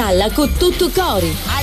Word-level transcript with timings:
ora 0.00 0.06
in 0.06 0.06
onda 0.06 0.06
alla 0.06 0.30
Catalla 0.30 0.30
con 0.32 0.52
tutto 0.56 0.88
cori. 0.90 1.59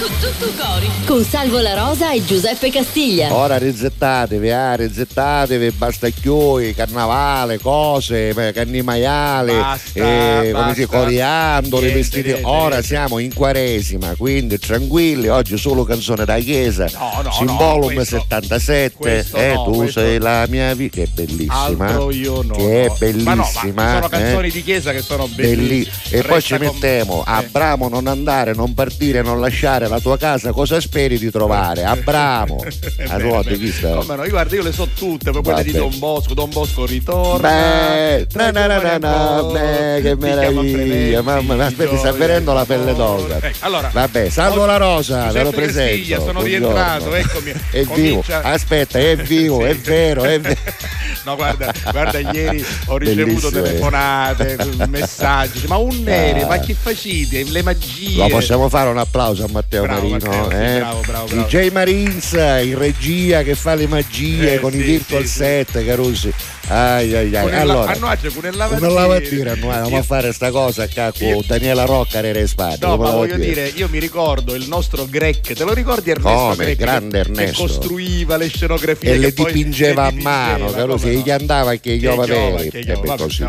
Con 0.00 0.08
tutto 0.18 0.50
cori. 0.62 0.88
Con 1.04 1.22
Salvo 1.24 1.58
La 1.60 1.74
Rosa 1.74 2.12
e 2.12 2.24
Giuseppe 2.24 2.70
Castiglia. 2.70 3.34
Ora 3.34 3.58
rizettatevi, 3.58 4.48
eh, 4.48 4.76
rizettatevi, 4.76 5.70
basta 5.72 6.08
chiui, 6.08 6.72
carnavale, 6.74 7.58
cose, 7.58 8.28
eh, 8.30 8.52
canni 8.52 8.80
maiali, 8.80 9.52
Basta, 9.52 9.98
eh, 10.00 10.50
come 10.54 10.72
si 10.74 10.80
basta. 10.86 10.96
coriandoli, 10.98 11.82
Niente, 11.82 11.98
vestiti. 12.00 12.28
niente, 12.28 12.46
Ora 12.48 12.68
niente. 12.68 12.86
siamo 12.86 13.18
in 13.18 13.34
quaresima, 13.34 14.14
quindi 14.16 14.58
tranquilli, 14.58 15.28
oggi 15.28 15.58
solo 15.58 15.84
canzone 15.84 16.24
da 16.24 16.38
chiesa. 16.38 16.86
No, 16.94 17.20
no, 17.22 17.32
Simbolum 17.32 17.88
no, 17.88 17.94
questo- 17.94 18.16
77. 18.20 18.94
questo 18.96 19.36
eh, 19.36 19.52
no, 19.52 19.64
tu 19.64 19.70
questo- 19.76 20.00
sei 20.00 20.18
la 20.18 20.46
mia 20.48 20.72
vita. 20.74 20.96
Che 20.96 21.08
bellissima. 21.12 21.54
Altro 21.62 22.10
io 22.10 22.40
no. 22.42 22.54
Che 22.54 22.84
è 22.86 22.92
bellissima. 22.98 23.34
Ma 23.34 23.42
no, 23.42 23.48
ma 23.74 23.92
sono 23.92 24.06
eh. 24.06 24.08
canzoni 24.08 24.50
di 24.50 24.62
chiesa 24.64 24.92
che 24.92 25.02
sono 25.02 25.26
Belli- 25.28 25.56
bellissime. 25.84 26.18
E 26.20 26.22
poi 26.22 26.40
ci 26.40 26.56
con- 26.56 26.66
mettiamo 26.66 27.20
eh. 27.20 27.30
Abramo 27.30 27.88
non 27.88 28.06
andare, 28.06 28.54
non 28.54 28.72
partire, 28.72 29.20
non 29.22 29.38
lasciare 29.40 29.88
la 29.90 30.00
tua 30.00 30.16
casa, 30.16 30.52
cosa 30.52 30.80
speri 30.80 31.18
di 31.18 31.30
trovare? 31.30 31.84
Abramo. 31.84 32.56
Tua 32.56 33.08
è 33.08 33.16
vero. 33.18 33.42
vista. 33.56 33.90
Come 33.90 34.16
no, 34.16 34.24
io 34.24 34.30
guarda, 34.30 34.54
io 34.54 34.62
le 34.62 34.72
so 34.72 34.88
tutte, 34.94 35.30
poi 35.32 35.42
quelle 35.42 35.62
di. 35.64 35.72
Don 35.72 35.98
Bosco, 35.98 36.34
Don 36.34 36.48
Bosco 36.50 36.86
ritorna. 36.86 37.48
Beh, 37.48 38.26
na, 38.34 38.50
na, 38.50 38.66
na, 38.66 38.98
na, 38.98 39.42
beh, 39.42 40.00
che 40.02 40.16
meraviglia, 40.16 41.22
mamma 41.22 41.54
mia, 41.54 41.66
aspetti, 41.66 41.96
sta 41.98 42.12
venendo 42.12 42.52
la 42.52 42.64
pelle 42.64 42.94
d'oca. 42.94 43.36
Ecco, 43.36 43.56
allora, 43.60 43.90
Vabbè, 43.92 44.28
salvo 44.30 44.64
la 44.64 44.76
rosa, 44.76 45.30
ve 45.32 45.42
lo 45.42 45.50
presento. 45.50 46.20
sono 46.22 46.42
rientrato, 46.42 47.12
eccomi. 47.14 47.52
È 47.70 47.82
vivo, 47.84 48.24
aspetta, 48.26 48.98
è 48.98 49.16
vivo, 49.22 49.64
è 49.64 49.76
vero, 49.76 50.22
è 50.22 50.40
vero. 50.40 50.60
No, 51.22 51.36
guarda, 51.36 51.70
guarda, 51.90 52.18
ieri 52.18 52.64
ho 52.86 52.96
ricevuto 52.96 53.50
Bellissimo. 53.50 53.50
telefonate, 53.50 54.56
messaggi. 54.88 55.66
Ma 55.66 55.76
un 55.76 56.02
nere, 56.02 56.46
ma 56.46 56.58
che 56.58 56.74
facite? 56.74 57.44
Le 57.44 57.62
magie. 57.62 58.16
Lo 58.16 58.28
possiamo 58.28 58.70
fare 58.70 58.88
un 58.88 58.96
applauso 58.96 59.44
a 59.44 59.48
Matteo 59.50 59.79
Bravo, 59.82 60.08
Marino, 60.08 60.30
Matteo, 60.30 60.50
sì, 60.50 60.56
eh? 60.56 60.78
bravo, 60.78 61.00
bravo, 61.06 61.26
bravo. 61.26 61.46
DJ 61.48 61.70
Marins 61.70 62.32
in 62.32 62.78
regia 62.78 63.42
che 63.42 63.54
fa 63.54 63.74
le 63.74 63.86
magie 63.86 64.54
Eh, 64.54 64.60
con 64.60 64.72
i 64.74 64.78
sì, 64.78 64.82
virtual 64.82 65.22
sì, 65.22 65.28
sì. 65.28 65.34
set, 65.36 65.84
Carusi. 65.84 66.32
Ai 66.72 67.12
ai 67.16 67.34
ai. 67.34 67.42
Con 67.42 67.52
il 67.52 67.58
Allora, 67.58 67.90
a 67.92 67.96
Noaggio, 67.98 68.30
con 68.30 68.44
il 68.48 68.56
lavandino. 68.56 68.90
una 68.92 69.00
lavandina, 69.00 69.54
noi 69.56 69.70
andiamo 69.72 69.96
a 69.98 70.02
fare 70.04 70.32
sta 70.32 70.50
cosa 70.52 70.86
qua 70.88 71.12
con 71.18 71.42
Daniela 71.44 71.84
Rocca 71.84 72.20
Rere 72.20 72.46
Spade. 72.46 72.78
No, 72.86 72.96
ma 72.96 73.10
voglio 73.10 73.36
dire? 73.36 73.72
io 73.74 73.88
mi 73.90 73.98
ricordo 73.98 74.54
il 74.54 74.68
nostro 74.68 75.04
Grec, 75.10 75.52
te 75.52 75.64
lo 75.64 75.72
ricordi 75.72 76.10
Ernesto 76.10 76.30
Come? 76.38 76.54
Grec? 76.64 76.76
Grande 76.78 77.22
che, 77.22 77.32
che 77.32 77.40
Ernesto. 77.42 77.62
costruiva 77.64 78.36
le 78.36 78.46
scenografie 78.48 79.08
e 79.10 79.12
che 79.14 79.18
le 79.18 79.32
dipingeva 79.32 80.04
a 80.06 80.12
mano, 80.12 80.66
dipingeva, 80.66 80.76
Carusi, 80.78 81.00
come 81.02 81.12
e 81.12 81.16
no? 81.16 81.22
gli 81.24 81.30
andava 81.30 81.74
che 81.74 81.96
gli 81.96 82.00
Che 82.00 82.08
ova 82.08 82.24
che 82.24 82.70
E 82.72 83.16
così. 83.16 83.42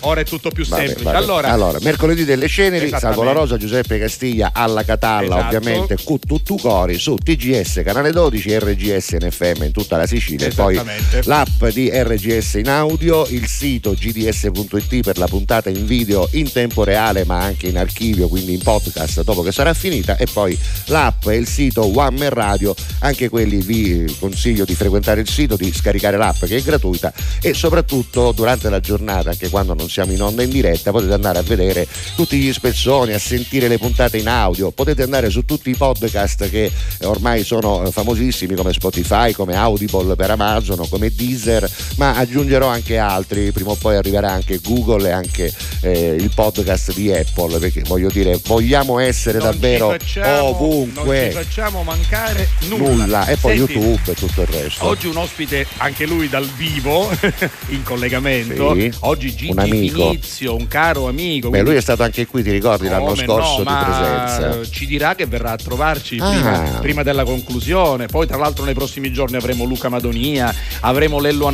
ora, 0.00 0.20
è 0.20 0.24
tutto 0.24 0.50
più 0.50 0.66
Vabbè, 0.66 0.86
semplice. 0.86 1.04
vabbè. 1.12 1.48
Allora, 1.48 1.78
mercoledì 1.82 2.24
delle 2.24 2.48
ceneri, 2.48 2.88
Salvo 2.88 3.24
la. 3.24 3.32
Rosa, 3.32 3.58
Giuseppe 3.58 3.98
Castiglia 3.98 4.50
alla 4.54 4.84
Catalla, 4.84 5.36
Esatto. 5.38 5.56
ovviamente 5.56 5.96
cu 6.02 6.18
tutto 6.18 6.56
cori 6.56 6.98
su 6.98 7.14
TGS 7.16 7.82
canale 7.84 8.10
12 8.10 8.48
e 8.52 8.58
RGS 8.58 9.16
in 9.20 9.30
FM 9.30 9.64
in 9.64 9.72
tutta 9.72 9.98
la 9.98 10.06
Sicilia 10.06 10.46
e 10.46 10.52
poi 10.54 10.80
l'app 11.24 11.64
di 11.66 11.90
RGS 11.92 12.36
in 12.38 12.68
audio, 12.68 13.26
il 13.26 13.48
sito 13.48 13.94
gds.it 13.94 15.00
per 15.00 15.18
la 15.18 15.26
puntata 15.26 15.70
in 15.70 15.84
video 15.84 16.28
in 16.32 16.50
tempo 16.52 16.84
reale 16.84 17.24
ma 17.24 17.40
anche 17.40 17.66
in 17.66 17.76
archivio, 17.76 18.28
quindi 18.28 18.52
in 18.52 18.60
podcast 18.62 19.22
dopo 19.24 19.42
che 19.42 19.50
sarà 19.50 19.74
finita. 19.74 20.16
E 20.16 20.26
poi 20.32 20.56
l'app 20.86 21.26
e 21.26 21.36
il 21.36 21.48
sito 21.48 21.84
One 21.98 22.28
Radio, 22.28 22.74
anche 23.00 23.28
quelli 23.28 23.56
vi 23.56 24.16
consiglio 24.20 24.64
di 24.64 24.74
frequentare 24.74 25.20
il 25.20 25.28
sito, 25.28 25.56
di 25.56 25.72
scaricare 25.72 26.16
l'app 26.16 26.44
che 26.44 26.58
è 26.58 26.62
gratuita. 26.62 27.12
E 27.40 27.54
soprattutto 27.54 28.30
durante 28.32 28.70
la 28.70 28.78
giornata, 28.78 29.30
anche 29.30 29.48
quando 29.48 29.74
non 29.74 29.88
siamo 29.88 30.12
in 30.12 30.22
onda 30.22 30.42
in 30.42 30.50
diretta, 30.50 30.92
potete 30.92 31.14
andare 31.14 31.38
a 31.38 31.42
vedere 31.42 31.88
tutti 32.14 32.38
gli 32.38 32.52
spezzoni, 32.52 33.14
a 33.14 33.18
sentire 33.18 33.66
le 33.66 33.78
puntate 33.78 34.18
in 34.18 34.28
audio, 34.28 34.70
potete 34.70 35.02
andare 35.02 35.28
su 35.28 35.44
tutti 35.44 35.70
i 35.70 35.76
podcast 35.76 36.48
che 36.48 36.70
ormai 37.02 37.42
sono 37.42 37.90
famosissimi 37.90 38.54
come 38.54 38.72
Spotify, 38.72 39.32
come 39.32 39.56
Audible 39.56 40.14
per 40.14 40.30
Amazon, 40.30 40.88
come 40.88 41.10
Deezer, 41.10 41.68
ma 41.96 42.14
aggiungerò 42.28 42.66
anche 42.68 42.98
altri, 42.98 43.50
prima 43.52 43.70
o 43.70 43.74
poi 43.74 43.96
arriverà 43.96 44.30
anche 44.30 44.60
Google 44.62 45.08
e 45.08 45.12
anche 45.12 45.52
eh, 45.80 46.14
il 46.18 46.30
podcast 46.34 46.92
di 46.94 47.10
Apple, 47.10 47.58
perché 47.58 47.82
voglio 47.86 48.10
dire, 48.10 48.38
vogliamo 48.44 48.98
essere 48.98 49.38
non 49.38 49.50
davvero 49.50 49.96
ci 49.98 50.20
facciamo- 50.20 50.36
Non 50.36 50.42
ci 50.42 50.62
ovunque. 50.62 51.30
facciamo 51.30 51.82
mancare 51.82 52.48
nulla. 52.68 52.86
Nulla, 53.04 53.26
e 53.26 53.36
poi 53.36 53.56
Senti, 53.56 53.72
YouTube 53.72 54.12
e 54.12 54.14
tutto 54.14 54.42
il 54.42 54.46
resto. 54.48 54.84
Oggi 54.86 55.06
un 55.06 55.16
ospite, 55.16 55.66
anche 55.78 56.04
lui 56.06 56.28
dal 56.28 56.46
vivo, 56.46 57.08
in 57.68 57.82
collegamento. 57.82 58.74
Sì, 58.74 58.92
Oggi 59.00 59.30
Gigi 59.34 59.50
un 59.50 59.58
amico. 59.60 60.08
Finizio, 60.10 60.54
un 60.54 60.66
caro 60.68 61.08
amico. 61.08 61.48
Beh, 61.48 61.62
lui 61.62 61.76
è 61.76 61.80
stato 61.80 62.02
anche 62.02 62.26
qui, 62.26 62.42
ti 62.42 62.50
ricordi, 62.50 62.88
l'anno 62.88 63.14
scorso 63.16 63.62
no, 63.62 63.70
di 63.70 63.84
presenza. 63.84 64.70
Ci 64.70 64.86
dirà 64.86 65.14
che 65.14 65.24
verrà 65.26 65.52
a 65.52 65.56
trovarci 65.56 66.18
Ah. 66.20 66.28
prima, 66.30 66.58
prima 66.80 67.02
della 67.02 67.24
conclusione. 67.24 68.06
Poi, 68.06 68.26
tra 68.26 68.36
l'altro, 68.36 68.64
nei 68.64 68.74
prossimi 68.74 69.12
giorni 69.12 69.36
avremo 69.36 69.64
Luca 69.64 69.88
Madonia, 69.88 70.54
avremo 70.80 71.18
Lello 71.20 71.46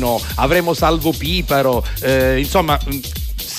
Analfino, 0.00 0.20
avremo 0.36 0.74
Salvo 0.74 1.12
Piparo. 1.12 1.84
eh, 2.00 2.38
insomma. 2.38 2.78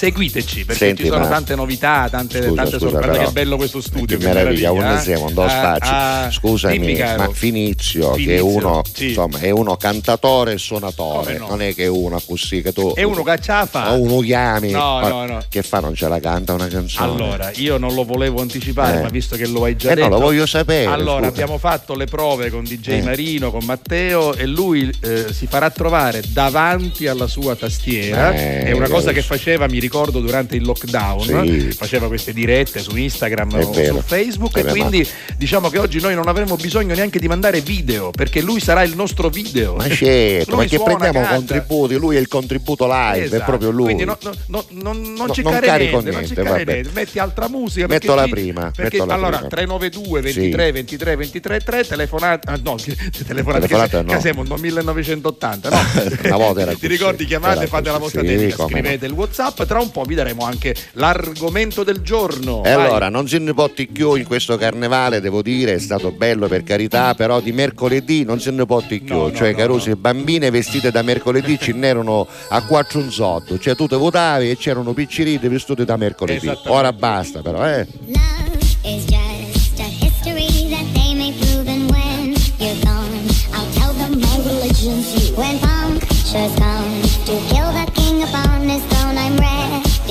Seguiteci 0.01 0.65
perché 0.65 0.85
Senti, 0.85 1.03
ci 1.03 1.09
sono 1.09 1.19
ma- 1.25 1.27
tante 1.27 1.53
novità, 1.53 2.07
tante, 2.09 2.41
Scusa, 2.41 2.55
tante 2.63 2.71
scusa, 2.79 2.89
sorprese. 2.89 3.11
Però. 3.11 3.25
che 3.25 3.31
bello 3.33 3.55
questo 3.55 3.81
studio. 3.81 4.17
Che 4.17 4.23
meraviglia, 4.25 4.71
un 4.71 4.83
eh. 4.83 4.99
siamo, 4.99 5.25
un 5.27 5.33
do 5.35 5.43
Ah, 5.43 5.49
spazio. 5.49 5.91
ah, 5.95 6.31
Scusami, 6.31 6.97
ma 7.17 7.29
Finizio, 7.31 8.09
che 8.13 8.21
è 8.23 8.37
Finizio, 8.39 8.45
uno, 8.47 8.81
sì. 8.91 9.07
insomma, 9.09 9.37
è 9.37 9.51
uno 9.51 9.75
cantatore 9.77 10.53
e 10.53 10.57
suonatore, 10.57 11.37
no? 11.37 11.49
non 11.49 11.61
è 11.61 11.75
che 11.75 11.83
è 11.83 11.87
uno 11.87 12.19
così 12.25 12.63
che 12.63 12.73
tu 12.73 12.93
È 12.95 13.03
uno 13.03 13.21
che 13.21 13.39
ce 13.41 13.51
la 13.51 13.67
fa. 13.67 13.93
o 13.93 13.99
uno 14.01 14.21
chiami, 14.21 14.71
No, 14.71 15.07
no, 15.07 15.25
no. 15.27 15.39
che 15.47 15.61
fa? 15.61 15.79
Non 15.81 15.93
ce 15.93 16.07
la 16.07 16.19
canta 16.19 16.53
una 16.53 16.67
canzone? 16.67 17.11
Allora, 17.11 17.51
io 17.57 17.77
non 17.77 17.93
lo 17.93 18.03
volevo 18.03 18.41
anticipare, 18.41 18.97
Eh. 18.97 19.01
ma 19.03 19.09
visto 19.09 19.35
che 19.35 19.45
lo 19.45 19.65
hai 19.65 19.75
già 19.75 19.91
Eh 19.91 19.95
no, 19.95 20.01
detto. 20.05 20.09
lo 20.15 20.19
voglio 20.19 20.47
sapere, 20.47 20.85
Allora, 20.91 21.17
scusa. 21.27 21.29
abbiamo 21.29 21.59
fatto 21.59 21.93
le 21.95 22.05
prove 22.05 22.49
con 22.49 22.63
DJ 22.63 22.87
Eh. 22.89 23.01
Marino, 23.03 23.51
con 23.51 23.63
Matteo 23.65 24.33
e 24.33 24.47
lui 24.47 24.91
eh, 25.03 25.31
si 25.31 25.45
farà 25.45 25.69
trovare 25.69 26.23
davanti 26.27 27.05
alla 27.05 27.27
sua 27.27 27.55
tastiera. 27.55 28.33
Eh, 28.33 28.63
È 28.63 28.71
una 28.71 28.89
cosa 28.89 29.11
che 29.11 29.21
faceva, 29.21 29.67
mi 29.67 29.73
ricordo, 29.73 29.89
durante 29.91 30.55
il 30.55 30.63
lockdown. 30.63 31.21
Sì. 31.45 31.71
Faceva 31.71 32.07
queste 32.07 32.33
dirette 32.33 32.79
su 32.79 32.95
Instagram 32.95 33.57
È 33.59 33.63
o 33.65 33.71
vero. 33.71 33.95
su 33.95 34.01
Facebook. 34.01 34.57
E 34.57 34.63
quindi 34.65 35.07
diciamo 35.37 35.69
che 35.69 35.77
oggi 35.79 35.99
noi 35.99 36.15
non 36.15 36.27
avremo 36.27 36.55
bisogno 36.55 36.95
neanche 36.95 37.19
di 37.19 37.27
mandare 37.27 37.61
video, 37.61 38.11
perché 38.11 38.41
lui 38.41 38.59
sarà 38.59 38.83
il 38.83 38.95
nostro 38.95 39.29
video. 39.29 39.75
Ma 39.75 39.89
certo, 39.89 40.51
Lui 40.55 40.63
ma 40.63 40.69
che 40.69 40.75
suona, 40.77 40.95
prendiamo 40.95 41.19
canta. 41.25 41.35
contributi, 41.35 41.95
lui 41.95 42.15
è 42.15 42.19
il 42.19 42.27
contributo 42.27 42.85
live, 42.87 43.19
è 43.19 43.23
Esatto. 43.23 43.43
proprio 43.45 43.69
lui. 43.71 43.85
Quindi 43.85 44.05
no- 44.05 44.17
no- 44.21 44.33
no- 44.47 44.65
non, 44.69 45.01
non 45.01 45.13
No, 45.27 45.33
cercare 45.33 45.59
non 45.59 45.65
carico 45.69 45.99
niente, 45.99 46.11
non 46.11 46.21
niente, 46.21 46.43
vabbè. 46.43 46.63
niente. 46.73 46.89
metti 46.93 47.19
altra 47.19 47.47
musica. 47.49 47.87
Metto 47.87 48.13
perché 48.13 48.21
la 48.21 48.27
prima, 48.27 48.71
Perché, 48.75 48.97
metto 48.97 49.05
la 49.05 49.13
allora 49.13 49.37
prima. 49.37 49.49
392 49.49 50.21
23 50.21 50.65
Sì. 50.65 50.71
23 50.71 51.15
23 51.15 51.59
3 51.59 51.85
telefonata. 51.87 52.51
ah, 52.51 52.59
no, 52.63 52.75
telefonate 53.27 53.67
Telefonata 53.67 54.03
che, 54.03 54.13
no. 54.13 54.19
siamo 54.21 54.43
nel 54.43 54.59
1980. 54.59 55.69
No? 55.69 55.79
Una 56.25 56.37
volta 56.37 56.61
era 56.61 56.73
Ti 56.73 56.87
ricordi? 56.87 57.25
Chiamate, 57.25 57.67
fate 57.67 57.89
la 57.91 57.97
vostra 57.97 58.21
sì, 58.21 58.27
dedica, 58.27 58.65
scrivete 58.67 59.05
il 59.05 59.11
WhatsApp. 59.11 59.63
Tra 59.63 59.79
un 59.81 59.91
po' 59.91 60.03
vi 60.03 60.15
daremo 60.15 60.43
anche 60.43 60.75
l'argomento 60.93 61.83
del 61.83 62.01
giorno. 62.01 62.63
E 62.63 62.73
Vai. 62.73 62.85
allora, 62.85 63.09
non 63.09 63.27
se 63.27 63.37
ne 63.39 63.53
potti 63.53 63.87
più 63.87 64.15
in 64.15 64.25
questo 64.25 64.57
carnevale, 64.57 65.21
devo 65.21 65.41
dire, 65.41 65.75
è 65.75 65.79
stato 65.79 66.11
bello 66.11 66.47
per 66.47 66.63
carità, 66.63 67.13
però 67.13 67.39
di 67.39 67.51
mercoledì 67.51 68.23
non 68.23 68.39
se 68.39 68.51
ne 68.51 68.65
potti 68.65 68.99
più. 68.99 69.15
No, 69.15 69.33
cioè, 69.33 69.51
no, 69.51 69.57
Carusi, 69.57 69.89
no. 69.89 69.95
bambine 69.95 70.49
vestite 70.49 70.91
da 70.91 71.01
mercoledì 71.01 71.57
ce 71.59 71.73
n'erano 71.73 72.27
a 72.49 72.65
quattro 72.65 72.99
un 72.99 73.11
sotto. 73.11 73.57
Cioè, 73.57 73.75
tu 73.75 73.87
te 73.87 73.95
votavi 73.95 74.49
e 74.49 74.57
c'erano 74.57 74.93
piccirite 74.93 75.49
vestite 75.49 75.85
da 75.85 75.97
mercoledì. 75.97 76.51
Ora 76.65 76.93
basta, 76.93 77.41
però, 77.41 77.67
eh. 77.67 77.87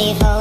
Steve 0.00 0.16
Ho. 0.24 0.39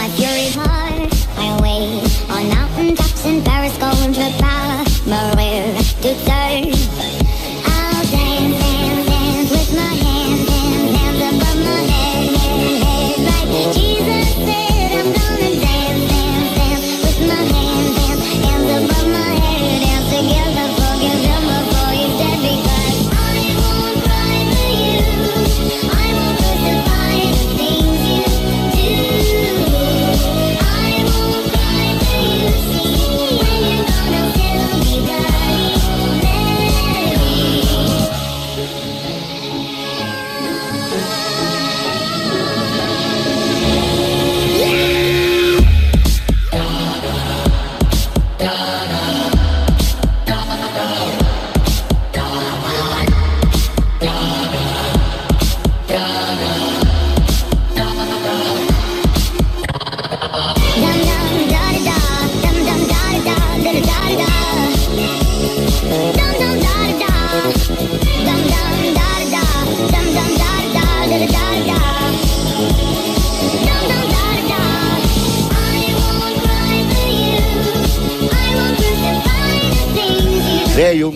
my 0.00 0.08
future. 0.16 0.29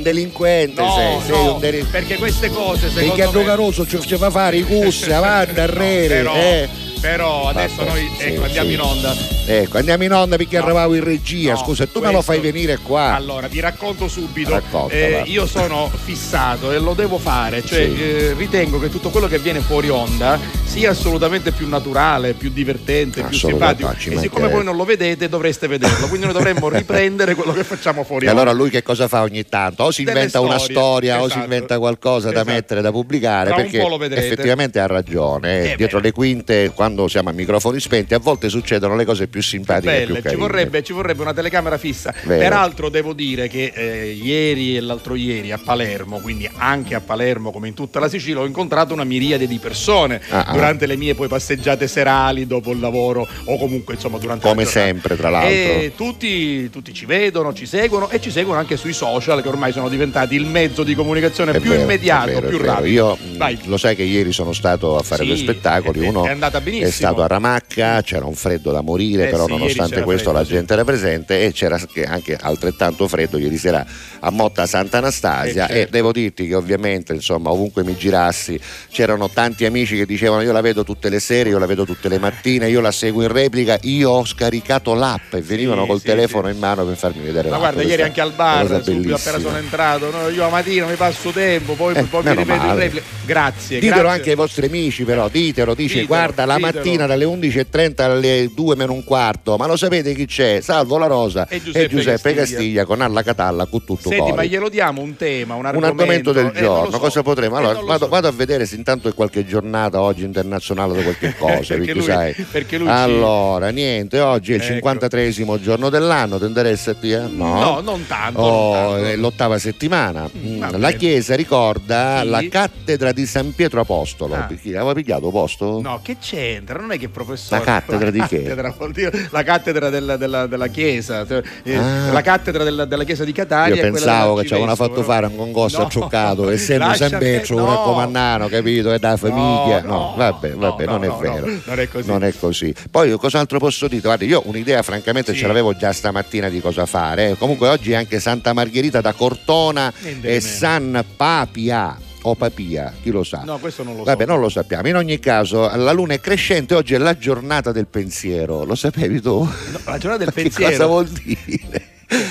Delinquente, 0.05 0.81
No, 0.81 0.95
sei, 0.95 1.19
sei 1.23 1.31
no, 1.45 1.55
un 1.55 1.61
delinquente. 1.61 1.99
perché 1.99 2.17
queste 2.17 2.51
cose 2.51 2.89
secondo 2.91 3.07
Perché 3.15 3.23
a 3.23 3.27
me... 3.27 3.33
Luca 3.33 3.55
Rosso 3.55 3.85
ci 3.87 4.01
ci 4.01 4.17
fa 4.17 4.31
fare 4.31 4.59
i 4.59 4.63
cussi 4.63 5.11
avanti, 5.13 5.59
arrere. 5.59 6.07
però, 6.15 6.35
eh. 6.37 6.69
però 7.01 7.49
adesso 7.49 7.75
Vabbè, 7.85 7.91
noi 7.91 8.11
sì, 8.17 8.25
ecco, 8.27 8.45
andiamo 8.45 8.69
sì. 8.69 8.75
in 8.75 8.81
onda. 8.81 9.34
Ecco, 9.47 9.77
andiamo 9.77 10.05
in 10.05 10.13
onda 10.13 10.37
perché 10.37 10.57
No. 10.57 10.65
eravamo 10.65 10.95
in 10.95 11.05
regia. 11.05 11.53
No, 11.53 11.59
Scusa, 11.59 11.87
tu 11.87 12.01
me 12.01 12.07
lo 12.11 12.23
fai 12.23 12.39
questo- 12.39 12.53
venire 12.55 12.79
qua. 12.79 13.15
Allora, 13.15 13.47
vi 13.47 13.61
racconto 13.61 14.09
subito. 14.09 14.51
Racconta, 14.51 14.95
Eh, 14.95 15.23
io 15.27 15.47
sono 15.47 15.91
fissato 16.03 16.73
e 16.73 16.79
lo 16.79 16.95
devo 16.95 17.19
fare, 17.19 17.63
cioè 17.63 17.85
Sì. 17.85 18.03
eh, 18.03 18.35
ritengo 18.39 18.79
che 18.81 18.89
tutto 18.89 19.11
quello 19.11 19.27
che 19.27 19.37
avviene 19.37 19.61
fuori 19.61 19.91
onda 19.91 20.39
sia 20.65 20.91
assolutamente 20.91 21.53
più 21.53 21.69
naturale, 21.69 22.33
più 22.33 22.51
divertente, 22.51 23.23
più 23.23 23.37
simpatico. 23.37 23.91
e 23.91 24.19
siccome 24.19 24.49
voi 24.49 24.65
non 24.65 24.77
lo 24.77 24.85
vedete, 24.85 25.29
dovreste 25.29 25.67
vederlo. 25.67 26.09
Quindi 26.09 26.25
noi 26.27 26.35
dovremmo 26.35 26.69
riprendere 26.71 27.35
quello 27.35 27.53
che 27.53 27.65
facciamo 27.65 28.03
fuori 28.03 28.25
E 28.25 28.31
onda. 28.31 28.41
allora 28.41 28.57
lui 28.57 28.71
che 28.71 28.83
cosa 28.83 29.09
fa 29.09 29.23
ogni 29.23 29.45
tanto? 29.47 29.85
O 29.85 29.91
si 29.91 30.05
Delle 30.05 30.17
inventa 30.21 30.41
una 30.41 30.59
storie, 30.59 30.75
storia 30.75 31.17
o 31.21 31.25
si 31.25 31.27
esatto. 31.33 31.43
inventa 31.45 31.79
qualcosa 31.79 32.29
da 32.29 32.41
Esatto. 32.41 32.51
mettere, 32.51 32.81
da 32.81 32.91
pubblicare, 32.91 33.47
Tra 33.51 33.57
perché 33.57 33.83
effettivamente 34.17 34.81
ha 34.81 34.87
ragione. 34.87 35.73
Eh, 35.73 35.77
Dietro 35.77 35.99
beh. 36.01 36.07
le 36.07 36.13
quinte, 36.13 36.73
quando 36.75 37.07
siamo 37.09 37.29
a 37.29 37.33
microfoni 37.33 37.79
spenti, 37.79 38.15
a 38.15 38.19
volte 38.19 38.49
succedono 38.49 38.97
le 38.97 39.05
cose 39.05 39.27
più 39.27 39.34
simpatiche 39.43 39.93
e 39.93 39.97
più 39.99 40.07
Belle, 40.07 40.17
ci 40.17 40.23
carine. 40.23 40.41
vorrebbe, 40.41 40.83
ci 40.83 40.93
vorrebbe 40.93 41.23
una 41.23 41.35
telecamera 41.35 41.79
fissa. 41.79 42.13
Vero. 42.25 42.41
Peraltro 42.41 42.89
devo 42.89 43.13
dire 43.13 43.49
che 43.49 43.73
eh, 43.75 44.11
ieri 44.13 44.77
e 44.77 44.81
l'altro 44.81 45.15
ieri 45.15 45.53
a 45.53 45.59
Palermo, 45.63 46.19
quindi 46.21 46.49
anche 46.57 46.95
a 46.95 47.01
Palermo 47.01 47.51
come 47.51 47.69
in 47.69 47.75
tutta 47.75 48.01
la 48.01 48.09
Sicilia, 48.09 48.41
ho 48.41 48.47
incontrato 48.47 48.93
una 48.95 49.05
miriade 49.05 49.47
di 49.47 49.59
persone 49.59 50.21
Ah, 50.31 50.45
ah. 50.47 50.53
durante 50.53 50.87
le 50.87 50.97
mie 50.97 51.15
poi 51.15 51.29
passeggiate 51.29 51.87
serali 51.89 52.47
dopo 52.47 52.71
il 52.73 52.81
lavoro 52.81 53.27
o 53.45 53.59
comunque 53.59 53.95
insomma 53.95 54.19
durante 54.19 54.47
Come 54.47 54.65
sempre, 54.65 55.17
tra 55.17 55.31
l'altro. 55.31 55.51
E 55.51 55.93
tutti, 55.97 56.71
tutti 56.71 56.93
ci 56.93 57.07
vedono, 57.07 57.53
ci 57.53 57.67
seguono 57.67 58.11
e 58.11 58.21
ci 58.21 58.31
seguono 58.31 58.59
anche 58.61 58.77
sui 58.77 58.93
social 58.93 59.43
che 59.43 59.49
ormai 59.49 59.73
sono 59.73 59.89
diventati 59.89 60.35
il 60.35 60.47
mezzo 60.47 60.83
di 60.83 60.95
comunicazione 60.95 61.53
È 61.53 61.61
più 61.61 61.71
vero, 61.71 61.83
immediato, 61.83 62.29
è 62.31 62.35
vero, 62.35 62.47
è 62.47 62.49
più 62.49 62.59
rapido. 62.59 62.89
Io 62.89 63.17
mh, 63.21 63.37
Vai. 63.37 63.59
lo 63.65 63.77
sai 63.77 63.97
che 63.97 64.03
ieri 64.03 64.33
sono 64.33 64.53
stato 64.53 64.97
a 64.97 65.03
fare 65.03 65.23
Sì, 65.23 65.29
due 65.29 65.37
spettacoli. 65.39 66.01
è- 66.05 66.09
Uno 66.09 66.27
è 66.27 66.35
benissimo. 66.61 66.91
stato 66.91 67.23
a 67.23 67.27
Ramacca, 67.27 68.03
c'era 68.03 68.25
un 68.27 68.35
freddo 68.35 68.71
da 68.73 68.81
morire, 68.81 69.24
Eh 69.25 69.31
però 69.31 69.45
sì, 69.47 69.51
nonostante 69.53 70.03
questo 70.03 70.31
freddo, 70.31 70.39
la 70.39 70.45
sì. 70.45 70.53
gente 70.53 70.73
era 70.73 70.85
presente 70.85 71.45
e 71.45 71.53
c'era 71.53 71.81
anche- 72.07 72.37
altrettanto 72.41 73.07
freddo 73.09 73.39
ieri 73.39 73.57
sera 73.59 73.85
a 74.21 74.31
Motta 74.31 74.67
Sant'Anastasia 74.67 75.65
Eh, 75.67 75.69
certo. 75.69 75.73
e 75.75 75.89
devo 75.91 76.13
dirti 76.13 76.47
che 76.49 76.55
ovviamente 76.55 77.13
insomma 77.13 77.51
ovunque 77.51 77.85
mi 77.85 77.97
girassi 77.97 78.59
c'erano 78.91 79.29
tanti 79.31 79.65
amici 79.65 79.97
che 79.97 80.07
dicevano 80.07 80.43
io 80.43 80.53
la 80.53 80.61
vedo 80.61 80.85
tutte 80.85 81.09
le 81.09 81.21
sere, 81.21 81.49
io 81.51 81.59
la 81.59 81.67
vedo 81.67 81.85
tutte 81.85 82.09
le 82.09 82.19
mattine, 82.19 82.69
io 82.69 82.81
la 82.81 82.93
seguo 82.93 83.23
in 83.23 83.29
replica, 83.33 83.79
io 83.83 84.11
ho 84.11 84.25
scaricato 84.25 84.95
l'app 84.95 85.35
e 85.35 85.41
venivano 85.43 85.83
Sì, 85.83 85.89
col 85.89 85.99
sì, 86.01 86.07
telefono 86.07 86.49
sì. 86.49 86.55
in 86.55 86.59
mano 86.59 86.85
per 86.85 86.97
farmi 86.97 87.23
vedere 87.23 87.49
Ma 87.51 87.59
guarda, 87.59 87.83
ieri 87.83 88.03
anche 88.03 88.21
al 88.21 88.33
bar, 88.33 88.83
subito 88.83 89.15
appena 89.15 89.39
sono 89.39 89.57
entrato, 89.57 90.11
no, 90.11 90.29
io 90.29 90.41
la 90.43 90.49
mattina 90.49 90.87
mi 90.87 90.95
passo 90.95 91.31
tempo, 91.31 91.75
poi, 91.75 91.95
Eh, 91.95 92.03
poi 92.05 92.23
mi 92.23 92.31
ripeto 92.31 92.53
in 92.53 92.59
male. 92.59 92.81
replica. 92.81 93.05
Grazie. 93.25 93.79
Ditelo 93.81 94.01
grazie. 94.03 94.19
anche 94.19 94.31
ai 94.31 94.37
vostri 94.37 94.67
amici, 94.67 95.05
però, 95.05 95.29
ditelo, 95.29 95.75
dice 95.75 96.01
Ditelo, 96.01 96.07
guarda 96.07 96.45
la 96.45 96.57
ditelo. 96.57 96.75
mattina 96.77 97.07
dalle 97.07 97.25
11.30 97.25 98.01
alle 98.03 98.51
2 98.55 98.77
meno 98.77 98.93
un 98.93 99.03
quarto, 99.05 99.14
ma 99.57 99.67
lo 99.67 99.77
sapete 99.77 100.15
chi 100.15 100.27
c'è? 100.27 100.61
Salvo 100.61 100.99
la 100.99 101.07
Rosa 101.07 101.47
E 101.49 101.63
Giuseppe 101.63 101.89
Giuseppe 101.89 102.35
Castiglia. 102.35 102.41
Castiglia 102.59 102.85
con 102.85 103.01
Alla 103.01 103.23
Catalla 103.23 103.67
con 103.67 103.85
tutto 103.85 104.09
Senti, 104.09 104.31
ma 104.31 104.37
cori. 104.37 104.49
glielo 104.49 104.69
diamo 104.69 105.01
un 105.01 105.17
tema, 105.17 105.55
un 105.55 105.61
Un 105.61 105.67
argomento, 105.67 106.01
argomento 106.03 106.33
del 106.33 106.47
Eh, 106.55 106.61
giorno, 106.61 106.91
so. 106.91 106.99
cosa 106.99 107.23
potremo? 107.23 107.57
Eh, 107.57 107.59
Allora, 107.61 107.81
lo 107.81 107.87
vado, 107.87 108.05
so. 108.05 108.11
vado 108.11 108.29
a 108.29 108.33
vedere 108.33 108.67
se 108.67 108.77
intanto 108.77 109.09
è 109.09 109.15
qualche 109.15 109.47
giornata 109.47 110.01
oggi 110.01 110.25
internazionale 110.25 110.95
di 110.97 111.03
qualche 111.03 111.35
cosa, 111.39 111.55
Perché 111.55 111.75
perché, 111.77 111.93
lui- 111.93 112.03
sai. 112.03 112.33
perché 112.51 112.79
lui 112.79 112.89
allora, 112.89 113.69
niente, 113.71 114.21
oggi 114.21 114.53
è 114.53 114.57
il 114.57 114.63
Ecco. 114.63 114.89
53esimo 114.91 115.61
giorno 115.61 115.89
dell'anno, 115.91 116.39
ti 116.39 116.45
interessa 116.47 116.91
a 116.93 116.95
te? 116.95 117.19
No. 117.31 117.59
No, 117.61 117.81
non 117.81 118.07
tanto. 118.07 118.41
Oh, 118.41 118.75
non 118.75 118.93
tanto. 118.93 119.07
è 119.07 119.17
l'ottava 119.17 119.59
settimana. 119.59 120.29
Mm, 120.37 120.59
va 120.59 120.71
La 120.71 120.79
bene. 120.79 120.97
chiesa 120.97 121.35
ricorda 121.35 122.21
Sì. 122.23 122.29
la 122.29 122.45
cattedra 122.49 123.13
di 123.13 123.27
San 123.27 123.55
Pietro 123.55 123.81
Apostolo. 123.81 124.35
Ah. 124.35 124.41
Perché 124.43 124.71
aveva 124.77 124.93
pigliato 124.95 125.31
posto? 125.31 125.81
No, 125.81 126.01
che 126.03 126.17
c'entra? 126.21 126.79
Non 126.81 126.93
è 126.93 126.99
che 126.99 127.09
professore. 127.09 127.59
La 127.65 127.65
cattedra 127.65 128.11
di 128.11 128.21
che? 128.27 128.43
cattedra 128.43 128.75
vuol 128.77 128.93
dire 128.93 129.04
la 129.31 129.43
cattedra 129.43 129.89
della, 129.91 130.17
della- 130.17 130.47
della 130.47 130.67
chiesa. 130.69 131.27
eh, 131.63 131.75
Ah. 131.77 132.13
La 132.13 132.21
cattedra 132.23 132.63
della, 132.65 132.85
della 132.85 133.05
chiesa 133.05 133.25
di 133.25 133.33
Catania. 133.33 133.75
Io 133.77 133.81
pensavo 133.83 134.35
che 134.37 134.47
ci 134.47 134.53
avevano 134.53 134.77
fatto 134.77 135.03
fare 135.03 135.27
un 135.27 135.37
concorso 135.37 135.79
No. 135.79 135.87
a 135.87 135.89
Cioccato, 135.89 136.51
essendo 136.51 136.93
San 136.95 137.19
Pietro 137.19 137.57
un 137.57 137.63
no. 137.63 137.69
raccomandano, 137.71 138.49
capito? 138.49 138.93
È 138.93 138.99
da 138.99 139.17
famiglia. 139.17 139.81
No, 139.83 139.93
no, 139.93 140.15
vabbè, 140.17 140.49
no, 140.51 140.59
vabbè, 140.59 140.85
no, 140.87 140.91
non 140.93 141.05
è 141.05 141.11
vero. 141.21 141.47
no, 141.47 141.61
non 141.65 141.79
è 141.81 141.89
così. 141.89 142.07
Non 142.09 142.25
è 142.25 142.33
così. 142.39 142.75
Poi 142.91 143.17
cos'altro 143.17 143.59
posso 143.59 143.89
dire? 143.89 144.01
Guarda, 144.03 144.25
io 144.25 144.43
un'idea 144.47 144.83
francamente 144.83 145.33
Sì. 145.33 145.39
ce 145.41 145.47
l'avevo 145.47 145.75
già 145.77 145.93
stamattina 145.93 146.49
di 146.49 146.61
cosa 146.61 146.87
fare. 146.87 147.37
Comunque 147.39 147.69
oggi 147.69 147.95
anche 147.95 148.21
Santa 148.21 148.53
Margherita 148.53 149.01
da 149.01 149.13
Cortona 149.13 149.93
Niente 150.01 150.29
e 150.29 150.31
meno. 150.31 150.41
San 150.41 151.05
Papia. 151.17 151.97
O 152.27 152.35
Papia, 152.37 152.93
chi 153.03 153.11
lo 153.11 153.23
sa? 153.23 153.43
No, 153.45 153.59
questo 153.59 153.83
non 153.83 153.97
lo 153.97 154.03
Vabbè, 154.05 154.25
so. 154.25 154.31
non 154.31 154.41
lo 154.41 154.49
sappiamo. 154.49 154.89
In 154.89 154.97
ogni 154.97 155.19
caso, 155.19 155.69
la 155.77 155.93
luna 155.93 156.15
è 156.15 156.21
crescente, 156.21 156.75
oggi 156.75 156.95
è 156.95 156.99
la 156.99 157.19
giornata 157.19 157.71
del 157.71 157.87
pensiero. 157.87 158.65
Lo 158.65 158.75
sapevi 158.75 159.21
tu? 159.21 159.41
No, 159.43 159.79
la 159.85 159.99
giornata 159.99 160.25
del 160.25 160.33
Che 160.33 160.43
pensiero. 160.43 160.71
cosa 160.71 160.87
vuol 160.87 161.09
dire? 161.09 161.89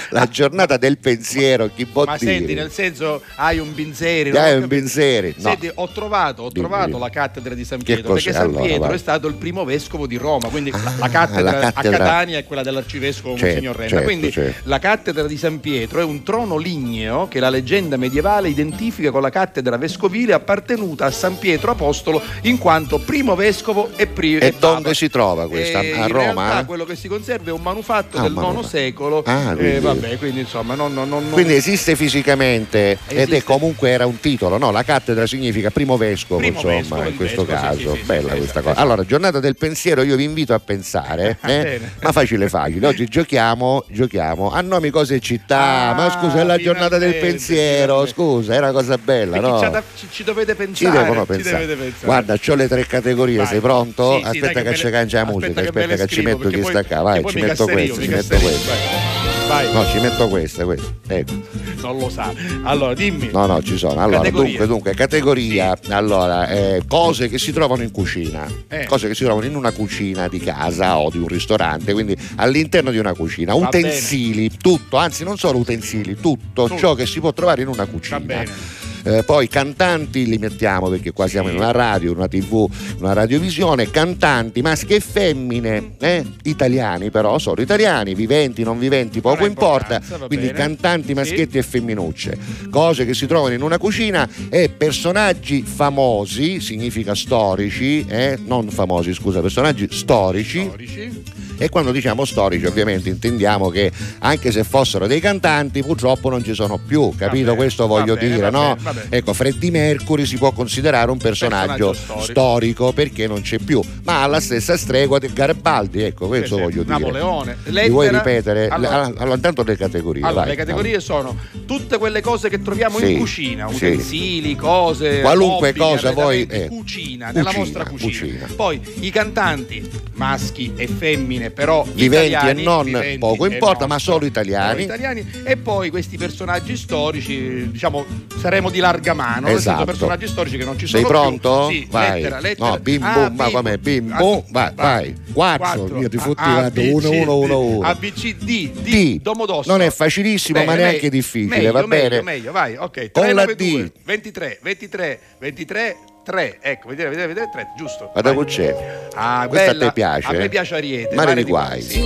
La 0.09 0.27
giornata 0.27 0.77
del 0.77 0.97
pensiero, 0.97 1.69
chi 1.73 1.85
può 1.85 2.05
Ma 2.05 2.17
dire? 2.17 2.31
senti, 2.33 2.53
nel 2.53 2.71
senso, 2.71 3.21
hai 3.35 3.59
un 3.59 3.73
Binzeri. 3.73 4.31
No? 4.31 4.41
un 4.55 4.67
Binzeri. 4.67 5.33
No. 5.37 5.49
Senti, 5.49 5.71
ho 5.73 5.87
trovato, 5.89 6.43
ho 6.43 6.51
trovato 6.51 6.97
la 6.97 7.09
cattedra 7.09 7.53
di 7.53 7.65
San 7.65 7.81
Pietro, 7.81 8.13
perché 8.13 8.31
San 8.31 8.43
Allora, 8.43 8.61
Pietro 8.63 8.85
vai. 8.87 8.95
è 8.95 8.97
stato 8.99 9.27
il 9.27 9.33
primo 9.35 9.63
vescovo 9.65 10.07
di 10.07 10.17
Roma, 10.17 10.47
quindi 10.49 10.71
la- 10.71 10.77
Ah, 10.83 10.93
la, 10.99 11.09
cattedra 11.09 11.51
la 11.51 11.71
cattedra- 11.71 11.95
a 11.95 11.97
Catania 11.99 12.37
è 12.37 12.45
quella 12.45 12.61
dell'arcivescovo 12.63 13.35
Certo, 13.37 13.45
Monsignor 13.45 13.75
Renna. 13.75 13.89
certo, 13.89 14.03
quindi 14.05 14.31
certo. 14.31 14.69
la 14.69 14.79
cattedra 14.79 15.27
di 15.27 15.37
San 15.37 15.59
Pietro 15.59 15.99
è 15.99 16.03
un 16.03 16.23
trono 16.23 16.57
ligneo 16.57 17.27
che 17.27 17.39
la 17.39 17.49
leggenda 17.49 17.97
medievale 17.97 18.49
identifica 18.49 19.11
con 19.11 19.21
la 19.21 19.29
cattedra 19.29 19.77
vescovile 19.77 20.33
appartenuta 20.33 21.05
a 21.05 21.11
San 21.11 21.37
Pietro 21.39 21.71
Apostolo 21.71 22.21
in 22.43 22.57
quanto 22.57 22.99
primo 22.99 23.35
vescovo 23.35 23.89
e 23.95 24.07
primo 24.07 24.39
E 24.39 24.53
dove 24.59 24.93
si 24.93 25.09
trova 25.09 25.47
questa? 25.47 25.81
Eh, 25.81 25.91
A 25.93 25.95
in 26.05 26.07
Roma? 26.09 26.43
realtà 26.47 26.65
quello 26.65 26.85
che 26.85 26.95
si 26.95 27.07
conserva 27.07 27.49
è 27.49 27.53
un 27.53 27.61
manufatto 27.61 28.17
Ah, 28.17 28.21
del 28.21 28.33
IX 28.33 28.59
secolo 28.67 29.23
Ah, 29.25 29.53
quindi 29.55 29.72
quindi- 29.79 29.99
vabbè, 30.01 30.17
quindi 30.17 30.39
insomma, 30.41 30.75
non, 30.75 30.93
non- 30.93 31.07
non- 31.09 31.29
Quindi 31.31 31.53
esiste 31.53 31.95
fisicamente 31.95 32.91
ed 33.07 33.17
Esiste. 33.17 33.37
è 33.37 33.43
comunque 33.43 33.89
era 33.89 34.05
un 34.05 34.19
titolo, 34.19 34.57
no? 34.57 34.71
La 34.71 34.83
cattedra 34.83 35.25
significa 35.27 35.69
primo 35.71 35.97
vescovo, 35.97 36.39
Primo 36.39 36.55
insomma, 36.55 36.75
vescovo, 36.75 37.03
in 37.03 37.15
questo 37.15 37.45
vescovo, 37.45 37.67
caso. 37.67 37.93
sì, 37.93 37.99
sì, 37.99 38.05
Bella 38.05 38.29
sì, 38.31 38.37
questa 38.37 38.59
esatto, 38.59 38.61
cosa. 38.69 38.79
Allora, 38.79 39.05
giornata 39.05 39.39
del 39.39 39.55
pensiero, 39.55 40.01
io 40.03 40.15
vi 40.15 40.23
invito 40.23 40.53
a 40.53 40.59
pensare, 40.59 41.37
Ah, 41.41 41.51
eh? 41.51 41.81
ma 42.01 42.11
facile 42.11 42.49
facile. 42.49 42.87
Oggi 42.87 43.05
giochiamo, 43.05 43.85
giochiamo 43.89 44.51
a 44.51 44.61
nomi, 44.61 44.89
cose 44.89 45.15
e 45.15 45.19
città. 45.19 45.89
Ah, 45.89 45.93
ma 45.93 46.09
scusa, 46.11 46.39
è 46.39 46.43
la 46.43 46.57
giornata 46.57 46.97
del 46.97 47.15
pensiero, 47.15 48.05
scusa, 48.05 48.53
è 48.53 48.57
una 48.57 48.71
cosa 48.71 48.97
bella, 48.97 49.39
Perché 49.39 49.65
no? 49.65 49.69
da- 49.69 49.83
ci, 49.95 50.07
ci 50.11 50.23
dovete 50.23 50.51
Ci 50.51 50.57
pensare. 50.57 50.97
devono 51.03 51.21
ci 51.21 51.27
pensare. 51.27 51.59
dovete 51.65 51.75
pensare. 51.81 52.05
Guarda, 52.05 52.37
ho 52.47 52.55
le 52.55 52.67
tre 52.67 52.85
categorie, 52.85 53.37
Vai. 53.37 53.45
sei 53.47 53.59
pronto? 53.59 54.21
Aspetta 54.21 54.61
che 54.61 54.75
ci 54.75 54.89
cangia 54.89 55.23
la 55.23 55.31
musica, 55.31 55.61
aspetta 55.61 55.95
che 55.95 56.07
ci 56.07 56.21
metto 56.21 56.49
poi- 56.49 56.61
qua, 56.61 57.01
vai, 57.01 57.23
ci 57.25 57.39
metto 57.39 57.65
mi 57.67 57.91
ci 57.93 58.07
metto 58.07 58.37
questa. 58.37 59.22
Vai. 59.53 59.71
No, 59.71 59.85
ci 59.85 59.99
metto 59.99 60.27
queste, 60.29 60.63
queste. 60.63 60.93
Ecco. 61.07 61.33
Non 61.81 61.99
lo 61.99 62.09
sa. 62.09 62.33
Allora, 62.63 62.95
dimmi. 62.95 63.29
No, 63.31 63.45
no, 63.45 63.61
ci 63.61 63.77
sono. 63.77 63.99
Allora, 64.01 64.17
Categorie. 64.17 64.49
dunque, 64.49 64.65
dunque, 64.67 64.93
categoria. 64.95 65.77
Allora, 65.89 66.47
eh, 66.47 66.81
cose 66.87 67.29
che 67.29 67.37
si 67.37 67.51
trovano 67.53 67.83
in 67.83 67.91
cucina. 67.91 68.47
Eh. 68.67 68.85
Cose 68.85 69.07
che 69.07 69.13
si 69.13 69.23
trovano 69.23 69.45
in 69.45 69.55
una 69.55 69.71
cucina 69.71 70.27
di 70.27 70.39
casa 70.39 70.97
o 70.97 71.11
di 71.11 71.19
un 71.19 71.27
ristorante, 71.27 71.93
quindi 71.93 72.17
all'interno 72.37 72.89
di 72.89 72.97
una 72.97 73.13
cucina. 73.13 73.53
Va 73.53 73.67
utensili, 73.67 74.49
tutto, 74.57 74.97
anzi 74.97 75.23
non 75.23 75.37
solo 75.37 75.59
utensili, 75.59 76.15
tutto, 76.19 76.63
Tutto. 76.63 76.77
ciò 76.79 76.95
che 76.95 77.05
si 77.05 77.19
può 77.19 77.31
trovare 77.31 77.61
in 77.61 77.67
una 77.67 77.85
Va 77.85 77.91
cucina. 77.91 78.19
bene. 78.19 78.81
Eh, 79.05 79.23
poi 79.23 79.47
cantanti 79.49 80.25
li 80.25 80.37
mettiamo 80.37 80.87
perché 80.89 81.11
qua 81.11 81.27
siamo 81.27 81.49
Sì. 81.49 81.55
in 81.55 81.59
una 81.59 81.71
radio, 81.71 82.13
una 82.13 82.27
tv, 82.29 82.69
una 82.99 83.11
radiovisione, 83.13 83.91
cantanti 83.91 84.61
maschi 84.61 84.93
e 84.93 84.99
femmine, 85.01 85.95
eh, 85.99 86.23
italiani 86.43 87.09
però, 87.11 87.37
solo 87.37 87.61
italiani, 87.61 88.15
viventi, 88.15 88.63
non 88.63 88.79
viventi, 88.79 89.19
poco 89.19 89.45
importa, 89.45 89.99
quindi 90.27 90.45
bene. 90.47 90.57
cantanti 90.57 91.07
Sì. 91.07 91.13
maschietti 91.15 91.57
e 91.57 91.63
femminucce, 91.63 92.37
cose 92.69 93.05
che 93.05 93.13
si 93.13 93.25
trovano 93.27 93.53
in 93.53 93.61
una 93.61 93.77
cucina 93.77 94.27
e 94.49 94.69
personaggi 94.69 95.63
famosi, 95.63 96.61
significa 96.61 97.13
storici, 97.13 98.05
eh, 98.07 98.37
non 98.45 98.69
famosi 98.69 99.13
scusa, 99.13 99.41
personaggi 99.41 99.87
storici, 99.91 100.61
Storici. 100.63 101.23
E 101.57 101.69
quando 101.69 101.91
diciamo 101.91 102.25
storici 102.25 102.65
ovviamente 102.65 103.09
intendiamo 103.09 103.69
che 103.69 103.91
anche 104.19 104.51
se 104.51 104.63
fossero 104.63 105.07
dei 105.07 105.19
cantanti 105.19 105.81
purtroppo 105.83 106.29
non 106.29 106.43
ci 106.43 106.53
sono 106.53 106.77
più, 106.77 107.13
capito? 107.15 107.45
bene, 107.51 107.55
Questo 107.57 107.87
voglio 107.87 108.15
bene, 108.15 108.35
dire, 108.35 108.49
va 108.49 108.75
no? 108.75 108.77
Ecco, 109.09 109.33
Freddie 109.33 109.71
Mercury 109.71 110.25
si 110.25 110.37
può 110.37 110.51
considerare 110.51 111.09
un 111.11 111.17
personaggio, 111.17 111.89
Personaggio 111.91 111.93
storico. 111.93 112.23
storico 112.31 112.93
perché 112.93 113.27
non 113.27 113.41
c'è 113.41 113.57
più, 113.59 113.81
ma 114.03 114.23
alla 114.23 114.39
stessa 114.39 114.77
stregua 114.77 115.19
di 115.19 115.31
Garibaldi, 115.31 116.01
ecco, 116.03 116.27
questo 116.27 116.57
voglio 116.57 116.83
dire. 116.83 116.97
Napoleone. 116.99 117.57
Mi 117.65 117.89
vuoi 117.89 118.05
Lettera- 118.05 118.17
ripetere? 118.23 118.67
Allora- 118.67 119.01
Allora, 119.03 119.35
intanto 119.35 119.63
le 119.63 119.77
categorie. 119.77 120.23
Allora, 120.23 120.41
vai. 120.41 120.49
le 120.49 120.55
categorie 120.55 120.99
sono 120.99 121.37
tutte 121.65 121.97
quelle 121.97 122.21
cose 122.21 122.49
che 122.49 122.61
troviamo 122.61 122.97
Sì, 122.99 123.11
in 123.13 123.17
cucina, 123.19 123.67
sì. 123.69 123.75
utensili, 123.75 124.55
cose, 124.55 125.21
Qualunque 125.21 125.73
mobili, 125.75 125.85
cosa 125.95 126.11
voi- 126.11 126.45
eh, 126.49 126.67
cucina, 126.67 127.27
nella 127.31 127.43
cucina, 127.51 127.63
vostra 127.63 127.85
cucina. 127.85 128.09
cucina. 128.11 128.47
Poi 128.55 128.81
i 129.01 129.09
cantanti, 129.11 129.89
maschi 130.13 130.73
e 130.75 130.87
femmine, 130.87 131.49
però 131.53 131.83
Viventi 131.93 132.29
italiani, 132.31 132.61
e 132.61 132.63
non, 132.63 132.85
viventi 132.85 133.17
poco 133.17 133.45
importa, 133.45 133.87
ma 133.87 133.99
solo 133.99 134.25
italiani. 134.25 134.83
italiani. 134.83 135.25
E 135.43 135.57
poi 135.57 135.89
questi 135.89 136.17
personaggi 136.17 136.75
storici, 136.75 137.69
diciamo, 137.71 138.05
saremo 138.39 138.69
di 138.69 138.79
larga 138.79 139.13
mano, 139.13 139.47
Esatto. 139.47 139.85
personaggi 139.85 140.27
storici 140.27 140.57
che 140.57 140.65
non 140.65 140.77
ci 140.77 140.87
Sei 140.87 141.01
sono 141.01 141.07
pronto? 141.13 141.67
più. 141.67 141.77
Sì, 141.77 141.87
vai. 141.89 142.21
lettera, 142.21 142.39
lettera. 142.39 142.69
No, 142.69 142.79
bim 142.79 143.03
Ah, 143.03 143.13
bum, 143.29 143.35
ma 143.35 143.49
com'è? 143.49 143.77
Bim 143.77 144.11
ah, 144.11 144.17
bum, 144.17 144.43
vai, 144.49 144.71
vai. 144.75 145.15
Quattro, 145.33 145.99
io 145.99 146.09
ti 146.09 146.17
fotti 146.17 146.43
guarda, 146.43 146.81
uno, 146.81 147.09
uno, 147.11 147.37
uno, 147.37 147.59
uno. 147.59 147.87
A, 147.87 147.95
B, 147.95 148.11
C, 148.11 148.35
D, 148.35 148.69
D. 148.71 149.21
Domodossola. 149.21 149.75
Non 149.77 149.85
è 149.85 149.91
facilissimo, 149.91 150.59
Bene, 150.59 150.71
ma 150.71 150.75
neanche 150.77 150.95
meglio, 150.97 151.09
difficile, 151.09 151.55
meglio, 151.55 151.71
va 151.71 151.85
meglio, 151.85 152.09
bene? 152.09 152.21
Meglio, 152.21 152.51
vai, 152.51 152.75
ok. 152.75 153.11
Con 153.11 153.23
3, 153.23 153.33
la 153.33 153.41
9, 153.43 153.55
D. 153.55 153.69
2, 153.71 153.91
23, 154.03 154.59
23, 154.61 155.19
23, 155.39 155.97
3. 156.23 156.57
Ecco, 156.61 156.87
vedete, 156.89 157.09
vedete, 157.09 157.27
vedete, 157.27 157.49
3, 157.51 157.67
giusto. 157.77 158.09
Guarda 158.11 158.33
Vai. 158.33 158.45
che 158.45 158.51
c'è. 158.51 158.75
Ah, 159.15 159.45
Questa 159.47 159.71
bella. 159.71 159.83
a 159.83 159.87
te 159.87 159.93
piace? 159.93 160.27
A 160.27 160.31
me 160.31 160.49
piace 160.49 160.75
Ariete. 160.75 161.15
Mare 161.15 161.33
di 161.35 161.43
guai. 161.43 161.81
Sì. 161.81 161.99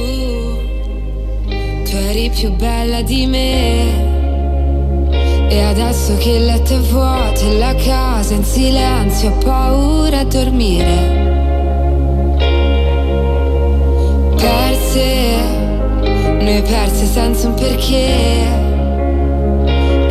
Tu 1.90 1.96
eri 1.96 2.30
più 2.30 2.52
bella 2.52 3.02
di 3.02 3.26
me. 3.26 4.16
E 5.50 5.62
adesso 5.62 6.18
che 6.18 6.30
il 6.32 6.46
letto 6.46 6.76
è 6.76 6.80
vuoto 6.80 7.40
e 7.50 7.58
la 7.58 7.74
casa 7.76 8.34
in 8.34 8.44
silenzio, 8.44 9.30
ho 9.30 9.38
paura 9.38 10.20
a 10.20 10.24
dormire. 10.26 11.26
Perse, 14.36 15.36
noi 16.42 16.62
perse 16.64 17.06
senza 17.06 17.48
un 17.48 17.54
perché. 17.54 18.67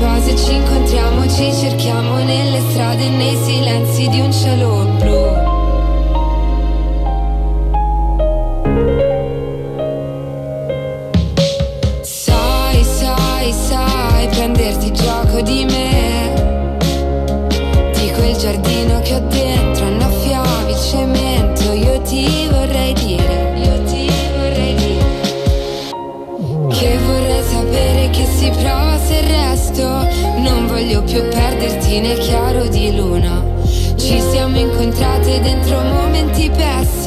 che 0.00 0.06
riposa 0.06 0.30
E 0.30 0.36
ci 0.36 0.54
incontriamo, 0.54 1.28
ci 1.28 1.52
cerchiamo 1.52 2.16
nelle 2.16 2.60
strade 2.70 3.08
nei 3.10 3.36
silenzi 3.36 4.08
di 4.08 4.20
un 4.20 4.32
cielo 4.32 4.89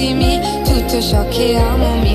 pessimi 0.03 0.39
Tutto 0.63 1.01
ciò 1.01 1.25
che 1.29 1.55
amo 1.55 1.95
mi 2.01 2.12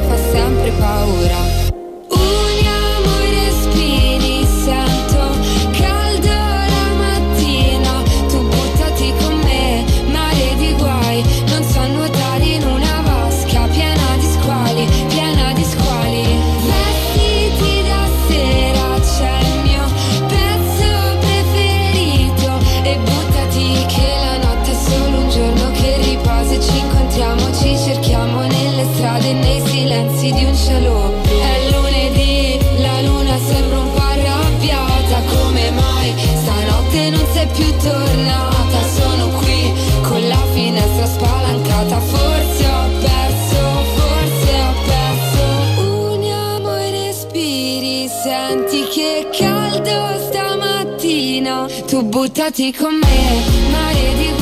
Tu 51.98 52.04
buttati 52.04 52.72
con 52.72 52.94
me, 52.94 53.70
mare 53.72 54.14
di 54.14 54.37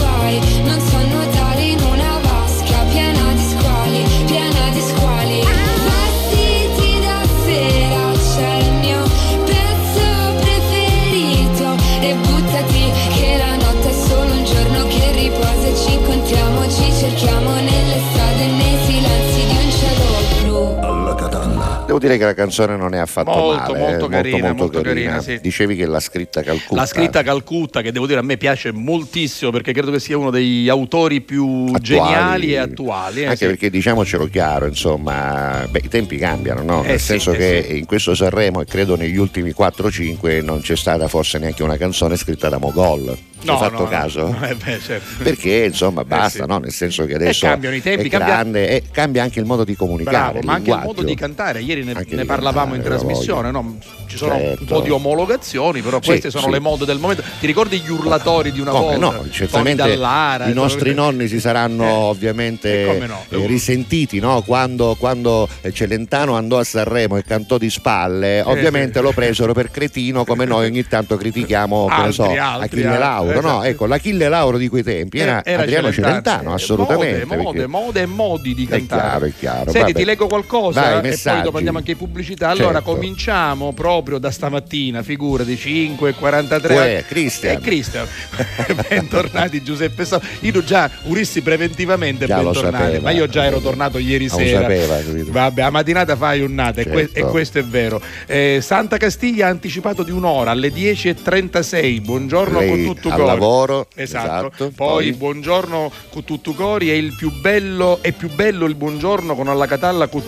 Devo 21.96 21.98
dire 21.98 22.18
che 22.18 22.24
la 22.24 22.34
canzone 22.34 22.76
non 22.76 22.92
è 22.94 22.98
affatto 22.98 23.30
Molto, 23.30 23.72
male, 23.72 23.78
molto 23.78 24.06
eh, 24.06 24.08
carina, 24.10 24.52
molto 24.52 24.80
carina, 24.82 25.20
sì. 25.22 25.38
Dicevi 25.40 25.76
che 25.76 25.86
l'ha 25.86 25.98
scritta 26.00 26.42
Calcutta. 26.42 26.74
La 26.74 26.84
scritta 26.84 27.22
Calcutta, 27.22 27.80
che 27.80 27.90
devo 27.90 28.06
dire 28.06 28.18
a 28.18 28.22
me 28.22 28.36
piace 28.36 28.70
moltissimo 28.70 29.50
perché 29.50 29.72
credo 29.72 29.90
che 29.90 29.98
sia 29.98 30.18
uno 30.18 30.30
degli 30.30 30.68
autori 30.68 31.22
più 31.22 31.72
geniali 31.80 32.52
e 32.52 32.58
attuali. 32.58 33.22
eh, 33.22 33.24
Anche 33.26 33.36
sì. 33.36 33.46
perché 33.46 33.70
diciamocelo 33.70 34.26
chiaro, 34.26 34.66
insomma, 34.66 35.66
beh, 35.70 35.80
i 35.84 35.88
tempi 35.88 36.18
cambiano, 36.18 36.62
no? 36.62 36.84
Eh 36.84 36.88
Nel 36.88 36.98
sì, 37.00 37.06
senso 37.06 37.32
eh 37.32 37.36
che 37.38 37.66
in 37.76 37.86
questo 37.86 38.14
Sanremo 38.14 38.60
e 38.60 38.66
credo 38.66 38.94
negli 38.96 39.16
ultimi 39.16 39.54
4-5 39.58 40.44
non 40.44 40.60
c'è 40.60 40.76
stata 40.76 41.08
forse 41.08 41.38
neanche 41.38 41.62
una 41.62 41.78
canzone 41.78 42.16
scritta 42.16 42.50
da 42.50 42.58
Mogol. 42.58 43.16
Ci 43.46 43.62
hai 43.62 43.70
fatto 43.70 43.82
no, 43.82 43.88
caso? 43.88 44.20
no. 44.28 44.38
Eh 44.46 44.54
beh, 44.54 44.80
certo. 44.80 45.22
Perché 45.22 45.64
insomma 45.64 46.04
basta, 46.04 46.42
sì. 46.44 46.48
no? 46.48 46.58
Nel 46.58 46.72
senso 46.72 47.04
che 47.06 47.14
adesso 47.14 47.46
cambiano 47.46 47.74
i 47.76 47.82
tempi, 47.82 48.06
è 48.06 48.10
cambia- 48.10 48.28
grande 48.34 48.68
e 48.68 48.82
cambia 48.90 49.22
anche 49.22 49.38
il 49.40 49.46
modo 49.46 49.64
di 49.64 49.74
comunicare. 49.76 50.40
Bravo, 50.40 50.40
ma 50.46 50.54
anche 50.54 50.70
il 50.70 50.80
modo 50.82 51.02
di 51.02 51.14
cantare. 51.14 51.60
Ieri 51.60 51.84
ne, 51.84 51.94
ne 52.06 52.24
parlavamo 52.24 52.74
in 52.74 52.82
trasmissione. 52.82 53.50
no? 53.50 53.78
Ci 54.06 54.16
sono 54.16 54.34
Certo. 54.36 54.60
un 54.62 54.66
po' 54.68 54.80
di 54.80 54.90
omologazioni, 54.90 55.80
però 55.80 55.98
Sì, 56.00 56.08
queste 56.08 56.30
sono 56.30 56.44
sì. 56.46 56.50
le 56.50 56.58
mode 56.60 56.84
del 56.84 56.98
momento. 56.98 57.22
Ti 57.40 57.46
ricordi 57.46 57.80
gli 57.80 57.90
urlatori 57.90 58.52
di 58.52 58.60
una 58.60 58.70
Come 58.70 58.96
volta? 58.98 59.18
no, 59.18 59.30
certamente 59.30 59.82
Dallara, 59.82 60.46
i 60.46 60.52
nostri 60.54 60.94
nonni 60.94 61.26
si 61.28 61.40
saranno 61.40 61.84
Eh, 61.84 61.90
ovviamente 61.90 63.04
no? 63.06 63.24
eh, 63.28 63.46
risentiti 63.46 64.18
no? 64.20 64.42
quando, 64.42 64.94
quando 64.98 65.48
eh, 65.60 65.72
Celentano 65.72 66.36
andò 66.36 66.58
a 66.58 66.64
Sanremo 66.64 67.16
e 67.16 67.24
cantò 67.24 67.58
di 67.58 67.68
spalle, 67.70 68.42
ovviamente 68.44 69.00
lo 69.00 69.12
presero 69.12 69.52
per 69.52 69.70
cretino 69.70 70.24
come 70.24 70.44
noi 70.44 70.66
ogni 70.66 70.86
tanto 70.86 71.16
critichiamo 71.16 71.88
ne 71.88 72.12
so, 72.12 72.22
Altri, 72.24 72.38
altri, 72.38 72.64
Achille 72.80 73.02
altri, 73.02 73.35
Lauro. 73.40 73.48
No? 73.48 73.54
esatto. 73.62 73.64
Ecco, 73.68 73.86
l'Achille 73.86 74.28
Lauro 74.28 74.58
di 74.58 74.68
quei 74.68 74.82
tempi 74.82 75.18
era, 75.18 75.42
Adriano 75.44 75.92
Celentano, 75.92 76.52
assolutamente. 76.54 77.24
Mode, 77.24 77.42
mode, 77.42 77.66
mode 77.66 78.00
e 78.02 78.06
modi 78.06 78.54
di 78.54 78.64
È 78.66 78.68
cantare. 78.68 79.02
chiaro, 79.10 79.24
è 79.26 79.32
chiaro. 79.38 79.70
Senti, 79.70 79.92
ti 79.94 80.04
leggo 80.04 80.26
qualcosa 80.26 80.80
Vai, 81.00 81.10
e 81.12 81.18
poi 81.22 81.42
dopo 81.42 81.56
andiamo 81.56 81.78
anche 81.78 81.92
in 81.92 81.96
pubblicità. 81.96 82.48
Allora, 82.48 82.74
Certo. 82.74 82.92
cominciamo 82.92 83.72
proprio 83.72 84.18
da 84.18 84.30
stamattina, 84.30 85.02
figura 85.02 85.42
di 85.44 85.56
5 85.56 86.10
e 86.10 86.12
43. 86.14 86.74
Uè, 86.74 87.04
Cristian. 87.06 87.54
Eh, 87.54 87.60
Cristian. 87.60 88.06
bentornati 88.88 89.62
Giuseppe 89.62 90.04
Sa- 90.04 90.20
Io 90.40 90.62
già 90.64 90.90
urissi 91.04 91.42
preventivamente 91.42 92.26
Già 92.26 92.36
bentornati, 92.42 92.84
sapeva. 92.84 93.02
ma 93.02 93.10
io 93.10 93.26
già 93.28 93.44
ero 93.44 93.60
tornato 93.60 93.98
ieri 93.98 94.26
Ah, 94.26 94.30
lo 94.32 94.38
sera. 94.38 94.60
sapeva. 94.62 94.98
Vabbè, 95.26 95.62
a 95.62 95.70
mattinata 95.70 96.16
fai 96.16 96.40
un 96.40 96.54
nata 96.54 96.80
e, 96.80 96.88
que- 96.88 97.10
Certo. 97.12 97.18
e 97.18 97.22
questo 97.30 97.58
è 97.58 97.64
vero. 97.64 98.00
Eh, 98.26 98.58
Santa 98.62 98.96
Castiglia 98.96 99.46
ha 99.46 99.50
anticipato 99.50 100.02
di 100.02 100.10
un'ora 100.10 100.50
alle 100.50 100.70
10.36. 100.72 102.00
Buongiorno 102.02 102.58
Lei 102.58 102.68
con 102.68 102.84
tutto 102.84 103.08
al 103.10 103.14
cori. 103.16 103.25
Lavoro, 103.26 103.86
Esatto. 103.94 104.46
esatto. 104.48 104.72
Poi, 104.74 105.08
Poi? 105.08 105.12
buongiorno 105.12 105.90
con 106.10 106.24
tutto 106.24 106.52
cori 106.52 106.88
è 106.88 106.94
il 106.94 107.14
più 107.14 107.30
bello 107.40 107.98
è 108.00 108.12
più 108.12 108.28
bello 108.34 108.64
il 108.66 108.74
buongiorno 108.74 109.34
con 109.34 109.48
alla 109.48 109.66
catalla 109.66 110.06
con 110.06 110.24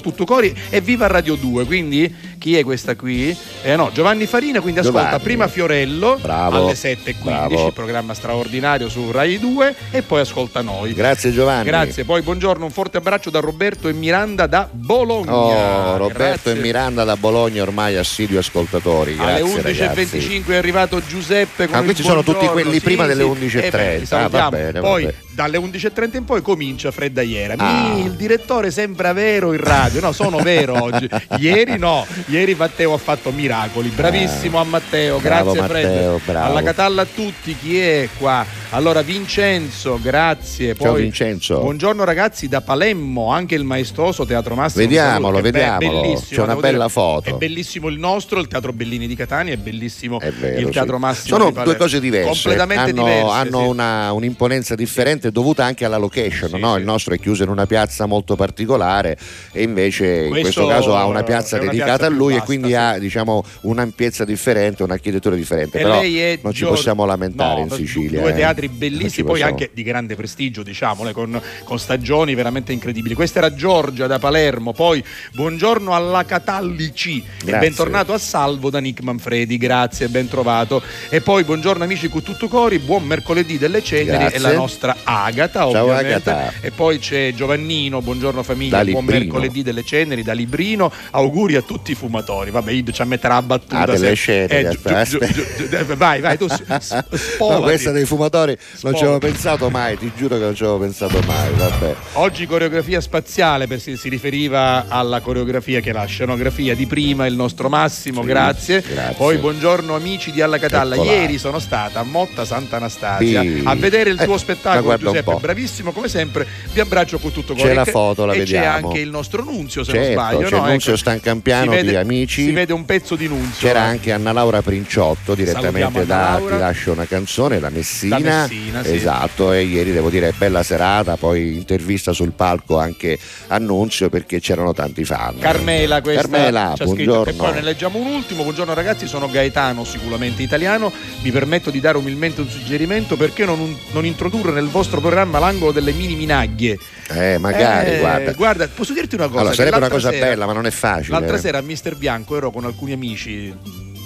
tutto 0.00 0.24
cori 0.24 0.54
e 0.70 0.80
viva 0.80 1.06
Radio 1.06 1.34
2. 1.34 1.64
Quindi 1.64 2.14
chi 2.46 2.56
è 2.56 2.62
questa 2.62 2.94
qui? 2.94 3.36
Eh 3.62 3.74
no, 3.74 3.90
Giovanni 3.92 4.24
Farina, 4.26 4.60
quindi 4.60 4.78
ascolta 4.78 5.00
Giovanni. 5.02 5.22
prima 5.24 5.48
Fiorello 5.48 6.16
Bravo. 6.22 6.58
alle 6.62 6.74
7.15, 6.74 7.14
Bravo. 7.24 7.72
programma 7.72 8.14
straordinario 8.14 8.88
su 8.88 9.10
Rai 9.10 9.40
2 9.40 9.74
e 9.90 10.02
poi 10.02 10.20
ascolta 10.20 10.60
noi. 10.60 10.94
Grazie 10.94 11.32
Giovanni. 11.32 11.64
Grazie, 11.64 12.04
poi 12.04 12.22
buongiorno, 12.22 12.64
un 12.64 12.70
forte 12.70 12.98
abbraccio 12.98 13.30
da 13.30 13.40
Roberto 13.40 13.88
e 13.88 13.92
Miranda 13.94 14.46
da 14.46 14.68
Bologna. 14.70 15.34
Oh, 15.34 15.96
Roberto 15.96 16.18
Grazie. 16.18 16.52
e 16.52 16.54
Miranda 16.54 17.02
da 17.02 17.16
Bologna 17.16 17.62
ormai 17.62 17.96
assidui 17.96 18.36
ascoltatori. 18.36 19.16
Alle 19.18 19.40
Grazie, 19.40 19.62
ragazzi. 19.62 20.16
11.25 20.44 20.46
è 20.50 20.56
arrivato 20.56 21.02
Giuseppe 21.04 21.66
con 21.66 21.74
Ah, 21.74 21.78
il 21.78 21.84
questi 21.86 22.02
sono 22.04 22.22
tutti 22.22 22.46
quelli 22.46 22.74
Sì, 22.74 22.80
prima 22.80 23.02
sì. 23.02 23.08
delle 23.08 23.24
11.30. 23.24 24.34
Eh 24.34 24.38
Ah, 24.38 24.50
bene, 24.50 24.78
Poi. 24.80 25.12
Dalle 25.36 25.58
11.30 25.58 26.16
in 26.16 26.24
poi 26.24 26.40
comincia 26.40 26.90
Fredda 26.90 27.20
Iera. 27.20 27.54
Ah. 27.58 27.92
Il 27.98 28.12
direttore 28.12 28.70
sembra 28.70 29.12
vero 29.12 29.52
in 29.52 29.60
radio. 29.60 30.00
No, 30.00 30.12
sono 30.12 30.38
vero 30.38 30.82
oggi. 30.82 31.06
Ieri 31.38 31.76
no, 31.76 32.06
ieri 32.28 32.54
Matteo 32.54 32.94
ha 32.94 32.98
fatto 32.98 33.30
miracoli. 33.30 33.90
Bravissimo 33.90 34.58
a 34.58 34.64
Matteo, 34.64 35.18
Bravo, 35.18 35.52
grazie 35.52 35.68
Fred. 35.68 35.90
Matteo, 35.90 36.20
bravo. 36.24 36.46
Alla 36.46 36.62
Catalla 36.62 37.02
a 37.02 37.06
tutti, 37.06 37.54
chi 37.54 37.78
è 37.78 38.08
qua? 38.16 38.46
Allora 38.70 39.00
Vincenzo, 39.02 39.98
grazie. 40.02 40.74
Ciao, 40.76 40.92
Poi, 40.92 41.02
Vincenzo. 41.02 41.60
Buongiorno 41.60 42.02
ragazzi 42.04 42.48
da 42.48 42.60
Palemmo, 42.60 43.30
anche 43.32 43.54
il 43.54 43.62
maestoso 43.64 44.26
Teatro 44.26 44.54
Massimo. 44.54 44.82
un 44.82 44.88
Vediamolo, 44.88 45.40
vediamolo. 45.40 46.00
bellissimo, 46.00 46.28
C'è 46.28 46.42
una 46.42 46.56
bella 46.56 46.76
dire. 46.78 46.88
foto. 46.90 47.30
È 47.30 47.32
bellissimo 47.34 47.88
il 47.88 47.98
nostro, 47.98 48.40
il 48.40 48.48
Teatro 48.48 48.72
Bellini 48.72 49.06
di 49.06 49.14
Catania, 49.14 49.54
è 49.54 49.56
bellissimo 49.56 50.18
È 50.20 50.30
vero, 50.32 50.58
il 50.60 50.68
Teatro 50.70 50.96
sì. 50.96 51.00
Massimo. 51.00 51.36
Sono 51.38 51.44
Palermo. 51.52 51.64
due 51.64 51.76
cose 51.76 52.00
diverse. 52.00 52.28
Completamente 52.28 52.90
hanno, 52.90 53.04
diverse. 53.04 53.30
hanno 53.30 53.60
sì. 53.60 53.66
una, 53.68 54.12
un'imponenza 54.12 54.74
differente 54.74 55.30
dovuta 55.30 55.64
anche 55.64 55.84
alla 55.84 55.96
location. 55.96 56.50
Sì, 56.50 56.58
no? 56.58 56.76
Il 56.76 56.84
nostro 56.84 57.14
è 57.14 57.18
chiuso 57.18 57.44
in 57.44 57.48
una 57.48 57.66
piazza 57.66 58.04
molto 58.06 58.34
particolare 58.34 59.16
e 59.52 59.62
invece 59.62 60.24
in 60.24 60.28
Questo 60.30 60.64
questo 60.64 60.66
caso 60.66 60.96
ha 60.96 61.06
una 61.06 61.22
piazza 61.22 61.56
una 61.56 61.66
dedicata 61.66 61.96
piazza 61.96 62.06
a 62.06 62.10
lui 62.10 62.32
vasta, 62.34 62.42
e 62.42 62.46
quindi 62.46 62.74
ha 62.74 62.98
diciamo, 62.98 63.44
un'ampiezza 63.62 64.24
differente, 64.24 64.82
un'architettura 64.82 65.36
differente. 65.36 65.78
E 65.78 65.82
Però 65.82 65.94
non 66.42 66.52
ci 66.52 66.58
Gior- 66.60 66.74
possiamo 66.74 67.04
lamentare 67.06 67.64
No, 67.64 67.66
in 67.66 67.70
Sicilia. 67.70 68.20
Due 68.20 68.30
eh. 68.30 68.34
Teatri 68.56 68.68
bellissimi, 68.68 69.26
poi 69.26 69.42
anche 69.42 69.70
di 69.72 69.82
grande 69.82 70.16
prestigio, 70.16 70.62
diciamole, 70.62 71.12
con, 71.12 71.40
con 71.64 71.78
stagioni 71.78 72.34
veramente 72.34 72.72
incredibili. 72.72 73.14
Questa 73.14 73.38
era 73.38 73.54
Giorgia 73.54 74.06
da 74.06 74.18
Palermo, 74.18 74.72
poi 74.72 75.04
buongiorno 75.32 75.94
alla 75.94 76.24
Catallici 76.24 77.18
e 77.18 77.44
Grazie. 77.44 77.58
bentornato 77.68 78.12
a 78.14 78.18
salvo 78.18 78.70
da 78.70 78.78
Nick 78.78 79.02
Manfredi, 79.02 79.58
grazie, 79.58 80.08
ben 80.08 80.28
trovato. 80.28 80.82
E 81.10 81.20
poi 81.20 81.44
buongiorno 81.44 81.84
amici 81.84 82.08
con 82.08 82.22
tutto 82.22 82.48
cori, 82.48 82.78
buon 82.78 83.04
mercoledì 83.04 83.58
delle 83.58 83.82
ceneri 83.82 84.16
Grazie. 84.18 84.36
e 84.36 84.40
la 84.40 84.52
nostra 84.54 84.96
Agata, 85.04 85.60
Ciao, 85.70 85.82
ovviamente. 85.82 86.30
Agata. 86.30 86.52
E 86.62 86.70
poi 86.70 86.98
c'è 86.98 87.32
Giovannino, 87.34 88.00
buongiorno 88.00 88.42
famiglia, 88.42 88.82
buon 88.84 89.04
mercoledì 89.04 89.62
delle 89.62 89.84
ceneri 89.84 90.22
da 90.22 90.32
Librino, 90.32 90.90
auguri 91.10 91.56
a 91.56 91.62
tutti 91.62 91.92
i 91.92 91.94
fumatori. 91.94 92.50
Vabbè, 92.50 92.72
Ido 92.72 92.92
ci 92.92 93.02
metterà 93.04 93.36
a 93.36 93.42
battuta. 93.42 93.80
Ah, 93.80 93.86
delle 93.86 94.14
ceneri, 94.14 94.54
eh, 94.66 94.70
giu- 94.70 94.86
aspetta, 94.86 95.04
giu- 95.04 95.22
aspetta. 95.22 95.32
giu- 95.56 95.68
giu- 95.84 95.94
vai, 95.96 96.20
vai, 96.20 96.38
tu 96.38 96.46
s- 96.48 96.62
s- 96.78 97.04
spolati. 97.14 97.60
No, 97.60 97.66
questa 97.66 97.90
dei 97.90 98.04
fumatori 98.04 98.45
non 98.82 98.94
ci 98.94 99.02
avevo 99.02 99.18
pensato 99.18 99.68
mai, 99.70 99.96
ti 99.98 100.10
giuro 100.16 100.36
che 100.36 100.44
non 100.44 100.54
ci 100.54 100.62
avevo 100.62 100.78
pensato 100.78 101.20
mai. 101.26 101.50
Vabbè. 101.56 101.94
Oggi 102.14 102.46
coreografia 102.46 103.00
spaziale, 103.00 103.66
per 103.66 103.80
si, 103.80 103.96
si 103.96 104.08
riferiva 104.08 104.86
alla 104.88 105.20
coreografia 105.20 105.80
che 105.80 105.90
è 105.90 105.92
la 105.92 106.04
scenografia 106.04 106.74
di 106.74 106.86
prima, 106.86 107.26
il 107.26 107.34
nostro 107.34 107.68
Massimo, 107.68 108.20
Sì, 108.22 108.26
grazie. 108.28 108.80
grazie. 108.82 109.14
Poi 109.16 109.36
buongiorno 109.38 109.94
amici 109.94 110.30
di 110.32 110.40
Alla 110.42 110.58
Catalla, 110.58 110.94
Eccola. 110.94 111.12
ieri 111.12 111.38
sono 111.38 111.58
stata 111.58 112.00
a 112.00 112.02
Motta 112.02 112.44
Sant'Anastasia 112.44 113.40
Sì. 113.40 113.62
a 113.64 113.74
vedere 113.74 114.10
il 114.10 114.20
Eh, 114.20 114.24
tuo 114.24 114.34
ma 114.34 114.38
spettacolo 114.38 114.96
Giuseppe, 114.96 115.34
bravissimo 115.40 115.92
come 115.92 116.08
sempre, 116.08 116.46
vi 116.72 116.80
abbraccio 116.80 117.18
con 117.18 117.32
tutto 117.32 117.54
C'è 117.54 117.60
cuore. 117.60 117.74
la 117.74 117.84
E- 117.84 117.90
foto, 117.90 118.24
la 118.26 118.32
e 118.32 118.38
c'è 118.38 118.44
vediamo. 118.44 118.88
anche 118.88 118.98
il 119.00 119.10
nostro 119.10 119.42
Nunzio 119.42 119.84
se 119.84 119.92
Certo, 119.92 120.06
non 120.06 120.12
sbaglio. 120.12 120.48
c'è 120.48 120.56
no? 120.56 120.66
Nunzio 120.66 120.90
Ecco, 120.92 121.00
Stancampiano 121.00 121.70
vede- 121.70 121.88
di 121.90 121.96
Amici. 121.96 122.44
Si 122.44 122.52
vede 122.52 122.72
un 122.72 122.84
pezzo 122.84 123.16
di 123.16 123.28
Nunzio. 123.28 123.66
C'era 123.68 123.84
eh. 123.84 123.88
anche 123.88 124.12
Anna 124.12 124.32
Laura 124.32 124.62
Princiotto 124.62 125.34
direttamente 125.34 125.80
Salutiamo 126.04 126.04
da. 126.04 126.40
Ti 126.54 126.58
lascio 126.58 126.92
una 126.92 127.06
canzone, 127.06 127.58
da 127.60 127.70
Messina. 127.70 128.16
Da 128.18 128.22
Messina, 128.22 128.35
sì. 128.48 128.72
Esatto, 128.94 129.52
e 129.52 129.62
ieri 129.62 129.92
devo 129.92 130.10
dire 130.10 130.32
bella 130.36 130.62
serata, 130.62 131.16
poi 131.16 131.54
intervista 131.54 132.12
sul 132.12 132.32
palco 132.32 132.78
anche 132.78 133.18
Annunzio 133.48 134.08
perché 134.10 134.40
c'erano 134.40 134.72
tanti 134.72 135.04
fan. 135.04 135.38
Carmela 135.38 136.00
questa 136.02 136.22
Carmela, 136.22 136.72
scritto. 136.76 136.84
buongiorno. 136.92 137.30
e 137.30 137.34
poi 137.34 137.52
ne 137.54 137.62
leggiamo 137.62 137.98
un 137.98 138.06
ultimo 138.06 138.42
buongiorno 138.42 138.74
ragazzi 138.74 139.06
sono 139.06 139.30
Gaetano 139.30 139.84
sicuramente 139.84 140.42
italiano 140.42 140.92
mi 141.22 141.30
permetto 141.30 141.70
di 141.70 141.80
dare 141.80 141.96
umilmente 141.96 142.40
un 142.40 142.48
suggerimento 142.48 143.16
perché 143.16 143.44
non, 143.44 143.76
non 143.92 144.04
introdurre 144.04 144.52
nel 144.52 144.66
vostro 144.68 145.00
programma 145.00 145.38
l'angolo 145.38 145.72
delle 145.72 145.92
mini 145.92 146.14
minaglie 146.16 146.78
Eh, 147.08 147.38
magari, 147.38 147.90
Eh, 147.90 148.32
guarda. 148.34 148.68
posso 148.68 148.92
dirti 148.92 149.14
una 149.14 149.28
cosa 149.28 149.40
Allora, 149.40 149.54
sarebbe 149.54 149.76
una 149.76 149.88
cosa 149.88 150.10
sera- 150.10 150.26
bella, 150.26 150.46
ma 150.46 150.52
non 150.52 150.66
è 150.66 150.70
facile. 150.70 151.18
l'altra 151.18 151.38
sera 151.38 151.58
a 151.58 151.62
Mister 151.62 151.94
Bianco 151.96 152.36
ero 152.36 152.50
con 152.50 152.64
alcuni 152.64 152.92
amici 152.92 153.54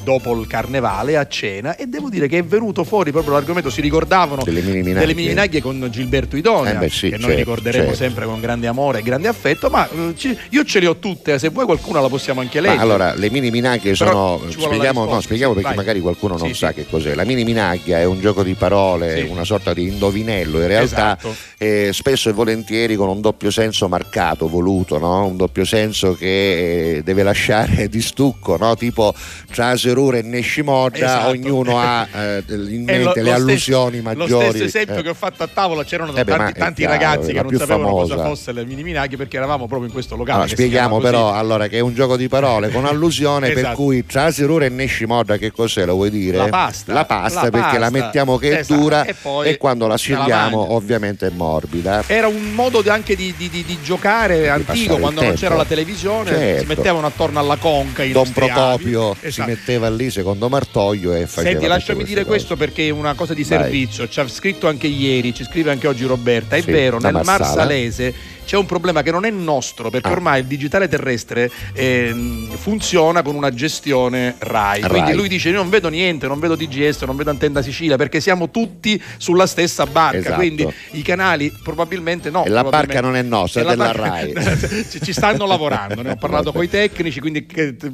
dopo 0.02 0.38
il 0.38 0.46
carnevale 0.46 1.16
a 1.16 1.26
cena 1.26 1.76
e 1.76 1.86
devo 1.86 2.08
dire 2.08 2.26
che 2.28 2.38
è 2.38 2.44
venuto 2.44 2.84
fuori 2.84 3.10
proprio 3.12 3.34
l'argomento 3.34 3.70
si 3.70 3.80
ricordavano 3.80 4.42
Delle 4.42 4.62
mini 4.62 5.60
con 5.60 5.88
Gilberto 5.90 6.36
Idonia 6.36 6.72
Eh 6.72 6.76
beh, 6.76 6.88
sì, 6.88 7.08
che 7.10 7.16
noi 7.16 7.20
certo, 7.20 7.36
ricorderemo 7.36 7.84
certo. 7.84 7.98
sempre 7.98 8.24
con 8.24 8.40
grande 8.40 8.66
amore 8.66 8.98
e 8.98 9.02
grande 9.02 9.28
affetto 9.28 9.68
ma 9.70 9.88
eh, 9.88 10.14
ci- 10.16 10.36
io 10.50 10.64
ce 10.64 10.80
le 10.80 10.86
ho 10.86 10.96
tutte 10.96 11.38
se 11.38 11.48
vuoi 11.48 11.64
qualcuna 11.64 12.00
la 12.00 12.08
possiamo 12.08 12.40
anche 12.40 12.60
leggere 12.60 12.78
allora, 12.80 13.14
le 13.14 13.30
mini 13.30 13.50
minaglie 13.50 13.94
sono. 13.94 14.40
Spieghiamo, 14.48 15.04
no, 15.04 15.20
spieghiamo 15.20 15.52
sì, 15.54 15.60
perché 15.60 15.76
vai. 15.76 15.84
magari 15.84 16.00
qualcuno 16.00 16.36
non 16.36 16.48
Sì, 16.48 16.54
sa 16.54 16.72
che 16.72 16.86
cos'è. 16.88 17.14
La 17.14 17.24
mini 17.24 17.44
minaglia 17.44 17.98
è 17.98 18.04
un 18.04 18.20
gioco 18.20 18.42
di 18.42 18.54
parole, 18.54 19.22
una 19.22 19.44
sorta 19.44 19.72
di 19.72 19.88
indovinello 19.88 20.60
in 20.60 20.66
realtà, 20.66 21.16
Esatto. 21.18 21.34
eh, 21.58 21.90
spesso 21.92 22.28
e 22.28 22.32
volentieri 22.32 22.96
con 22.96 23.08
un 23.08 23.20
doppio 23.20 23.50
senso 23.50 23.88
marcato, 23.88 24.48
voluto, 24.48 24.98
no? 24.98 25.26
un 25.26 25.36
doppio 25.36 25.64
senso 25.64 26.14
che 26.14 26.96
eh, 26.96 27.02
deve 27.02 27.22
lasciare 27.22 27.88
di 27.88 28.00
stucco, 28.00 28.56
no? 28.56 28.74
tipo 28.76 29.14
trase 29.52 29.89
Serura 29.90 30.18
e 30.18 30.22
Neshimoda, 30.22 30.96
Esatto. 30.96 31.29
ognuno 31.31 31.79
ha 31.81 32.07
eh, 32.14 32.42
in 32.48 32.85
È 32.87 32.98
mente 32.98 32.98
lo- 32.98 33.03
le 33.03 33.05
lo 33.05 33.11
stesso- 33.12 33.35
allusioni 33.35 34.00
maggiori. 34.00 34.31
Lo 34.31 34.50
stesso 34.50 34.64
esempio 34.64 35.03
che 35.03 35.09
ho 35.09 35.14
fatto 35.14 35.42
a 35.42 35.48
tavola 35.53 35.83
c'erano 35.85 36.14
Eh 36.14 36.24
beh, 36.24 36.31
tanti, 36.37 36.53
è 36.53 36.59
tanti 36.59 36.81
chiaro, 36.83 36.92
ragazzi 36.98 37.33
la 37.33 37.42
che 37.42 37.48
non 37.50 37.59
sapevano 37.59 37.90
cosa 37.90 38.14
famosa. 38.14 38.29
fosse 38.29 38.53
le 38.53 38.64
mini 38.64 38.83
minaghi 38.83 39.16
perché 39.16 39.37
eravamo 39.37 39.66
proprio 39.66 39.87
in 39.88 39.92
questo 39.92 40.14
locale. 40.16 40.38
Allora, 40.40 40.48
spieghiamo 40.55 40.98
però 40.98 41.33
allora, 41.33 41.66
che 41.66 41.79
è 41.79 41.81
un 41.81 41.94
gioco 41.94 42.16
di 42.16 42.29
parole 42.29 42.70
con 42.70 42.85
allusione 42.87 43.48
per 43.48 43.59
Esatto. 43.59 43.76
cui 43.76 44.07
tra 44.07 44.31
Serura 44.31 44.64
e 44.64 44.68
Neshimoda 44.68 45.37
che 45.37 45.50
cos'è 45.50 45.85
lo 45.85 45.94
vuoi 45.94 46.11
dire? 46.11 46.37
La 46.38 46.48
pasta. 46.48 46.92
La 46.92 47.05
pasta 47.05 47.42
La 47.44 47.50
perché 47.50 47.79
la 47.79 47.90
pasta. 47.90 48.05
mettiamo 48.05 48.37
che 48.38 48.50
è 48.50 48.59
Esatto. 48.61 48.81
dura 48.81 49.05
E 49.05 49.14
e 49.44 49.57
quando 49.57 49.87
la 49.87 49.88
la 49.90 49.96
scegliamo 49.98 50.72
ovviamente 50.74 51.26
è 51.26 51.31
morbida. 51.31 52.05
Era 52.07 52.29
un 52.29 52.53
modo 52.55 52.83
anche 52.88 53.16
di, 53.16 53.35
di- 53.37 53.48
di- 53.50 53.64
di 53.64 53.79
giocare 53.83 54.48
antico 54.48 54.98
quando 54.98 55.22
non 55.22 55.35
c'era 55.35 55.55
la 55.57 55.64
televisione, 55.64 56.31
Certo. 56.31 56.61
si 56.61 56.66
mettevano 56.66 57.07
attorno 57.07 57.38
alla 57.40 57.57
conca 57.57 58.05
Don 58.07 58.31
Procopio 58.33 59.11
avi. 59.11 59.18
si 59.20 59.26
Esatto. 59.26 59.48
metteva 59.48 59.79
lì 59.88 60.10
secondo 60.10 60.48
Martoglio 60.48 61.14
e 61.14 61.26
faceva 61.26 61.50
Senti, 61.52 61.66
lasciami 61.66 62.04
dire 62.04 62.20
cose. 62.22 62.26
questo 62.28 62.56
perché 62.56 62.86
è 62.86 62.90
una 62.90 63.14
cosa 63.14 63.34
di 63.34 63.44
Vai. 63.44 63.58
servizio. 63.58 64.08
Ci 64.08 64.20
ha 64.20 64.28
scritto 64.28 64.68
anche 64.68 64.86
ieri, 64.86 65.32
ci 65.34 65.44
scrive 65.44 65.70
anche 65.70 65.86
oggi 65.88 66.04
Roberta. 66.04 66.56
È 66.56 66.60
Sì, 66.60 66.70
vero, 66.70 66.98
nel 66.98 67.12
Marsala. 67.12 67.38
Marsalese 67.38 68.14
c'è 68.50 68.56
un 68.56 68.66
problema 68.66 69.02
che 69.02 69.12
non 69.12 69.24
è 69.24 69.30
nostro 69.30 69.90
perché 69.90 70.08
Ah. 70.08 70.10
ormai 70.12 70.40
il 70.40 70.46
digitale 70.46 70.88
terrestre 70.88 71.48
ehm, 71.72 72.50
funziona 72.56 73.22
con 73.22 73.36
una 73.36 73.54
gestione 73.54 74.34
RAI. 74.38 74.80
Quindi 74.80 75.10
Rai. 75.10 75.14
lui 75.14 75.28
dice: 75.28 75.50
Io 75.50 75.54
non 75.54 75.68
vedo 75.70 75.88
niente, 75.88 76.26
non 76.26 76.40
vedo 76.40 76.56
DGS, 76.56 77.02
non 77.02 77.14
vedo 77.14 77.30
Antenda 77.30 77.62
Sicilia 77.62 77.94
perché 77.94 78.20
siamo 78.20 78.50
tutti 78.50 79.00
sulla 79.18 79.46
stessa 79.46 79.86
barca. 79.86 80.18
Esatto. 80.18 80.34
Quindi 80.34 80.66
i 80.92 81.02
canali 81.02 81.52
probabilmente 81.62 82.28
no. 82.30 82.44
E 82.44 82.48
la 82.48 82.64
barca 82.64 83.00
non 83.00 83.14
è 83.14 83.22
nostra, 83.22 83.60
E 83.60 83.62
è 83.62 83.66
la 83.68 83.70
della 83.76 83.92
barca- 83.92 84.08
Rai. 84.08 84.86
ci, 85.04 85.12
stanno 85.12 85.46
lavorando, 85.46 86.02
ne 86.02 86.10
ho 86.10 86.16
parlato 86.18 86.50
con 86.50 86.64
i 86.64 86.68
tecnici, 86.68 87.20
quindi 87.20 87.46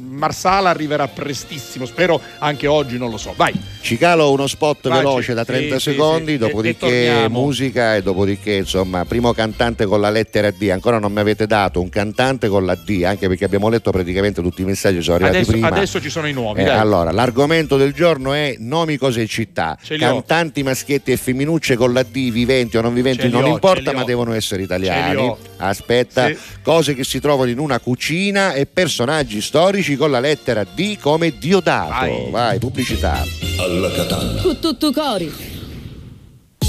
Marsala 0.09 0.71
arriverà 0.71 1.07
prestissimo, 1.07 1.85
spero 1.85 2.19
anche 2.39 2.67
oggi, 2.67 2.97
non 2.97 3.11
lo 3.11 3.19
so. 3.19 3.35
Vai. 3.37 3.53
Ci 3.83 3.99
calo 3.99 4.33
uno 4.33 4.47
spot 4.47 4.89
Vai, 4.89 4.97
veloce 4.99 5.35
da 5.35 5.45
30 5.45 5.75
sì, 5.79 5.91
secondi, 5.91 6.29
sì, 6.31 6.35
e- 6.35 6.39
dopodiché 6.39 6.87
e 6.87 7.07
torniamo. 7.13 7.41
musica 7.41 7.95
e 7.97 8.03
dopodiché 8.03 8.55
insomma 8.55 9.05
primo 9.05 9.35
cantante 9.35 9.85
con 9.85 10.01
la 10.01 10.09
lettera 10.09 10.45
D. 10.51 10.69
Ancora 10.71 10.99
non 10.99 11.13
mi 11.13 11.21
avete 11.21 11.47
dato 11.47 11.81
un 11.81 11.89
cantante 11.89 12.49
con 12.49 12.65
la 12.65 12.75
D, 12.75 13.03
anche 13.05 13.29
perché 13.29 13.45
abbiamo 13.45 13.69
letto 13.69 13.91
praticamente 13.91 14.43
tutti 14.43 14.63
i 14.63 14.65
messaggi 14.65 14.97
che 14.97 15.03
sono 15.03 15.17
arrivati 15.17 15.37
Adesso, 15.37 15.51
prima. 15.53 15.67
adesso 15.69 16.01
ci 16.01 16.11
sono 16.11 16.27
i 16.27 16.33
nuovi. 16.33 16.61
Eh, 16.61 16.65
dai. 16.65 16.79
allora, 16.79 17.11
l'argomento 17.13 17.77
del 17.77 17.93
giorno 17.93 18.33
è 18.33 18.57
nomi, 18.59 18.97
cose 18.97 19.23
e 19.23 19.27
città. 19.27 19.77
Ce. 19.83 19.97
Cantanti 19.97 20.63
maschietti 20.63 21.13
e 21.13 21.17
femminucce 21.17 21.77
con 21.77 21.93
la 21.93 22.03
D, 22.03 22.31
viventi 22.31 22.77
o 22.77 22.81
non 22.81 22.95
viventi, 22.95 23.29
non 23.29 23.45
ho, 23.45 23.49
importa, 23.49 23.93
ma 23.93 24.05
devono 24.05 24.33
essere 24.33 24.63
italiani. 24.63 25.35
Aspetta, 25.59 26.27
Sì. 26.29 26.37
cose 26.63 26.95
che 26.95 27.05
si 27.05 27.21
trovano 27.21 27.51
in 27.51 27.59
una 27.59 27.79
cucina 27.81 28.53
e 28.53 28.67
personaggi 28.67 29.41
storici 29.41 29.97
con 29.97 30.11
la 30.11 30.21
lettera 30.21 30.65
D 30.65 30.99
come 30.99 31.33
Diodato. 31.39 31.91
Vai. 32.07 32.31
Vai 32.31 32.59
pubblicità. 32.59 33.25
Alla 33.59 33.91
Catalla. 33.93 34.41
Cu 34.43 34.59
tutto 34.59 34.93
cori. 34.93 35.33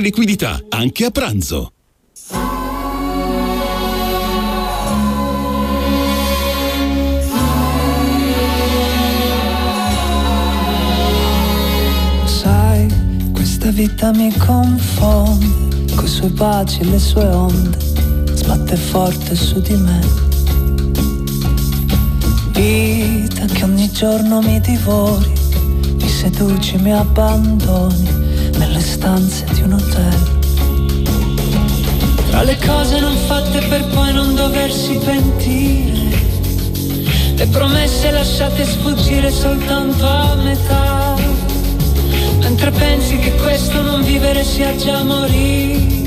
liquidità, 0.00 0.60
anche 0.68 1.04
a 1.04 1.10
pranzo. 1.10 1.72
Sai, 12.24 12.88
questa 13.32 13.70
vita 13.70 14.12
mi 14.12 14.32
confonde, 14.36 15.94
coi 15.94 16.08
suoi 16.08 16.30
baci 16.30 16.80
e 16.80 16.84
le 16.84 16.98
sue 16.98 17.24
onde, 17.24 17.78
sbatte 18.34 18.76
forte 18.76 19.34
su 19.34 19.60
di 19.60 19.76
me. 19.76 20.00
Vita 22.52 23.46
che 23.46 23.64
ogni 23.64 23.90
giorno 23.90 24.40
mi 24.40 24.60
divori, 24.60 25.32
mi 25.94 26.08
seduci, 26.08 26.76
mi 26.78 26.92
abbandoni 26.92 28.31
nelle 28.58 28.80
stanze 28.80 29.44
di 29.52 29.62
un 29.62 29.72
hotel. 29.72 30.40
Tra 32.30 32.42
le 32.42 32.58
cose 32.64 33.00
non 33.00 33.16
fatte 33.26 33.60
per 33.66 33.84
poi 33.86 34.12
non 34.12 34.34
doversi 34.34 34.98
pentire, 35.04 36.18
le 37.34 37.46
promesse 37.46 38.10
lasciate 38.10 38.64
sfuggire 38.64 39.30
soltanto 39.30 40.06
a 40.06 40.34
metà. 40.36 41.12
Mentre 42.52 42.70
pensi 42.72 43.18
che 43.18 43.34
questo 43.36 43.80
non 43.82 44.02
vivere 44.02 44.44
sia 44.44 44.76
già 44.76 45.02
morire 45.02 46.02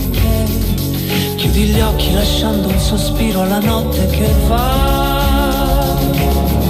Chiudi 1.36 1.63
gli 1.63 1.79
occhi 1.79 2.13
lasciando 2.13 2.67
un 2.67 2.79
sospiro 2.79 3.41
alla 3.41 3.60
notte 3.60 4.05
che 4.08 4.31
va 4.47 4.73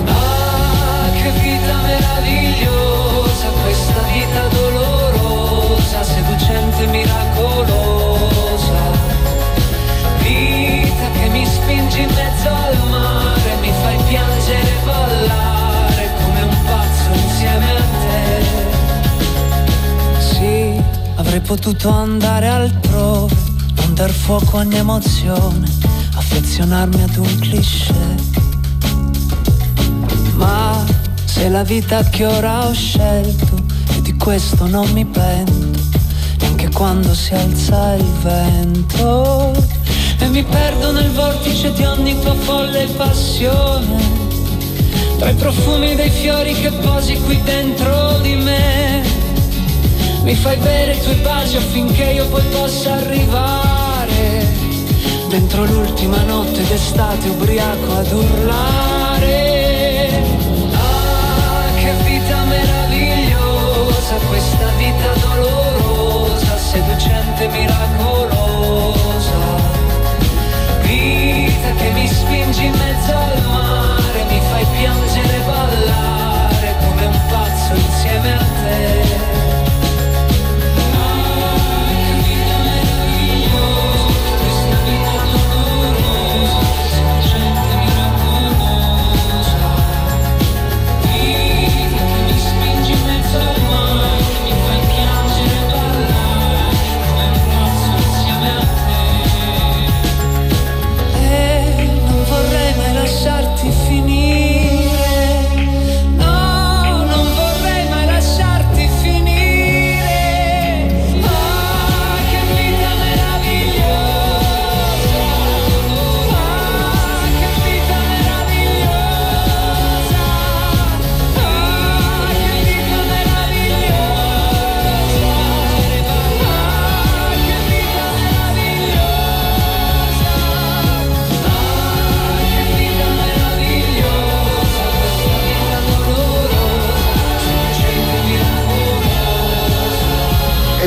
Ah, 0.08 1.10
che 1.14 1.30
vita 1.42 1.76
meravigliosa 1.84 3.48
Questa 3.64 4.02
vita 4.14 4.48
dolorosa 4.48 4.75
Seducente, 6.46 6.86
miracolosa 6.88 8.84
Vita 10.20 11.10
che 11.14 11.30
mi 11.30 11.44
spingi 11.44 12.02
in 12.02 12.10
mezzo 12.10 12.50
al 12.50 12.78
mare 12.88 13.56
Mi 13.62 13.72
fai 13.82 13.98
piangere 14.08 14.70
e 14.70 14.86
ballare 14.86 16.10
Come 16.24 16.42
un 16.44 16.58
pazzo 16.66 17.14
insieme 17.14 17.72
a 17.72 17.82
te 18.00 18.44
sì, 20.20 20.84
avrei 21.16 21.40
potuto 21.40 21.90
andare 21.90 22.48
altrove, 22.48 23.34
non 23.78 23.96
dar 23.96 24.12
fuoco 24.12 24.58
a 24.58 24.60
ogni 24.60 24.78
emozione, 24.78 25.68
affezionarmi 26.16 27.02
ad 27.02 27.16
un 27.16 27.40
cliché. 27.40 27.94
Ma 30.36 30.84
se 31.24 31.50
la 31.50 31.64
vita 31.64 32.04
che 32.04 32.26
ora 32.26 32.68
ho 32.68 32.74
scelto, 32.74 33.64
e 33.96 34.02
di 34.02 34.16
questo 34.16 34.68
non 34.68 34.92
mi 34.92 35.06
pento, 35.06 35.95
quando 36.76 37.14
si 37.16 37.34
alza 37.34 37.94
il 37.94 38.12
vento. 38.22 39.54
E 40.20 40.28
mi 40.28 40.44
perdo 40.44 40.92
nel 40.92 41.10
vortice 41.12 41.72
di 41.72 41.86
ogni 41.86 42.20
tua 42.20 42.34
folle 42.34 42.86
passione, 42.98 43.98
tra 45.18 45.30
i 45.30 45.36
profumi 45.36 45.96
dei 45.96 46.10
fiori 46.10 46.54
che 46.54 46.72
posi 46.72 47.16
qui 47.22 47.42
dentro 47.44 48.20
di 48.22 48.36
me. 48.36 49.04
Mi 50.24 50.36
fai 50.36 50.58
bere 50.58 50.96
i 50.96 51.02
tuoi 51.02 51.16
baci 51.16 51.56
affinché 51.56 52.04
io 52.04 52.28
poi 52.30 52.42
possa 52.46 52.94
arrivare 52.94 54.48
Dentro 55.30 55.66
l'ultima 55.66 56.24
notte 56.24 56.66
d'estate 56.66 57.30
ubriaco 57.30 57.94
ad 57.94 58.12
urlare 58.12 59.30
Ah, 60.74 61.66
che 61.76 61.94
vita 62.06 62.44
meravigliosa 62.46 64.16
Questa 64.28 64.68
vita 64.80 65.14
dolorosa 65.22 65.65
Seducente, 66.76 67.48
miracolosa. 67.48 69.40
Vita 70.82 71.72
che 71.78 71.90
mi 71.94 72.06
spingi 72.06 72.66
in 72.66 72.74
mezzo 72.74 73.16
al 73.16 73.42
mare 73.44 73.65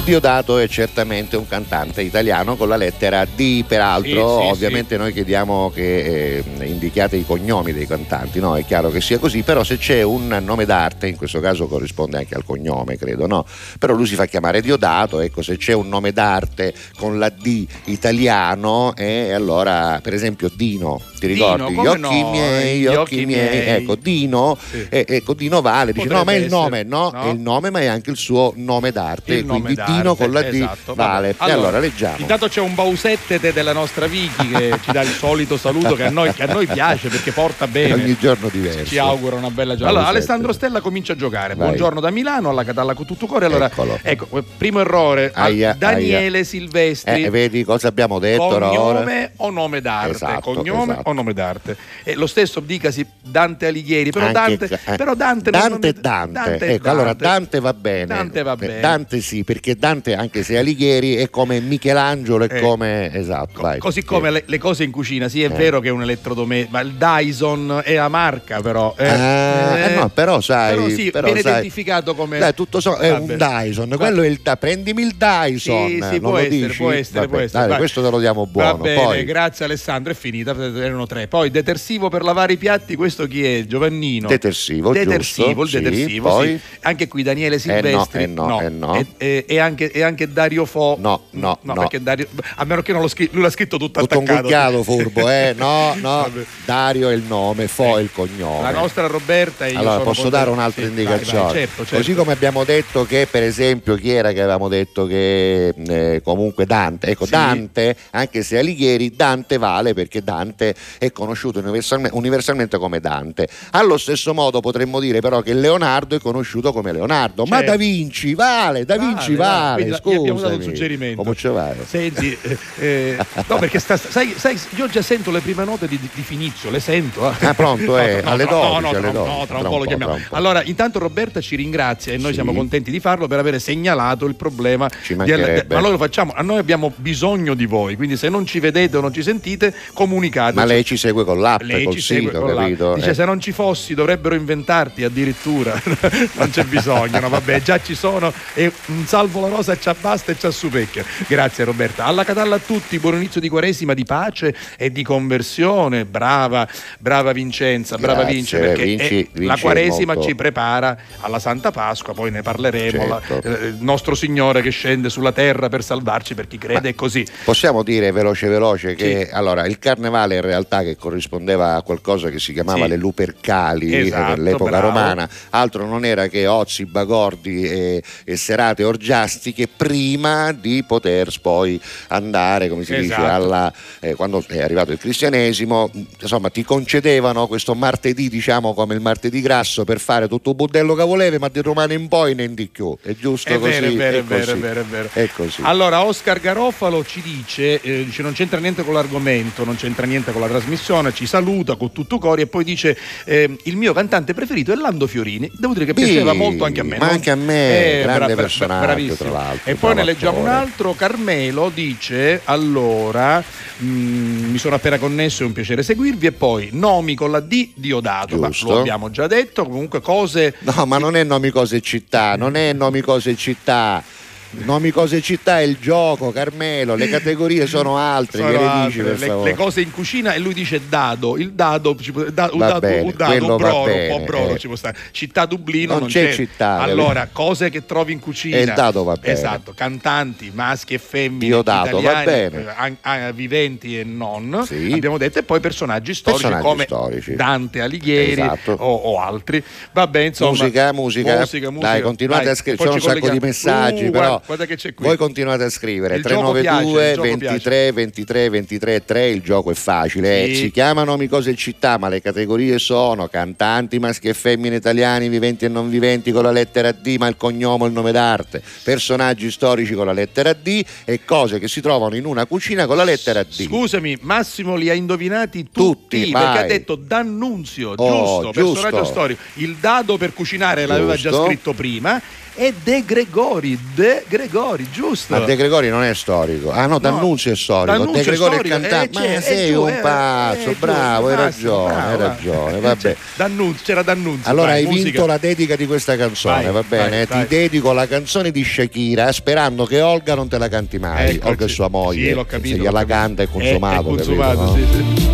Diodato 0.09 0.57
è 0.57 0.67
certamente 0.69 1.37
un 1.37 1.47
cantante 1.47 2.01
italiano 2.01 2.57
con 2.57 2.67
la 2.67 2.77
lettera 2.77 3.27
D, 3.27 3.63
peraltro. 3.65 4.39
Sì, 4.39 4.47
sì, 4.47 4.51
ovviamente 4.53 4.97
noi 4.97 5.13
chiediamo 5.13 5.71
che 5.71 6.43
eh, 6.79 6.85
indichiate 6.85 7.17
i 7.17 7.25
cognomi 7.27 7.73
dei 7.73 7.87
cantanti, 7.87 8.39
no? 8.41 8.57
È 8.57 8.65
chiaro 8.65 8.91
che 8.91 9.01
sia 9.01 9.19
così, 9.19 9.43
però 9.43 9.65
se 9.65 9.79
c'è 9.79 10.03
un 10.03 10.29
nome 10.43 10.65
d'arte, 10.65 11.09
in 11.09 11.17
questo 11.17 11.41
caso 11.41 11.67
corrisponde 11.67 12.19
anche 12.19 12.35
al 12.35 12.45
cognome, 12.45 12.97
credo, 12.97 13.27
no? 13.27 13.45
Però 13.79 13.95
lui 13.95 14.07
si 14.07 14.15
fa 14.15 14.27
chiamare 14.27 14.61
Diodato, 14.61 15.21
ecco, 15.21 15.43
se 15.43 15.57
c'è 15.57 15.73
un 15.73 15.89
nome 15.89 16.13
d'arte 16.13 16.73
con 16.97 17.19
la 17.19 17.29
D 17.31 17.67
italiano, 17.85 18.95
e 18.97 19.33
allora 19.33 20.01
per 20.03 20.15
esempio 20.15 20.51
Dino, 20.55 21.01
ti 21.19 21.27
ricordi? 21.27 21.75
come 21.75 21.83
gli 21.83 21.87
occhi 21.87 22.23
no, 22.23 22.31
miei, 22.31 22.81
gli 22.81 22.87
occhi, 22.87 23.27
miei. 23.27 23.67
ecco, 23.69 23.97
Dino, 23.97 24.57
Sì. 24.71 24.87
eh, 24.89 25.05
ecco, 25.09 25.35
Dino 25.35 25.61
vale, 25.61 25.93
dice 25.93 26.07
Potrebbe 26.07 26.19
no, 26.19 26.25
ma 26.25 26.33
è 26.33 26.37
il 26.37 26.45
essere, 26.45 26.61
nome, 26.61 26.83
no? 26.85 27.11
no? 27.13 27.23
È 27.23 27.29
il 27.31 27.39
nome, 27.41 27.71
ma 27.71 27.81
è 27.81 27.87
anche 27.87 28.11
il 28.11 28.17
suo 28.17 28.53
nome 28.57 28.93
d'arte, 28.93 29.35
Il 29.35 29.45
nome 29.47 29.61
quindi 29.61 29.75
d'arte, 29.77 29.93
Dino 29.93 30.15
con 30.15 30.31
la 30.33 30.43
D 30.43 30.55
esatto, 30.55 30.95
vale. 30.95 31.35
vabbè. 31.37 31.51
E 31.51 31.55
allora 31.55 31.79
leggiamo. 31.79 32.17
Intanto 32.19 32.49
c'è 32.49 32.61
un 32.61 32.75
bausettete 32.75 33.53
della 33.53 33.73
nostra 33.73 34.07
Vicky 34.07 34.49
che 34.51 34.79
ci 34.83 34.93
dà 34.93 35.03
il 35.03 35.09
solito 35.09 35.57
saluto 35.57 35.95
che 35.95 36.05
a 36.05 36.11
noi, 36.11 36.33
che 36.33 36.43
a 36.45 36.53
noi 36.53 36.67
piace 36.73 37.09
perché 37.09 37.33
porta 37.33 37.67
bene. 37.69 37.95
Ogni 37.95 38.17
giorno 38.19 38.49
diverso. 38.49 38.85
Ci 38.87 38.99
augura 38.99 39.37
una 39.37 39.51
bella 39.51 39.73
giornata. 39.75 39.91
Allora. 39.99 40.09
Alessandro 40.09 40.53
Stella 40.53 40.81
comincia 40.81 41.13
a 41.13 41.17
giocare. 41.17 41.55
Vai. 41.55 41.67
Buongiorno 41.69 42.01
da 42.01 42.11
Milano 42.11 42.51
alla 42.51 42.65
Catalla 42.65 42.95
con 42.95 43.07
tutto 43.07 43.27
cuore. 43.27 43.47
Allora, 43.47 43.67
Eccolo. 43.67 43.99
ecco, 44.03 44.43
primo 44.57 44.81
errore. 44.81 45.31
Aia, 45.35 45.75
Daniele 45.79 46.45
Silvestri. 46.45 47.25
Eh, 47.25 47.31
vedi 47.31 47.65
cosa 47.65 47.89
abbiamo 47.89 48.19
detto? 48.19 48.47
Cognome 48.49 49.33
o 49.37 49.51
nome 49.51 49.81
d'arte? 49.81 50.11
Esatto, 50.13 50.53
Cognome 50.53 50.93
esatto. 50.93 51.09
o 51.09 51.13
nome 51.13 51.33
d'arte? 51.33 51.77
E 52.05 52.15
lo 52.15 52.27
stesso 52.27 52.61
dicasi 52.61 53.07
Dante 53.23 53.67
Alighieri, 53.67 54.11
però 54.11 54.27
Anche- 54.27 54.57
Dante, 54.59 54.81
eh, 54.85 54.97
però 54.97 55.15
Dante, 55.15 55.51
Dante, 55.51 55.69
non- 55.93 56.01
Dante. 56.01 56.33
Dante 56.33 56.67
ecco, 56.75 56.91
allora 56.91 57.13
Dante 57.13 57.61
va 57.61 57.73
bene. 57.75 58.07
Dante 58.07 58.43
va 58.43 58.53
Eh, 58.53 58.57
bene. 58.57 58.81
Dante 58.81 59.21
sì, 59.21 59.45
perché 59.45 59.77
Dante, 59.77 60.15
anche 60.15 60.43
se 60.43 60.59
Alighieri, 60.59 61.17
è 61.17 61.31
come 61.31 61.61
Michelangelo, 61.61 62.45
è 62.45 62.55
Eh. 62.57 62.61
come. 62.61 63.13
Esatto, 63.13 63.61
vai. 63.63 63.79
Così 63.79 64.03
come 64.05 64.31
le, 64.31 64.43
le 64.47 64.59
cose 64.59 64.85
in 64.85 64.91
cucina, 64.91 65.29
sì, 65.29 65.43
è 65.43 65.47
Eh. 65.47 65.49
vero 65.49 65.81
che 65.81 65.89
è 65.89 65.91
un 65.91 66.03
elettrodomestico, 66.03 66.57
ma 66.71 66.81
il 66.81 66.93
Dyson 66.95 67.81
è 67.85 67.95
la 67.95 68.09
marca, 68.09 68.61
però. 68.61 68.95
eh. 68.97 69.07
Ah, 69.09 69.79
eh, 69.79 69.95
no, 69.95 70.09
però 70.09 70.41
sai, 70.41 70.75
Però 70.75 70.89
sì, 70.89 71.11
però 71.11 71.27
viene 71.27 71.41
sai- 71.43 71.53
identificato 71.53 72.15
come. 72.15 72.39
Dai, 72.39 72.55
tutto 72.55 72.81
so- 72.81 72.97
è 72.97 73.11
Vabbè. 73.11 73.33
un 73.33 73.37
Dyson, 73.39 73.95
quello 73.97 74.23
è 74.23 74.27
il 74.27 74.41
prendimi 74.59 75.03
il 75.03 75.15
Dyson. 75.17 75.89
Sì, 75.89 75.95
sì, 75.95 76.01
non 76.01 76.21
può 76.21 76.31
lo 76.31 76.37
essere, 76.39 76.67
dici? 76.67 76.77
può 76.77 76.91
essere, 76.91 77.19
Vabbè, 77.21 77.29
può 77.31 77.39
essere. 77.41 77.67
dai, 77.69 77.77
questo 77.79 78.03
te 78.03 78.11
lo 78.11 78.19
diamo 78.19 78.47
buono. 78.47 78.77
Va 78.77 78.83
bene, 78.83 79.03
Poi, 79.03 79.25
grazie 79.25 79.65
Alessandro, 79.67 80.13
è 80.13 80.15
finita, 80.17 80.51
erano 80.51 81.07
tre. 81.07 81.27
Poi 81.29 81.51
detersivo 81.51 82.09
per 82.09 82.23
lavare 82.23 82.55
i 82.55 82.57
piatti, 82.57 82.97
questo 82.97 83.27
chi 83.27 83.45
è? 83.45 83.65
Giovannino. 83.67 84.29
Detersivo, 84.29 84.93
Detersivo, 84.93 85.63
giusto, 85.65 85.79
il 85.79 85.85
sì, 85.85 85.91
detersivo, 85.91 86.29
poi? 86.29 86.49
sì. 86.49 86.61
Anche 86.83 87.09
qui 87.09 87.23
Daniele 87.23 87.59
Silvestri. 87.59 88.23
eh 88.23 88.27
no, 88.27 88.61
eh 88.61 88.69
no. 88.69 88.95
E, 88.95 89.07
e- 89.17 89.45
e 89.47 89.59
anche, 89.59 89.91
e 89.91 90.03
anche 90.03 90.33
Dario 90.33 90.65
Fo. 90.65 90.97
No, 90.99 91.23
no, 91.31 91.59
no. 91.63 91.75
perché 91.75 92.03
Dario, 92.03 92.27
a 92.57 92.65
meno 92.65 92.83
che 92.83 92.93
non 92.93 93.01
lo 93.03 93.09
scritto, 93.09 93.35
lui 93.35 93.43
l'ha 93.43 93.51
scritto 93.51 93.77
tutto, 93.77 94.01
tutto 94.01 94.15
attaccato. 94.15 94.37
ingucchiato, 94.37 94.83
furbo, 94.83 95.29
eh? 95.31 95.55
No, 95.57 95.95
no. 96.01 96.27
Dario 96.65 97.09
è 97.11 97.15
il 97.15 97.23
nome, 97.23 97.69
Fo 97.69 97.99
è 97.99 98.03
il 98.03 98.11
cognome. 98.13 98.63
La 98.63 98.71
nostra 98.71 99.07
Roberta 99.07 99.67
e 99.67 99.73
io 99.73 99.79
Allora, 99.79 99.97
posso 99.99 100.23
contento- 100.23 100.31
dare 100.31 100.51
un'altra 100.51 100.83
Sì, 100.83 100.89
vai, 100.91 100.99
indicazione? 100.99 101.43
vai, 101.45 101.53
certo, 101.53 101.77
certo. 101.83 101.97
Così 101.97 102.15
come 102.15 102.33
abbiamo 102.33 102.65
detto 102.65 103.05
che, 103.07 103.27
per 103.31 103.43
esempio, 103.43 103.95
chi 103.97 104.11
era 104.11 104.33
che 104.33 104.41
avevamo 104.41 104.69
detto 104.69 105.07
che 105.07 105.69
eh, 105.69 106.21
comunque 106.23 106.67
Dante, 106.67 107.09
ecco, 107.09 107.25
Sì. 107.25 107.31
Dante, 107.33 107.97
anche 108.11 108.43
se 108.43 108.59
Alighieri, 108.59 109.15
Dante 109.15 109.59
vale 109.59 109.95
perché 109.95 110.23
Dante 110.23 110.75
è 110.99 111.11
conosciuto 111.13 111.59
universalme- 111.61 112.11
universalmente 112.13 112.79
come 112.79 113.01
Dante. 113.01 113.49
Allo 113.73 113.97
stesso 113.99 114.35
modo 114.35 114.61
potremmo 114.61 115.01
dire 115.01 115.21
però 115.21 115.41
che 115.41 115.55
Leonardo 115.55 116.17
è 116.17 116.21
conosciuto 116.21 116.73
come 116.73 116.93
Leonardo, 116.93 117.45
ma 117.45 117.57
Certo. 117.59 117.71
Da 117.73 117.77
Vinci 117.77 118.35
vale, 118.35 118.85
Da 118.85 118.97
Vinci 118.97 119.35
Vale, 119.35 119.85
vale, 119.85 119.85
gli 119.85 120.17
abbiamo 120.17 120.41
dato 120.41 120.55
un 120.55 120.63
suggerimento. 120.63 121.23
Come 121.23 121.35
ci 121.37 121.49
vale? 121.49 121.85
Senti, 121.87 122.37
eh, 122.43 122.59
eh, 122.79 123.17
no, 123.47 123.59
perché 123.59 123.79
sta, 123.79 123.97
sai, 123.97 124.35
sai, 124.37 124.59
io 124.77 124.87
già 124.89 125.03
sento 125.03 125.31
le 125.31 125.41
prime 125.41 125.65
note 125.65 125.87
di, 125.89 125.99
di 125.99 126.09
Finizio, 126.29 126.71
le 126.71 126.79
sento. 126.81 127.31
eh. 127.31 127.47
Ah, 127.47 127.55
pronto, 127.55 127.97
eh, 127.97 128.21
alle 128.25 128.45
tra- 128.45 128.55
12, 128.57 128.81
no, 128.83 128.89
alle 128.89 129.01
tra, 129.01 129.11
12, 129.11 129.13
no, 129.39 129.47
tra 129.47 129.57
un 129.57 129.63
po' 129.63 129.69
un 129.71 129.73
lo 129.73 129.79
po', 129.79 129.85
chiamiamo. 129.87 130.21
po'. 130.29 130.37
Allora, 130.37 130.63
intanto 130.63 130.99
Roberta 130.99 131.41
ci 131.41 131.57
ringrazia 131.57 132.13
e 132.13 132.19
noi 132.19 132.29
Sì. 132.29 132.35
siamo 132.35 132.53
contenti 132.53 132.91
di 132.91 133.01
farlo 133.01 133.27
per 133.27 133.39
aver 133.39 133.59
segnalato 133.59 134.27
il 134.27 134.35
problema. 134.35 134.91
Ci 135.03 135.15
di- 135.17 135.33
ma 135.69 135.81
noi 135.81 135.91
lo 135.93 135.97
facciamo, 135.97 136.33
a 136.37 136.43
noi 136.43 136.59
abbiamo 136.59 136.93
bisogno 136.97 137.55
di 137.55 137.65
voi, 137.65 137.97
quindi 137.97 138.19
se 138.19 138.29
non 138.29 138.45
ci 138.45 138.61
vedete 138.61 138.99
o 138.99 139.01
non 139.01 139.11
ci 139.15 139.23
sentite, 139.23 139.75
comunicate. 139.95 140.55
Ma 140.55 140.65
lei 140.67 140.85
ci 140.85 140.99
segue 140.99 141.25
con 141.25 141.41
l'app, 141.41 141.63
Lei 141.63 141.85
col 141.85 141.95
ci 141.95 142.01
segue 142.03 142.27
sito, 142.31 142.41
con 142.41 142.55
la- 142.55 142.61
capito? 142.63 142.95
Dice 142.97 143.11
Eh. 143.11 143.15
se 143.15 143.25
non 143.25 143.41
ci 143.41 143.53
fossi 143.53 143.95
dovrebbero 143.95 144.35
inventarti 144.35 145.05
addirittura. 145.05 145.81
non 146.37 146.51
c'è 146.51 146.65
bisogno, 146.65 147.19
no, 147.21 147.31
vabbè, 147.31 147.63
già 147.63 147.81
ci 147.81 147.95
sono 147.95 148.31
e 148.53 148.71
un 148.89 149.07
salvo 149.07 149.41
la 149.41 149.49
rosa 149.49 149.79
ci 149.79 149.91
basta 149.99 150.33
e 150.33 150.39
ci 150.39 150.45
assupecchia. 150.45 151.03
Grazie 151.27 151.65
Roberta. 151.65 152.05
Alla 152.05 152.25
Catalla 152.25 152.57
a 152.57 152.61
tutti, 152.61 152.99
buon 152.99 153.15
inizio 153.15 153.41
di 153.41 153.49
Quaresima, 153.49 153.95
di 153.95 154.05
pace 154.05 154.55
e 154.77 154.93
di 154.93 155.03
conversione. 155.03 156.05
Brava, 156.19 156.67
brava 156.99 157.31
Vincenza, 157.31 157.97
brava 157.97 158.23
Grazie, 158.23 158.35
Vince, 158.35 158.59
perché 158.59 158.83
Vinci- 158.85 159.29
la 159.35 159.39
Vinci 159.39 159.55
è 159.57 159.61
Quaresima 159.61 160.13
molto- 160.15 160.29
ci 160.29 160.35
prepara 160.35 160.99
alla 161.21 161.39
Santa 161.39 161.71
Pasqua, 161.71 162.13
poi 162.13 162.33
ne 162.33 162.43
parleremo. 162.43 163.07
la- 163.07 163.21
Certo. 163.25 163.49
eh, 163.49 163.67
il 163.69 163.77
nostro 163.81 164.15
Signore 164.17 164.61
che 164.63 164.71
scende 164.71 165.11
sulla 165.11 165.31
terra 165.31 165.69
per 165.69 165.85
salvarci, 165.85 166.35
per 166.35 166.49
chi 166.49 166.59
crede 166.59 166.89
è 166.91 166.95
così. 166.97 167.25
Possiamo 167.45 167.85
dire 167.85 168.11
veloce 168.11 168.49
veloce 168.49 168.95
che 168.97 169.27
Sì. 169.27 169.35
allora 169.35 169.65
il 169.67 169.79
carnevale 169.79 170.35
in 170.35 170.41
realtà 170.41 170.83
che 170.83 170.97
corrispondeva 170.97 171.77
a 171.77 171.83
qualcosa 171.83 172.31
che 172.31 172.41
si 172.41 172.53
chiamava 172.53 172.83
Sì. 172.85 172.89
le 172.89 172.97
lupercali 172.97 173.91
eh, 173.93 173.99
Esatto, 174.07 174.35
nell'epoca 174.35 174.71
bravo. 174.71 174.87
romana, 174.89 175.29
altro 175.51 175.87
non 175.87 176.05
era 176.05 176.27
che 176.27 176.47
ozzi, 176.49 176.85
bagordi 176.87 177.63
e, 177.69 178.03
e 178.25 178.37
serate 178.37 178.83
orgiastiche 178.83 179.69
prima 179.69 180.51
di 180.53 180.83
poter 180.87 181.31
poi 181.41 181.81
andare, 182.09 182.69
come 182.69 182.83
si 182.85 182.93
dice, 182.95 183.13
Esatto. 183.13 183.31
alla, 183.33 183.73
eh, 184.01 184.15
quando 184.15 184.43
è 184.49 184.61
arrivato 184.61 184.91
il 184.93 184.99
cristianesimo, 184.99 185.91
insomma 186.21 186.51
ti 186.51 186.65
concedevano 186.65 187.47
questo 187.47 187.75
martedì 187.75 188.29
diciamo 188.29 188.75
come 188.75 188.95
il 188.95 189.01
martedì 189.01 189.41
grasso 189.41 189.85
per 189.85 190.01
fare 190.01 190.29
tutto 190.29 190.51
il 190.51 190.57
budello 190.57 190.95
che 190.95 191.05
volevi, 191.05 191.39
ma 191.39 191.49
di 191.49 191.61
romano 191.61 191.93
in 191.93 192.09
poi 192.09 192.35
ne 192.35 192.53
di 192.55 192.67
più, 192.69 192.97
è 193.03 193.15
giusto 193.15 193.51
È 193.51 193.59
così? 193.59 193.71
vero, 193.71 193.87
è 193.87 193.93
vero, 193.93 194.17
è 194.19 194.25
così. 194.25 194.51
è 194.51 194.57
vero, 194.57 194.81
è 194.81 194.85
vero. 194.85 195.09
È 195.13 195.29
così. 195.35 195.61
Allora, 195.65 196.03
Oscar 196.05 196.41
Garofalo 196.41 197.05
ci 197.05 197.21
dice, 197.23 197.81
eh, 197.81 198.05
dice 198.05 198.23
non 198.23 198.33
c'entra 198.33 198.59
niente 198.59 198.83
con 198.85 198.95
l'argomento, 198.95 199.65
non 199.65 199.77
c'entra 199.77 200.07
niente 200.07 200.33
con 200.33 200.41
la 200.41 200.49
trasmissione, 200.49 201.13
ci 201.13 201.27
saluta 201.27 201.77
con 201.77 201.93
tutto 201.93 202.19
cori 202.19 202.43
e 202.43 202.47
poi 202.47 202.65
dice 202.65 202.97
eh, 203.25 203.57
il 203.65 203.77
mio 203.77 203.93
cantante 203.93 204.35
preferito 204.35 204.73
è 204.73 204.77
Lando 204.77 205.07
Fiorini. 205.07 205.51
Devo 205.55 205.73
dire 205.75 205.85
che 205.85 205.93
Sì, 205.97 206.05
piaceva 206.05 206.33
molto 206.33 206.65
anche 206.65 206.81
a 206.81 206.85
me. 206.85 206.99
ma 206.99 207.07
no? 207.07 207.13
anche 207.13 207.31
a 207.31 207.35
me, 207.37 208.01
Eh, 208.01 208.03
grande 208.03 208.35
personaggio, 208.35 208.87
bravissimo. 208.87 209.15
tra 209.17 209.31
l'altro, 209.31 209.71
E 209.71 209.75
poi 209.75 209.95
ne 209.95 210.05
leggiamo 210.05 210.39
un 210.39 210.49
altro, 210.49 210.95
Carmelo 210.95 211.71
dice, 211.73 212.41
allora, 212.45 213.43
mm, 213.83 214.51
mi 214.51 214.59
sono 214.59 214.75
appena 214.75 214.99
connesso, 214.99 215.43
è 215.43 215.47
un 215.47 215.53
piacere 215.53 215.83
seguirvi 215.83 216.27
e 216.27 216.33
poi 216.33 216.69
nomi 216.73 217.15
con 217.15 217.31
la 217.31 217.41
D 217.41 217.71
Diodato, 217.75 218.37
ma 218.37 218.49
Giusto. 218.49 218.73
lo 218.73 218.79
abbiamo 218.81 219.11
già 219.11 219.27
detto, 219.27 219.65
comunque 219.65 220.01
cose... 220.01 220.55
No, 220.61 220.87
ma 220.87 220.99
non 220.99 221.17
è 221.17 221.25
nomi 221.25 221.51
cose 221.51 221.81
città, 221.81 222.37
non 222.37 222.57
è 222.57 222.73
nomi 222.73 223.01
cose 223.01 223.37
città. 223.37 224.03
Nomi 224.51 224.91
cose 224.91 225.21
città 225.21 225.61
è 225.61 225.63
il 225.63 225.77
gioco, 225.79 226.33
Carmelo, 226.33 226.95
le 226.95 227.09
categorie 227.09 227.67
sono 227.67 227.99
altre, 227.99 228.41
Sono 228.43 228.69
altre, 228.69 229.03
dici 229.15 229.27
le, 229.27 229.43
le 229.43 229.55
cose 229.55 229.83
in 229.83 229.91
cucina 229.91 230.33
e 230.33 230.39
lui 230.39 230.55
dice 230.55 230.81
dado, 230.89 231.37
il 231.37 231.53
dado, 231.53 231.95
da- 232.33 232.49
un 232.51 232.59
dado, 232.59 232.79
bene, 232.81 233.01
un 233.03 233.13
dado, 233.15 233.35
un 233.35 233.57
broro, 233.57 233.85
bene, 233.85 234.09
un 234.13 234.19
po' 234.19 234.25
broro 234.25 234.55
eh. 234.55 234.59
ci 234.59 234.67
può 234.67 234.77
stare. 234.77 234.97
Città 235.11 235.45
Dublino 235.45 235.93
Non 235.93 236.01
non, 236.03 236.09
c'è 236.09 236.33
città, 236.33 236.79
Allora, 236.79 237.29
cose 237.31 237.69
che 237.69 237.85
trovi 237.85 238.13
in 238.15 238.21
cucina. 238.21 238.57
E 238.57 238.63
il 238.63 238.73
dado 238.75 239.05
va 239.05 239.17
bene. 239.17 239.35
Esatto, 239.35 239.75
cantanti, 239.77 240.51
maschi 240.55 240.95
e 240.95 240.99
femmine, 240.99 241.47
Diodato, 241.47 242.01
va 242.01 242.11
italiani, 242.23 242.57
eh, 242.57 242.73
an- 242.75 242.97
ah, 243.03 243.31
viventi 243.33 243.99
e 243.99 244.05
non, 244.05 244.63
Sì. 244.67 244.93
abbiamo 244.95 245.19
detto, 245.19 245.41
e 245.41 245.43
poi 245.43 245.61
personaggi 245.61 246.15
storici 246.15 246.43
Personaggi 246.45 246.67
come 246.67 246.85
storici. 246.85 247.35
Dante 247.35 247.83
Alighieri 247.83 248.41
Esatto. 248.41 248.73
o, 248.73 248.95
o 248.95 249.21
altri. 249.21 249.63
Vabbè, 249.93 250.21
insomma. 250.21 250.51
musica, 250.53 250.93
musica, 250.93 251.37
musica, 251.39 251.71
musica. 251.71 251.91
Dai, 251.93 252.01
continuate 252.01 252.45
Dai, 252.45 252.53
a 252.53 252.57
scrivere, 252.57 252.89
c'è 252.89 252.95
un 252.95 253.01
sacco 253.01 253.29
di 253.29 253.39
messaggi, 253.41 254.07
Uh, 254.07 254.11
però 254.11 254.38
guarda, 254.47 254.65
che 254.67 254.77
c'è 254.77 254.95
qui. 254.95 255.07
voi 255.07 255.17
continuate 255.17 255.65
a 255.65 255.71
scrivere 255.71 256.17
Il 256.17 256.23
gioco 256.23 256.53
392 256.53 256.93
piace, 256.93 257.09
il 257.11 257.15
gioco 257.15 257.29
23 257.29 257.93
23 257.93 258.49
23 258.51 259.05
3, 259.05 259.27
il 259.29 259.41
gioco 259.43 259.71
è 259.71 259.75
facile, 259.75 260.45
Sì. 260.47 260.51
eh, 260.51 260.55
si 260.55 260.71
chiamano 260.71 261.11
nomi 261.13 261.27
cose 261.29 261.55
città, 261.57 261.97
ma 261.99 262.09
le 262.09 262.21
categorie 262.21 262.79
sono 262.79 263.29
cantanti 263.29 263.99
maschi 263.99 264.29
e 264.29 264.35
femmine 264.35 264.77
italiani, 264.77 265.29
viventi 265.29 265.65
e 265.65 265.69
non 265.69 265.89
viventi 265.89 266.33
con 266.33 266.43
la 266.43 266.51
lettera 266.51 266.93
D, 266.93 267.17
ma 267.19 267.27
il 267.29 267.37
cognome 267.37 267.85
e 267.85 267.89
il 267.89 267.93
nome 267.95 268.13
d'arte, 268.13 268.63
personaggi 268.85 269.51
storici 269.51 269.95
con 269.95 270.07
la 270.07 270.13
lettera 270.13 270.53
D 270.53 270.85
e 271.05 271.25
cose 271.25 271.59
che 271.59 271.69
si 271.69 271.81
trovano 271.81 272.17
in 272.17 272.25
una 272.27 272.47
cucina 272.47 272.87
con 272.87 272.97
la 272.97 273.05
lettera 273.05 273.43
D. 273.43 273.51
Scusami, 273.67 274.19
Massimo 274.23 274.77
li 274.77 274.91
ha 274.91 274.95
indovinati 274.95 275.65
tutti, 275.73 276.21
Tutti, 276.21 276.31
perché 276.31 276.59
ha 276.59 276.63
detto 276.67 276.95
D'Annunzio, 276.97 277.95
Oh, 277.97 278.41
giusto, 278.43 278.51
giusto. 278.53 278.81
personaggio 278.83 279.05
storico. 279.05 279.41
Il 279.55 279.77
dado 279.77 280.17
per 280.17 280.33
cucinare 280.35 280.87
l'aveva 280.87 281.17
già 281.17 281.31
Giusto. 281.31 281.47
scritto 281.47 281.73
prima. 281.73 282.21
E 282.55 282.75
De 282.83 283.05
Gregori, 283.05 283.79
De 283.95 284.25
Gregori, 284.29 284.87
giusto? 284.91 285.35
Ma 285.39 285.45
De 285.45 285.57
Gregori 285.57 285.89
non 285.89 286.03
è 286.05 286.15
storico. 286.15 286.71
Ah 286.71 286.87
no, 286.87 286.99
D'Annunzio 286.99 287.53
è 287.53 287.57
storico. 287.57 287.97
D'Annunzio 287.99 288.13
De 288.15 288.21
è 288.21 288.25
Gregori 288.25 288.51
è 288.51 288.59
storico, 288.59 288.81
cantante. 288.81 289.25
eh, 289.27 289.35
Ma 289.35 289.41
sei 289.41 289.69
è 289.69 289.73
giù, 289.73 289.83
un 289.83 289.89
eh, 289.89 289.93
pazzo, 290.01 290.71
è 290.71 290.75
bravo, 290.79 291.29
hai 291.29 291.37
ragione, 291.37 291.95
hai 291.95 292.17
ragione. 292.17 292.81
Vabbè. 292.81 293.17
D'Annunzio, 293.37 293.83
c'era 293.85 294.03
D'Annunzio. 294.03 294.51
Allora 294.51 294.67
vai, 294.69 294.79
hai 294.81 294.87
musica. 294.87 295.05
vinto 295.05 295.27
la 295.27 295.39
dedica 295.39 295.77
di 295.77 295.87
questa 295.87 296.17
canzone, 296.17 296.63
Vai, 296.65 296.73
va 296.73 296.83
bene? 296.87 297.25
vai, 297.27 297.43
Ti 297.43 297.49
dedico 297.49 297.93
la 297.93 298.07
canzone 298.07 298.51
di 298.51 298.65
Shakira 298.65 299.33
sperando 299.33 299.85
che 299.87 300.01
Olga 300.01 300.35
non 300.35 300.49
te 300.49 300.59
la 300.59 300.69
canti 300.69 300.99
mai. 300.99 301.37
Ecco, 301.37 301.49
Olga 301.49 301.65
è 301.65 301.69
sua 301.69 301.89
moglie. 301.89 302.29
Sì, 302.29 302.35
l'ho 302.35 302.45
capito, 302.45 302.77
Se 302.77 302.83
gliela 302.83 303.05
canta 303.05 303.43
è 303.43 303.47
È- 303.47 303.51
consumato. 303.51 304.01
È, 304.01 304.05
consumato, 304.05 304.59
capito, 304.65 304.97
no? 304.97 305.03
sì, 305.15 305.17
sì. 305.23 305.28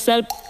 yourself. 0.00 0.49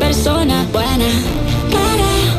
persona 0.00 0.66
buena. 0.72 1.06
Claramente 1.68 2.29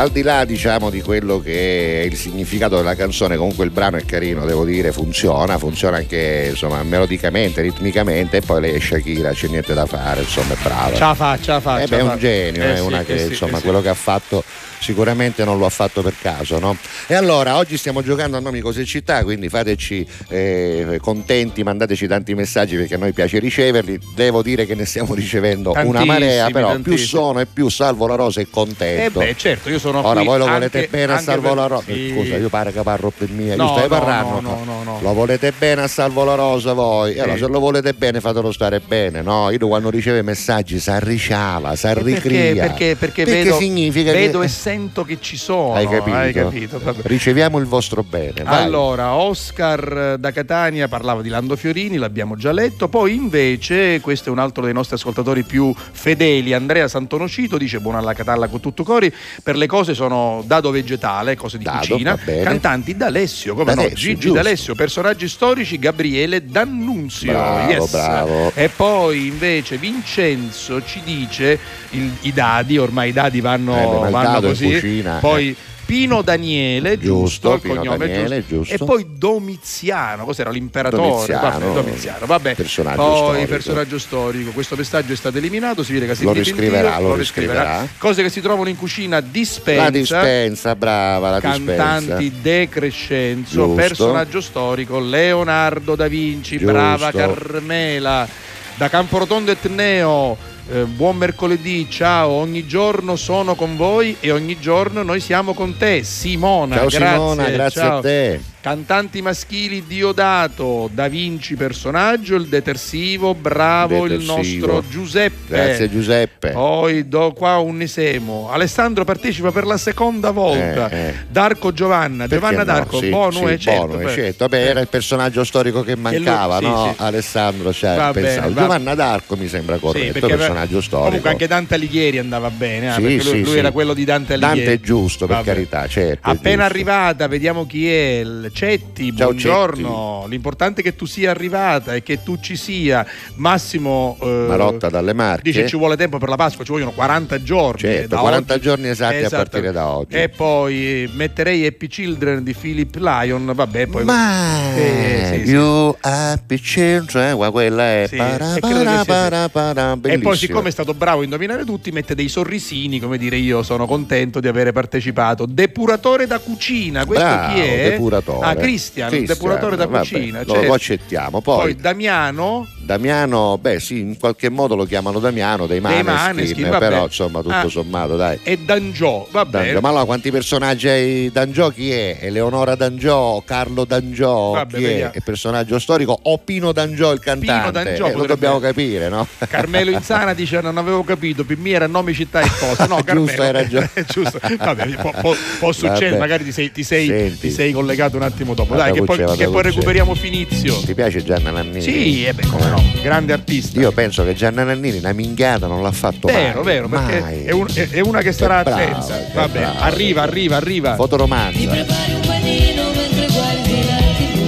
Al 0.00 0.08
di 0.08 0.22
là 0.22 0.46
diciamo 0.46 0.88
di 0.88 1.02
quello 1.02 1.40
che 1.40 2.00
è 2.00 2.04
il 2.06 2.16
significato 2.16 2.74
della 2.74 2.94
canzone, 2.94 3.36
comunque 3.36 3.66
il 3.66 3.70
brano 3.70 3.98
è 3.98 4.04
carino, 4.06 4.46
devo 4.46 4.64
dire, 4.64 4.92
funziona, 4.92 5.58
funziona 5.58 5.98
anche 5.98 6.46
insomma 6.48 6.82
melodicamente, 6.82 7.60
ritmicamente 7.60 8.38
e 8.38 8.40
poi 8.40 8.62
lei 8.62 8.72
è 8.76 8.80
Shakira, 8.80 9.32
c'è 9.32 9.48
niente 9.48 9.74
da 9.74 9.84
fare, 9.84 10.22
insomma 10.22 10.54
è 10.54 10.56
brava. 10.62 10.94
Ce 10.94 11.00
la 11.00 11.14
fa, 11.14 11.38
ce 11.38 11.50
la 11.50 11.60
fa. 11.60 11.82
Eh 11.82 11.86
beh, 11.86 11.98
è 11.98 12.00
un 12.00 12.16
genio, 12.18 12.62
Eh 12.62 12.72
è 12.72 12.76
sì, 12.76 12.82
una 12.82 13.00
eh 13.00 13.04
che 13.04 13.18
sì, 13.18 13.26
insomma 13.26 13.52
eh 13.52 13.56
sì. 13.56 13.62
quello 13.62 13.82
che 13.82 13.88
ha 13.90 13.94
fatto 13.94 14.42
sicuramente 14.80 15.44
non 15.44 15.58
lo 15.58 15.66
ha 15.66 15.70
fatto 15.70 16.02
per 16.02 16.14
caso, 16.20 16.58
no? 16.58 16.76
E 17.06 17.14
allora 17.14 17.56
oggi 17.56 17.76
stiamo 17.76 18.02
giocando 18.02 18.36
a 18.36 18.40
nomi 18.40 18.60
cose 18.60 18.84
città, 18.84 19.22
quindi 19.22 19.48
fateci 19.48 20.06
eh, 20.28 20.98
contenti, 21.00 21.62
mandateci 21.62 22.06
tanti 22.06 22.34
messaggi 22.34 22.76
perché 22.76 22.94
a 22.94 22.98
noi 22.98 23.12
piace 23.12 23.38
riceverli. 23.38 23.98
Devo 24.14 24.42
dire 24.42 24.66
che 24.66 24.74
ne 24.74 24.84
stiamo 24.84 25.14
ricevendo 25.14 25.72
una 25.84 26.04
marea, 26.04 26.48
però 26.50 26.68
più 26.74 26.82
tantissimi. 26.82 27.06
sono 27.08 27.40
e 27.40 27.46
più 27.46 27.68
salvo 27.68 28.06
la 28.06 28.14
rosa 28.14 28.40
Eh 28.40 28.48
contento. 28.50 29.18
beh, 29.20 29.34
certo, 29.36 29.68
io 29.68 29.78
sono 29.78 30.06
Ora 30.06 30.22
voi 30.22 30.38
lo 30.38 30.44
anche- 30.44 30.58
volete 30.70 30.88
bene 30.90 31.12
a 31.12 31.18
Salvo 31.18 31.48
per- 31.48 31.56
la 31.56 31.66
Rosa? 31.66 31.84
sì. 31.86 32.12
Scusa, 32.14 32.36
io 32.36 32.48
pare 32.48 32.72
che 32.72 32.80
parlo 32.82 33.12
per 33.16 33.28
mia. 33.30 33.56
No, 33.56 33.64
io 33.64 33.68
stai 33.70 33.82
no, 33.82 33.88
parlando? 33.88 34.40
no, 34.40 34.62
no, 34.64 34.64
no, 34.64 34.82
no. 34.84 34.98
Lo 35.02 35.12
volete 35.12 35.52
bene 35.56 35.82
a 35.82 35.88
Salvo 35.88 36.24
la 36.24 36.34
Rosa 36.34 36.72
voi? 36.72 37.14
E 37.14 37.20
allora 37.20 37.36
Sì. 37.36 37.42
se 37.44 37.48
lo 37.48 37.58
volete 37.60 37.92
bene 37.92 38.20
fatelo 38.20 38.50
stare 38.52 38.80
bene, 38.80 39.20
no? 39.22 39.50
Io 39.50 39.66
quando 39.68 39.90
riceve 39.90 40.22
messaggi 40.22 40.78
si 40.80 40.90
arriciala, 40.90 41.76
si 41.76 41.86
Eh, 41.86 41.90
arricria. 41.90 42.66
Perché, 42.66 42.96
perché, 42.96 43.24
perché 43.24 43.24
vedo, 43.24 43.56
significa 43.58 44.12
vedo 44.12 44.38
che... 44.40 44.46
e 44.46 44.48
sento 44.48 44.68
che 45.04 45.18
ci 45.20 45.36
sono. 45.36 45.74
Hai 45.74 45.88
capito? 45.88 46.16
Hai 46.16 46.32
capito? 46.32 46.80
Riceviamo 47.02 47.58
il 47.58 47.66
vostro 47.66 48.04
bene. 48.04 48.44
vai. 48.44 48.62
Allora, 48.62 49.14
Oscar 49.14 50.16
da 50.16 50.30
Catania 50.30 50.86
parlava 50.86 51.22
di 51.22 51.28
Lando 51.28 51.56
Fiorini, 51.56 51.96
l'abbiamo 51.96 52.36
già 52.36 52.52
letto. 52.52 52.86
Poi 52.88 53.14
invece, 53.14 54.00
questo 54.00 54.28
è 54.28 54.32
un 54.32 54.38
altro 54.38 54.62
dei 54.62 54.72
nostri 54.72 54.94
ascoltatori 54.94 55.42
più 55.42 55.74
fedeli, 55.74 56.52
Andrea 56.52 56.86
Santonocito, 56.86 57.58
dice 57.58 57.80
buona 57.80 57.98
alla 57.98 58.14
Catalla 58.14 58.46
con 58.46 58.60
tutto 58.60 58.84
cori, 58.84 59.12
per 59.42 59.56
le 59.56 59.66
cose 59.66 59.94
sono 59.94 60.42
dado 60.46 60.70
vegetale, 60.70 61.34
cose 61.34 61.58
di 61.58 61.64
Dado, 61.64 61.78
cucina, 61.88 62.16
cantanti 62.16 62.96
D'Alessio, 62.96 63.54
come 63.54 63.74
no, 63.74 63.82
D'Alessio, 63.82 63.96
Gigi 63.96 64.20
giusto. 64.20 64.32
D'Alessio, 64.34 64.74
personaggi 64.76 65.28
storici, 65.28 65.78
Gabriele 65.80 66.44
D'Annunzio. 66.46 67.32
Bravo, 67.32 67.70
yes. 67.72 67.90
bravo. 67.90 68.52
E 68.54 68.68
poi 68.68 69.26
invece 69.26 69.78
Vincenzo 69.78 70.80
ci 70.84 71.00
dice 71.04 71.58
il- 71.90 72.12
i 72.22 72.32
dadi, 72.32 72.78
ormai 72.78 73.08
i 73.08 73.12
dadi 73.12 73.40
vanno, 73.40 73.74
Eh, 73.76 74.04
beh, 74.04 74.10
vanno 74.10 74.46
in 74.48 74.54
così. 74.64 74.80
cucina, 74.80 75.18
poi 75.20 75.48
eh. 75.50 75.78
Pino 75.90 76.22
Daniele, 76.22 76.98
Giusto, 77.00 77.50
giusto, 77.50 77.54
il 77.54 77.60
Pino 77.62 77.74
cognome 77.74 78.06
Daniele, 78.06 78.46
giusto. 78.46 78.54
giusto. 78.54 78.74
E 78.74 78.86
poi 78.86 79.06
Domiziano, 79.18 80.24
cos'era 80.24 80.50
l'imperatore? 80.50 81.02
Domiziano, 81.02 81.48
vabbè, 81.50 81.72
Domiziano, 81.72 82.26
vabbè. 82.26 82.54
personaggio 82.54 82.96
poi 83.02 83.16
storico. 83.16 83.46
personaggio 83.48 83.98
storico. 83.98 84.50
Questo 84.52 84.76
messaggio 84.76 85.12
è 85.12 85.16
stato 85.16 85.38
eliminato, 85.38 85.82
si 85.82 85.92
vede 85.92 86.06
che 86.06 86.14
si 86.14 86.22
Lo 86.22 86.30
riscriverà, 86.32 87.00
lo 87.00 87.16
riscriverà. 87.16 87.88
Cose 87.98 88.22
che 88.22 88.28
si 88.30 88.40
trovano 88.40 88.68
in 88.68 88.76
cucina 88.76 89.20
dispensa. 89.20 89.82
La 89.82 89.90
dispensa, 89.90 90.76
brava, 90.76 91.30
la 91.30 91.40
dispensa. 91.40 91.74
Cantanti 91.74 92.32
De 92.40 92.68
Crescenzo, 92.68 93.54
Giusto. 93.54 93.74
personaggio 93.74 94.40
storico, 94.40 95.00
Leonardo 95.00 95.96
da 95.96 96.06
Vinci, 96.06 96.58
brava 96.58 97.10
Carmela, 97.10 98.28
da 98.76 98.88
Camporotondo 98.88 99.50
Etneo, 99.50 100.36
eh, 100.68 100.84
buon 100.84 101.16
mercoledì, 101.16 101.88
ciao, 101.88 102.30
ogni 102.30 102.66
giorno 102.66 103.16
sono 103.16 103.54
con 103.54 103.76
voi 103.76 104.16
e 104.20 104.30
ogni 104.30 104.58
giorno 104.58 105.02
noi 105.02 105.20
siamo 105.20 105.54
con 105.54 105.76
te, 105.76 106.02
Simona. 106.02 106.76
Ciao 106.76 106.86
grazie, 106.88 107.08
Simona, 107.08 107.48
grazie 107.50 107.80
ciao. 107.80 107.98
a 107.98 108.00
te. 108.00 108.49
Cantanti 108.62 109.22
maschili 109.22 109.84
Diodato, 109.86 110.90
Da 110.92 111.08
Vinci 111.08 111.54
personaggio, 111.54 112.34
il 112.34 112.46
detersivo, 112.46 113.34
bravo 113.34 114.06
Detersivo. 114.06 114.20
il 114.38 114.60
nostro 114.60 114.84
Giuseppe. 114.86 115.56
Grazie 115.56 115.90
Giuseppe. 115.90 116.50
Poi 116.50 117.08
do 117.08 117.32
qua 117.32 117.56
un 117.56 117.80
esemo. 117.80 118.50
Alessandro 118.50 119.04
partecipa 119.04 119.50
per 119.50 119.64
la 119.64 119.78
seconda 119.78 120.30
volta. 120.30 120.90
Eh, 120.90 120.98
eh. 121.08 121.14
Darco 121.30 121.72
Giovanna, 121.72 122.26
Perché 122.26 122.34
Giovanna 122.34 122.58
no? 122.58 122.64
D'Arco, 122.64 122.98
Sì, 122.98 123.08
Bonue, 123.08 123.52
sì, 123.52 123.60
certo. 123.60 123.96
Beh. 123.96 124.08
certo. 124.12 124.44
Vabbè, 124.46 124.62
era 124.66 124.80
il 124.80 124.88
personaggio 124.88 125.42
storico 125.42 125.82
che 125.82 125.96
mancava, 125.96 126.58
sì, 126.58 126.64
no? 126.64 126.92
sì. 126.94 127.02
Alessandro, 127.02 127.72
cioè, 127.72 127.96
Va 127.96 128.10
pensavo. 128.12 128.40
bene, 128.42 128.52
va- 128.54 128.60
Giovanna 128.60 128.94
d'Arco 128.94 129.36
mi 129.36 129.48
sembra 129.48 129.76
Sì, 129.76 129.80
corretto, 129.80 130.12
perché 130.20 130.36
personaggio 130.36 130.80
storico. 130.82 131.06
Comunque 131.06 131.30
anche 131.30 131.46
Dante 131.46 131.74
Alighieri 131.76 132.18
andava 132.18 132.50
bene, 132.50 132.88
eh, 132.88 132.92
Sì, 132.92 133.00
perché 133.00 133.14
lui, 133.16 133.22
sì, 133.24 133.40
lui 133.42 133.52
sì. 133.52 133.58
era 133.58 133.70
quello 133.70 133.94
di 133.94 134.04
Dante 134.04 134.34
Alighieri. 134.34 134.58
Dante 134.64 134.72
è 134.74 134.80
giusto, 134.80 135.26
per 135.26 135.36
Vabbè. 135.36 135.48
carità, 135.48 135.86
certo. 135.88 136.28
Appena 136.28 136.66
arrivata, 136.66 137.26
vediamo 137.26 137.64
chi 137.66 137.88
è. 137.88 138.08
il 138.20 138.48
Cetti, 138.52 139.14
Ciao, 139.16 139.26
buongiorno. 139.28 140.26
L'importante 140.28 140.80
è 140.80 140.84
che 140.84 140.94
tu 140.96 141.06
sia 141.06 141.30
arrivata 141.30 141.94
e 141.94 142.02
che 142.02 142.22
tu 142.22 142.38
ci 142.40 142.56
sia. 142.56 143.06
Massimo 143.36 144.16
eh, 144.20 144.44
Marotta 144.48 144.88
dalle 144.88 145.12
Marche. 145.14 145.42
dice 145.42 145.66
ci 145.66 145.76
vuole 145.76 145.96
tempo 145.96 146.18
per 146.18 146.28
la 146.28 146.36
Pasqua, 146.36 146.64
ci 146.64 146.72
vogliono 146.72 146.90
40 146.92 147.42
giorni. 147.42 147.80
Certo, 147.80 148.08
da 148.08 148.16
40 148.18 148.52
oggi. 148.54 148.62
giorni 148.62 148.88
esatti 148.88 149.14
a 149.14 149.18
Esatto. 149.18 149.36
partire 149.36 149.72
da 149.72 149.86
oggi. 149.88 150.14
E 150.16 150.28
poi 150.28 150.74
eh, 151.04 151.10
metterei 151.14 151.64
Happy 151.66 151.86
Children 151.86 152.42
di 152.42 152.54
Philip 152.54 152.94
Lyon. 152.96 153.50
Vabbè, 153.54 153.86
poi. 153.86 154.04
Ma 154.04 154.74
Eh, 154.76 155.30
sì, 155.40 155.46
sì. 155.46 155.52
you 155.52 155.96
happy 156.00 156.58
children, 156.58 157.36
quella 157.50 157.82
è 157.82 158.06
Sì, 158.08 158.16
para, 158.16 158.54
e 158.56 158.60
para, 158.60 159.04
para, 159.04 159.48
para, 159.48 159.96
E 160.02 160.18
poi, 160.18 160.36
siccome 160.36 160.68
è 160.68 160.72
stato 160.72 160.94
bravo 160.94 161.20
a 161.20 161.24
indovinare 161.24 161.64
tutti, 161.64 161.90
mette 161.90 162.14
dei 162.14 162.28
sorrisini, 162.28 163.00
come 163.00 163.18
dire 163.18 163.36
io 163.36 163.62
sono 163.62 163.86
contento 163.86 164.40
di 164.40 164.48
avere 164.48 164.72
partecipato. 164.72 165.46
Depuratore 165.46 166.26
da 166.26 166.38
cucina, 166.38 167.04
questo 167.04 167.24
Bravo, 167.24 167.54
chi 167.54 167.60
è? 167.60 167.90
depuratore. 167.90 168.39
Ah, 168.42 168.54
Cristian, 168.54 169.08
Cristian, 169.08 169.36
depuratore 169.38 169.76
da 169.76 169.86
vabbè, 169.86 169.98
cucina. 170.08 170.38
lo, 170.44 170.52
certo. 170.52 170.66
lo 170.66 170.74
accettiamo. 170.74 171.40
Poi, 171.40 171.58
Poi 171.60 171.76
Damiano, 171.76 172.66
Damiano, 172.78 173.58
beh 173.58 173.78
sì, 173.80 174.00
in 174.00 174.18
qualche 174.18 174.48
modo 174.50 174.74
lo 174.74 174.84
chiamano 174.84 175.18
Damiano 175.18 175.66
dei 175.66 175.80
Maneskin, 175.80 176.68
però 176.78 177.04
insomma 177.04 177.40
tutto 177.40 177.54
Ah. 177.54 177.68
sommato 177.68 178.16
dai. 178.16 178.38
e 178.42 178.58
Dangiò, 178.58 179.26
va 179.30 179.44
bene. 179.44 179.64
D'Angio. 179.66 179.80
Ma 179.80 179.88
allora 179.88 180.04
quanti 180.04 180.30
personaggi 180.30 180.88
hai 180.88 181.30
D'Angio? 181.32 181.70
Chi 181.70 181.90
è? 181.92 182.18
Eleonora 182.20 182.74
D'Angio, 182.74 183.42
Carlo 183.46 183.84
D'Angio, 183.84 184.50
Vabbè, 184.52 184.76
chi 184.76 184.84
è? 184.84 184.86
vediamo. 184.88 185.12
È 185.12 185.20
personaggio 185.20 185.78
storico 185.78 186.18
o 186.22 186.38
Pino 186.38 186.72
D'Angio 186.72 187.10
il 187.12 187.20
cantante? 187.20 187.70
D'Angio 187.70 188.06
Eh, 188.06 188.12
lo 188.14 188.26
dobbiamo 188.26 188.58
capire, 188.58 189.08
no? 189.08 189.26
Carmelo 189.48 189.90
Insana 189.90 190.32
dice 190.34 190.60
non 190.60 190.76
avevo 190.78 191.04
capito, 191.04 191.44
era 191.64 191.86
nome, 191.86 192.12
città 192.12 192.40
e 192.40 192.48
cosa. 192.58 192.86
No, 192.86 193.02
Carmelo, 193.02 193.26
Giusto, 193.26 193.42
hai 193.42 193.52
ragione. 193.52 193.90
giusto. 194.08 194.38
Vabbè, 194.56 194.86
può, 194.96 195.12
può- 195.20 195.34
può 195.58 195.72
succedere, 195.72 196.18
magari 196.18 196.44
ti 196.44 196.52
sei, 196.52 196.72
ti 196.72 196.82
sei- 196.82 197.38
ti 197.38 197.50
sei 197.50 197.72
collegato 197.72 198.16
un 198.16 198.22
attimo 198.32 198.54
dopo. 198.54 198.70
Vada 198.74 198.84
Dai, 198.84 198.92
che 198.92 198.98
con 199.04 199.16
poi, 199.16 199.36
che 199.36 199.48
poi 199.48 199.62
recuperiamo 199.62 200.14
Finizio. 200.14 200.74
Ti 200.84 200.94
piace 200.94 201.22
Gianna 201.22 201.50
Nannini? 201.50 201.80
Sì, 201.80 202.24
e 202.24 202.32
beh, 202.32 202.46
come 202.46 202.68
no, 202.68 202.82
grande 203.02 203.32
artista. 203.32 203.78
Io 203.80 203.92
penso 203.92 204.24
che 204.24 204.34
Gianna 204.34 204.64
Nannini 204.64 204.98
una 204.98 205.12
minchiata 205.12 205.66
non 205.66 205.82
l'ha 205.82 205.92
fatto 205.92 206.26
Vero, 206.28 206.62
mai. 206.62 206.64
vero, 206.64 206.88
perché 206.88 207.20
mai. 207.20 207.44
è, 207.44 207.50
un- 207.52 207.66
è- 207.72 207.88
è 207.90 208.00
una 208.00 208.20
che 208.22 208.32
starà 208.32 208.62
brava, 208.62 208.82
attenta. 208.82 209.18
Vabbè, 209.34 209.58
brava. 209.60 209.78
arriva, 209.80 210.22
arriva, 210.22 210.56
arriva. 210.56 210.94
Fotoromanza. 210.94 211.58
prepari 211.68 212.12
un 212.14 212.20
panino 212.26 212.82
mentre 212.94 213.26
guardi 213.32 213.84
la 213.86 213.96
tv 214.16 214.38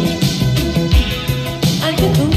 Anche 1.84 2.10
tu 2.10 2.28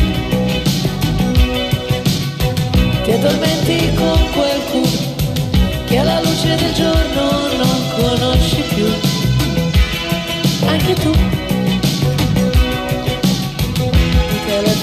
Ti 3.03 3.11
addormenti 3.11 3.93
con 3.95 4.29
qualcuno 4.33 5.13
Che 5.85 5.97
alla 5.97 6.19
luce 6.21 6.55
del 6.55 6.73
giorno 6.73 7.47
non 7.57 7.81
conosci 7.99 8.63
più 8.73 8.85
Anche 10.67 10.93
tu 10.95 11.11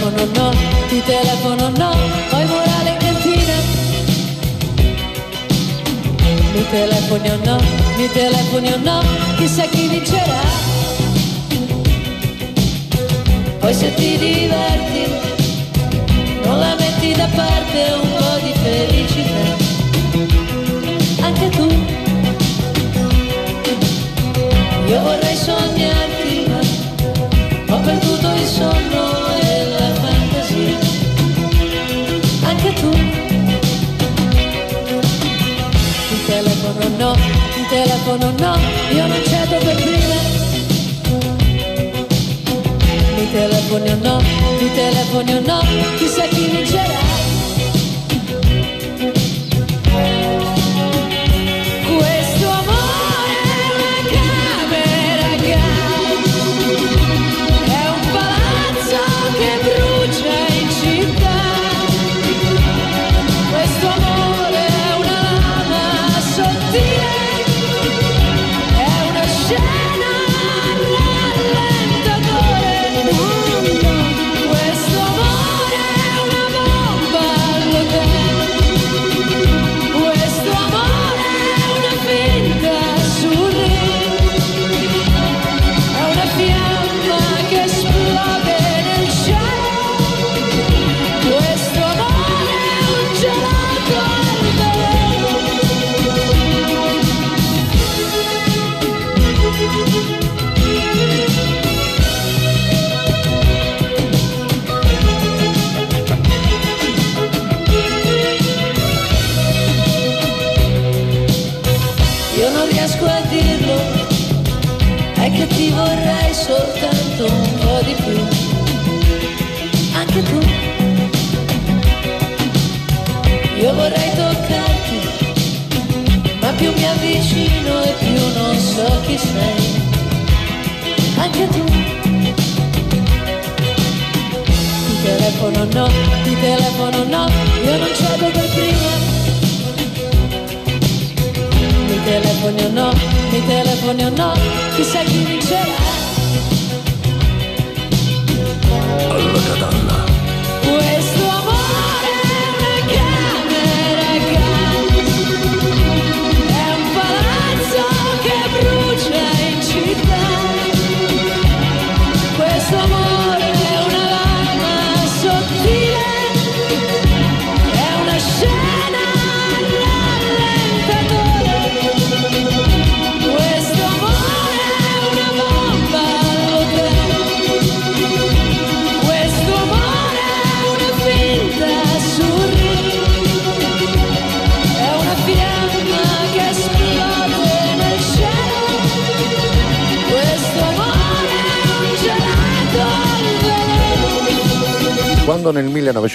telefono 0.02 0.26
no, 0.34 0.50
ti 0.88 1.02
telefono 1.04 1.68
no 1.76 1.90
Poi 2.30 2.44
morale 2.46 2.90
in 2.90 2.96
cantina 2.98 3.80
mi 6.54 6.64
telefoni 6.70 7.30
o 7.30 7.38
no, 7.44 7.60
mi 7.96 8.10
telefoni 8.10 8.72
o 8.72 8.78
no, 8.82 9.02
chissà 9.36 9.64
chi 9.64 9.88
vincerà. 9.88 10.40
Poi 13.58 13.72
se 13.74 13.94
ti 13.94 14.18
diverti, 14.18 15.04
non 16.44 16.58
la 16.58 16.76
metti 16.78 17.12
da 17.14 17.26
parte 17.34 17.92
un 18.02 18.08
po' 18.16 18.38
di 18.44 18.52
felicità. 18.62 19.44
Anche 21.24 21.48
tu, 21.48 21.68
io 24.88 25.00
vorrei 25.00 25.31
telefono 38.02 38.32
no, 38.36 38.56
io 38.90 39.06
non 39.06 39.22
cedo 39.24 39.58
per 39.64 39.76
prima. 39.76 40.14
Mi 43.14 43.30
telefoni 43.30 43.90
o 43.90 43.96
no, 44.02 44.20
mi 44.58 44.74
telefoni 44.74 45.34
o 45.34 45.40
no, 45.40 45.60
chissà 45.96 46.26
chi 46.26 46.48
vincerà. 46.50 47.11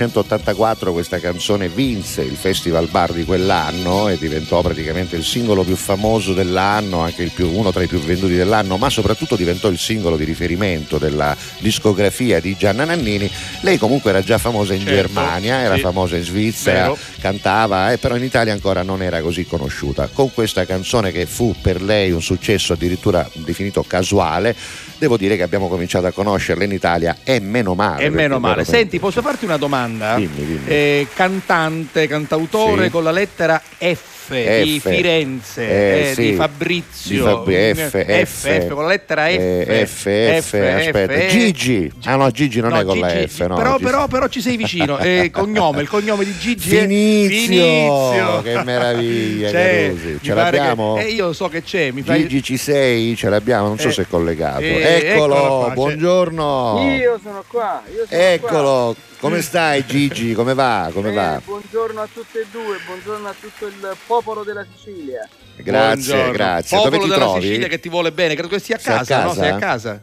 1984 0.07 0.91
questa 0.93 1.19
canzone 1.19 1.67
vinse 1.67 2.21
il 2.21 2.35
Festival 2.35 2.87
Bar 2.87 3.11
di 3.11 3.25
quell'anno 3.25 4.07
e 4.07 4.17
diventò 4.17 4.61
praticamente 4.61 5.15
il 5.15 5.23
singolo 5.23 5.63
più 5.63 5.75
famoso 5.75 6.33
dell'anno, 6.33 7.01
anche 7.01 7.23
il 7.23 7.31
più- 7.31 7.49
uno 7.51 7.71
tra 7.71 7.83
i 7.83 7.87
più 7.87 7.99
venduti 7.99 8.35
dell'anno, 8.35 8.77
ma 8.77 8.89
soprattutto 8.89 9.35
diventò 9.35 9.67
il 9.67 9.77
singolo 9.77 10.15
di 10.15 10.23
riferimento 10.23 10.97
della 10.97 11.35
discografia 11.59 12.39
di 12.39 12.55
Gianna 12.57 12.85
Nannini, 12.85 13.29
lei 13.61 13.77
comunque 13.77 14.09
era 14.11 14.21
già 14.21 14.37
famosa 14.37 14.73
in 14.73 14.81
Certo, 14.81 14.95
Germania, 14.95 15.59
era 15.59 15.75
sì. 15.75 15.81
famosa 15.81 16.15
in 16.15 16.23
Svizzera, 16.23 16.81
Vero. 16.81 16.97
cantava, 17.19 17.91
eh, 17.91 17.97
però 17.97 18.15
in 18.15 18.23
Italia 18.23 18.53
ancora 18.53 18.81
non 18.83 19.01
era 19.01 19.21
così 19.21 19.45
conosciuta. 19.45 20.09
Con 20.11 20.33
questa 20.33 20.65
canzone 20.65 21.11
che 21.11 21.25
fu 21.25 21.53
per 21.61 21.81
lei 21.81 22.11
un 22.11 22.21
successo 22.21 22.73
addirittura 22.73 23.29
definito 23.33 23.83
casuale, 23.83 24.55
devo 24.97 25.17
dire 25.17 25.35
che 25.35 25.43
abbiamo 25.43 25.67
cominciato 25.67 26.07
a 26.07 26.11
conoscerla 26.11 26.63
in 26.63 26.71
Italia 26.71 27.17
e 27.23 27.39
meno 27.39 27.73
male. 27.75 28.03
E 28.03 28.09
meno 28.09 28.39
male. 28.39 28.63
Senti, 28.65 28.99
posso 28.99 29.21
farti 29.21 29.45
una 29.45 29.57
domanda? 29.57 30.15
Dimmi, 30.15 30.45
dimmi. 30.45 30.61
Eh, 30.65 31.07
cantante, 31.13 32.07
cantautore 32.07 32.85
Sì. 32.85 32.89
con 32.89 33.03
la 33.03 33.11
lettera 33.11 33.61
F, 33.77 34.16
di 34.33 34.79
F. 34.79 34.89
Firenze, 34.89 35.61
Eh, 35.69 36.09
eh, 36.09 36.13
sì. 36.13 36.21
di 36.31 36.33
Fabrizio. 36.35 37.15
Di 37.15 37.21
Fabri- 37.31 37.73
F, 37.75 37.89
F, 37.89 38.25
F, 38.25 38.65
F, 38.65 38.67
con 38.67 38.83
la 38.83 38.89
lettera 38.89 39.27
F. 39.27 39.35
Eh, 39.37 39.85
F, 39.87 40.01
F, 40.41 40.53
aspetta, 40.53 41.13
F, 41.13 41.25
Gigi. 41.27 41.91
Ah 42.05 42.15
no, 42.15 42.29
Gigi 42.31 42.59
non 42.59 42.71
No, 42.71 42.79
è 42.79 42.83
con 42.85 42.99
la 42.99 43.07
Gigi, 43.11 43.27
F, 43.27 43.45
no. 43.47 43.55
però, 43.55 43.77
però, 43.77 44.07
però 44.07 44.27
ci 44.27 44.41
sei 44.41 44.57
vicino. 44.57 44.97
Eh, 44.99 45.29
cognome, 45.31 45.81
il 45.81 45.87
cognome 45.89 46.25
di 46.25 46.33
Gigi 46.37 46.75
è 46.75 46.81
Finizio, 46.81 47.39
Finizio. 47.39 48.41
che 48.41 48.63
meraviglia, 48.63 49.49
C'è, 49.51 49.83
Carusi. 49.87 50.19
Ce 50.21 50.33
l'abbiamo? 50.33 50.93
che- 50.95 51.05
eh, 51.05 51.09
io 51.11 51.33
so 51.33 51.47
che 51.49 51.63
c'è, 51.63 51.91
mi 51.91 52.01
fai... 52.01 52.21
Gigi 52.21 52.43
ci 52.43 52.57
sei? 52.57 53.15
Ce 53.15 53.29
l'abbiamo, 53.29 53.67
non 53.67 53.79
so 53.79 53.87
Eh, 53.87 53.91
se 53.91 54.01
è 54.03 54.07
collegato. 54.07 54.61
eh, 54.61 55.01
eccolo, 55.11 55.35
eccolo 55.35 55.57
qua, 55.65 55.69
buongiorno. 55.73 56.95
Io 56.99 57.19
sono 57.21 57.43
qua, 57.47 57.81
io 57.93 58.05
sono 58.07 58.21
Eccolo, 58.21 58.95
come 59.19 59.41
stai 59.41 59.85
Gigi? 59.85 60.33
Come 60.33 60.53
va? 60.53 60.89
Come 60.93 61.11
va? 61.11 61.37
Eh, 61.37 61.41
buongiorno 61.43 62.01
a 62.01 62.07
tutte 62.11 62.41
e 62.41 62.45
due, 62.51 62.77
buongiorno 62.85 63.27
a 63.27 63.35
tutto 63.39 63.65
il 63.67 63.95
popolo 64.05 64.43
della 64.43 64.65
Sicilia. 64.75 65.27
Grazie, 65.55 66.13
Buongiorno. 66.13 66.31
grazie. 66.33 66.77
Popolo 66.77 66.95
Dove 66.97 67.03
ti 67.03 67.09
della 67.09 67.25
trovi? 67.25 67.41
Sicilia 67.47 67.67
che 67.67 67.79
ti 67.79 67.89
vuole 67.89 68.11
bene, 68.11 68.33
credo 68.33 68.47
che 68.49 68.59
sia 68.59 68.75
a 68.75 68.79
Sei 68.79 68.93
a 68.93 68.97
casa, 68.97 69.21
no? 69.23 69.29
casa? 69.29 69.41
Sei 69.41 69.49
a 69.49 69.55
casa? 69.57 70.01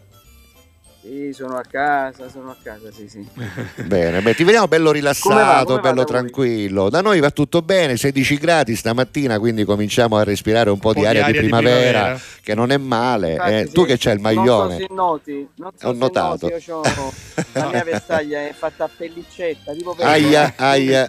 Sì, 1.07 1.35
sono 1.35 1.59
a 1.59 1.63
casa, 1.71 2.31
sono 2.31 2.49
a 2.51 2.57
casa, 2.63 2.91
sì, 2.91 3.07
sì. 3.11 3.29
Bene, 3.85 4.23
beh, 4.23 4.35
ti 4.35 4.43
vediamo 4.43 4.67
bello 4.69 4.85
Come 4.87 5.01
va? 5.01 5.01
rilassato, 5.01 5.65
Come 5.67 5.77
va 5.77 5.81
bello 5.83 5.95
da 5.97 6.05
voi? 6.05 6.07
tranquillo. 6.07 6.89
Da 6.89 7.03
noi 7.03 7.21
va 7.21 7.31
tutto 7.31 7.61
bene, 7.61 7.99
16 7.99 8.39
gradi 8.39 8.75
stamattina, 8.75 9.39
quindi 9.39 9.65
cominciamo 9.65 10.17
a 10.17 10.25
respirare 10.25 10.71
un 10.71 10.79
po' 10.79 10.95
di 10.95 11.03
po' 11.03 11.07
aria, 11.07 11.27
di, 11.27 11.33
primavera, 11.35 11.99
primavera. 12.01 12.21
che 12.43 12.55
non 12.55 12.71
è 12.73 12.79
male. 12.79 13.33
Infatti, 13.33 13.53
eh. 13.53 13.67
sì, 13.67 13.73
Tu 13.73 13.85
che 13.85 13.97
c'hai 13.99 14.15
il 14.15 14.21
maglione. 14.21 14.69
Non 14.69 14.79
so 14.79 14.87
se 14.87 14.95
noti, 14.95 15.49
non 15.57 15.71
so 15.77 15.89
Ho 15.89 15.93
se 15.93 15.99
notato. 15.99 16.49
noti, 16.49 16.65
io 16.71 16.77
ho 16.79 17.13
la 17.53 17.69
mia 17.69 17.85
vestaglia 17.85 18.39
è 18.41 18.55
fatta 18.57 18.85
a 18.85 18.91
pellicetta, 18.97 19.73
tipo 19.75 19.95
per 19.95 20.07
Aia, 20.07 20.55
aia. 20.57 21.07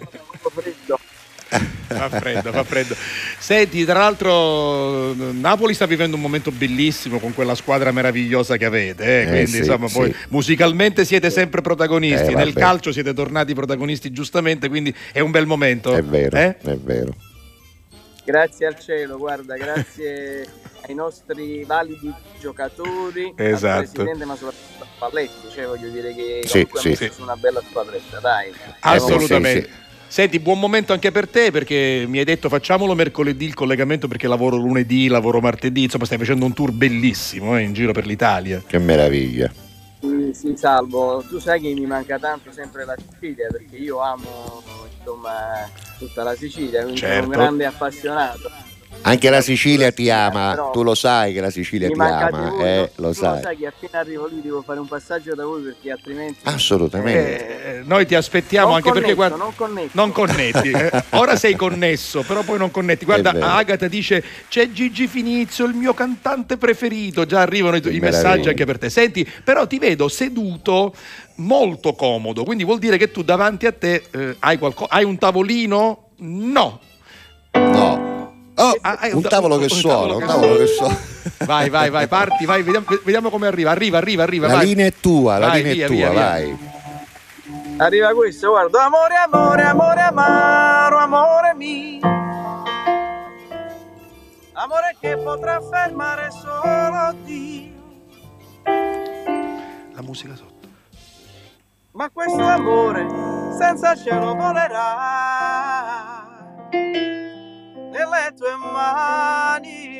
Freddo. 1.58 2.08
Fa 2.08 2.08
freddo, 2.20 2.52
fa 2.52 2.64
freddo. 2.64 2.94
Senti, 3.38 3.84
tra 3.84 3.98
l'altro 3.98 5.14
Napoli 5.32 5.74
sta 5.74 5.86
vivendo 5.86 6.16
un 6.16 6.22
momento 6.22 6.50
bellissimo 6.50 7.18
con 7.18 7.34
quella 7.34 7.54
squadra 7.54 7.92
meravigliosa 7.92 8.56
che 8.56 8.64
avete, 8.64 9.04
eh, 9.04 9.22
Eh, 9.22 9.26
quindi 9.26 9.50
sì, 9.50 9.58
insomma 9.58 9.88
poi 9.88 10.12
sì. 10.12 10.18
musicalmente 10.28 11.04
siete 11.04 11.30
sempre 11.30 11.60
protagonisti, 11.62 12.32
Eh, 12.32 12.34
nel 12.34 12.52
calcio 12.52 12.92
siete 12.92 13.12
tornati 13.14 13.54
protagonisti 13.54 14.10
giustamente, 14.10 14.68
quindi 14.68 14.94
è 15.12 15.20
un 15.20 15.30
bel 15.30 15.46
momento. 15.46 15.94
È 15.94 16.02
vero, 16.02 16.36
Eh? 16.36 16.56
è 16.58 16.76
vero. 16.76 17.14
Grazie 18.24 18.66
al 18.66 18.76
cielo, 18.80 19.18
guarda, 19.18 19.54
grazie 19.56 20.44
ai 20.88 20.94
nostri 20.94 21.62
validi 21.64 22.12
giocatori, 22.40 23.32
Esatto. 23.36 23.78
al 23.78 23.88
presidente, 23.88 24.24
ma 24.24 24.34
soprattutto 24.34 24.82
a 24.82 24.86
Palletti, 24.98 25.48
cioè 25.54 25.66
voglio 25.66 25.88
dire 25.90 26.12
che 26.12 26.40
Sì, 26.44 26.66
sì. 26.74 26.88
ha 26.88 26.88
messo 26.90 27.12
su 27.12 27.22
una 27.22 27.36
bella 27.36 27.62
squadretta, 27.68 28.18
dai. 28.18 28.52
Assolutamente. 28.80 29.84
Senti, 30.08 30.38
buon 30.38 30.58
momento 30.58 30.92
anche 30.92 31.10
per 31.10 31.28
te 31.28 31.50
perché 31.50 32.04
mi 32.08 32.18
hai 32.18 32.24
detto 32.24 32.48
facciamolo 32.48 32.94
mercoledì 32.94 33.44
il 33.44 33.54
collegamento 33.54 34.08
perché 34.08 34.28
lavoro 34.28 34.56
lunedì, 34.56 35.08
lavoro 35.08 35.40
martedì, 35.40 35.82
insomma 35.84 36.04
stai 36.04 36.16
facendo 36.18 36.44
un 36.44 36.52
tour 36.54 36.70
bellissimo 36.70 37.56
eh, 37.58 37.62
in 37.62 37.72
giro 37.72 37.92
per 37.92 38.06
l'Italia. 38.06 38.62
Che 38.66 38.78
meraviglia. 38.78 39.52
Sì, 40.00 40.30
sì, 40.32 40.56
salvo, 40.56 41.24
tu 41.28 41.38
sai 41.38 41.60
che 41.60 41.72
mi 41.74 41.86
manca 41.86 42.18
tanto 42.18 42.52
sempre 42.52 42.84
la 42.84 42.94
Sicilia 43.10 43.48
perché 43.50 43.76
io 43.76 44.00
amo 44.00 44.62
insomma 44.98 45.68
tutta 45.98 46.22
la 46.22 46.34
Sicilia, 46.34 46.82
quindi 46.82 47.00
sono 47.00 47.12
Certo. 47.12 47.28
un 47.28 47.32
grande 47.32 47.64
appassionato. 47.66 48.50
Anche 49.02 49.30
la 49.30 49.40
Sicilia 49.40 49.92
ti 49.92 50.10
ama, 50.10 50.50
Però 50.50 50.70
tu 50.72 50.82
lo 50.82 50.96
sai 50.96 51.32
che 51.32 51.40
la 51.40 51.50
Sicilia 51.50 51.88
ti 51.88 52.00
ama, 52.00 52.50
voi, 52.50 52.60
eh, 52.66 52.76
no? 52.96 53.06
lo 53.06 53.08
tu 53.12 53.14
sai. 53.14 53.36
lo 53.36 53.40
sai 53.42 53.56
che 53.56 53.66
appena 53.66 53.98
arrivo 54.00 54.26
lì 54.26 54.40
devo 54.42 54.62
fare 54.62 54.80
un 54.80 54.88
passaggio 54.88 55.32
da 55.36 55.44
voi 55.44 55.62
perché 55.62 55.92
altrimenti 55.92 56.40
Assolutamente. 56.42 57.64
Eh, 57.78 57.82
noi 57.84 58.04
ti 58.04 58.16
aspettiamo 58.16 58.66
non 58.68 58.76
anche 58.76 58.90
perché 58.90 59.14
connetto, 59.14 59.36
guarda, 59.36 59.36
non 59.36 59.54
connetto. 59.54 59.90
non 59.92 60.10
connetti. 60.12 60.70
eh. 60.70 61.04
Ora 61.10 61.36
sei 61.36 61.54
connesso, 61.54 62.22
però 62.22 62.42
poi 62.42 62.58
non 62.58 62.72
connetti. 62.72 63.04
Guarda. 63.04 63.30
Agata 63.54 63.86
dice: 63.86 64.24
C'è 64.48 64.72
Gigi 64.72 65.06
Finizio, 65.06 65.66
il 65.66 65.74
mio 65.74 65.94
cantante 65.94 66.56
preferito. 66.56 67.24
Già 67.26 67.40
arrivano 67.42 67.76
i, 67.76 67.82
i 67.94 68.00
messaggi 68.00 68.48
anche 68.48 68.64
per 68.64 68.78
te. 68.78 68.90
Senti, 68.90 69.24
però 69.44 69.68
ti 69.68 69.78
vedo 69.78 70.08
seduto 70.08 70.92
molto 71.36 71.92
comodo. 71.94 72.42
Quindi 72.42 72.64
vuol 72.64 72.80
dire 72.80 72.96
che 72.96 73.12
tu 73.12 73.22
davanti 73.22 73.66
a 73.66 73.72
te 73.72 74.02
eh, 74.10 74.36
hai, 74.40 74.58
qualco- 74.58 74.86
hai 74.86 75.04
un 75.04 75.16
tavolino? 75.16 76.08
No. 76.18 76.80
No. 77.52 78.05
Oh, 78.58 78.74
Ah, 78.80 78.96
hai 79.00 79.12
un 79.12 79.20
ta- 79.22 79.28
tavolo 79.28 79.56
che 79.58 79.64
un 79.64 79.68
suona, 79.70 80.14
un 80.14 80.24
tavolo 80.26 80.56
che 80.56 80.66
suona. 80.66 80.96
Vai, 81.44 81.68
vai, 81.68 81.90
vai, 81.90 82.06
parti, 82.08 82.46
vai, 82.46 82.62
vediamo, 82.62 82.86
vediamo 83.04 83.28
come 83.30 83.46
arriva. 83.48 83.70
Arriva, 83.70 83.98
arriva, 83.98 84.22
arriva. 84.22 84.46
La 84.46 84.54
vai. 84.54 84.66
linea 84.66 84.86
è 84.86 84.92
tua, 84.98 85.36
la 85.38 85.48
Vai, 85.48 85.62
linea 85.62 85.72
via, 85.74 85.84
è 85.84 85.86
tua, 85.88 85.96
via, 85.96 86.10
via. 86.10 86.20
vai. 86.20 86.58
Arriva 87.78 88.14
questo, 88.14 88.48
guarda, 88.50 88.84
amore, 88.84 89.14
amore, 89.16 89.62
amore, 89.64 90.00
amaro, 90.00 90.98
amore 90.98 91.54
mio. 91.54 92.00
Amore 94.52 94.96
che 95.00 95.16
potrà 95.18 95.60
fermare 95.60 96.28
solo 96.30 97.14
Dio. 97.24 97.74
La 98.64 100.02
musica 100.02 100.34
sotto. 100.34 100.54
Ma 101.92 102.08
questo 102.10 102.42
amore 102.42 103.06
senza 103.58 103.94
cielo 103.96 104.34
volerà 104.34 106.24
nelle 107.96 108.32
tue 108.34 108.54
mani. 108.56 109.94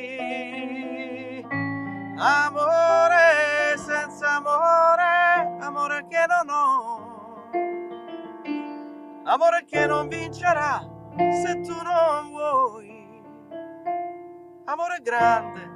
Amore 2.18 3.76
senza 3.76 4.36
amore, 4.36 5.56
amore 5.60 6.06
che 6.08 6.24
non 6.26 6.48
ho. 6.50 7.14
Amore 9.24 9.64
che 9.64 9.86
non 9.86 10.08
vincerà 10.08 10.86
se 11.16 11.60
tu 11.62 11.74
non 11.82 12.28
vuoi. 12.30 13.22
Amore 14.64 14.98
grande, 15.02 15.70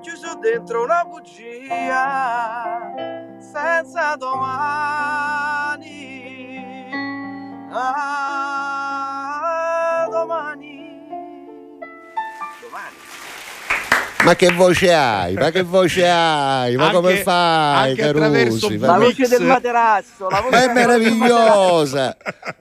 chiuso 0.00 0.34
dentro 0.36 0.82
una 0.84 1.04
bugia, 1.04 2.92
senza 3.38 4.16
domani. 4.16 5.90
Ah, 7.70 8.88
domani. 10.10 10.71
Ma 14.24 14.36
che 14.36 14.52
voce 14.52 14.92
hai? 14.92 15.34
Ma 15.34 15.50
che 15.50 15.62
voce 15.62 16.08
hai? 16.08 16.76
Ma 16.76 16.84
Anche- 16.84 16.94
come 16.96 17.16
fai, 17.16 17.94
Carusi? 17.96 18.78
La 18.78 18.98
voce 18.98 19.26
del 19.28 19.42
materasso, 19.42 20.28
la 20.28 20.40
voce 20.40 20.56
ma 20.56 20.62
è 20.70 20.72
meravigliosa! 20.72 22.16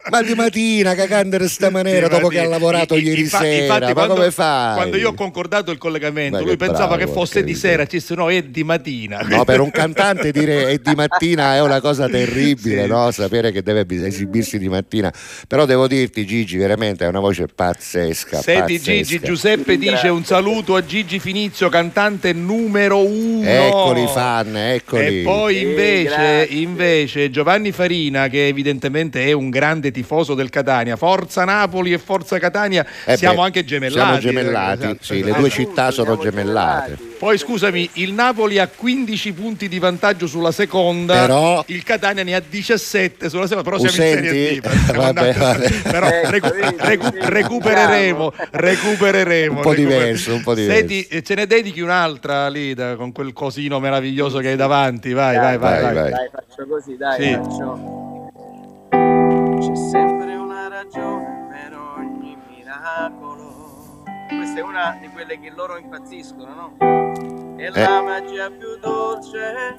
Ma 0.09 0.21
di 0.23 0.33
mattina 0.33 0.95
canta 0.95 1.35
in 1.35 1.37
questa 1.37 1.69
maniera 1.69 2.07
dopo 2.07 2.29
che 2.29 2.39
ha 2.39 2.47
lavorato 2.47 2.95
I- 2.95 3.03
ieri 3.03 3.21
infa- 3.21 3.39
sera, 3.39 3.61
infatti, 3.63 3.85
ma 3.85 3.93
quando, 3.93 4.13
come 4.15 4.31
fai? 4.31 4.75
Quando 4.75 4.97
io 4.97 5.09
ho 5.09 5.13
concordato 5.13 5.71
il 5.71 5.77
collegamento, 5.77 6.37
Ma 6.37 6.41
lui 6.41 6.51
che 6.51 6.57
pensava 6.57 6.95
bravo, 6.95 7.05
che 7.05 7.11
fosse 7.11 7.43
di 7.43 7.53
sera, 7.55 7.85
ci 7.85 7.97
disse 7.97 8.15
no, 8.15 8.29
è 8.31 8.41
di 8.41 8.63
mattina. 8.63 9.19
No, 9.21 9.43
per 9.45 9.59
un 9.59 9.69
cantante 9.69 10.31
dire 10.31 10.67
è 10.69 10.77
di 10.79 10.95
mattina 10.95 11.53
è 11.55 11.61
una 11.61 11.79
cosa 11.79 12.07
terribile, 12.09 12.83
Sì. 12.83 12.87
no? 12.89 13.11
Sapere 13.11 13.51
che 13.51 13.61
deve 13.61 13.85
esibirsi 13.87 14.57
di 14.57 14.67
mattina. 14.67 15.13
Però 15.47 15.65
devo 15.65 15.87
dirti, 15.87 16.25
Gigi, 16.25 16.57
veramente 16.57 17.05
è 17.05 17.07
una 17.07 17.19
voce 17.19 17.45
pazzesca. 17.53 18.41
Senti 18.41 18.77
pazzesca. 18.79 18.91
Gigi, 19.03 19.19
Giuseppe 19.19 19.77
dice 19.77 20.07
un 20.07 20.23
saluto 20.25 20.75
a 20.75 20.83
Gigi 20.83 21.19
Finizio, 21.51 21.67
cantante 21.69 22.31
numero 22.31 23.05
uno. 23.05 23.45
Eccoli 23.45 24.03
i 24.03 24.07
fan, 24.07 24.55
eccoli. 24.55 25.19
E 25.19 25.23
poi 25.23 25.61
invece, 25.61 26.15
grazie. 26.15 26.45
invece 26.57 27.29
Giovanni 27.29 27.73
Farina, 27.73 28.29
che 28.29 28.47
evidentemente 28.47 29.25
è 29.25 29.33
un 29.33 29.49
grande 29.49 29.91
tifoso 29.91 30.33
del 30.33 30.49
Catania, 30.49 30.95
Forza 30.95 31.43
Napoli 31.43 31.91
e 31.91 31.97
Forza 31.97 32.39
Catania, 32.39 32.85
Eh 33.05 33.17
siamo 33.17 33.39
beh, 33.39 33.41
anche 33.41 33.65
gemellati. 33.65 34.21
Siamo 34.21 34.39
gemellati, 34.39 34.83
Esatto, 34.83 34.97
sì, 35.03 35.13
le 35.15 35.19
esatto. 35.25 35.39
due 35.39 35.49
città 35.49 35.91
sono 35.91 36.17
gemellate. 36.17 37.10
Poi 37.21 37.37
scusami, 37.37 37.87
il 37.93 38.13
Napoli 38.13 38.57
ha 38.57 38.67
15 38.67 39.33
punti 39.33 39.67
di 39.69 39.77
vantaggio 39.77 40.25
sulla 40.25 40.51
seconda, 40.51 41.19
Però- 41.21 41.63
il 41.67 41.83
Catania 41.83 42.23
ne 42.23 42.33
ha 42.33 42.41
17 42.41 43.29
sulla 43.29 43.45
seconda, 43.45 43.61
però 43.69 43.77
siamo 43.77 43.95
in 44.07 44.23
senti? 44.23 44.27
Serie 44.27 44.59
D. 44.59 44.61
Vabbè, 44.97 45.33
vabbè. 45.35 45.81
Però 45.83 46.09
recu- 46.31 46.79
recu- 46.79 47.13
recupereremo, 47.19 48.33
recupereremo. 48.49 49.55
Un 49.57 49.61
po' 49.61 49.75
diverso, 49.75 50.33
un 50.33 50.41
po' 50.41 50.55
diverso. 50.55 50.79
Senti, 50.79 51.03
eh, 51.03 51.21
ce 51.21 51.35
ne 51.35 51.45
dedichi 51.45 51.81
un'altra 51.81 52.47
lì 52.49 52.73
da- 52.73 52.95
con 52.95 53.11
quel 53.11 53.33
cosino 53.33 53.79
meraviglioso 53.79 54.39
che 54.39 54.47
hai 54.47 54.55
davanti, 54.55 55.13
vai, 55.13 55.35
vai, 55.35 55.45
Dai, 55.45 55.57
vai. 55.59 55.71
vai, 55.83 55.93
vai. 55.93 55.93
vai. 56.01 56.09
Dai, 56.11 56.29
faccio 56.31 56.67
così, 56.67 56.97
dai, 56.97 57.21
Sì. 57.23 57.33
faccio. 57.33 58.29
C'è 59.59 59.75
sempre 59.91 60.33
una 60.33 60.67
ragione 60.67 61.47
per 61.51 61.77
ogni 61.77 62.35
miracolo. 62.49 63.49
Questa 64.27 64.59
è 64.59 64.63
una 64.63 64.97
di 64.99 65.07
quelle 65.09 65.39
che 65.39 65.51
loro 65.53 65.77
impazziscono, 65.77 66.77
no? 66.79 67.10
E 67.63 67.69
la 67.69 68.01
magia 68.01 68.49
più 68.49 68.75
dolce 68.81 69.37
è 69.37 69.75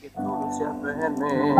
che 0.00 0.10
tu 0.14 0.22
lo 0.22 0.50
sia 0.52 0.74
per 0.80 1.10
me. 1.18 1.54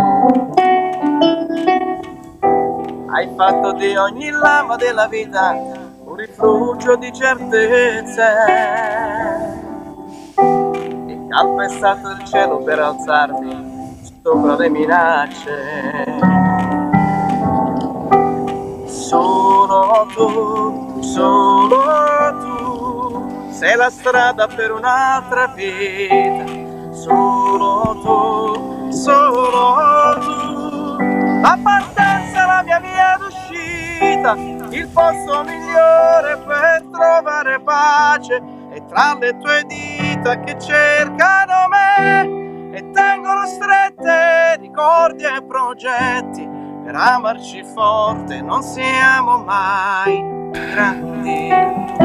Hai 3.12 3.28
fatto 3.36 3.72
di 3.72 3.94
ogni 3.94 4.30
lama 4.30 4.76
della 4.76 5.06
vita 5.06 5.50
un 6.04 6.14
rifugio 6.14 6.96
di 6.96 7.12
certezze 7.12 8.22
e 11.08 11.26
calpestato 11.28 12.08
il 12.08 12.24
cielo 12.24 12.62
per 12.62 12.78
alzarmi 12.78 13.98
sopra 14.22 14.56
le 14.56 14.68
minacce. 14.70 15.58
Solo 18.86 20.06
tu, 20.14 21.02
solo 21.02 21.82
tu, 22.40 22.63
sei 23.54 23.76
la 23.76 23.88
strada 23.88 24.48
per 24.48 24.72
un'altra 24.72 25.46
vita. 25.46 26.44
Solo 26.90 28.00
tu, 28.02 28.90
solo 28.90 30.18
tu, 30.18 30.96
la 31.40 31.58
partenza 31.62 32.46
la 32.46 32.62
mia 32.64 32.80
via 32.80 33.16
d'uscita, 33.16 34.32
il 34.70 34.88
posto 34.88 35.44
migliore 35.44 36.36
per 36.44 36.84
trovare 36.90 37.60
pace. 37.60 38.42
È 38.72 38.84
tra 38.86 39.16
le 39.20 39.36
tue 39.38 39.62
dita 39.66 40.40
che 40.40 40.58
cercano 40.58 41.68
me 41.70 42.76
e 42.76 42.90
tengono 42.90 43.46
strette 43.46 44.56
ricordi 44.60 45.22
e 45.22 45.44
progetti. 45.46 46.48
Per 46.84 46.94
amarci 46.94 47.62
forte 47.72 48.42
non 48.42 48.62
siamo 48.62 49.38
mai 49.38 50.50
grandi 50.50 52.03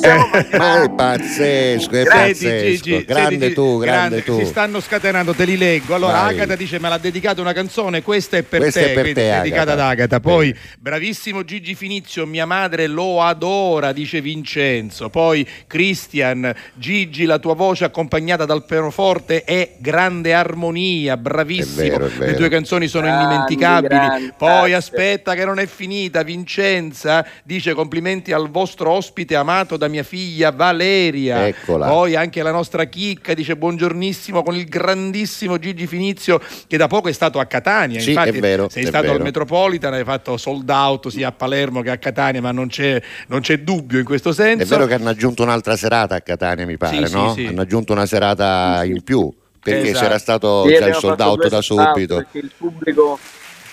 siamo 0.00 0.28
mai 0.32 0.46
Ma 0.56 0.82
è 0.82 0.90
pazzesco, 0.90 1.90
è 1.90 2.04
Senti, 2.04 2.08
pazzesco. 2.08 2.64
Gigi, 2.82 3.04
grande 3.04 3.52
tu, 3.52 3.78
grande, 3.78 4.22
tu. 4.24 4.38
Si 4.38 4.46
stanno 4.46 4.80
scatenando, 4.80 5.34
te 5.34 5.44
li 5.44 5.56
leggo. 5.56 5.94
Allora, 5.94 6.22
Vai. 6.22 6.34
Agata 6.34 6.56
dice: 6.56 6.78
Me 6.78 6.88
l'ha 6.88 6.98
dedicata 6.98 7.40
una 7.40 7.52
canzone, 7.52 8.02
questa 8.02 8.36
è 8.36 8.42
per 8.42 8.60
Questa 8.60 8.80
te. 8.80 8.90
è 8.90 8.94
per 8.94 9.04
te, 9.06 9.12
dedicata 9.14 9.46
Agata. 9.48 9.72
ad 9.72 9.78
Agata. 9.80 10.20
Poi, 10.20 10.52
Bene. 10.52 10.64
bravissimo 10.78 11.44
Gigi 11.44 11.74
Finizio, 11.74 12.26
mia 12.26 12.46
madre 12.46 12.86
lo 12.86 13.22
adora, 13.22 13.92
dice 13.92 14.20
Vincenzo. 14.20 15.08
Poi, 15.08 15.46
Christian, 15.66 16.52
Gigi, 16.74 17.24
la 17.24 17.38
tua 17.38 17.54
voce 17.54 17.84
accompagnata 17.84 18.44
dal 18.44 18.64
pianoforte 18.64 19.44
è 19.44 19.76
grande 19.78 20.32
armonia, 20.34 21.16
bravissimo. 21.16 21.82
È 21.82 21.88
vero, 21.90 22.06
è 22.06 22.08
Le 22.10 22.16
vero. 22.26 22.36
tue 22.36 22.48
canzoni 22.48 22.86
sono 22.88 23.06
Grandi, 23.06 23.22
indimenticabili. 23.24 23.88
grandi, 23.88 24.32
Poi, 24.36 24.70
grazie. 24.70 24.74
aspetta 24.74 25.34
che 25.34 25.44
non 25.44 25.58
è 25.58 25.66
finita. 25.66 26.22
Vincenza 26.22 27.26
dice: 27.44 27.74
Complimenti 27.74 28.32
al 28.32 28.48
vostro 28.50 28.90
ospite 28.90 29.34
amato 29.34 29.76
da 29.76 29.87
mia 29.88 30.02
figlia 30.02 30.50
Valeria. 30.50 31.46
Eccola. 31.46 31.86
Poi 31.88 32.14
anche 32.14 32.42
la 32.42 32.50
nostra 32.50 32.84
Chicca 32.84 33.34
dice 33.34 33.56
buongiornissimo 33.56 34.42
con 34.42 34.54
il 34.54 34.64
grandissimo 34.66 35.58
Gigi 35.58 35.86
Finizio 35.86 36.40
che 36.66 36.76
da 36.76 36.86
poco 36.86 37.08
è 37.08 37.12
stato 37.12 37.38
a 37.38 37.46
Catania. 37.46 38.00
Sì, 38.00 38.10
Infatti 38.10 38.28
è 38.36 38.40
vero, 38.40 38.68
sei 38.68 38.84
è 38.84 38.86
stato 38.86 39.06
al 39.06 39.12
vero. 39.12 39.24
Metropolitan, 39.24 39.92
hai 39.94 40.04
fatto 40.04 40.36
sold 40.36 40.68
out 40.70 41.08
sia 41.08 41.28
a 41.28 41.32
Palermo 41.32 41.82
che 41.82 41.90
a 41.90 41.96
Catania, 41.98 42.40
ma 42.40 42.52
non 42.52 42.68
c'è, 42.68 43.00
non 43.28 43.40
c'è 43.40 43.58
dubbio 43.60 43.98
in 43.98 44.04
questo 44.04 44.32
senso. 44.32 44.62
È 44.62 44.66
vero 44.66 44.86
che 44.86 44.94
hanno 44.94 45.08
aggiunto 45.08 45.42
un'altra 45.42 45.76
serata 45.76 46.14
a 46.14 46.20
Catania, 46.20 46.66
mi 46.66 46.76
pare, 46.76 47.06
Sì, 47.06 47.12
no? 47.12 47.32
sì, 47.34 47.40
sì. 47.42 47.46
Hanno 47.46 47.60
aggiunto 47.62 47.92
una 47.92 48.06
serata 48.06 48.82
in 48.84 49.02
più, 49.02 49.32
perché 49.62 49.88
Esatto. 49.90 50.04
c'era 50.04 50.18
stato 50.18 50.66
Sì, 50.66 50.74
già 50.76 50.86
il 50.88 50.94
sold 50.94 51.20
out 51.20 51.48
da 51.48 51.60
subito. 51.60 52.16
perché 52.16 52.38
il 52.38 52.50
pubblico 52.56 53.18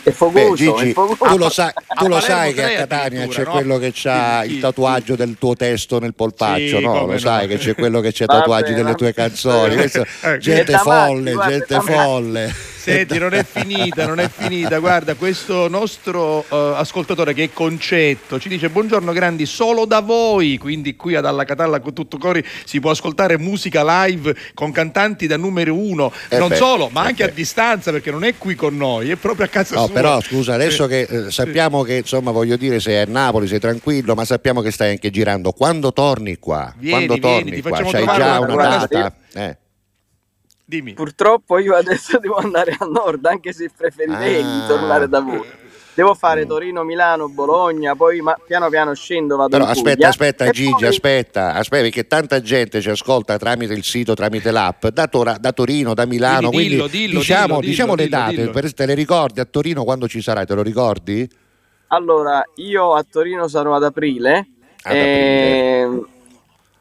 Beh, 0.03 0.11
fogoso, 0.11 0.53
è 0.53 0.55
Gigi, 0.79 0.93
fogoso. 0.93 1.25
tu 1.25 1.37
lo 1.37 1.49
sai, 1.49 1.71
tu 1.97 2.07
lo 2.07 2.19
sai 2.19 2.53
che 2.53 2.63
a 2.63 2.69
Catania 2.85 3.27
c'è 3.27 3.43
no? 3.43 3.51
quello 3.51 3.77
che 3.79 3.91
ha 4.03 4.45
il 4.45 4.59
tatuaggio 4.59 5.15
del 5.15 5.35
tuo 5.39 5.55
testo 5.55 5.99
nel 5.99 6.13
polpaccio, 6.13 6.77
Sì, 6.77 6.83
no? 6.83 7.05
Lo 7.05 7.11
no. 7.13 7.17
sai 7.17 7.47
che 7.47 7.57
c'è 7.57 7.73
quello 7.73 8.01
che 8.01 8.11
c'è 8.11 8.25
Vabbè, 8.25 8.39
tatuaggi 8.39 8.73
delle 8.73 8.93
tue 8.93 9.13
canzoni. 9.13 9.75
Questo- 9.75 10.05
Eh, 10.21 10.37
gente 10.37 10.73
è 10.73 10.77
folle, 10.77 11.35
gente 11.47 11.75
è 11.75 11.79
folle. 11.79 12.53
Senti, 12.91 13.17
non 13.17 13.33
è 13.33 13.43
finita, 13.43 14.05
non 14.05 14.19
è 14.19 14.29
finita. 14.29 14.77
Guarda, 14.79 15.15
questo 15.15 15.67
nostro 15.67 16.45
eh, 16.47 16.73
ascoltatore 16.77 17.33
che 17.33 17.45
è 17.45 17.49
Concetto 17.51 18.39
ci 18.39 18.47
dice: 18.49 18.69
Buongiorno 18.69 19.11
grandi, 19.11 19.45
solo 19.45 19.85
da 19.85 20.01
voi. 20.01 20.57
Quindi 20.57 20.95
qui 20.95 21.15
ad 21.15 21.25
Alla 21.25 21.45
Catalla 21.45 21.79
con 21.79 21.93
tutto 21.93 22.17
cori 22.17 22.43
si 22.65 22.79
può 22.79 22.91
ascoltare 22.91 23.37
musica 23.39 24.05
live 24.05 24.35
con 24.53 24.71
cantanti 24.71 25.25
da 25.27 25.37
numero 25.37 25.73
uno. 25.75 26.11
Eh 26.29 26.37
non 26.37 26.49
beh, 26.49 26.55
solo, 26.55 26.89
ma 26.91 27.03
eh 27.05 27.07
anche 27.07 27.23
a 27.23 27.27
beh. 27.27 27.33
distanza, 27.33 27.91
perché 27.91 28.11
non 28.11 28.23
è 28.23 28.37
qui 28.37 28.53
con 28.55 28.77
noi, 28.77 29.09
è 29.09 29.15
proprio 29.15 29.45
a 29.45 29.49
casa 29.49 29.75
No, 29.75 29.85
sua. 29.85 29.93
però 29.93 30.21
scusa, 30.21 30.53
adesso 30.53 30.85
che 30.87 31.01
eh, 31.01 31.31
sappiamo 31.31 31.81
che 31.81 31.95
insomma 31.95 32.31
voglio 32.31 32.55
dire 32.55 32.79
sei 32.79 32.97
a 33.01 33.05
Napoli, 33.07 33.47
sei 33.47 33.59
tranquillo, 33.59 34.13
ma 34.13 34.25
sappiamo 34.25 34.61
che 34.61 34.69
stai 34.71 34.91
anche 34.91 35.09
girando. 35.09 35.51
Quando 35.51 35.91
torni 35.91 36.37
qua? 36.37 36.73
Vieni, 36.77 37.05
Quando 37.07 37.13
vieni, 37.27 37.37
torni 37.37 37.51
ti 37.55 37.61
qua? 37.61 37.69
facciamo 37.71 37.91
C'hai 37.91 38.05
già 38.19 38.39
una- 38.39 38.53
una 38.53 38.67
data? 38.67 39.15
Eh. 39.33 39.57
Dimmi. 40.65 40.93
Purtroppo 40.93 41.59
io 41.59 41.75
adesso 41.75 42.17
devo 42.19 42.35
andare 42.35 42.75
a 42.77 42.85
nord, 42.85 43.23
anche 43.25 43.53
se 43.53 43.69
preferirei 43.75 44.41
Ah. 44.43 44.65
tornare 44.67 45.07
da 45.07 45.19
voi. 45.21 45.63
Devo 45.93 46.13
fare 46.13 46.45
Torino, 46.45 46.83
Milano, 46.83 47.29
Bologna, 47.29 47.95
poi 47.95 48.19
ma- 48.19 48.35
piano 48.45 48.67
piano 48.67 48.93
scendo, 48.93 49.37
vado 49.37 49.51
Però 49.51 49.63
in 49.63 49.69
aspetta, 49.69 49.91
Puglia. 49.93 50.07
aspetta 50.09 50.43
E 50.45 50.51
Gigi, 50.51 50.71
poi- 50.71 50.87
aspetta, 50.87 51.53
aspetta, 51.53 51.83
perché 51.83 52.05
tanta 52.07 52.41
gente 52.41 52.81
ci 52.81 52.89
ascolta 52.89 53.37
tramite 53.37 53.71
il 53.73 53.83
sito, 53.85 54.13
tramite 54.13 54.51
l'app, 54.51 54.87
da, 54.87 55.07
Tora- 55.07 55.37
da 55.39 55.53
Torino, 55.53 55.93
da 55.93 56.05
Milano, 56.05 56.49
Quindi 56.49 56.67
dillo, 56.71 56.87
quindi 56.89 57.07
dillo, 57.07 57.19
diciamo, 57.19 57.45
dillo, 57.45 57.59
diciamo 57.61 57.95
dillo, 57.95 58.03
le 58.03 58.09
date, 58.09 58.35
dillo. 58.35 58.51
per- 58.51 58.73
te 58.73 58.85
le 58.85 58.93
ricordi 58.93 59.39
a 59.39 59.45
Torino 59.45 59.85
quando 59.85 60.09
ci 60.09 60.21
sarai, 60.21 60.45
te 60.45 60.53
lo 60.53 60.61
ricordi? 60.63 61.29
Allora, 61.87 62.43
io 62.55 62.93
a 62.93 63.05
Torino 63.09 63.47
sarò 63.47 63.73
ad 63.75 63.83
aprile. 63.85 64.47
Ad 64.81 64.95
ehm, 64.97 66.07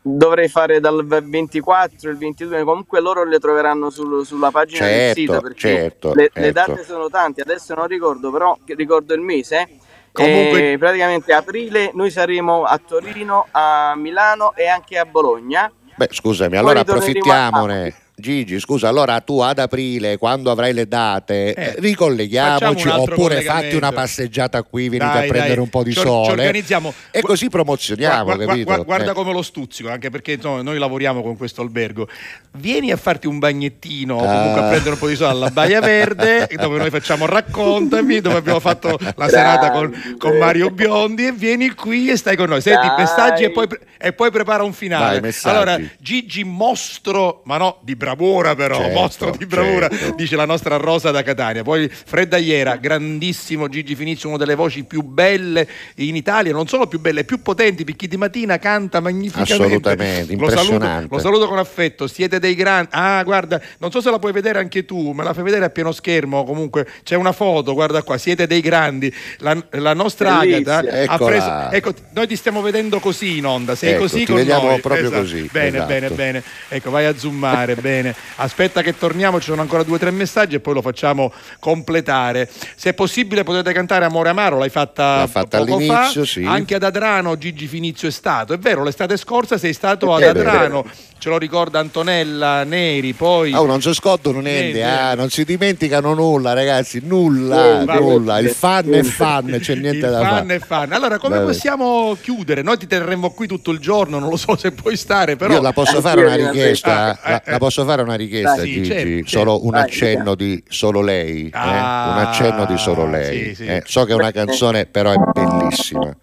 dovrei 0.07 0.48
fare 0.48 0.80
dal 0.80 1.02
24 1.07 2.11
il 2.11 2.18
22, 2.18 2.62
comunque 2.62 3.00
loro 3.00 3.24
le 3.24 3.38
troveranno 3.38 3.88
sul- 3.88 4.26
sulla 4.26 4.50
pagina 4.50 4.84
del 4.84 4.94
Certo, 4.94 5.20
sito 5.20 5.40
perché 5.40 5.59
certo, 5.59 6.12
le, 6.14 6.30
le 6.34 6.46
ecco. 6.48 6.52
date 6.52 6.84
sono 6.84 7.09
tante, 7.09 7.40
adesso 7.40 7.74
non 7.74 7.86
ricordo, 7.86 8.30
però 8.30 8.57
ricordo 8.66 9.14
il 9.14 9.20
mese. 9.22 9.66
Comunque- 10.12 10.72
Eh, 10.72 10.78
praticamente 10.78 11.32
aprile 11.32 11.90
noi 11.94 12.11
saremo 12.11 12.64
a 12.64 12.78
Torino, 12.78 13.46
a 13.50 13.94
Milano 13.96 14.52
e 14.55 14.68
anche 14.68 14.98
a 14.98 15.07
Bologna. 15.07 15.72
Beh, 15.96 16.09
scusami, 16.11 16.57
allora 16.57 16.80
approfittiamone. 16.80 17.94
Gigi, 18.17 18.61
scusa, 18.61 18.87
allora 18.89 19.21
tu 19.23 19.41
ad 19.41 19.59
aprile, 19.59 20.19
quando 20.19 20.53
avrai 20.53 20.73
le 20.73 20.87
date, 20.87 21.53
Eh, 21.53 21.75
ricolleghiamoci 21.79 22.87
un 22.87 22.93
altro 22.93 23.15
oppure 23.15 23.41
fatti 23.43 23.75
una 23.75 23.91
passeggiata 23.91 24.62
qui, 24.62 24.89
venite 24.89 25.11
Dai, 25.12 25.25
a 25.25 25.29
prendere 25.29 25.55
dai, 25.55 25.62
un 25.65 25.69
po' 25.69 25.83
di 25.83 25.91
ci 25.93 25.99
ci 25.99 26.07
sole 26.07 26.31
organizziamo. 26.31 26.95
e 27.11 27.23
così 27.23 27.49
promozioniamo, 27.49 28.23
Gua- 28.25 28.37
gua- 28.37 28.47
capito? 28.47 28.65
gua- 28.73 28.83
guarda 28.85 29.11
Eh. 29.11 29.15
come 29.15 29.33
lo 29.33 29.43
stuzzico, 29.43 29.89
anche 29.91 30.11
perché 30.11 30.33
insomma, 30.35 30.62
noi 30.62 30.79
lavoriamo 30.79 31.23
con 31.23 31.37
questo 31.37 31.61
albergo. 31.61 32.07
Vieni 32.53 32.93
a 32.93 32.97
farti 32.97 33.27
un 33.27 33.41
bagnettino, 33.41 34.15
o 34.15 34.19
comunque 34.25 34.61
a 34.61 34.65
Ah. 34.65 34.69
prendere 34.69 34.91
un 34.93 34.99
po' 34.99 35.09
di 35.09 35.17
soldi 35.17 35.35
alla 35.35 35.51
Baia 35.51 35.81
Verde, 35.81 36.49
dove 36.57 36.79
noi 36.79 36.91
facciamo 36.91 37.27
raccontami, 37.27 38.21
dove 38.21 38.37
abbiamo 38.37 38.61
fatto 38.61 38.97
la 39.17 39.29
serata 39.29 39.73
con, 39.73 39.93
con 40.19 40.37
Mario 40.39 40.71
Biondi 40.71 41.27
e 41.27 41.33
vieni 41.33 41.71
qui 41.71 42.11
e 42.11 42.17
stai 42.17 42.37
con 42.37 42.49
noi. 42.49 42.61
Senti, 42.61 42.87
Dai. 42.87 42.97
messaggi 42.99 43.43
e 43.43 43.51
poi, 43.51 43.67
e 43.99 44.12
poi 44.12 44.31
prepara 44.31 44.62
un 44.62 44.73
finale. 44.73 45.21
allora, 45.43 45.81
Gigi 45.99 46.45
mostro, 46.45 47.43
ma 47.47 47.57
no, 47.57 47.79
di 47.83 47.97
bravura 48.05 48.55
però, 48.55 48.76
Certo, 48.76 48.98
mostro 48.98 49.30
di 49.36 49.46
bravura, 49.46 49.88
certo. 49.88 50.14
dice 50.14 50.36
la 50.36 50.44
nostra 50.44 50.76
Rosa 50.76 51.11
da 51.11 51.22
Catania. 51.22 51.62
Poi 51.62 51.88
Fredda 51.90 52.36
Iera, 52.36 52.76
grandissimo 52.76 53.68
Gigi 53.68 53.94
Finizio, 53.94 54.28
una 54.28 54.38
delle 54.38 54.55
voci 54.55 54.84
più 54.84 55.02
belle 55.02 55.66
in 55.96 56.16
Italia, 56.16 56.52
non 56.52 56.66
solo 56.68 56.86
più 56.86 57.00
belle, 57.00 57.24
più 57.24 57.40
potenti, 57.42 57.84
perché 57.84 58.07
di 58.07 58.16
mattina 58.16 58.59
canta 58.59 59.00
magnificamente. 59.00 59.52
Assolutamente, 59.55 60.34
Lo 60.36 60.48
saluto, 60.48 60.55
impressionante. 60.72 61.09
lo 61.11 61.18
saluto 61.20 61.48
con 61.48 61.59
affetto, 61.59 62.07
siete 62.07 62.38
dei 62.38 62.55
grandi. 62.55 62.88
Ah, 62.92 63.22
guarda, 63.24 63.61
non 63.78 63.90
so 63.90 64.00
se 64.00 64.11
la 64.11 64.18
puoi 64.18 64.32
vedere 64.32 64.59
anche 64.59 64.84
tu, 64.84 65.12
me 65.12 65.24
la 65.24 65.32
fai 65.32 65.42
vedere 65.44 65.64
a 65.64 65.70
pieno 65.70 65.92
schermo, 65.92 66.44
comunque 66.44 66.86
c'è 67.02 67.14
una 67.16 67.32
foto, 67.32 67.72
guarda 67.74 68.02
qua, 68.02 68.18
siete 68.18 68.46
dei 68.46 68.61
grandi. 68.61 69.12
La, 69.38 69.57
la 69.70 69.94
nostra 69.94 70.38
Bellissima. 70.38 70.76
Agata 70.78 70.90
ha 70.90 71.02
Eccola. 71.02 71.28
preso 71.30 71.76
ecco, 71.76 71.92
noi 72.12 72.26
ti 72.26 72.36
stiamo 72.36 72.61
vedendo 72.62 72.98
così 73.00 73.38
in 73.38 73.46
onda, 73.46 73.74
sei 73.74 73.92
Ecco, 73.92 74.02
così 74.02 74.18
ti 74.20 74.26
con 74.26 74.36
vediamo 74.36 74.68
noi. 74.68 74.80
proprio 74.80 75.07
Esatto. 75.07 75.20
così, 75.20 75.48
Bene, 75.50 75.68
esatto. 75.76 75.86
bene, 75.86 76.09
bene. 76.11 76.42
Ecco, 76.68 76.90
vai 76.90 77.05
a 77.07 77.16
zoomare, 77.16 77.74
bene. 77.76 77.92
Aspetta 78.36 78.82
che 78.82 78.97
torniamo, 78.97 79.38
ci 79.38 79.47
sono 79.47 79.61
ancora 79.61 79.82
due 79.82 79.97
o 79.97 79.99
tre 79.99 80.11
messaggi 80.11 80.55
e 80.57 80.61
poi 80.61 80.74
lo 80.74 80.82
facciamo 80.82 81.32
completare. 81.61 82.49
Se 82.76 82.90
è 82.90 82.95
possibile 82.95 83.42
potete 83.42 83.72
cantare 83.72 84.05
Amore 84.05 84.28
Amaro, 84.30 84.59
l'hai 84.59 84.68
fatta, 84.70 85.18
L'ha 85.18 85.26
fatta 85.26 85.59
poco 85.59 85.74
all'inizio, 85.76 86.24
fa. 86.24 86.30
sì. 86.30 86.45
Anche 86.45 86.74
ad 86.74 86.82
Adrano 86.82 87.36
Gigi 87.38 87.66
Finizio 87.66 88.09
è 88.09 88.12
stato. 88.12 88.53
È 88.53 88.59
vero, 88.59 88.82
l'estate 88.84 89.16
scorsa 89.16 89.59
sei 89.59 89.72
stato 89.72 90.14
ad. 90.14 90.22
Adrano, 90.22 90.84
ce 91.18 91.28
lo 91.28 91.38
ricorda 91.38 91.78
Antonella 91.78 92.64
Neri, 92.64 93.12
poi... 93.12 93.53
Oh, 93.55 93.64
non 93.66 93.80
si 93.80 93.92
scottono 93.95 94.40
niente, 94.40 94.72
Niente. 94.78 94.82
ah, 94.84 95.14
non 95.14 95.30
si 95.30 95.45
dimenticano 95.45 96.12
nulla, 96.14 96.53
ragazzi, 96.53 97.01
nulla, 97.03 97.76
Niente, 97.82 97.95
nulla. 97.99 98.38
Il 98.40 98.51
fan 98.51 98.92
è 98.92 99.03
fan, 99.03 99.59
c'è 99.61 99.74
niente 99.74 100.05
il 100.07 100.12
da 100.12 100.20
fan 100.20 100.47
fare. 100.47 100.55
è 100.55 100.59
fan. 100.59 100.92
Allora, 100.92 101.18
come 101.18 101.36
Vabbè. 101.36 101.47
possiamo 101.47 102.16
chiudere? 102.20 102.62
Noi 102.62 102.76
ti 102.78 102.86
terremo 102.86 103.30
qui 103.30 103.47
tutto 103.47 103.70
il 103.70 103.78
giorno, 103.78 104.18
non 104.18 104.28
lo 104.28 104.36
so 104.36 104.57
se 104.57 104.72
puoi 104.72 104.97
stare, 104.97 105.36
però. 105.36 105.55
Io 105.55 105.61
la 105.62 105.72
posso 105.72 105.99
Eh, 105.99 106.01
fare 106.03 106.24
una 106.24 106.34
eh, 106.34 106.51
richiesta, 106.51 107.18
eh, 107.22 107.30
la, 107.30 107.42
eh. 107.42 107.51
la 107.53 107.59
posso 107.59 107.84
fare 107.85 108.03
una 108.03 108.14
richiesta, 108.14 108.57
Dai, 108.57 108.66
sì, 108.66 108.72
Gigi, 108.72 108.87
certo, 108.87 109.09
certo. 109.09 109.28
solo 109.28 109.64
un 109.64 109.70
Dai, 109.70 109.82
accenno 109.82 110.35
di 110.35 110.62
solo 110.68 111.01
lei, 111.01 111.47
eh? 111.47 111.51
Ah, 111.53 112.12
un 112.14 112.18
accenno 112.26 112.64
di 112.66 112.76
solo 112.78 113.07
lei. 113.07 113.47
sì, 113.49 113.55
sì. 113.55 113.66
eh. 113.66 113.82
So 113.85 114.05
che 114.05 114.12
è 114.12 114.14
una 114.14 114.30
canzone, 114.32 114.87
però 114.87 115.12
è 115.12 115.16
bellissima. 115.32 116.14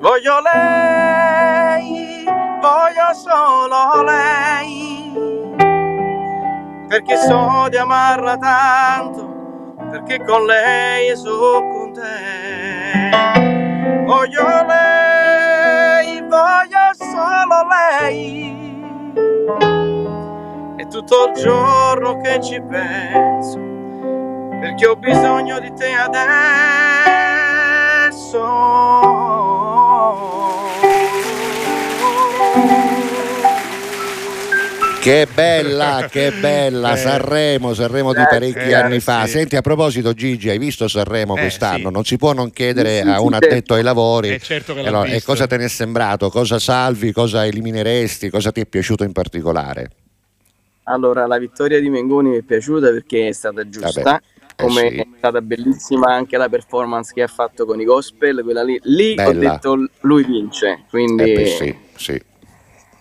Voglio 0.00 0.40
lei, 0.52 2.24
voglio 2.24 3.12
solo 3.14 4.02
lei, 4.02 5.12
perché 6.88 7.16
so 7.16 7.66
di 7.68 7.76
amarla 7.76 8.36
tanto, 8.38 9.74
perché 9.90 10.24
con 10.24 10.46
lei 10.46 11.14
sono 11.16 11.68
con 11.68 11.92
te. 11.92 13.10
Voglio 14.04 14.64
lei, 14.66 16.20
voglio 16.22 16.94
solo 16.98 17.68
lei, 17.68 18.79
è 20.76 20.86
tutto 20.86 21.26
il 21.28 21.34
giorno 21.34 22.20
che 22.20 22.40
ci 22.42 22.60
penso, 22.60 23.58
perché 24.60 24.86
ho 24.86 24.96
bisogno 24.96 25.58
di 25.60 25.72
te 25.72 25.92
adesso. 25.92 27.18
Che 35.00 35.26
bella, 35.32 36.08
che 36.10 36.30
bella, 36.30 36.92
Eh. 36.92 36.96
Sanremo, 36.98 37.72
Sanremo 37.72 38.12
di 38.12 38.20
Eh, 38.20 38.26
parecchi 38.28 38.58
eh, 38.68 38.74
anni 38.74 39.00
fa. 39.00 39.24
sì. 39.24 39.30
Senti, 39.32 39.56
a 39.56 39.62
proposito, 39.62 40.12
Gigi, 40.12 40.50
hai 40.50 40.58
visto 40.58 40.88
Sanremo 40.88 41.36
Eh, 41.36 41.40
quest'anno? 41.40 41.86
sì. 41.88 41.92
Non 41.94 42.04
si 42.04 42.18
può 42.18 42.34
non 42.34 42.50
chiedere 42.50 43.00
a 43.00 43.18
un 43.22 43.30
sì, 43.30 43.34
addetto 43.36 43.72
ai 43.74 43.82
lavori. 43.82 44.28
Eh, 44.28 44.38
certo 44.40 44.72
allora, 44.72 45.06
e 45.08 45.12
visto. 45.12 45.30
cosa 45.32 45.46
te 45.46 45.56
ne 45.56 45.64
è 45.64 45.68
sembrato? 45.68 46.28
Cosa 46.28 46.58
salvi? 46.58 47.12
Cosa 47.12 47.46
elimineresti? 47.46 48.28
Cosa 48.28 48.52
ti 48.52 48.60
è 48.60 48.66
piaciuto 48.66 49.02
in 49.02 49.12
particolare? 49.12 49.90
Allora, 50.84 51.26
la 51.26 51.38
vittoria 51.38 51.80
di 51.80 51.88
Mengoni 51.88 52.28
mi 52.28 52.36
è 52.36 52.42
piaciuta 52.42 52.90
perché 52.90 53.28
è 53.28 53.32
stata 53.32 53.66
giusta. 53.70 54.02
Vabbè, 54.02 54.16
eh 54.56 54.62
come 54.62 54.88
sì. 54.90 54.96
è 54.96 55.06
stata 55.16 55.40
bellissima 55.40 56.12
anche 56.12 56.36
la 56.36 56.50
performance 56.50 57.12
che 57.14 57.22
ha 57.22 57.26
fatto 57.26 57.64
con 57.64 57.80
i 57.80 57.84
gospel, 57.84 58.42
quella 58.44 58.62
lì, 58.62 58.78
lì 58.82 59.14
ho 59.18 59.32
detto 59.32 59.88
lui 60.00 60.24
vince. 60.24 60.84
Quindi... 60.90 61.22
Eh 61.22 61.32
beh, 61.32 61.46
sì, 61.46 61.74
sì. 61.96 62.22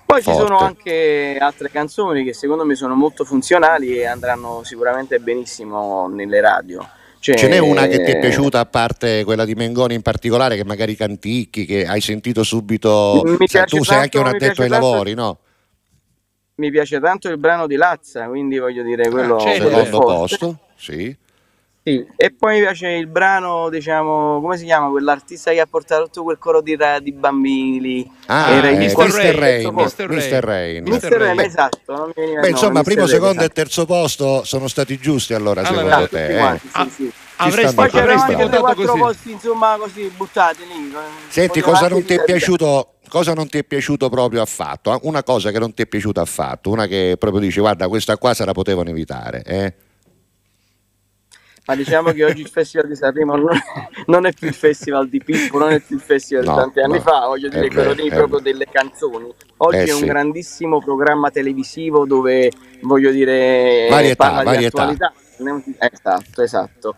Poi 0.10 0.24
ci 0.24 0.32
forte. 0.32 0.41
sono 0.41 0.57
anche 0.57 1.38
altre 1.39 1.70
canzoni 1.70 2.24
che 2.24 2.34
secondo 2.34 2.66
me 2.66 2.74
sono 2.74 2.95
molto 2.95 3.24
funzionali 3.24 3.95
e 3.99 4.07
andranno 4.07 4.64
sicuramente 4.64 5.20
benissimo 5.20 6.07
nelle 6.07 6.41
radio. 6.41 6.84
Cioè, 7.20 7.36
Ce 7.38 7.47
n'è 7.47 7.60
una 7.60 7.86
che 7.86 8.03
ti 8.03 8.10
è 8.12 8.18
piaciuta 8.20 8.60
a 8.60 8.66
parte 8.66 9.24
quella 9.24 9.45
di 9.45 9.53
Mengoni 9.53 9.93
in 9.93 10.01
particolare, 10.01 10.55
che 10.55 10.66
magari 10.66 10.95
canticchi, 10.95 11.66
che 11.66 11.86
hai 11.86 12.01
sentito 12.01 12.41
subito. 12.41 13.22
Piace 13.38 13.66
tu 13.66 13.84
sei 13.84 13.97
anche 13.97 14.18
tanto- 14.18 14.20
un 14.22 14.28
addetto 14.36 14.62
ai 14.64 14.68
tanto- 14.70 14.89
lavori, 14.89 15.14
no? 15.14 15.38
Mi 16.55 16.72
piace 16.72 16.99
tanto 16.99 17.30
il 17.30 17.38
brano 17.38 17.68
di 17.68 17.76
Lazza, 17.76 18.26
quindi 18.26 18.57
voglio 18.57 18.82
dire 18.82 19.10
quello, 19.10 19.36
Ah, 19.36 19.51
Secondo 19.53 19.99
posto, 19.99 20.57
sì. 20.76 21.16
Sì, 21.90 22.06
E 22.16 22.32
poi 22.32 22.56
mi 22.56 22.60
piace 22.62 22.88
il 22.90 23.08
brano, 23.08 23.70
diciamo, 23.70 24.40
come 24.42 24.58
si 24.58 24.66
chiama? 24.66 24.90
Quell'artista 24.90 25.52
che 25.52 25.60
ha 25.60 25.66
portato 25.66 26.04
tutto 26.06 26.24
quel 26.24 26.38
coro 26.38 26.62
di, 26.62 26.76
ra- 26.76 27.00
di 27.00 27.12
bambini 27.12 27.80
lì. 27.80 28.12
Ah, 28.28 28.52
Era 28.52 28.68
eh, 28.70 28.72
il 28.74 28.78
Mr. 28.78 29.10
Rain, 29.12 29.40
Rain, 29.40 29.74
Mr. 29.74 30.10
Mr. 30.10 30.44
Rain. 30.44 30.84
Mr. 30.88 31.10
Rain, 31.12 31.40
esatto. 31.40 31.80
Non 31.96 32.08
mi 32.08 32.14
veniva 32.16 32.42
Beh, 32.42 32.48
nome, 32.48 32.50
insomma, 32.50 32.80
Mr. 32.80 32.84
primo, 32.84 33.00
Rain, 33.02 33.14
secondo 33.14 33.34
e 33.42 33.44
esatto. 33.46 33.54
terzo 33.54 33.86
posto 33.86 34.44
sono 34.44 34.68
stati 34.68 34.98
giusti 35.00 35.34
allora, 35.34 35.62
Allora, 35.62 35.84
secondo 35.84 36.06
Esatto, 36.06 36.16
te. 36.16 36.22
tutti 36.22 36.34
eh? 36.34 36.38
quanti, 36.38 36.68
sì, 36.68 36.72
Ah, 36.74 36.90
sì. 36.90 37.12
Avresti, 37.42 37.76
Poi 37.76 37.90
c'erano 37.90 38.12
Avresti 38.12 38.32
anche 38.34 38.48
tre 38.50 38.58
votato 38.60 38.62
quattro 38.76 38.86
così. 38.86 39.00
posti, 39.00 39.32
insomma, 39.32 39.76
così 39.80 40.12
buttati 40.16 40.62
lì. 40.68 40.94
Senti, 41.30 41.62
cosa 41.62 41.88
non 41.88 42.04
ti 42.04 42.14
è 42.16 42.24
piaciuto? 42.24 42.94
Cosa 43.08 43.34
non 43.34 43.48
ti 43.50 43.58
è 43.58 43.64
piaciuto 43.64 44.10
proprio 44.10 44.42
affatto? 44.42 45.00
Una 45.04 45.24
cosa 45.24 45.50
che 45.50 45.58
non 45.58 45.74
ti 45.74 45.82
è 45.82 45.88
piaciuta 45.88 46.22
affatto, 46.22 46.70
una 46.70 46.86
che 46.86 47.16
proprio 47.18 47.42
dici, 47.42 47.60
guarda, 47.60 47.88
questa 47.88 48.18
qua 48.18 48.34
se 48.36 48.46
la 48.46 48.52
potevano 48.52 48.90
evitare. 48.90 49.42
Eh? 49.44 49.74
Ma 51.70 51.76
diciamo 51.76 52.11
che 52.13 52.26
oggi 52.26 52.41
il 52.41 52.47
Festival 52.49 52.88
di 52.88 52.95
Sanremo 52.95 53.36
non 53.36 53.55
è, 53.55 53.59
non 54.07 54.26
è 54.26 54.34
più 54.34 54.47
il 54.47 54.55
Festival 54.55 55.07
di 55.07 55.22
Pippo, 55.24 55.59
non 55.59 55.72
è 55.72 55.80
più 55.80 55.97
il 55.97 56.01
Festival 56.01 56.43
No, 56.43 56.53
di 56.53 56.57
tanti 56.61 56.80
anni 56.80 56.93
no, 56.95 56.99
fa, 57.01 57.28
voglio 57.28 57.47
dire 57.47 57.67
quello 57.67 57.89
vero, 57.93 58.01
lì 58.01 58.09
è 58.09 58.15
proprio 58.15 58.39
delle 58.39 58.65
canzoni. 58.72 59.32
Oggi 59.57 59.76
Eh, 59.78 59.84
è 59.86 59.91
un 59.91 59.99
sì. 59.99 60.05
grandissimo 60.05 60.80
programma 60.80 61.30
televisivo 61.30 62.07
dove, 62.07 62.51
voglio 62.82 63.11
dire, 63.11 63.86
Varietà, 63.88 64.15
parla 64.15 64.43
varietà. 64.43 64.57
di 64.57 64.65
attualità. 64.65 65.13
Esatto, 65.91 66.41
esatto. 66.41 66.95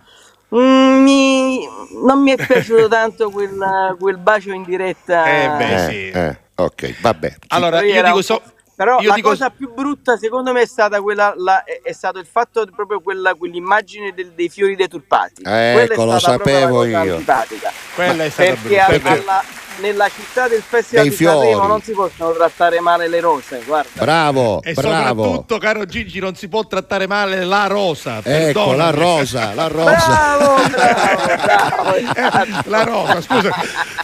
Mm, 0.56 1.04
mi- 1.04 1.68
non 2.06 2.22
mi 2.22 2.32
è 2.32 2.38
piaciuto 2.38 2.88
tanto 2.88 3.30
quel, 3.30 3.96
quel 4.00 4.18
bacio 4.20 4.54
in 4.54 4.64
diretta. 4.64 5.26
Eh, 5.26 5.50
beh, 5.58 5.74
Eh, 5.74 5.80
sì. 5.90 6.10
eh, 6.18 6.38
ok, 6.56 7.02
vabbè. 7.02 7.36
Allora, 7.50 7.82
io 7.82 8.02
dico 8.04 8.22
so- 8.22 8.42
Però 8.84 9.00
io 9.00 9.10
la 9.10 9.14
dico- 9.14 9.30
cosa 9.30 9.52
più 9.52 9.72
brutta 9.72 10.18
secondo 10.18 10.52
me 10.54 10.62
è 10.62 10.66
stata 10.66 11.00
quella, 11.02 11.34
la- 11.38 11.64
è, 11.64 11.82
è 11.84 11.92
stato 11.92 12.18
il 12.18 12.26
fatto 12.26 12.66
proprio 12.76 13.00
quella, 13.00 13.36
quell'immagine 13.36 14.12
del- 14.12 14.32
dei 14.32 14.50
fiori 14.50 14.76
deturpati. 14.76 15.44
Quella 15.44 15.84
Ecco, 15.84 16.02
è 16.02 16.06
lo 16.06 16.18
stata 16.18 16.36
proprio 16.38 16.54
la 16.56 16.62
sapevo 16.62 16.86
io. 16.86 17.14
antipatica. 17.14 17.72
Quella 17.94 18.24
è 18.24 18.30
stata 18.30 18.50
Perché 18.50 18.62
brutta. 18.68 18.86
alla- 18.86 18.98
Perché- 19.00 19.20
alla- 19.22 19.44
nella 19.82 20.08
città 20.08 20.48
del 20.48 20.62
Festival 20.66 21.04
Dei 21.08 21.16
di 21.18 21.24
Sanremo 21.24 21.52
fiori. 21.52 21.68
non 21.68 21.82
si 21.82 21.92
possono 21.92 22.32
trattare 22.32 22.80
male 22.80 23.08
le 23.08 23.20
rose, 23.20 23.62
guarda. 23.66 23.90
Bravo, 24.02 24.62
E 24.64 24.74
bravo. 24.74 25.24
soprattutto, 25.24 25.58
caro 25.58 25.86
Gigi, 25.86 26.20
non 26.20 26.36
si 26.36 26.48
può 26.48 26.66
trattare 26.68 27.08
male 27.08 27.44
la 27.44 27.68
rosa. 27.68 28.20
Ecco, 28.24 28.74
la 28.74 28.92
perdonami. 28.92 28.98
rosa, 29.00 29.54
la 29.54 29.68
rosa. 29.68 30.06
Bravo, 30.08 30.56
bravo, 30.70 31.26
bravo. 31.42 31.96
Eh, 31.96 32.70
la 32.70 32.84
rosa, 32.84 33.22
scusa. 33.22 33.50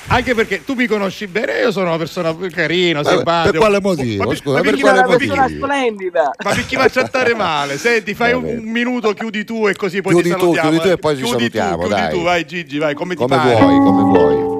Anche 0.10 0.34
perché 0.34 0.64
tu 0.64 0.74
mi 0.74 0.88
conosci 0.88 1.28
bene, 1.28 1.60
io 1.60 1.72
sono 1.72 1.88
una 1.90 1.98
persona 1.98 2.36
carina, 2.52 3.04
simpatica. 3.04 3.52
per 3.52 3.60
quale 3.60 3.82
motivo? 3.82 4.24
Ma, 4.24 4.36
Scusa, 4.36 4.56
ma 4.58 4.62
per 4.62 4.80
quale 4.80 5.00
una 5.00 5.08
persona 5.18 5.42
motivo? 5.42 5.66
splendida. 5.66 6.32
ma 6.44 6.50
per 6.54 6.66
chi 6.66 6.76
va 6.76 6.84
a 6.84 6.90
trattare 6.90 7.34
male? 7.36 7.78
Senti, 7.78 8.14
fai 8.14 8.32
un, 8.34 8.44
un 8.46 8.64
minuto, 8.64 9.14
chiudi 9.14 9.44
tu 9.44 9.68
e 9.68 9.76
così 9.76 10.02
poi 10.02 10.14
Chiudi 10.14 10.30
ti 10.30 10.36
tu, 10.36 10.40
salutiamo. 10.40 10.70
chiudi 10.70 10.84
tu 10.84 10.88
eh. 10.88 10.92
e 10.94 10.98
poi 10.98 11.16
ci 11.18 11.24
Chiudi 11.24 11.50
tu, 11.50 11.58
salutiamo, 11.58 11.78
chiudi 11.86 12.02
dai. 12.02 12.10
tu, 12.12 12.22
vai 12.24 12.46
Gigi, 12.46 12.78
vai, 12.78 12.94
come 12.96 13.16
ti 13.16 13.22
Come 13.22 13.36
pare. 13.36 13.56
vuoi, 13.56 13.78
come 13.80 14.02
vuoi. 14.02 14.57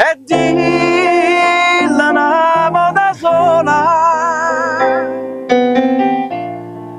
E 0.00 0.14
di 0.24 1.88
la 1.90 2.12
nave 2.12 2.92
da 2.92 3.12
sola 3.14 3.82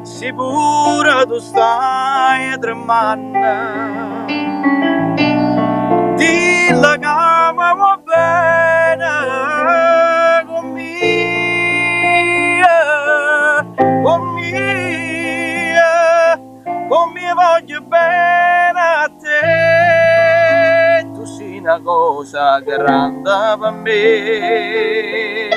Sicura 0.04 1.24
tu 1.26 1.40
stai 1.40 2.60
tremando 2.60 4.28
Dilla 6.18 6.98
che 6.98 7.54
mi 7.56 7.72
va 7.80 8.02
una 21.70 21.80
cosa 21.84 22.60
grande 22.62 23.30
per 23.60 23.72
me. 23.72 25.50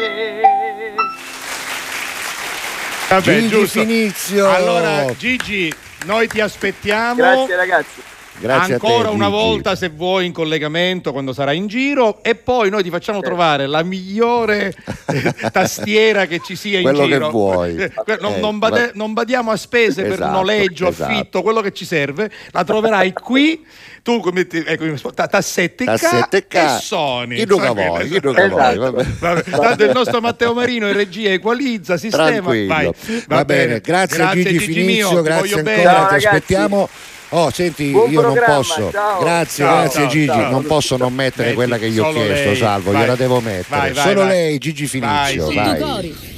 Vabbè, 3.09 3.23
Gigi 3.23 3.49
giusto. 3.49 3.81
Finizio. 3.81 4.51
Allora, 4.51 5.15
Gigi, 5.17 5.73
noi 6.05 6.29
ti 6.29 6.41
aspettiamo. 6.41 7.15
Grazie 7.15 7.57
ragazzi. 7.57 8.03
Grazie 8.43 8.75
a 8.75 8.79
te, 8.79 8.87
Ancora 8.87 9.11
una 9.11 9.27
Gigi. 9.27 9.37
volta 9.39 9.75
se 9.77 9.89
vuoi 9.89 10.27
in 10.27 10.33
collegamento 10.33 11.13
quando 11.13 11.33
sarai 11.33 11.57
in 11.57 11.69
giro 11.69 12.23
e 12.23 12.35
poi 12.35 12.71
noi 12.71 12.83
ti 12.83 12.91
facciamo 12.91 13.21
trovare 13.21 13.67
la 13.67 13.83
migliore 13.85 14.75
eh, 15.07 15.35
tastiera 15.53 16.27
che 16.27 16.41
ci 16.45 16.57
sia 16.57 16.79
in 16.79 16.83
Quello 16.83 17.03
che 17.07 17.13
giro. 17.13 17.31
vuoi. 17.31 17.77
Eh, 17.77 17.93
non, 18.21 18.33
Eh, 18.35 18.41
non 18.41 18.59
bade- 18.59 18.87
va- 18.87 18.91
non 18.95 19.13
badiamo 19.13 19.51
a 19.53 19.57
spese 19.57 20.03
per 20.03 20.13
Esatto, 20.15 20.33
noleggio, 20.33 20.89
esatto. 20.89 21.13
affitto, 21.13 21.43
quello 21.43 21.61
che 21.61 21.73
ci 21.73 21.85
serve, 21.85 22.31
la 22.51 22.65
troverai 22.65 23.13
qui. 23.13 23.65
Tu 24.03 24.19
come 24.19 24.49
ti- 24.49 24.65
ecco, 24.67 25.13
ta- 25.13 25.29
tassette 25.29 25.85
K, 25.85 25.87
Tassette 25.87 26.47
K, 26.49 26.55
e 26.57 26.79
Sony. 26.81 27.37
chi 27.37 27.45
Va 27.45 27.73
bene, 27.73 27.87
vuoi, 27.87 28.01
chi 28.01 28.07
esatto. 28.17 28.21
dunque 28.27 28.49
vuoi, 28.49 28.77
vabbè. 28.79 29.05
Vabbè, 29.21 29.43
Tanto 29.51 29.85
il 29.85 29.91
nostro 29.95 30.21
Matteo 30.21 30.53
Marino 30.55 30.89
in 30.89 30.95
regia 30.95 31.31
equalizza, 31.31 31.97
sistema. 31.97 32.27
Tranquillo. 32.31 32.67
Vai. 32.75 32.91
Va, 33.29 33.45
bene, 33.45 33.79
grazie, 33.81 34.21
a 34.25 34.33
Gigi, 34.33 34.59
Gigi 34.59 34.65
Finizio, 34.73 35.11
mio, 35.13 35.17
ti 35.19 35.29
grazie 35.29 35.41
voglio 35.41 35.57
ancora, 35.59 35.77
bene. 35.77 35.83
Ti 35.83 35.85
ragazzi. 36.03 36.27
aspettiamo. 36.27 36.89
Oh, 37.35 37.51
senti, 37.51 37.91
Buon 37.93 38.11
io 38.11 38.21
non 38.21 38.39
posso. 38.45 38.91
ciao. 38.91 39.21
Grazie, 39.21 39.65
Ciao, 39.65 39.77
grazie 39.81 40.01
ciao, 40.03 40.09
Gigi, 40.11 40.27
ciao. 40.27 40.51
non 40.51 40.65
posso 40.67 40.97
non 40.99 41.15
mettere 41.15 41.45
Metti 41.45 41.55
quella 41.55 41.79
che 41.79 41.89
gli 41.91 41.99
ho 41.99 42.11
chiesto, 42.13 42.45
lei. 42.49 42.57
Salvo, 42.57 42.91
Vai. 42.93 43.01
gliela 43.01 43.15
devo 43.17 43.41
mettere. 43.41 43.65
Vai, 43.69 43.93
vai, 43.93 44.05
Solo 44.07 44.21
vai. 44.21 44.29
lei, 44.29 44.59
Gigi 44.59 44.87
Finizio, 44.87 45.47
Vai, 45.51 46.13
sì. 46.13 46.32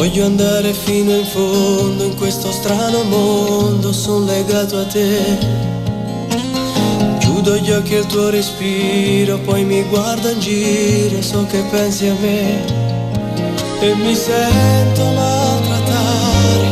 Voglio 0.00 0.24
andare 0.24 0.72
fino 0.72 1.14
in 1.14 1.26
fondo 1.26 2.04
in 2.04 2.16
questo 2.16 2.50
strano 2.50 3.02
mondo, 3.02 3.92
sono 3.92 4.24
legato 4.24 4.78
a 4.78 4.86
te. 4.86 5.36
Chiudo 7.18 7.56
gli 7.56 7.70
occhi 7.70 7.96
al 7.96 8.06
tuo 8.06 8.30
respiro, 8.30 9.38
poi 9.40 9.62
mi 9.64 9.82
guardo 9.82 10.30
in 10.30 10.40
giro, 10.40 11.20
so 11.20 11.44
che 11.44 11.62
pensi 11.70 12.06
a 12.06 12.14
me. 12.18 12.64
E 13.80 13.94
mi 13.96 14.14
sento 14.14 15.04
maltrattare 15.04 16.68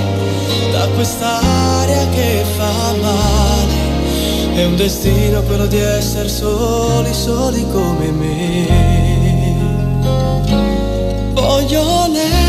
da 0.72 0.88
quest'aria 0.94 2.08
che 2.08 2.42
fa 2.56 2.94
male. 2.98 3.74
È 4.54 4.64
un 4.64 4.74
destino 4.74 5.42
quello 5.42 5.66
di 5.66 5.78
essere 5.78 6.30
soli, 6.30 7.12
soli 7.12 7.62
come 7.70 8.10
me. 8.10 8.86
Voglio 11.34 12.06
lei, 12.10 12.47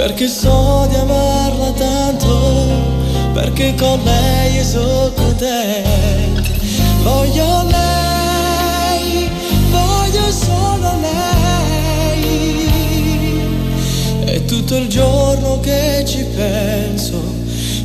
perché 0.00 0.28
so 0.28 0.86
di 0.88 0.94
amarla 0.94 1.72
tanto, 1.72 2.66
perché 3.34 3.74
con 3.74 4.00
lei 4.02 4.64
sono 4.64 5.12
contento. 5.12 6.50
Voglio 7.02 7.66
lei, 7.68 9.28
voglio 9.68 10.30
solo 10.30 10.90
lei, 11.02 12.32
è 14.24 14.42
tutto 14.46 14.76
il 14.76 14.88
giorno 14.88 15.60
che 15.60 16.02
ci 16.06 16.24
penso, 16.34 17.20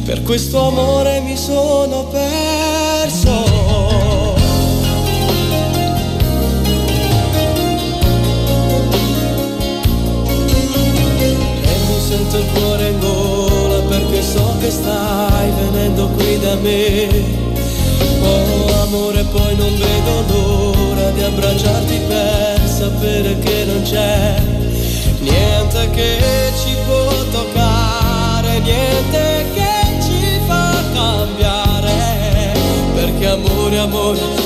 per 0.06 0.24
questo 0.24 0.68
amore 0.70 1.20
mi 1.20 1.36
sono 1.36 2.06
perso. 2.06 2.45
Da 16.46 16.56
me. 16.58 17.10
Oh 18.22 18.84
amore 18.84 19.24
poi 19.32 19.56
non 19.56 19.74
vedo 19.78 20.14
l'ora 20.30 21.10
di 21.10 21.24
abbracciarti 21.24 21.98
per 22.08 22.60
sapere 22.68 23.40
che 23.40 23.66
non 23.66 23.82
c'è 23.82 24.36
niente 25.22 25.90
che 25.90 26.20
ci 26.62 26.76
può 26.86 27.10
toccare, 27.32 28.60
niente 28.60 29.46
che 29.56 29.74
ci 30.06 30.40
fa 30.46 30.84
cambiare. 30.94 32.54
Perché 32.94 33.28
amore, 33.28 33.78
amore, 33.80 34.45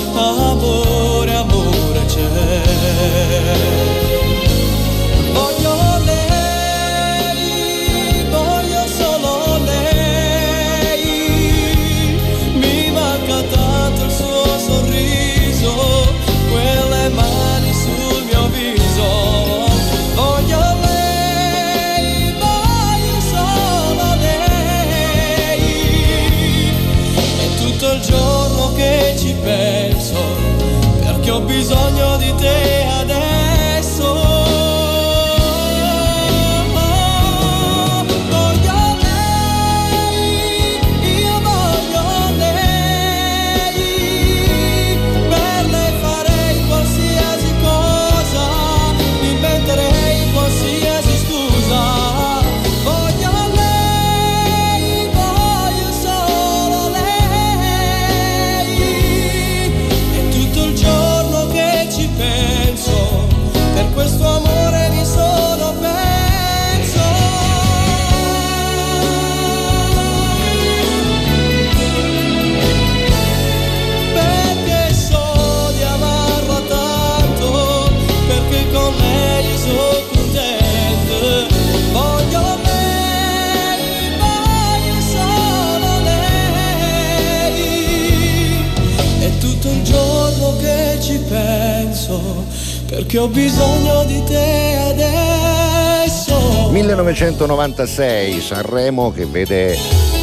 perché 93.10 93.18
ho 93.18 93.28
bisogno 93.28 94.04
di 94.04 94.24
te 94.24 94.78
adesso. 94.92 96.70
1996 96.70 98.40
Sanremo 98.40 99.12
che 99.12 99.26
vede 99.26 99.76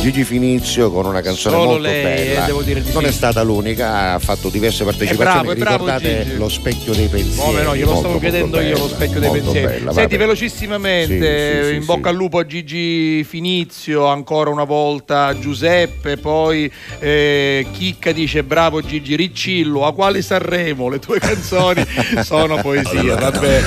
Gigi 0.07 0.23
Finizio 0.23 0.93
con 0.93 1.05
una 1.05 1.21
canzone 1.21 1.57
Solo 1.57 1.67
molto 1.71 1.83
lei, 1.83 2.03
bella. 2.05 2.45
eh, 2.45 2.47
devo 2.47 2.63
dire 2.63 2.81
di 2.81 2.93
non 2.93 3.03
sì. 3.03 3.09
è 3.09 3.11
stata 3.11 3.43
l'unica, 3.43 4.13
ha 4.13 4.19
fatto 4.21 4.51
diverse 4.51 4.85
partecipazioni. 4.85 5.31
bravo, 5.33 5.51
è 5.51 5.57
bravo 5.57 5.85
Ricordate 5.85 6.25
Gigi. 6.25 6.37
lo 6.37 6.49
specchio 6.49 6.93
dei 6.95 7.09
pensieri. 7.09 7.41
Come 7.41 7.63
no, 7.65 7.75
glielo 7.75 7.87
molto, 7.87 8.01
stavo 8.03 8.19
chiedendo 8.21 8.61
io 8.61 8.79
lo 8.79 8.85
bella, 8.85 8.95
specchio 8.95 9.19
dei 9.19 9.31
pensieri. 9.31 9.67
bella, 9.67 9.93
Senti, 9.93 10.17
velocissimamente, 10.17 11.63
Sì, 11.63 11.69
sì, 11.71 11.75
in 11.75 11.85
bocca 11.85 12.11
al 12.11 12.15
lupo 12.15 12.39
a 12.39 12.47
Gigi 12.47 13.25
Finizio, 13.25 14.07
ancora 14.07 14.51
una 14.51 14.63
volta 14.63 15.37
Giuseppe, 15.37 16.19
poi 16.19 16.71
eh, 17.01 17.67
Chicca 17.73 18.13
dice 18.13 18.45
bravo 18.45 18.81
Gigi 18.83 19.17
Riccillo, 19.17 19.87
a 19.87 19.93
quale 19.93 20.23
Sanremo? 20.23 20.89
Le 20.89 21.01
tue 21.01 21.19
canzoni 21.19 21.85
sono 22.23 22.61
poesia, 22.61 23.17
vabbè. 23.17 23.63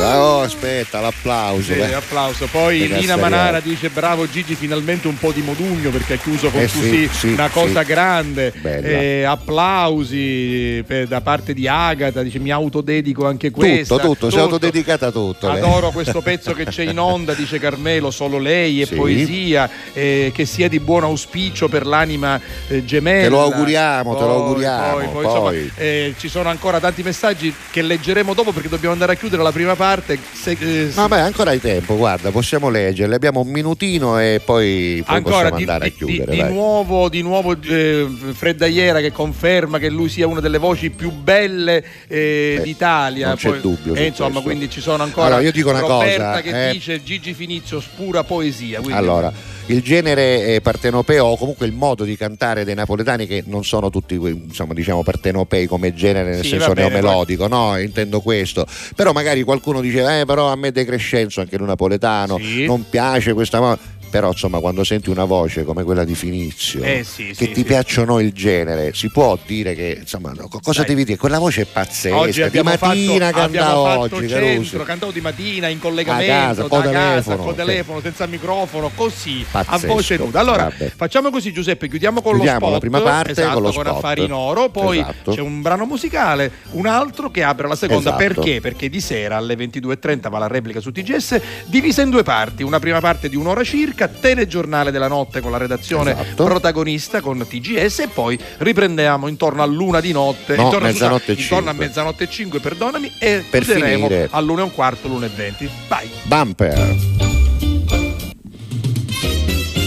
Oh, 0.00 0.42
aspetta, 0.42 1.00
l'applauso. 1.00 1.72
Sì, 1.72 1.78
eh. 1.78 1.94
applauso. 1.94 2.46
Poi 2.50 2.86
Lina. 2.86 3.16
Manara 3.16 3.58
dice 3.60 3.88
bravo 3.88 4.28
Gigi, 4.28 4.54
finalmente 4.54 5.08
un 5.08 5.16
po' 5.18 5.32
di 5.32 5.40
modugno 5.40 5.76
giugno 5.78 5.90
perché 5.90 6.14
ha 6.14 6.16
chiuso 6.16 6.50
con 6.50 6.60
Eh 6.60 6.68
così 6.70 7.08
sì, 7.08 7.08
sì, 7.12 7.26
una 7.28 7.48
cosa 7.48 7.80
sì. 7.82 7.86
grande. 7.86 8.52
Eh, 8.62 9.22
applausi 9.24 10.82
per- 10.86 11.06
da 11.06 11.20
parte 11.20 11.54
di 11.54 11.66
Agata, 11.68 12.22
dice 12.22 12.38
mi 12.38 12.50
autodedico 12.50 13.26
anche 13.26 13.50
questa. 13.50 13.96
Tutto, 13.96 14.08
tutto, 14.08 14.30
si 14.30 14.36
è 14.36 14.40
autodedicata 14.40 15.06
a 15.06 15.10
tutto. 15.10 15.50
lei. 15.52 15.60
Adoro 15.62 15.90
questo 15.90 16.20
pezzo 16.20 16.52
che 16.52 16.64
c'è 16.64 16.82
in 16.84 16.98
onda, 16.98 17.34
dice 17.34 17.58
Carmelo, 17.58 18.10
solo 18.10 18.38
lei 18.38 18.82
è 18.82 18.86
poesia, 18.86 19.68
eh, 19.92 20.32
che 20.34 20.44
sia 20.44 20.68
di 20.68 20.80
buon 20.80 21.04
auspicio 21.04 21.68
per 21.68 21.86
l'anima 21.86 22.40
eh, 22.68 22.84
gemella. 22.84 23.22
Te 23.24 23.28
lo 23.28 23.42
auguriamo, 23.42 24.14
te 24.14 24.20
lo 24.20 24.26
Poi, 24.26 24.36
auguriamo, 24.36 24.94
Poi, 24.94 25.04
poi, 25.06 25.12
poi. 25.12 25.24
insomma, 25.24 25.52
eh, 25.76 26.14
ci 26.18 26.28
sono 26.28 26.48
ancora 26.48 26.80
tanti 26.80 27.02
messaggi 27.02 27.54
che 27.70 27.82
leggeremo 27.82 28.34
dopo 28.34 28.52
perché 28.52 28.68
dobbiamo 28.68 28.92
andare 28.92 29.12
a 29.12 29.14
chiudere 29.16 29.42
la 29.42 29.52
prima 29.52 29.74
parte. 29.74 30.18
Se- 30.32 30.56
eh, 30.58 30.90
Vabbè, 30.92 31.20
ancora 31.20 31.50
hai 31.50 31.60
tempo, 31.60 31.96
guarda, 31.96 32.30
possiamo 32.30 32.68
leggerle. 32.68 33.14
Abbiamo 33.14 33.40
un 33.40 33.48
minutino 33.48 34.18
e 34.18 34.40
poi, 34.44 35.02
poi 35.06 35.16
Ancora 35.16 35.50
di, 35.50 35.64
andare 35.68 35.84
di- 35.88 35.90
a 35.90 35.96
chiudere. 35.96 36.30
di- 36.36 36.42
di 36.42 36.48
nuovo, 36.52 37.08
di 37.08 37.22
nuovo 37.22 37.56
eh, 37.60 38.06
Freddaiera 38.32 39.00
che 39.00 39.12
conferma 39.12 39.78
che 39.78 39.88
lui 39.90 40.08
sia 40.08 40.26
una 40.26 40.40
delle 40.40 40.58
voci 40.58 40.90
più 40.90 41.10
belle 41.10 41.84
eh, 42.08 42.56
Eh, 42.58 42.60
d'Italia. 42.62 43.28
non 43.28 43.36
c'è 43.36 43.50
Poi- 43.50 43.60
dubbio 43.60 43.94
eh, 43.94 44.06
insomma, 44.06 44.30
questo. 44.30 44.48
quindi 44.48 44.70
ci 44.70 44.80
sono 44.80 45.02
ancora 45.02 45.26
Allora, 45.26 45.42
io 45.42 45.52
dico 45.52 45.70
una 45.70 45.80
Roberta 45.80 46.30
cosa, 46.30 46.40
che 46.42 46.68
eh. 46.68 46.72
dice 46.72 47.02
Gigi 47.02 47.34
Finizio 47.34 47.80
spura 47.80 48.24
poesia. 48.24 48.80
quindi- 48.80 48.96
Allora, 48.98 49.32
il 49.66 49.82
genere 49.82 50.54
eh, 50.54 50.60
partenopeo 50.62 51.26
o 51.26 51.36
comunque 51.36 51.66
il 51.66 51.72
modo 51.72 52.04
di 52.04 52.16
cantare 52.16 52.64
dei 52.64 52.74
napoletani 52.74 53.26
che 53.26 53.42
non 53.46 53.64
sono 53.64 53.90
tutti 53.90 54.14
insomma 54.14 54.72
diciamo 54.72 55.02
partenopei 55.02 55.66
come 55.66 55.92
genere 55.94 56.30
nel 56.30 56.42
Sì, 56.42 56.50
senso 56.50 56.72
bene, 56.72 56.88
neomelodico, 56.88 57.46
no, 57.48 57.78
intendo 57.78 58.20
questo. 58.20 58.66
Però 58.96 59.12
magari 59.12 59.42
qualcuno 59.42 59.80
dice 59.80 60.20
"Eh, 60.20 60.24
però 60.24 60.50
a 60.50 60.56
me 60.56 60.72
De 60.72 60.84
Crescenzo 60.86 61.40
anche 61.40 61.56
il 61.56 61.62
napoletano 61.62 62.38
Sì. 62.38 62.64
non 62.64 62.88
piace 62.88 63.34
questa 63.34 63.60
mo-". 63.60 63.78
Però 64.10 64.28
insomma 64.30 64.58
quando 64.60 64.84
senti 64.84 65.10
una 65.10 65.24
voce 65.24 65.64
come 65.64 65.82
quella 65.84 66.04
di 66.04 66.14
Finizio 66.14 66.82
Eh, 66.82 67.04
sì, 67.04 67.26
che 67.28 67.34
sì, 67.34 67.46
ti 67.48 67.54
sì. 67.56 67.64
piacciono 67.64 68.18
il 68.20 68.32
genere 68.32 68.92
si 68.94 69.10
può 69.10 69.38
dire 69.46 69.74
che 69.74 69.96
insomma 70.00 70.32
no, 70.34 70.48
co- 70.48 70.60
cosa 70.62 70.80
Dai. 70.80 70.90
devi 70.90 71.04
dire 71.04 71.18
quella 71.18 71.38
voce 71.38 71.62
è 71.62 71.66
pazzesca 71.66 72.48
di 72.48 72.62
mattina 72.62 73.26
fatto, 73.30 73.38
canta 73.38 73.78
oggi 73.98 74.28
centro, 74.28 74.82
cantavo 74.84 75.12
di 75.12 75.20
mattina 75.20 75.68
in 75.68 75.78
collegamento, 75.78 76.64
A 76.66 76.68
casa, 76.68 76.90
casa, 76.90 76.90
telefono, 76.90 77.50
sì. 77.50 77.56
telefono, 77.56 78.00
senza 78.00 78.26
microfono, 78.26 78.90
così, 78.94 79.44
Pazzesco, 79.50 79.74
a 79.74 79.94
voce 79.94 80.16
nuda. 80.16 80.40
Allora, 80.40 80.64
vabbè. 80.64 80.92
facciamo 80.96 81.30
così 81.30 81.52
Giuseppe, 81.52 81.88
chiudiamo 81.88 82.20
con 82.22 82.32
Chiudiamo 82.34 82.58
lo 82.60 82.66
spot. 82.66 82.72
la 82.72 82.78
prima 82.78 83.00
parte 83.00 83.30
esatto, 83.32 83.52
con 83.54 83.62
lo 83.62 83.72
spot. 83.72 83.86
Affari 83.88 84.24
in 84.24 84.32
Oro, 84.32 84.68
poi 84.70 84.98
Esatto. 85.00 85.32
c'è 85.32 85.40
un 85.40 85.60
brano 85.62 85.84
musicale, 85.84 86.50
un 86.72 86.86
altro 86.86 87.30
che 87.30 87.42
apre 87.42 87.66
la 87.68 87.76
seconda. 87.76 88.16
Esatto. 88.16 88.16
Perché? 88.34 88.60
Perché 88.60 88.88
di 88.88 89.00
sera 89.00 89.36
alle 89.36 89.54
22.30 89.56 90.28
va 90.30 90.38
la 90.38 90.46
replica 90.46 90.80
su 90.80 90.90
TGS, 90.92 91.40
divisa 91.66 92.02
in 92.02 92.10
due 92.10 92.22
parti. 92.22 92.62
Una 92.62 92.78
prima 92.78 93.00
parte 93.00 93.28
di 93.28 93.36
un'ora 93.36 93.62
circa, 93.64 93.97
telegiornale 94.06 94.92
della 94.92 95.08
notte 95.08 95.40
con 95.40 95.50
la 95.50 95.56
redazione 95.56 96.12
Esatto. 96.12 96.44
protagonista 96.44 97.20
con 97.20 97.44
TGS 97.48 97.98
e 97.98 98.08
poi 98.08 98.38
riprendiamo 98.58 99.26
intorno 99.26 99.64
all'una 99.64 100.00
di 100.00 100.12
notte. 100.12 100.54
No, 100.54 100.66
intorno, 100.66 100.86
mezzanotte 100.86 101.32
e 101.32 101.40
intorno 101.40 101.70
a 101.70 101.72
mezzanotte 101.72 102.24
e 102.24 102.28
5, 102.30 102.60
perdonami, 102.60 103.12
e 103.18 103.44
Per 103.50 103.64
chiuderemo 103.64 104.06
finire. 104.06 104.28
all'una 104.30 104.60
e 104.60 104.64
un 104.64 104.72
quarto, 104.72 105.08
l'una 105.08 105.26
e 105.26 105.30
venti. 105.34 105.68
Vai! 105.88 106.08
Bumper 106.22 106.96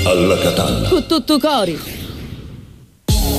Alla 0.05 0.38
Catalla. 0.39 0.89
Cu 0.89 1.05
tutto 1.05 1.39
cori. 1.39 1.80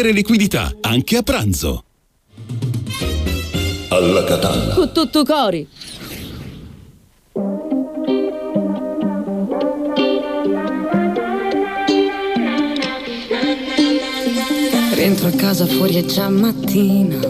liquidità, 0.00 0.72
anche 0.80 1.18
a 1.18 1.22
pranzo. 1.22 1.84
Alla 3.88 4.24
Catalla. 4.24 4.74
Cu 4.74 4.90
tutto 4.90 5.22
cori. 5.22 5.68
Rientro 14.94 15.28
a 15.28 15.32
casa 15.32 15.66
fuori 15.66 15.96
è 15.96 16.04
già 16.06 16.30
mattina 16.30 17.20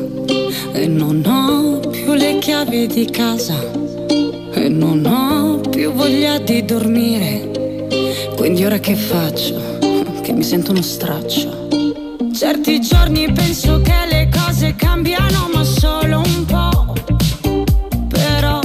e 0.73 0.87
non 0.87 1.23
ho 1.27 1.81
più 1.91 2.13
le 2.13 2.39
chiavi 2.39 2.87
di 2.87 3.07
casa 3.07 3.61
e 4.53 4.69
non 4.69 5.05
ho 5.05 5.69
più 5.69 5.91
voglia 5.91 6.39
di 6.39 6.65
dormire. 6.65 7.89
Quindi 8.37 8.65
ora 8.65 8.79
che 8.79 8.95
faccio? 8.95 9.79
Che 10.23 10.33
mi 10.33 10.45
sento 10.45 10.71
uno 10.71 10.83
straccio. 10.83 11.62
Certi 12.43 12.81
giorni 12.81 13.31
penso 13.31 13.81
che 13.83 14.05
le 14.11 14.29
cose 14.29 14.75
cambiano 14.75 15.49
ma 15.55 15.63
solo 15.63 16.23
un 16.27 16.45
po'. 16.45 16.93
Però 18.09 18.59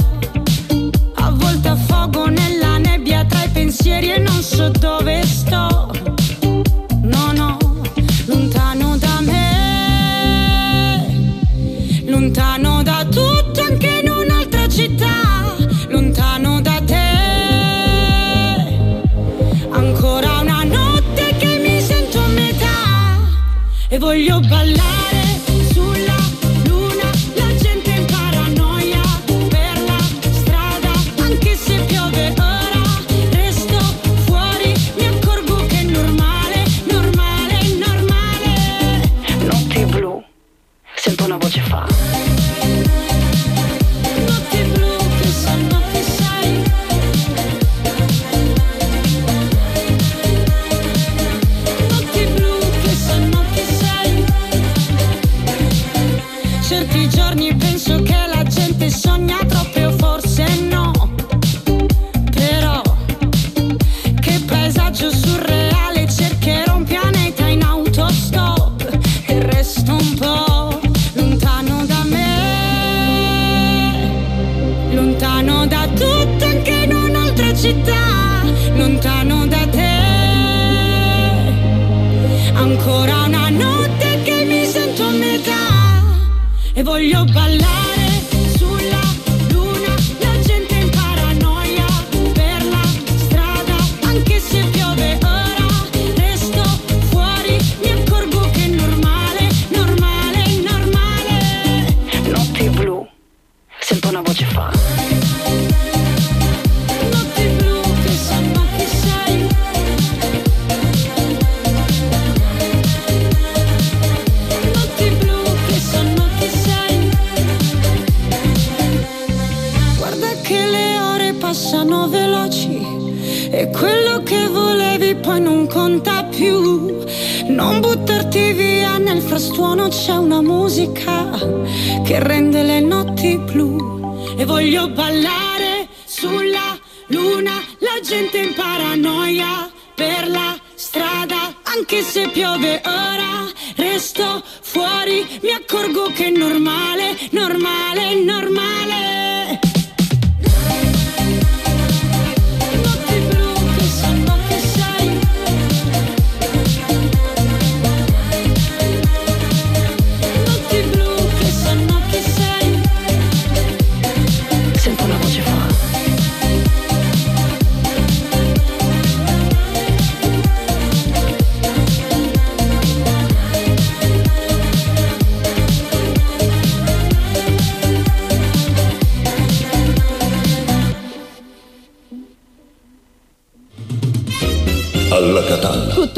a 1.14 1.30
volte 1.30 1.68
affogo 1.68 2.26
nella 2.26 2.78
nebbia 2.78 3.24
tra 3.24 3.44
i 3.44 3.48
pensieri 3.50 4.14
e 4.14 4.18
non 4.18 4.42
so 4.42 4.68
dove 4.70 5.24
sto. 5.24 5.67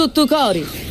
Tutto 0.01 0.27
cori. 0.27 0.90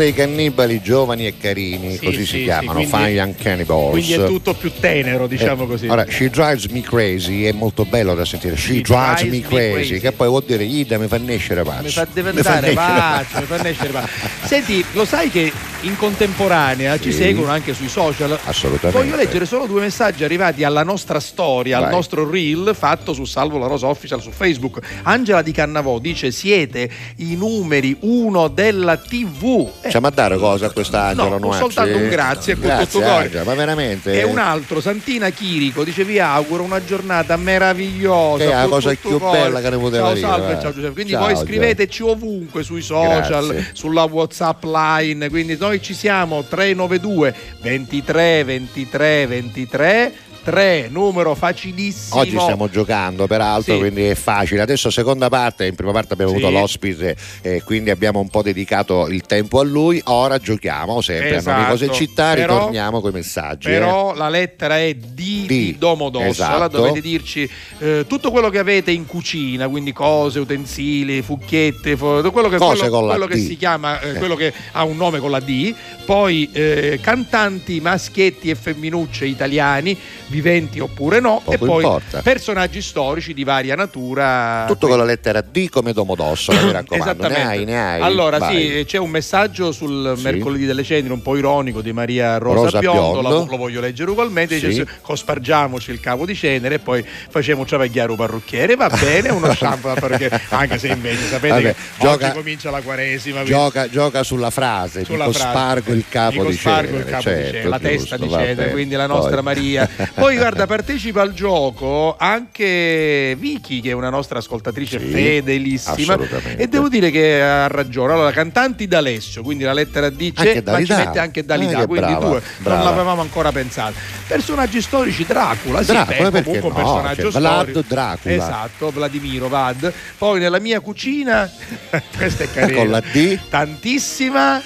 Dei 0.00 0.12
cannibali 0.14 0.80
giovani 0.82 1.26
e 1.26 1.34
carini, 1.38 1.92
Sì, 1.98 2.04
così 2.04 2.16
sì, 2.18 2.24
si 2.24 2.36
sì, 2.38 2.42
chiamano, 2.44 2.82
quindi- 2.84 2.90
Fine 2.96 3.34
Cannibals. 3.36 3.90
Quindi 3.90 4.12
è 4.14 4.24
tutto 4.26 4.54
più 4.54 4.72
tenero, 4.80 5.26
diciamo 5.26 5.64
Eh, 5.64 5.66
così. 5.66 5.86
Ora, 5.88 6.06
She 6.08 6.30
Drives 6.30 6.66
Me 6.66 6.80
Crazy 6.80 7.42
è 7.44 7.52
molto 7.52 7.84
bello 7.84 8.14
da 8.14 8.24
sentire. 8.24 8.56
She, 8.56 8.80
drives, 8.80 9.22
Me 9.24 9.40
crazy, 9.40 10.00
che 10.00 10.12
poi 10.12 10.28
vuol 10.28 10.44
dire 10.46 10.64
Ida 10.64 10.98
mi 10.98 11.06
fa 11.06 11.18
nascere 11.18 11.62
pazzo. 11.62 11.82
Mi 11.82 11.90
fa 11.90 12.32
nascere 12.32 12.72
pazzo, 12.74 13.38
mi 13.40 13.44
fa 13.46 13.56
nascere 13.62 13.88
pazzo. 13.90 14.08
Senti, 14.46 14.84
lo 14.92 15.04
sai 15.04 15.30
che 15.30 15.52
in 15.82 15.96
contemporanea 15.96 16.98
ci 16.98 17.10
Sì. 17.12 17.18
seguono 17.18 17.50
anche 17.52 17.74
sui 17.74 17.88
social? 17.88 18.38
Assolutamente. 18.44 19.02
Voglio 19.04 19.16
leggere 19.16 19.44
solo 19.46 19.66
due 19.66 19.80
messaggi 19.80 20.24
arrivati 20.24 20.64
alla 20.64 20.82
nostra 20.82 21.20
storia, 21.20 21.76
al 21.78 21.84
Vai. 21.84 21.92
nostro 21.92 22.28
reel 22.28 22.74
fatto 22.78 23.12
su 23.12 23.24
Salvo 23.24 23.58
la 23.58 23.66
Rosa 23.66 23.86
Official 23.86 24.20
su 24.22 24.30
Facebook. 24.30 24.78
Angela 25.02 25.42
di 25.42 25.52
Cannavò 25.52 25.98
dice 25.98 26.30
siete 26.30 26.88
i 27.16 27.34
numeri 27.36 27.96
uno 28.00 28.48
della 28.48 28.96
TV. 28.96 29.68
Eh, 29.90 29.92
Facciamo 29.92 30.06
a 30.06 30.10
dare 30.10 30.36
cosa 30.38 30.66
a 30.66 30.70
quest'Angelo 30.70 31.28
No, 31.30 31.38
Nuazzi? 31.38 31.58
soltanto 31.58 31.96
un 31.96 32.08
grazie 32.08 32.54
con 32.54 32.66
Grazie. 32.68 33.04
Angela, 33.04 33.44
ma 33.44 33.54
veramente 33.54 34.20
E 34.20 34.22
un 34.22 34.38
altro, 34.38 34.80
Santina 34.80 35.30
Chirico, 35.30 35.82
dice 35.82 36.04
vi 36.04 36.20
auguro 36.20 36.62
una 36.62 36.82
giornata 36.84 37.36
meravigliosa. 37.36 38.44
Che 38.44 38.50
è 38.50 38.54
la 38.54 38.66
cosa 38.68 38.94
più 38.94 39.18
cuore." 39.18 39.38
bella 39.40 39.60
che 39.60 39.70
ne 39.70 39.78
poteva 39.78 40.04
ciao, 40.06 40.14
dire, 40.14 40.26
Salve, 40.26 40.54
va. 40.54 40.60
ciao 40.60 40.72
Giuseppe. 40.72 40.92
Quindi 40.94 41.12
Ciao, 41.12 41.24
voi 41.24 41.34
Già. 41.34 41.40
scriveteci 41.40 42.02
ovunque 42.04 42.62
sui 42.62 42.82
social, 42.82 43.46
Grazie. 43.48 43.70
sulla 43.72 44.04
WhatsApp 44.04 44.62
line. 44.64 45.28
Quindi 45.28 45.56
noi 45.58 45.82
ci 45.82 45.94
siamo 45.94 46.44
392 46.44 47.34
23 47.60 48.44
23 48.44 49.26
23 49.26 50.12
3, 50.42 50.88
numero 50.90 51.34
facilissimo. 51.34 52.20
Oggi 52.20 52.38
stiamo 52.38 52.68
giocando, 52.68 53.26
peraltro, 53.26 53.74
Sì. 53.74 53.78
quindi 53.78 54.04
è 54.04 54.14
facile. 54.14 54.62
Adesso, 54.62 54.90
seconda 54.90 55.28
parte, 55.28 55.66
in 55.66 55.74
prima 55.74 55.92
parte 55.92 56.14
abbiamo 56.14 56.32
Sì. 56.32 56.38
avuto 56.42 56.50
l'ospite, 56.58 57.16
e 57.42 57.62
quindi 57.62 57.90
abbiamo 57.90 58.20
un 58.20 58.28
po' 58.28 58.42
dedicato 58.42 59.06
il 59.08 59.22
tempo 59.22 59.60
a 59.60 59.64
lui. 59.64 60.00
Ora 60.06 60.38
giochiamo 60.38 61.00
sempre 61.00 61.36
a 61.36 61.42
nomi, 61.42 61.66
cose 61.66 61.84
Esatto. 61.84 61.98
città. 61.98 62.34
Però- 62.34 62.54
Ritorniamo 62.58 63.00
con 63.00 63.10
i 63.10 63.14
messaggi. 63.14 63.68
eh. 63.68 63.72
Però 63.72 64.14
la 64.14 64.28
lettera 64.28 64.78
è 64.78 64.94
D 64.94 65.08
di, 65.14 65.46
Di, 65.46 65.76
Domodossola, 65.78 66.30
esatto. 66.56 66.76
dovete 66.78 67.00
dirci 67.00 67.48
eh, 67.78 68.04
tutto 68.06 68.30
quello 68.30 68.48
che 68.50 68.58
avete 68.58 68.90
in 68.90 69.06
cucina, 69.06 69.68
quindi 69.68 69.92
cose, 69.92 70.38
utensili, 70.40 71.22
fucchiette, 71.22 71.96
fo- 71.96 72.28
quello 72.30 72.48
che, 72.48 72.56
Cose 72.58 72.88
quello- 72.88 73.06
quello 73.06 73.26
che 73.26 73.36
D. 73.36 73.46
si 73.46 73.56
chiama, 73.56 74.00
eh, 74.00 74.14
quello 74.14 74.34
che 74.36 74.52
ha 74.72 74.84
un 74.84 74.96
nome 74.96 75.18
con 75.18 75.30
la 75.30 75.40
D, 75.40 75.74
poi 76.04 76.48
eh, 76.52 76.98
cantanti 77.00 77.80
maschietti 77.80 78.50
e 78.50 78.54
femminucce 78.54 79.24
italiani, 79.26 79.96
viventi 80.30 80.78
oppure 80.80 81.20
no, 81.20 81.40
Poco 81.44 81.52
e 81.52 81.58
poi 81.58 81.82
importa. 81.82 82.22
personaggi 82.22 82.80
storici 82.80 83.34
di 83.34 83.44
varia 83.44 83.74
natura. 83.74 84.64
Tutto 84.66 84.86
con 84.86 84.96
la 84.96 85.04
lettera 85.04 85.40
D 85.42 85.68
come 85.68 85.92
Domodossola, 85.92 86.62
mi 86.62 86.70
raccomando. 86.72 87.28
Ne 87.28 87.44
hai, 87.44 87.64
ne 87.64 87.80
hai. 87.94 88.00
Allora, 88.00 88.38
Vai. 88.38 88.56
sì, 88.78 88.84
c'è 88.86 88.98
un 88.98 89.10
messaggio 89.10 89.72
sul 89.72 90.14
Sì. 90.16 90.22
mercoledì 90.22 90.64
delle 90.66 90.84
ceneri 90.84 91.12
un 91.12 91.20
po' 91.22 91.36
ironico 91.36 91.80
di 91.82 91.92
Maria 91.92 92.38
Rosa, 92.38 92.62
Rosa 92.64 92.78
Biondo, 92.78 93.20
Biondo. 93.20 93.28
la- 93.44 93.50
lo 93.50 93.56
voglio 93.56 93.80
leggere 93.80 94.10
ugualmente. 94.10 94.58
Sì. 94.58 94.66
Dice: 94.68 94.86
Cospargiamoci 95.02 95.90
il 95.90 96.00
capo 96.00 96.24
di 96.24 96.34
cenere 96.34 96.76
e 96.76 96.78
poi 96.78 97.04
facciamo 97.28 97.64
travagliare 97.64 98.10
un 98.10 98.16
parrucchiere. 98.16 98.76
Va 98.76 98.88
bene, 98.88 99.30
uno 99.30 99.52
shampoo 99.54 99.92
da 99.94 100.00
parrucchiere, 100.00 100.40
anche 100.50 100.78
se 100.78 100.88
invece 100.88 101.26
sapete 101.26 101.48
Vabbè, 101.54 101.62
che 101.62 101.74
gioca- 101.98 102.26
oggi 102.28 102.36
comincia 102.36 102.70
la 102.70 102.80
quaresima. 102.80 103.42
Gioca, 103.42 103.88
gioca 103.88 104.22
sulla 104.22 104.50
frase, 104.50 105.04
Sulla 105.04 105.24
frase. 105.24 105.38
cospargo 105.42 105.92
il 105.92 106.04
capo 106.08 106.44
di 106.44 106.50
il 106.50 106.58
cenere, 106.58 106.86
capo 106.86 106.96
di 106.96 107.04
certo, 107.10 107.22
cenere, 107.30 107.68
la 107.68 107.78
giusto, 107.78 107.88
testa 107.88 108.16
di 108.16 108.28
cenere, 108.30 108.70
quindi 108.70 108.94
la 108.94 109.06
nostra 109.06 109.34
Poi- 109.34 109.42
Maria. 109.42 109.88
Poi 110.20 110.36
guarda, 110.36 110.66
partecipa 110.66 111.22
al 111.22 111.32
gioco 111.32 112.14
anche 112.18 113.34
Vicky, 113.38 113.80
che 113.80 113.90
è 113.90 113.92
una 113.92 114.10
nostra 114.10 114.38
ascoltatrice 114.38 114.98
Sì, 114.98 115.06
fedelissima. 115.06 116.18
E 116.56 116.68
devo 116.68 116.88
dire 116.88 117.10
che 117.10 117.42
ha 117.42 117.66
ragione. 117.68 118.12
Allora, 118.12 118.30
cantanti 118.30 118.86
d'Alessio, 118.86 119.42
quindi 119.42 119.64
la 119.64 119.72
lettera 119.72 120.10
D 120.10 120.32
c'è, 120.32 120.56
Anche 120.56 120.70
ma 120.70 120.84
ci 120.84 120.92
mette 120.92 121.18
anche 121.18 121.44
Dalida, 121.44 121.80
che 121.80 121.86
quindi 121.86 122.10
brava, 122.10 122.26
due 122.26 122.42
brava. 122.58 122.76
non 122.76 122.84
l'avevamo 122.90 123.20
ancora 123.22 123.50
pensato. 123.52 123.94
Personaggi 124.26 124.80
storici, 124.82 125.24
Dracula, 125.24 125.82
sì, 125.82 125.92
Dracula, 125.92 126.30
beh, 126.30 126.42
perché 126.42 126.60
comunque 126.60 126.82
un 126.82 126.86
no? 126.86 126.92
personaggio 127.00 127.30
Cioè, 127.30 127.40
Vlad 127.40 127.60
storico. 127.70 127.84
Dracula. 127.88 128.34
Esatto, 128.34 128.90
Vladimiro 128.90 129.48
Vad. 129.48 129.92
Poi 130.18 130.38
nella 130.38 130.58
mia 130.60 130.80
cucina, 130.80 131.50
questa 132.16 132.44
è 132.44 132.50
carina. 132.52 132.78
Con 132.78 132.90
la 132.90 133.00
D. 133.00 133.38
Tantissima 133.48 134.60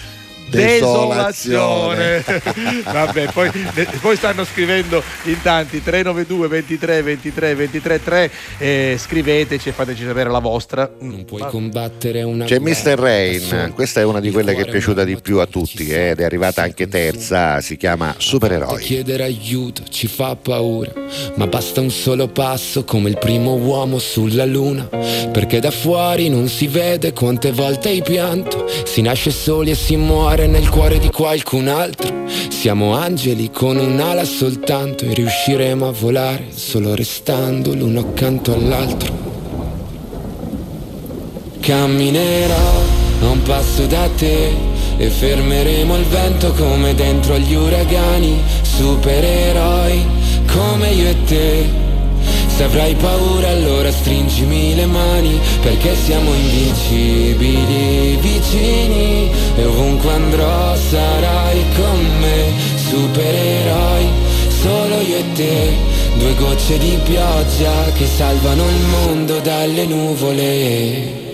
Desolazione. 0.49 2.23
desolazione. 2.23 2.83
Vabbè, 2.93 3.33
poi, 3.33 3.51
poi 4.01 4.17
stanno 4.17 4.45
scrivendo 4.45 5.03
in 5.25 5.41
tanti 5.43 5.83
392 5.83 6.49
23 6.49 7.03
23 7.03 7.55
23 7.55 8.03
3 8.03 8.31
eh, 8.59 8.97
scriveteci 8.99 9.69
e 9.69 9.73
fateci 9.73 10.05
sapere 10.05 10.31
la 10.31 10.39
vostra. 10.39 10.91
Non 11.01 11.25
puoi 11.25 11.43
combattere 11.49 12.23
una 12.23 12.45
C'è 12.45 12.59
Mr. 12.59 12.99
Rain, 12.99 13.73
questa 13.75 14.01
è 14.01 14.05
una 14.05 14.21
di 14.21 14.31
quelle 14.31 14.55
che 14.55 14.63
è 14.63 14.71
piaciuta 14.71 15.05
di 15.05 15.17
più 15.21 15.39
a 15.39 15.47
tutti 15.47 15.89
eh, 15.89 16.11
ed 16.11 16.21
è 16.21 16.25
arrivata 16.25 16.63
anche 16.63 16.89
terza, 16.89 17.61
si 17.61 17.77
chiama 17.77 18.15
Supereroi. 18.17 18.83
Chiedere 18.83 19.25
aiuto 19.25 19.83
ci 19.89 20.07
fa 20.07 20.37
paura, 20.37 20.93
ma 21.37 21.47
basta 21.47 21.81
un 21.81 21.91
solo 21.91 22.29
passo 22.29 22.85
come 22.85 23.09
il 23.09 23.19
primo 23.19 23.55
uomo 23.55 23.99
sulla 23.99 24.45
luna, 24.45 24.85
perché 25.33 25.61
da 25.61 25.71
fuori 25.71 26.29
non 26.29 26.49
si 26.49 26.67
vede 26.67 27.13
quante 27.13 27.53
volte 27.53 27.89
hai 27.89 28.03
pianto, 28.03 28.69
si 28.85 29.03
nasce 29.03 29.31
soli 29.31 29.71
e 29.71 29.75
si 29.75 29.97
muore 29.97 30.34
nel 30.43 30.69
cuore 30.69 30.99
di 30.99 31.11
qualcun 31.11 31.69
altro. 31.69 32.13
Siamo 32.49 32.95
angeli 32.95 33.51
con 33.51 33.77
un'ala 33.77 34.25
soltanto 34.25 35.05
e 35.05 35.15
riusciremo 35.15 35.87
a 35.87 35.93
volare 35.93 36.49
solo 36.53 36.95
restando 36.95 37.73
l'uno 37.73 38.01
accanto 38.01 38.53
all'altro. 38.53 39.13
Camminerò 41.61 42.83
a 43.23 43.29
un 43.29 43.43
passo 43.43 43.87
da 43.87 44.09
te 44.17 44.51
e 44.97 45.09
fermeremo 45.09 45.97
il 45.97 46.05
vento 46.05 46.53
come 46.53 46.95
dentro 46.95 47.35
agli 47.35 47.55
uragani, 47.55 48.41
supereroi 48.63 50.05
come 50.47 50.91
io 50.91 51.09
e 51.09 51.25
te. 51.25 51.84
Se 52.57 52.63
avrai 52.63 52.95
paura 52.95 53.49
allora 53.49 53.91
stringimi 53.91 54.77
le 54.77 54.87
mani 54.87 55.41
perché 55.61 55.97
siamo 55.97 56.33
invincibili 56.33 58.17
vicini 58.21 59.29
e 59.57 59.65
ovunque 59.65 60.13
andrò 60.13 60.77
sarai 60.77 61.65
con 61.75 62.19
me, 62.21 62.53
supereroi, 62.77 64.07
solo 64.63 65.01
io 65.01 65.17
e 65.17 65.33
te. 65.35 65.73
Due 66.17 66.35
gocce 66.37 66.79
di 66.79 66.97
pioggia 67.03 67.91
che 67.93 68.07
salvano 68.07 68.63
il 68.69 68.85
mondo 68.87 69.41
dalle 69.41 69.85
nuvole. 69.87 71.34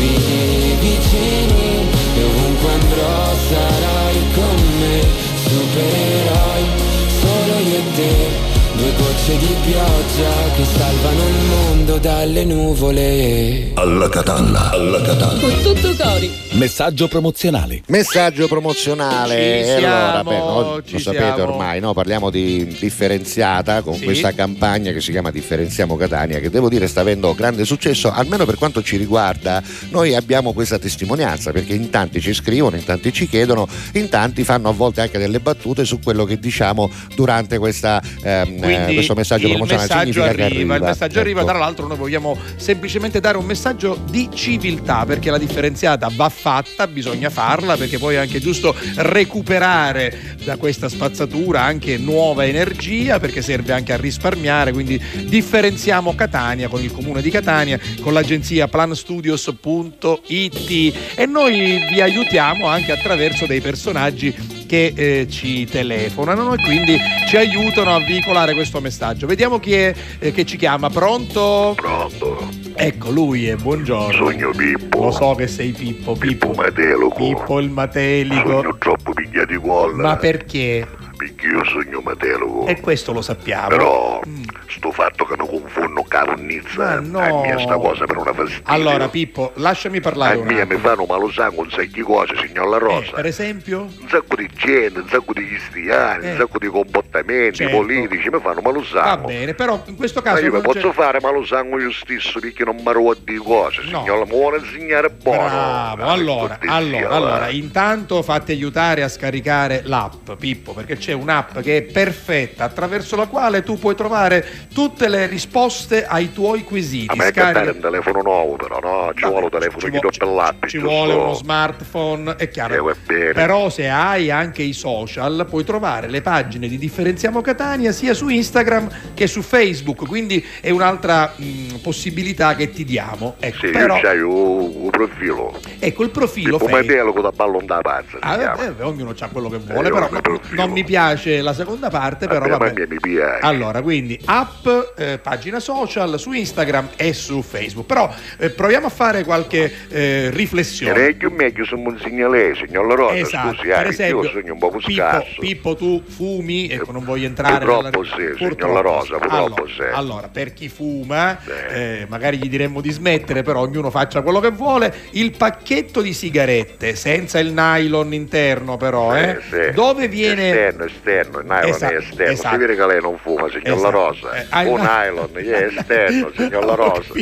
gocce 9.31 9.37
di 9.37 9.55
pioggia 9.63 10.29
che 10.55 10.65
salvano 10.65 11.27
il 11.27 11.45
mondo 11.47 11.97
dalle 11.97 12.43
nuvole. 12.43 13.71
Alla 13.75 14.09
catalla, 14.09 14.69
alla 14.71 15.01
catalla. 15.01 15.39
Con 15.39 15.61
tutto 15.61 15.95
cori. 15.95 16.31
Messaggio 16.53 17.07
promozionale. 17.07 17.81
Messaggio 17.87 18.45
promozionale. 18.49 19.35
Ci 19.35 19.41
E 19.41 19.75
siamo, 19.79 19.95
allora, 19.95 20.23
beh, 20.23 20.37
no, 20.37 20.81
ci 20.85 20.93
lo 20.93 20.99
sapete 20.99 21.23
siamo. 21.35 21.43
ormai, 21.51 21.79
no? 21.79 21.93
parliamo 21.93 22.29
di 22.29 22.75
differenziata 22.77 23.81
con 23.81 23.93
Sì. 23.95 24.03
questa 24.03 24.33
campagna 24.33 24.91
che 24.91 24.99
si 24.99 25.11
chiama 25.11 25.31
Differenziamo 25.31 25.95
Catania, 25.95 26.39
che 26.39 26.49
devo 26.49 26.67
dire 26.67 26.87
sta 26.87 27.01
avendo 27.01 27.33
grande 27.33 27.63
successo, 27.63 28.11
almeno 28.11 28.43
per 28.45 28.55
quanto 28.57 28.83
ci 28.83 28.97
riguarda. 28.97 29.63
Noi 29.91 30.13
abbiamo 30.13 30.51
questa 30.51 30.77
testimonianza 30.77 31.53
perché 31.53 31.73
in 31.73 31.89
tanti 31.89 32.19
ci 32.19 32.33
scrivono, 32.33 32.75
in 32.75 32.83
tanti 32.83 33.13
ci 33.13 33.29
chiedono, 33.29 33.65
in 33.93 34.09
tanti 34.09 34.43
fanno 34.43 34.67
a 34.67 34.73
volte 34.73 34.99
anche 34.99 35.17
delle 35.17 35.39
battute 35.39 35.85
su 35.85 35.99
quello 35.99 36.25
che 36.25 36.37
diciamo 36.37 36.91
durante 37.15 37.59
questa, 37.59 38.01
ehm, 38.23 38.55
eh, 38.55 38.59
Quindi 38.59 38.93
questo 38.95 39.13
messaggio 39.15 39.45
il 39.45 39.51
promozionale. 39.53 39.87
messaggio 39.87 40.11
Significa 40.11 40.35
che 40.35 40.43
arriva, 40.43 40.75
il 40.75 40.81
messaggio 40.81 41.19
arriva, 41.21 41.39
ecco. 41.41 41.49
tra 41.49 41.59
l'altro 41.59 41.87
noi 41.87 41.95
vogliamo 41.97 42.37
semplicemente 42.57 43.21
dare 43.21 43.37
un 43.37 43.45
messaggio 43.45 43.97
di 44.09 44.27
civiltà 44.33 45.05
perché 45.05 45.31
la 45.31 45.37
differenziata 45.37 46.09
va 46.13 46.27
fatta, 46.27 46.40
bisogna 46.87 47.29
farla 47.29 47.77
perché 47.77 47.97
poi 47.97 48.15
è 48.15 48.17
anche 48.17 48.39
giusto 48.39 48.75
recuperare 48.95 50.35
da 50.43 50.57
questa 50.57 50.89
spazzatura 50.89 51.61
anche 51.61 51.97
nuova 51.97 52.45
energia 52.45 53.19
perché 53.19 53.41
serve 53.41 53.73
anche 53.73 53.93
a 53.93 53.97
risparmiare, 53.97 54.71
quindi 54.71 55.01
differenziamo 55.25 56.15
Catania 56.15 56.67
con 56.67 56.81
il 56.81 56.91
comune 56.91 57.21
di 57.21 57.29
Catania, 57.29 57.79
con 58.01 58.13
l'agenzia 58.13 58.67
planstudios.it 58.67 60.93
e 61.15 61.25
noi 61.25 61.85
vi 61.91 62.01
aiutiamo 62.01 62.67
anche 62.67 62.91
attraverso 62.91 63.45
dei 63.45 63.61
personaggi 63.61 64.33
che 64.67 64.93
eh, 64.95 65.27
ci 65.29 65.65
telefonano 65.65 66.53
e 66.53 66.57
quindi 66.57 66.97
ci 67.27 67.35
aiutano 67.35 67.93
a 67.93 67.99
veicolare 67.99 68.53
questo 68.53 68.79
messaggio. 68.79 69.27
Vediamo 69.27 69.59
chi 69.59 69.73
è 69.73 69.93
eh, 70.19 70.31
che 70.31 70.45
ci 70.45 70.55
chiama. 70.55 70.89
Pronto? 70.89 71.73
Pronto. 71.75 72.60
Ecco, 72.73 73.09
lui 73.11 73.47
è 73.47 73.55
buongiorno. 73.55 74.11
Sogno 74.13 74.51
Pippo. 74.51 75.03
Lo 75.03 75.11
so 75.11 75.35
che 75.35 75.47
sei 75.47 75.71
Pippo, 75.71 76.13
Pippo. 76.13 76.49
Pippo 76.49 76.61
Matelico. 76.61 77.15
Pippo 77.15 77.59
il 77.59 77.69
Matelico. 77.69 78.49
Sogno 78.49 78.77
troppo 78.77 79.13
piglia 79.13 79.45
di 79.45 79.55
colla. 79.57 80.01
Ma 80.01 80.17
perché? 80.17 80.87
Perché 81.21 81.45
io 81.45 81.63
sogno 81.65 82.01
Matelico. 82.03 82.65
E 82.65 82.79
questo 82.79 83.11
lo 83.11 83.21
sappiamo. 83.21 83.67
Però 83.67 84.21
sto 84.67 84.91
fatto 84.91 85.23
che 85.25 85.35
non 85.35 85.47
confondo 85.47 86.01
caronnizza 86.01 86.99
Ma 86.99 86.99
no. 86.99 87.19
a 87.19 87.41
mia 87.45 87.59
sta 87.59 87.75
cosa 87.75 88.05
per 88.05 88.17
una 88.17 88.33
fastidio. 88.33 88.63
Allora, 88.63 89.07
Pippo, 89.07 89.51
lasciami 89.55 89.99
parlare 89.99 90.39
a 90.39 90.43
mia 90.43 90.65
mi 90.65 90.77
fanno 90.77 91.05
malo 91.05 91.29
sangue 91.31 91.65
un 91.65 91.69
sacco 91.69 91.89
di 91.91 92.01
cose, 92.01 92.33
signor 92.37 92.69
La 92.69 92.77
Eh, 92.77 92.79
Rosa. 92.79 93.11
per 93.13 93.25
esempio? 93.27 93.81
Un 93.81 94.07
sacco 94.09 94.35
di 94.35 94.49
gente, 94.55 94.99
un 95.01 95.07
sacco 95.09 95.33
di 95.33 95.45
cristiani, 95.45 96.25
Eh. 96.25 96.31
un 96.31 96.37
sacco 96.37 96.57
di 96.57 96.67
comportamenti 96.67 97.57
Certo. 97.57 97.75
politici, 97.75 98.29
mi 98.29 98.39
fanno 98.41 98.61
malo 98.61 98.79
Va 98.79 98.85
sangue. 98.85 99.31
bene, 99.33 99.53
però 99.53 99.79
in 99.85 99.95
questo 99.95 100.21
Ma 100.23 100.31
caso 100.31 100.41
io 100.45 100.51
mi 100.53 100.61
non 100.61 100.61
c'è- 100.73 100.79
posso 100.79 100.91
fare 100.93 101.19
malo 101.21 101.45
sangue 101.45 101.83
io 101.83 101.91
stesso 101.91 102.39
perché 102.39 102.63
non 102.63 102.77
mi 102.83 102.91
ruolo 102.93 103.19
di 103.23 103.35
cose, 103.37 103.83
signor, 103.83 104.25
mi 104.25 104.31
vuole 104.31 104.57
insegnare 104.57 105.09
buono. 105.11 105.39
Bravo, 105.43 106.03
Ah, 106.03 106.11
allora, 106.11 106.57
allora, 106.65 107.07
va. 107.07 107.15
allora, 107.15 107.49
intanto 107.49 108.23
fatti 108.23 108.51
aiutare 108.53 109.03
a 109.03 109.07
scaricare 109.09 109.81
l'app 109.83 110.31
Pippo, 110.39 110.73
perché 110.73 110.95
c'è 110.97 111.10
un'app 111.13 111.59
che 111.59 111.77
è 111.77 111.81
perfetta, 111.81 112.63
attraverso 112.65 113.15
la 113.15 113.27
quale 113.27 113.63
tu 113.63 113.77
puoi 113.79 113.95
trovare 113.95 114.45
tutte 114.73 115.07
le 115.07 115.25
risposte 115.27 116.05
ai 116.05 116.31
tuoi 116.33 116.63
quesiti. 116.63 117.05
A 117.11 117.15
me 117.15 117.27
è 117.27 117.31
Scarica- 117.31 117.71
un 117.71 117.79
telefono 117.79 118.21
nuovo 118.21 118.55
però, 118.55 118.79
no? 118.79 119.11
Ci 119.13 119.25
vuole 119.25 119.45
un 119.45 119.49
telefono 119.51 119.89
di 119.89 119.99
doppellappi, 119.99 120.67
ci 120.69 120.77
vuole 120.79 121.13
uno 121.13 121.33
smartphone, 121.33 122.35
è 122.37 122.49
chiaro. 122.49 122.89
Eh. 122.89 123.31
Però 123.33 123.69
se 123.69 123.87
hai 123.89 124.31
anche 124.31 124.61
i 124.63 124.73
social 124.73 125.45
puoi 125.49 125.63
trovare 125.63 126.07
le 126.07 126.21
pagine 126.21 126.67
di 126.67 126.77
Differenziamo 126.77 127.41
Catania 127.41 127.91
sia 127.91 128.13
su 128.13 128.27
Instagram 128.29 128.89
che 129.13 129.27
su 129.27 129.41
Facebook, 129.41 130.07
quindi 130.07 130.43
è 130.61 130.69
un'altra 130.69 131.33
mh, 131.35 131.77
possibilità 131.81 132.55
che 132.55 132.69
ti 132.71 132.83
diamo. 132.83 133.35
Ecco, 133.39 133.65
Sì, 133.65 133.71
però, 133.71 133.99
c'hai 133.99 134.19
un 134.21 134.89
profilo. 134.89 135.59
ecco 135.79 136.03
il 136.03 136.09
profilo 136.09 136.57
Facebook. 136.57 136.87
Matelo 136.87 137.21
da 137.21 137.31
ballon 137.31 137.65
da 137.65 137.79
pazza, 137.81 138.17
Ah, 138.21 138.37
chiama. 138.37 138.63
eh, 138.77 138.83
ognuno 138.83 139.13
ha 139.19 139.27
quello 139.27 139.49
che 139.49 139.57
vuole, 139.57 139.87
io 139.87 139.93
però 139.93 140.09
non 140.51 140.71
mi 140.71 140.83
piace 140.83 140.99
la 141.41 141.53
seconda 141.53 141.89
parte, 141.89 142.27
però 142.27 142.47
Vabbè, 142.47 142.73
vabbè. 142.73 142.85
mi 142.87 142.99
piace. 142.99 143.39
Allora, 143.41 143.81
quindi 143.81 144.19
app, 144.25 144.67
eh, 144.97 145.19
pagina 145.21 145.59
social 145.59 146.19
su 146.19 146.31
Instagram 146.31 146.89
e 146.95 147.13
su 147.13 147.41
Facebook. 147.41 147.85
Però 147.85 148.13
eh, 148.37 148.49
proviamo 148.49 148.87
a 148.87 148.89
fare 148.89 149.23
qualche 149.23 149.71
eh, 149.89 150.29
riflessione. 150.31 150.99
Meglio 151.29 151.29
mi 151.31 151.89
insegna 151.91 152.27
lei, 152.29 152.55
signor 152.55 152.93
Rosa, 152.93 153.15
Esatto, 153.15 153.55
scusi, 153.55 153.67
per 153.67 153.85
eh, 153.85 153.89
esempio, 153.89 154.23
io 154.23 154.29
sogno 154.29 154.53
un 154.53 154.59
po' 154.59 154.69
Pippo, 154.71 154.91
scarso. 154.91 155.39
Pippo, 155.39 155.75
tu 155.75 156.03
fumi, 156.07 156.69
ecco, 156.69 156.91
non 156.91 157.03
voglio 157.03 157.25
entrare 157.27 157.65
Purtroppo 157.65 158.01
nella... 158.01 158.33
sì, 158.33 158.37
signor 158.37 158.71
La 158.71 158.79
Rosa, 158.81 159.17
purtroppo 159.17 159.35
allora, 159.35 159.63
sì. 159.67 159.81
allora, 159.91 160.27
per 160.29 160.53
chi 160.53 160.69
fuma, 160.69 161.37
eh, 161.69 162.05
magari 162.07 162.37
gli 162.37 162.49
diremmo 162.49 162.81
di 162.81 162.91
smettere, 162.91 163.41
però 163.43 163.61
ognuno 163.61 163.89
faccia 163.89 164.21
quello 164.21 164.39
che 164.39 164.49
vuole. 164.49 164.93
Il 165.11 165.35
pacchetto 165.37 166.01
di 166.01 166.13
sigarette, 166.13 166.95
senza 166.95 167.39
il 167.39 167.51
nylon 167.51 168.13
interno, 168.13 168.77
però, 168.77 169.15
eh, 169.15 169.39
Sì. 169.49 169.73
dove 169.73 170.07
viene... 170.07 170.49
Esterno, 170.49 170.87
esterno, 170.93 171.39
il 171.39 171.45
nylon 171.45 171.69
Esatto, 171.69 171.93
è 171.93 171.97
esterno. 171.97 172.31
esatto. 172.33 172.49
Si 172.55 172.57
vede 172.59 172.75
che 172.75 172.85
lei 172.85 173.01
non 173.01 173.17
fuma, 173.17 173.47
signor 173.49 173.63
La 173.65 173.73
Esatto. 173.73 173.89
Rosa. 173.91 174.31
Eh, 174.33 174.63
ny- 174.63 174.77
nylon 174.77 175.29
è 175.33 175.63
esterno, 175.77 176.31
signor 176.35 176.65
La 176.65 176.75
Rosa. 176.75 177.13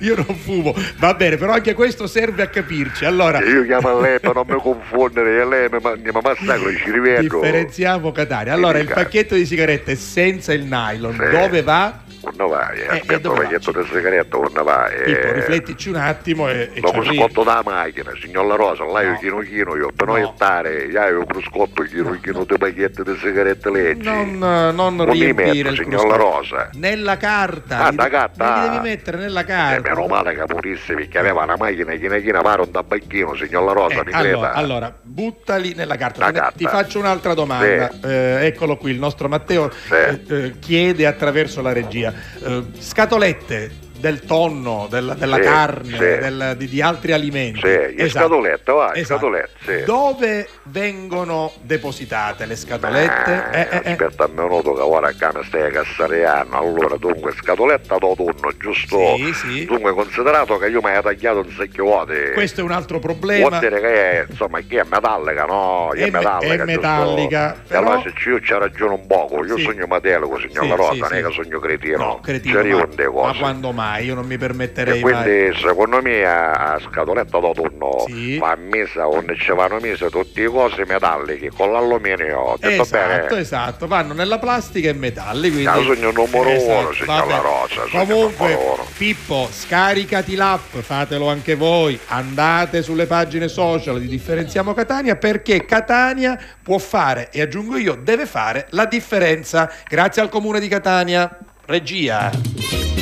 Io 0.00 0.14
non 0.16 0.36
fumo, 0.36 0.74
va 0.98 1.14
bene, 1.14 1.36
però 1.36 1.52
anche 1.52 1.74
questo 1.74 2.06
serve 2.06 2.42
a 2.42 2.46
capirci. 2.48 3.04
Allora, 3.04 3.40
Io 3.40 3.64
chiamo 3.64 3.88
a 3.96 4.00
lei 4.00 4.20
per 4.20 4.34
non 4.34 4.44
mi 4.46 4.60
confondere, 4.60 5.40
e 5.40 5.44
lei 5.46 5.68
mi, 5.70 5.78
ma- 5.80 5.94
mi 5.96 6.10
massacro, 6.22 6.70
ci 6.74 6.90
rivedo. 6.90 7.40
differenziamo 7.40 8.12
Catania. 8.12 8.52
Allora, 8.52 8.78
il 8.78 8.88
pacchetto 8.92 9.34
di 9.34 9.46
sigarette 9.46 9.94
senza 9.96 10.52
il 10.52 10.64
nylon, 10.64 11.12
Sì. 11.12 11.30
dove 11.36 11.62
va? 11.62 12.00
Quando 12.22 12.46
vai? 12.46 12.78
Eh, 12.78 12.82
e 12.84 12.98
aspetta 13.00 13.30
un 13.30 13.36
pacchetto 13.36 13.72
di 13.72 13.84
sigaretta, 13.92 14.36
quando 14.36 14.62
vai? 14.62 14.94
Pippo, 15.02 15.18
Eh, 15.26 15.32
riflettici 15.32 15.88
un 15.88 15.96
attimo 15.96 16.48
e, 16.48 16.70
e 16.72 16.80
Dopo 16.80 17.02
scotto 17.02 17.42
da 17.42 17.62
macchina, 17.64 18.12
signor 18.20 18.46
La 18.46 18.54
Rosa, 18.54 18.84
là 18.84 19.02
io 19.02 19.18
chino 19.18 19.38
chino, 19.40 19.74
io 19.76 19.90
per 19.94 20.06
non 20.06 20.32
stare, 20.36 20.84
io 20.84 21.20
ho 21.20 21.26
cruscotto 21.26 21.82
chino 21.82 22.16
chino 22.22 22.44
di 22.44 22.56
pacchetto 22.56 23.02
di 23.02 23.16
sigarette 23.20 23.70
leggi. 23.70 24.04
Non, 24.08 24.38
non 24.74 25.10
riempire 25.10 25.52
metto, 25.52 25.68
il 25.70 25.76
signor 25.76 26.06
La 26.06 26.14
cruscotto. 26.14 26.38
Rosa. 26.38 26.70
Nella 26.74 27.16
carta. 27.16 27.78
Ah, 27.86 27.90
da 27.90 28.08
carta, 28.08 28.62
li 28.62 28.68
devi 28.70 28.82
mettere 28.88 29.16
nella 29.18 29.40
Eh, 29.40 29.44
carta. 29.44 29.88
meno 29.94 30.06
male 30.06 30.34
che 30.34 30.44
morisse 30.48 30.94
perché 30.94 31.18
aveva 31.18 31.42
una 31.42 31.56
macchina 31.56 31.92
china 31.94 32.18
china 32.18 32.40
pare 32.40 32.60
un 32.62 32.70
tabacchino, 32.70 33.34
signor 33.34 33.64
La 33.64 33.72
Rosa, 33.72 34.00
Eh, 34.00 34.04
mi 34.04 34.12
allora, 34.12 34.22
creda. 34.22 34.52
allora, 34.52 34.94
buttali 35.02 35.74
nella 35.74 35.96
carta. 35.96 36.30
Carta. 36.30 36.52
Ti 36.56 36.66
faccio 36.66 37.00
un'altra 37.00 37.34
domanda. 37.34 37.90
Sì. 37.90 37.98
Eh, 38.06 38.46
eccolo 38.46 38.76
qui, 38.76 38.92
il 38.92 38.98
nostro 39.00 39.26
Matteo 39.28 39.70
eh, 39.90 40.20
eh, 40.28 40.52
chiede 40.60 41.04
attraverso 41.06 41.60
la 41.62 41.72
regia. 41.72 42.11
Eh, 42.44 42.62
scatolette 42.78 43.70
del 44.02 44.24
tonno, 44.24 44.88
del- 44.90 45.14
della 45.16 45.36
Sì, 45.36 45.42
carne, 45.42 45.90
sì. 45.92 45.96
del- 45.96 46.54
di, 46.56 46.68
di 46.68 46.82
altri 46.82 47.12
alimenti. 47.12 47.60
Sì, 47.60 47.66
le 47.68 47.94
Esatto. 47.96 48.26
scatolette, 48.26 48.72
va, 48.72 48.90
le 48.92 48.98
Esatto. 49.00 49.20
scatolette. 49.20 49.84
Dove 49.84 50.48
vengono 50.64 51.52
depositate 51.62 52.44
le 52.46 52.56
scatolette? 52.56 53.44
Eh, 53.52 53.60
eh, 53.60 53.80
eh. 53.84 53.90
Aspetta 53.92 54.24
un 54.26 54.32
minuto 54.34 54.72
che 54.74 54.80
ora 54.80 55.06
a 55.08 55.14
casa 55.16 55.44
stai 55.44 55.70
cassariano. 55.70 56.58
Allora, 56.58 56.96
dunque, 56.96 57.32
scatoletta 57.32 57.96
d'autunno, 57.98 58.50
giusto? 58.58 58.98
Sì, 59.16 59.32
sì. 59.34 59.64
Dunque, 59.66 59.92
considerato 59.92 60.58
che 60.58 60.66
io 60.66 60.80
mi 60.82 60.90
hai 60.90 61.00
tagliato 61.00 61.38
un 61.38 61.50
secchio 61.56 61.84
vuote. 61.84 62.32
Questo 62.32 62.60
è 62.60 62.64
un 62.64 62.72
altro 62.72 62.98
problema. 62.98 63.46
Vuol 63.48 63.60
dire 63.60 63.80
che 63.80 64.10
è, 64.22 64.26
insomma, 64.28 64.58
che 64.66 64.80
è 64.80 64.84
metallica, 64.84 65.44
no? 65.44 65.90
Che 65.92 66.00
È 66.00 66.06
è, 66.06 66.10
me- 66.10 66.18
metallica, 66.18 66.62
è 66.62 66.66
metallica, 66.66 67.54
E 67.54 67.58
però- 67.68 67.80
allora 67.92 68.02
se 68.02 68.28
io 68.28 68.40
ci 68.40 68.52
ragione 68.52 68.94
un 68.94 69.06
poco, 69.06 69.44
io 69.44 69.56
Sì. 69.56 69.62
sogno 69.62 69.86
matelico, 69.86 70.40
signor 70.40 70.64
Sì, 70.64 70.70
Rosa, 70.74 70.92
sì, 70.94 70.98
non 70.98 71.12
è 71.14 71.22
che 71.22 71.32
sogno 71.32 71.58
cretino. 71.60 71.96
No, 71.98 72.20
cretino, 72.20 72.60
Ci 72.62 72.68
ma, 73.12 73.22
ma 73.26 73.34
quando 73.38 73.70
mai? 73.72 73.90
Io 73.98 74.14
non 74.14 74.26
mi 74.26 74.34
E 74.34 74.38
permetterei 74.38 75.00
mai. 75.02 75.12
quindi 75.12 75.58
secondo 75.58 76.00
me 76.02 76.24
a, 76.24 76.78
scatoletta 76.82 77.38
d'autunno 77.38 78.04
Sì. 78.06 78.38
va 78.38 78.56
messa 78.56 79.06
onde 79.08 79.36
ci 79.36 79.52
vanno 79.52 79.78
messe 79.80 80.08
tutte 80.10 80.44
cose 80.46 80.84
metalliche 80.86 81.50
con 81.50 81.72
l'alluminio. 81.72 82.56
Detto 82.58 82.82
Esatto, 82.82 83.26
bene. 83.28 83.40
esatto, 83.40 83.86
vanno 83.86 84.12
nella 84.14 84.38
plastica 84.38 84.88
e 84.88 84.92
metalli. 84.94 85.48
Quindi... 85.50 85.66
Ah, 85.66 85.74
sogno 85.82 86.10
numero 86.10 86.48
Esatto, 86.50 86.78
uno, 86.78 86.92
signor. 86.92 87.26
La 87.26 87.36
Rosa, 87.38 87.82
Comunque. 87.90 88.58
Pippo, 88.96 89.48
scaricati 89.50 90.34
l'app, 90.34 90.74
fatelo 90.76 91.28
anche 91.28 91.54
voi. 91.54 91.98
Andate 92.08 92.82
sulle 92.82 93.06
pagine 93.06 93.48
social 93.48 94.00
di 94.00 94.08
Differenziamo 94.08 94.74
Catania 94.74 95.16
perché 95.16 95.64
Catania 95.64 96.38
può 96.62 96.78
fare, 96.78 97.28
e 97.32 97.40
aggiungo 97.40 97.76
io, 97.76 97.94
deve 97.94 98.26
fare 98.26 98.66
la 98.70 98.84
differenza. 98.86 99.70
Grazie 99.88 100.22
al 100.22 100.28
comune 100.28 100.60
di 100.60 100.68
Catania. 100.68 101.38
Regia. 101.66 103.01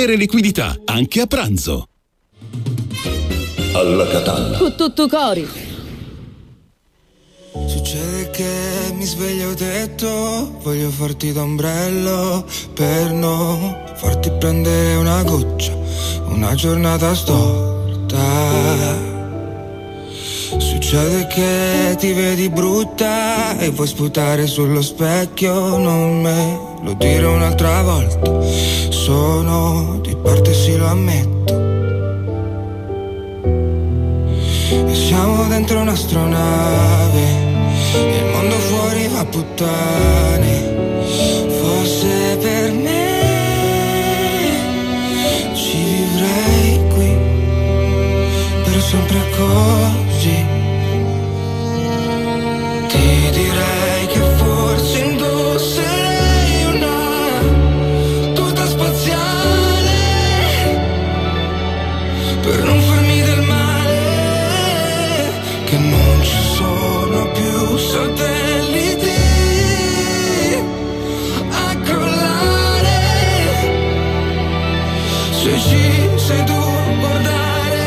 avere 0.00 0.16
liquidità 0.16 0.80
anche 0.86 1.20
a 1.20 1.26
pranzo. 1.26 1.86
Alla 3.74 4.06
Catalla. 4.06 4.56
Con 4.56 4.74
tutto 4.74 5.06
cori. 5.08 5.46
Succede 7.66 8.30
che 8.30 8.92
mi 8.94 9.04
sveglio 9.04 9.52
detto, 9.52 10.58
voglio 10.62 10.88
farti 10.88 11.32
d'ombrello 11.32 12.46
per 12.72 13.12
non 13.12 13.76
farti 13.94 14.30
prendere 14.38 14.94
una 14.94 15.22
goccia, 15.22 15.76
una 16.28 16.54
giornata 16.54 17.14
storta. 17.14 18.18
Succede 20.56 21.26
che 21.26 21.96
ti 21.98 22.12
vedi 22.12 22.48
brutta 22.48 23.58
e 23.58 23.68
vuoi 23.68 23.86
sputare 23.86 24.46
sullo 24.46 24.80
specchio, 24.80 25.76
non 25.76 26.22
me 26.22 26.69
lo 26.82 26.94
dire 26.94 27.26
un'altra 27.26 27.82
volta, 27.82 28.40
sono 28.88 29.98
di 30.02 30.16
parte 30.16 30.54
sì 30.54 30.76
lo 30.76 30.86
ammetto. 30.86 31.58
E 34.88 34.94
siamo 34.94 35.46
dentro 35.48 35.80
un'astronave 35.80 37.22
e 37.94 38.16
il 38.16 38.24
mondo 38.32 38.54
fuori 38.56 39.08
va 39.08 39.20
a 39.20 39.24
puttane. 39.24 40.78
Forse 41.60 42.38
per 42.40 42.72
me 42.72 43.18
ci 45.54 45.76
vivrei 45.76 46.80
qui 46.94 47.16
per 48.64 48.80
sempre 48.80 49.18
così. 49.36 50.44
Ti 52.88 53.30
direi 53.32 53.69
per 62.50 62.64
non 62.64 62.80
farmi 62.80 63.20
del 63.22 63.42
male, 63.42 63.98
che 65.66 65.78
non 65.78 66.20
ci 66.20 66.42
sono 66.56 67.30
più 67.30 67.76
satelliti 67.76 69.18
a 71.50 71.76
crollare. 71.84 72.98
Se 75.30 75.58
ci 75.60 76.08
sei 76.16 76.44
tu 76.44 76.52
a 76.52 76.94
guardare. 76.98 77.78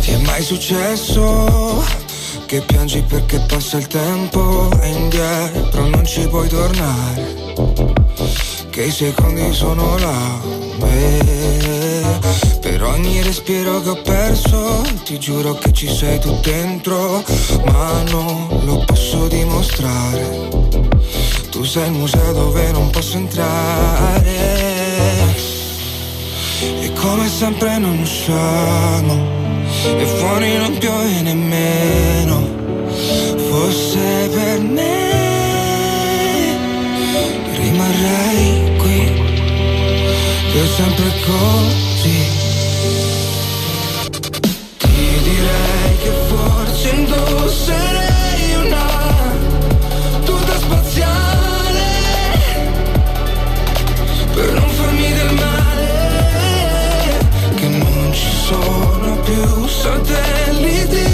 Ti 0.00 0.10
è 0.12 0.16
mai 0.18 0.42
successo 0.42 1.84
che 2.46 2.60
piangi 2.60 3.02
perché 3.02 3.40
passa 3.48 3.78
il 3.78 3.88
tempo 3.88 4.70
e 4.80 4.88
indietro 4.90 5.88
non 5.88 6.04
ci 6.04 6.28
puoi 6.28 6.46
tornare? 6.48 7.91
Che 8.72 8.84
i 8.84 8.90
secondi 8.90 9.52
sono 9.52 9.98
là 9.98 10.40
eh, 10.86 12.02
Per 12.58 12.82
ogni 12.82 13.22
respiro 13.22 13.82
che 13.82 13.90
ho 13.90 14.00
perso 14.00 14.80
Ti 15.04 15.18
giuro 15.18 15.52
che 15.56 15.74
ci 15.74 15.86
sei 15.94 16.18
tu 16.18 16.34
dentro 16.40 17.22
Ma 17.66 18.02
non 18.08 18.62
lo 18.64 18.82
posso 18.86 19.28
dimostrare. 19.28 20.48
Tu 21.50 21.64
sei 21.64 21.88
il 21.88 21.98
museo 21.98 22.32
dove 22.32 22.72
non 22.72 22.88
posso 22.88 23.18
entrare. 23.18 24.24
E 26.80 26.92
come 26.94 27.28
sempre 27.28 27.76
non 27.76 27.98
usciamo 27.98 29.28
E 29.98 30.06
fuori 30.16 30.56
non 30.56 30.78
piove 30.78 31.20
nemmeno. 31.20 32.48
Forse 33.50 34.30
per 34.32 34.60
me 34.60 35.31
rimarrei 37.72 38.76
qui 38.76 39.00
per 40.52 40.66
sempre 40.76 41.10
così. 41.24 42.20
Ti 44.76 45.20
direi 45.22 45.96
che 46.02 46.12
forse 46.28 46.88
indosserei 46.90 48.54
una 48.64 48.88
tuta 50.24 50.56
spaziale 50.58 51.80
per 54.34 54.52
non 54.52 54.68
farmi 54.68 55.12
del 55.14 55.32
male, 55.32 57.18
che 57.56 57.68
non 57.68 58.12
ci 58.12 58.30
sono 58.46 59.16
più 59.24 59.66
satelliti 59.66 61.11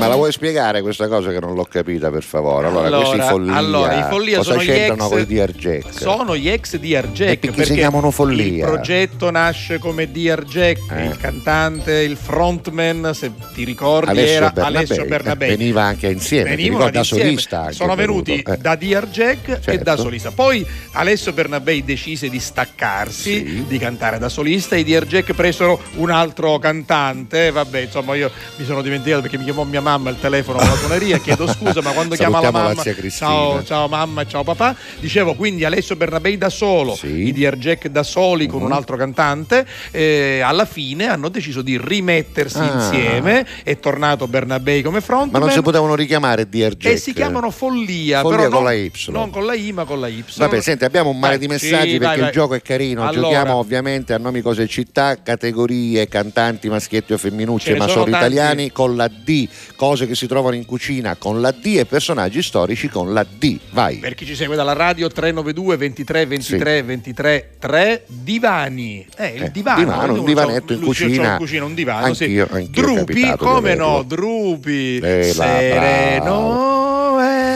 me 0.00 0.08
la 0.08 0.14
vuoi 0.16 0.32
spiegare 0.32 0.82
questa 0.82 1.06
cosa 1.08 1.30
che 1.30 1.38
non 1.40 1.54
l'ho 1.54 1.64
capita, 1.64 2.10
per 2.10 2.22
favore? 2.22 2.66
Allora, 2.66 2.86
Allora, 2.86 3.08
questi 3.08 3.28
follia, 3.28 3.54
allora, 3.54 3.94
i 4.06 4.10
follia 4.10 4.36
cosa 4.38 4.50
sono 4.52 4.62
gli 4.62 4.66
c'entrano 4.66 5.02
ex- 5.04 5.10
con 5.10 5.20
i 5.20 5.26
DR 5.26 5.50
Jack? 5.52 5.92
Sono 6.00 6.36
gli 6.36 6.48
ex 6.48 6.76
DR 6.76 7.04
E 7.04 7.08
Jack 7.12 7.38
perché 7.40 7.64
si 7.64 7.74
chiamano 7.74 8.10
follia? 8.10 8.64
Il 8.66 8.70
progetto 8.72 9.30
nasce 9.30 9.78
come 9.78 10.10
DR 10.10 10.42
Jack, 10.44 10.80
Eh. 10.90 11.04
il 11.04 11.16
cantante, 11.18 11.92
il 12.00 12.16
frontman, 12.16 13.12
se 13.14 13.30
ti 13.54 13.64
ricordi, 13.64 14.10
Alessio 14.10 14.32
era 14.32 14.50
Bernabei, 14.50 14.76
Alessio 14.76 15.02
eh, 15.04 15.06
Bernabei. 15.06 15.48
veniva 15.56 15.82
anche 15.82 16.08
insieme, 16.08 16.50
Venivano 16.50 16.90
da 16.90 16.98
insieme. 16.98 17.22
solista 17.24 17.70
Sono 17.72 17.94
venuti 17.94 18.40
eh. 18.40 18.56
da 18.56 18.74
DR 18.76 19.06
Jack 19.06 19.48
e 19.48 19.60
Certo. 19.60 19.82
da 19.84 19.96
solista. 19.96 20.30
Poi 20.30 20.66
Alessio 20.92 21.32
Bernabei 21.32 21.84
decise 21.84 22.28
di 22.28 22.40
staccarsi, 22.40 23.64
di 23.66 23.78
cantare 23.78 24.18
da 24.18 24.28
solista. 24.28 24.76
I 24.76 24.84
DR 24.84 25.04
Jack 25.06 25.32
presero 25.34 25.80
un 25.96 26.10
altro 26.10 26.58
cantante. 26.58 27.50
Vabbè, 27.50 27.80
insomma, 27.80 28.14
io 28.14 28.30
mi 28.56 28.64
sono 28.64 28.82
dimenticato 28.82 29.22
perché 29.22 29.38
mi 29.38 29.44
chiamò 29.44 29.64
mia 29.64 29.80
mamma 29.90 30.10
al 30.10 30.20
telefono 30.20 30.58
alla 30.58 30.74
suoneria. 30.76 31.18
Chiedo 31.18 31.46
scusa, 31.48 31.80
ma 31.82 31.90
quando 31.92 32.14
chiama 32.14 32.38
la 32.40 32.44
la 32.44 32.50
mamma, 32.50 32.82
Cristina. 32.82 33.10
ciao, 33.30 33.64
ciao 33.64 33.88
mamma 33.88 34.26
ciao 34.26 34.44
papà. 34.44 34.76
Dicevo 35.00 35.34
quindi 35.34 35.64
Alessio 35.64 35.96
Bernabei 35.96 36.38
da 36.38 36.48
solo, 36.48 36.96
i 37.02 37.32
DR 37.32 37.56
Jack 37.56 37.88
da 37.88 38.02
soli 38.02 38.46
con 38.46 38.62
un 38.62 38.72
altro 38.72 38.96
cantante. 38.96 39.66
eh, 39.90 40.40
alla 40.40 40.64
fine 40.64 41.06
hanno 41.06 41.28
deciso 41.28 41.62
di 41.62 41.78
rimettersi 41.82 42.58
Ah. 42.58 42.72
insieme. 42.74 43.46
È 43.62 43.78
tornato 43.78 44.26
Bernabei 44.28 44.82
come 44.82 45.00
frontman. 45.00 45.40
Ma 45.40 45.46
non 45.46 45.50
si 45.50 45.62
potevano 45.62 45.94
richiamare 45.94 46.48
DR 46.48 46.74
Jack? 46.74 46.94
E 46.94 46.96
si 46.96 47.12
chiamano 47.12 47.50
Follia, 47.50 48.20
Follia 48.20 48.36
però 48.38 48.48
con 48.50 48.62
non, 48.62 48.64
la 48.64 48.72
Y. 48.74 48.92
non 49.08 49.30
con 49.30 49.44
la 49.46 49.54
I 49.54 49.72
ma 49.72 49.84
con 49.84 50.00
la 50.00 50.08
Y. 50.08 50.24
Vabbè, 50.36 50.60
senti, 50.60 50.84
abbiamo 50.84 51.10
un 51.10 51.18
mare 51.18 51.38
di 51.38 51.46
messaggi 51.48 51.92
sì, 51.92 51.98
perché 51.98 52.04
vai, 52.04 52.14
il 52.16 52.20
vai. 52.22 52.32
gioco 52.32 52.54
è 52.54 52.62
carino. 52.62 53.06
Allora. 53.06 53.20
Giochiamo 53.20 53.54
ovviamente 53.56 54.12
a 54.14 54.18
nomi, 54.18 54.40
cose 54.40 54.62
e 54.62 54.66
città, 54.68 55.20
categorie, 55.22 56.06
cantanti, 56.08 56.68
maschietti 56.68 57.12
o 57.12 57.16
Ce 57.16 57.28
femminucce, 57.28 57.76
ma 57.76 57.86
solo 57.88 58.04
tanti. 58.04 58.18
italiani 58.18 58.70
con 58.72 58.96
la 58.96 59.08
D, 59.08 59.48
cose 59.80 60.06
che 60.06 60.14
si 60.14 60.26
trovano 60.26 60.56
in 60.56 60.66
cucina 60.66 61.16
con 61.16 61.40
la 61.40 61.52
D 61.52 61.76
e 61.78 61.86
personaggi 61.86 62.42
storici 62.42 62.90
con 62.90 63.14
la 63.14 63.24
D. 63.24 63.58
Vai. 63.70 63.96
Per 63.96 64.12
chi 64.14 64.26
ci 64.26 64.34
segue 64.34 64.54
dalla 64.54 64.74
radio 64.74 65.08
392 65.08 65.76
23 65.78 66.26
23 66.26 66.82
23 66.82 67.50
3 67.58 68.02
divani. 68.06 69.06
Eh, 69.16 69.28
il 69.36 69.42
Eh, 69.44 69.50
divano. 69.50 69.78
divano, 69.80 70.12
un 70.12 70.24
divanetto 70.26 70.74
in 70.74 70.82
cucina. 70.82 71.32
in 71.32 71.36
cucina 71.38 71.64
un 71.64 71.72
divano, 71.72 72.12
sì. 72.12 72.24
Anch'io- 72.24 72.48
anch'io 72.50 72.82
è 72.82 73.04
Drupi, 73.04 73.34
come 73.38 73.74
no, 73.74 74.02
Drupi. 74.02 74.98
Eh, 74.98 75.30
Sereno, 75.32 76.89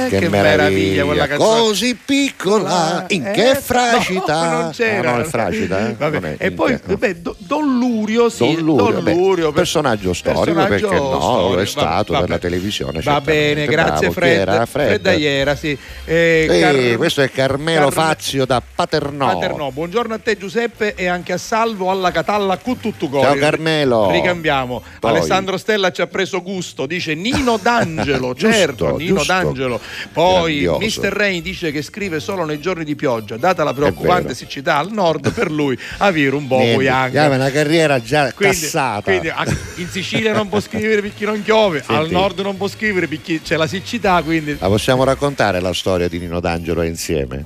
eh, 0.06 0.18
che, 0.18 0.28
meraviglia 0.28 1.05
quella 1.05 1.26
canzone. 1.26 1.60
Così 1.60 1.98
piccola, 2.05 3.05
in 3.09 3.31
che 3.35 3.51
Eh, 3.51 3.55
fragita. 3.55 4.44
no, 4.51 4.60
non 4.62 4.70
c'era. 4.72 5.12
Ah, 5.12 5.16
no, 5.16 5.22
è 5.22 5.24
fragita, 5.24 5.89
eh? 5.89 5.94
Vabbè, 5.94 6.36
è- 6.36 6.47
E 6.47 6.51
poi 6.52 6.72
no. 6.72 6.81
vabbè, 6.85 7.14
Do- 7.16 7.36
Don 7.39 7.78
Lurio, 7.78 8.28
sì, 8.28 8.55
Don 8.55 8.64
Lurio, 8.64 9.01
beh, 9.02 9.12
Lurio, 9.14 9.44
per- 9.47 9.55
personaggio 9.55 10.12
storico 10.12 10.43
personaggio 10.44 10.68
perché 10.89 10.97
no, 10.97 11.20
storico, 11.20 11.59
è 11.60 11.66
stato 11.66 12.12
vabbè. 12.12 12.24
per 12.24 12.31
la 12.35 12.39
televisione. 12.39 13.01
Va 13.02 13.20
bene, 13.20 13.66
grazie 13.66 14.09
Bravo, 14.09 14.12
Fred. 14.12 14.39
era? 14.48 14.66
Fred. 14.66 15.14
Iera, 15.18 15.56
sì. 15.56 15.76
Eh, 16.05 16.47
Eh, 16.51 16.60
Car- 16.60 16.97
questo 16.97 17.22
è 17.22 17.31
Carmelo 17.31 17.89
Carme- 17.89 18.02
Fazio 18.05 18.44
da 18.47 18.62
Paternò. 18.74 19.32
Paternò. 19.39 19.70
Buongiorno 19.70 20.14
a 20.14 20.18
te 20.18 20.36
Giuseppe 20.36 20.94
e 20.94 21.06
anche 21.06 21.32
a 21.32 21.39
Salvo 21.39 21.90
alla 21.90 22.10
Catalla 22.10 22.56
Cuttuttugori. 22.59 23.24
Ciao, 23.24 23.35
Carmelo. 23.36 24.10
Ricambiamo. 24.10 24.82
Poi. 25.01 25.10
Alessandro 25.10 25.56
Stella 25.56 25.90
ci 25.93 26.01
ha 26.02 26.06
preso 26.06 26.43
gusto, 26.43 26.86
dice 26.86 27.14
Nino 27.14 27.59
D'Angelo, 27.60 28.35
certo, 28.39 28.97
Nino. 28.97 29.22
D'Angelo. 29.24 29.81
Poi 30.12 30.61
Grandioso. 30.61 31.01
Mr. 31.01 31.12
Rain 31.12 31.43
dice 31.43 31.71
che 31.71 31.83
scrive 31.83 32.21
solo 32.21 32.45
nei 32.45 32.61
giorni 32.61 32.85
di 32.85 32.95
pioggia, 32.95 33.37
data 33.37 33.65
la 33.65 33.73
preoccupante 33.75 34.35
siccità 34.35 34.77
al 34.79 34.91
nord, 34.93 35.33
per 35.33 35.51
lui 35.51 35.79
avere 35.99 36.35
un 36.35 36.47
Niente, 36.49 36.89
anche. 36.89 37.19
aveva 37.19 37.37
una 37.37 37.51
carriera 37.51 38.01
già 38.03 38.33
Quindi, 38.33 38.57
cassata. 38.61 39.03
quindi 39.03 39.33
in 39.77 39.89
Sicilia 39.89 40.33
non 40.33 40.49
può 40.49 40.61
scrivere 40.61 41.01
perché 41.01 41.25
non 41.25 41.43
piove, 41.43 41.83
al 41.87 41.97
Senti. 42.03 42.12
nord 42.12 42.41
non 42.41 42.57
può 42.57 42.69
scrivere 42.69 43.09
perché 43.09 43.41
c'è 43.43 43.57
la 43.57 43.66
siccità, 43.66 44.23
quindi 44.23 44.57
La 44.59 44.69
possiamo 44.69 45.05
raccontare 45.05 45.61
la 45.61 45.73
storia 45.73 46.09
di 46.09 46.19
Nino 46.19 46.41
D'Angelo 46.41 46.83
insieme? 46.83 47.45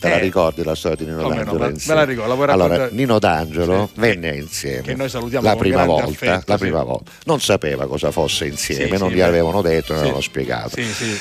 Te 0.00 0.08
la 0.08 0.16
Eh. 0.16 0.20
ricordi 0.20 0.62
la 0.62 0.76
storia 0.76 0.96
di 0.96 1.04
Nino 1.06 1.22
Come 1.22 1.42
no, 1.42 1.56
D'Angelo 1.56 1.72
me- 1.88 1.94
la 1.94 2.04
ricordo, 2.04 2.44
la 2.44 2.52
allora? 2.52 2.88
Nino 2.92 3.18
D'Angelo 3.18 3.90
Sì. 3.92 4.00
venne 4.00 4.36
insieme 4.36 4.82
che 4.82 4.94
noi 4.94 5.08
salutiamo 5.08 5.44
la 5.44 5.56
prima 5.56 5.84
volta, 5.84 6.04
affetto, 6.04 6.44
la 6.46 6.54
sì. 6.56 6.60
prima 6.62 6.82
volta. 6.84 7.10
Non 7.24 7.40
sapeva 7.40 7.86
cosa 7.88 8.12
fosse 8.12 8.46
insieme, 8.46 8.94
Sì, 8.96 9.02
non 9.02 9.10
gli 9.10 9.20
avevano 9.20 9.60
detto, 9.60 9.92
non 9.94 10.02
avevano 10.02 10.22
spiegato. 10.22 10.76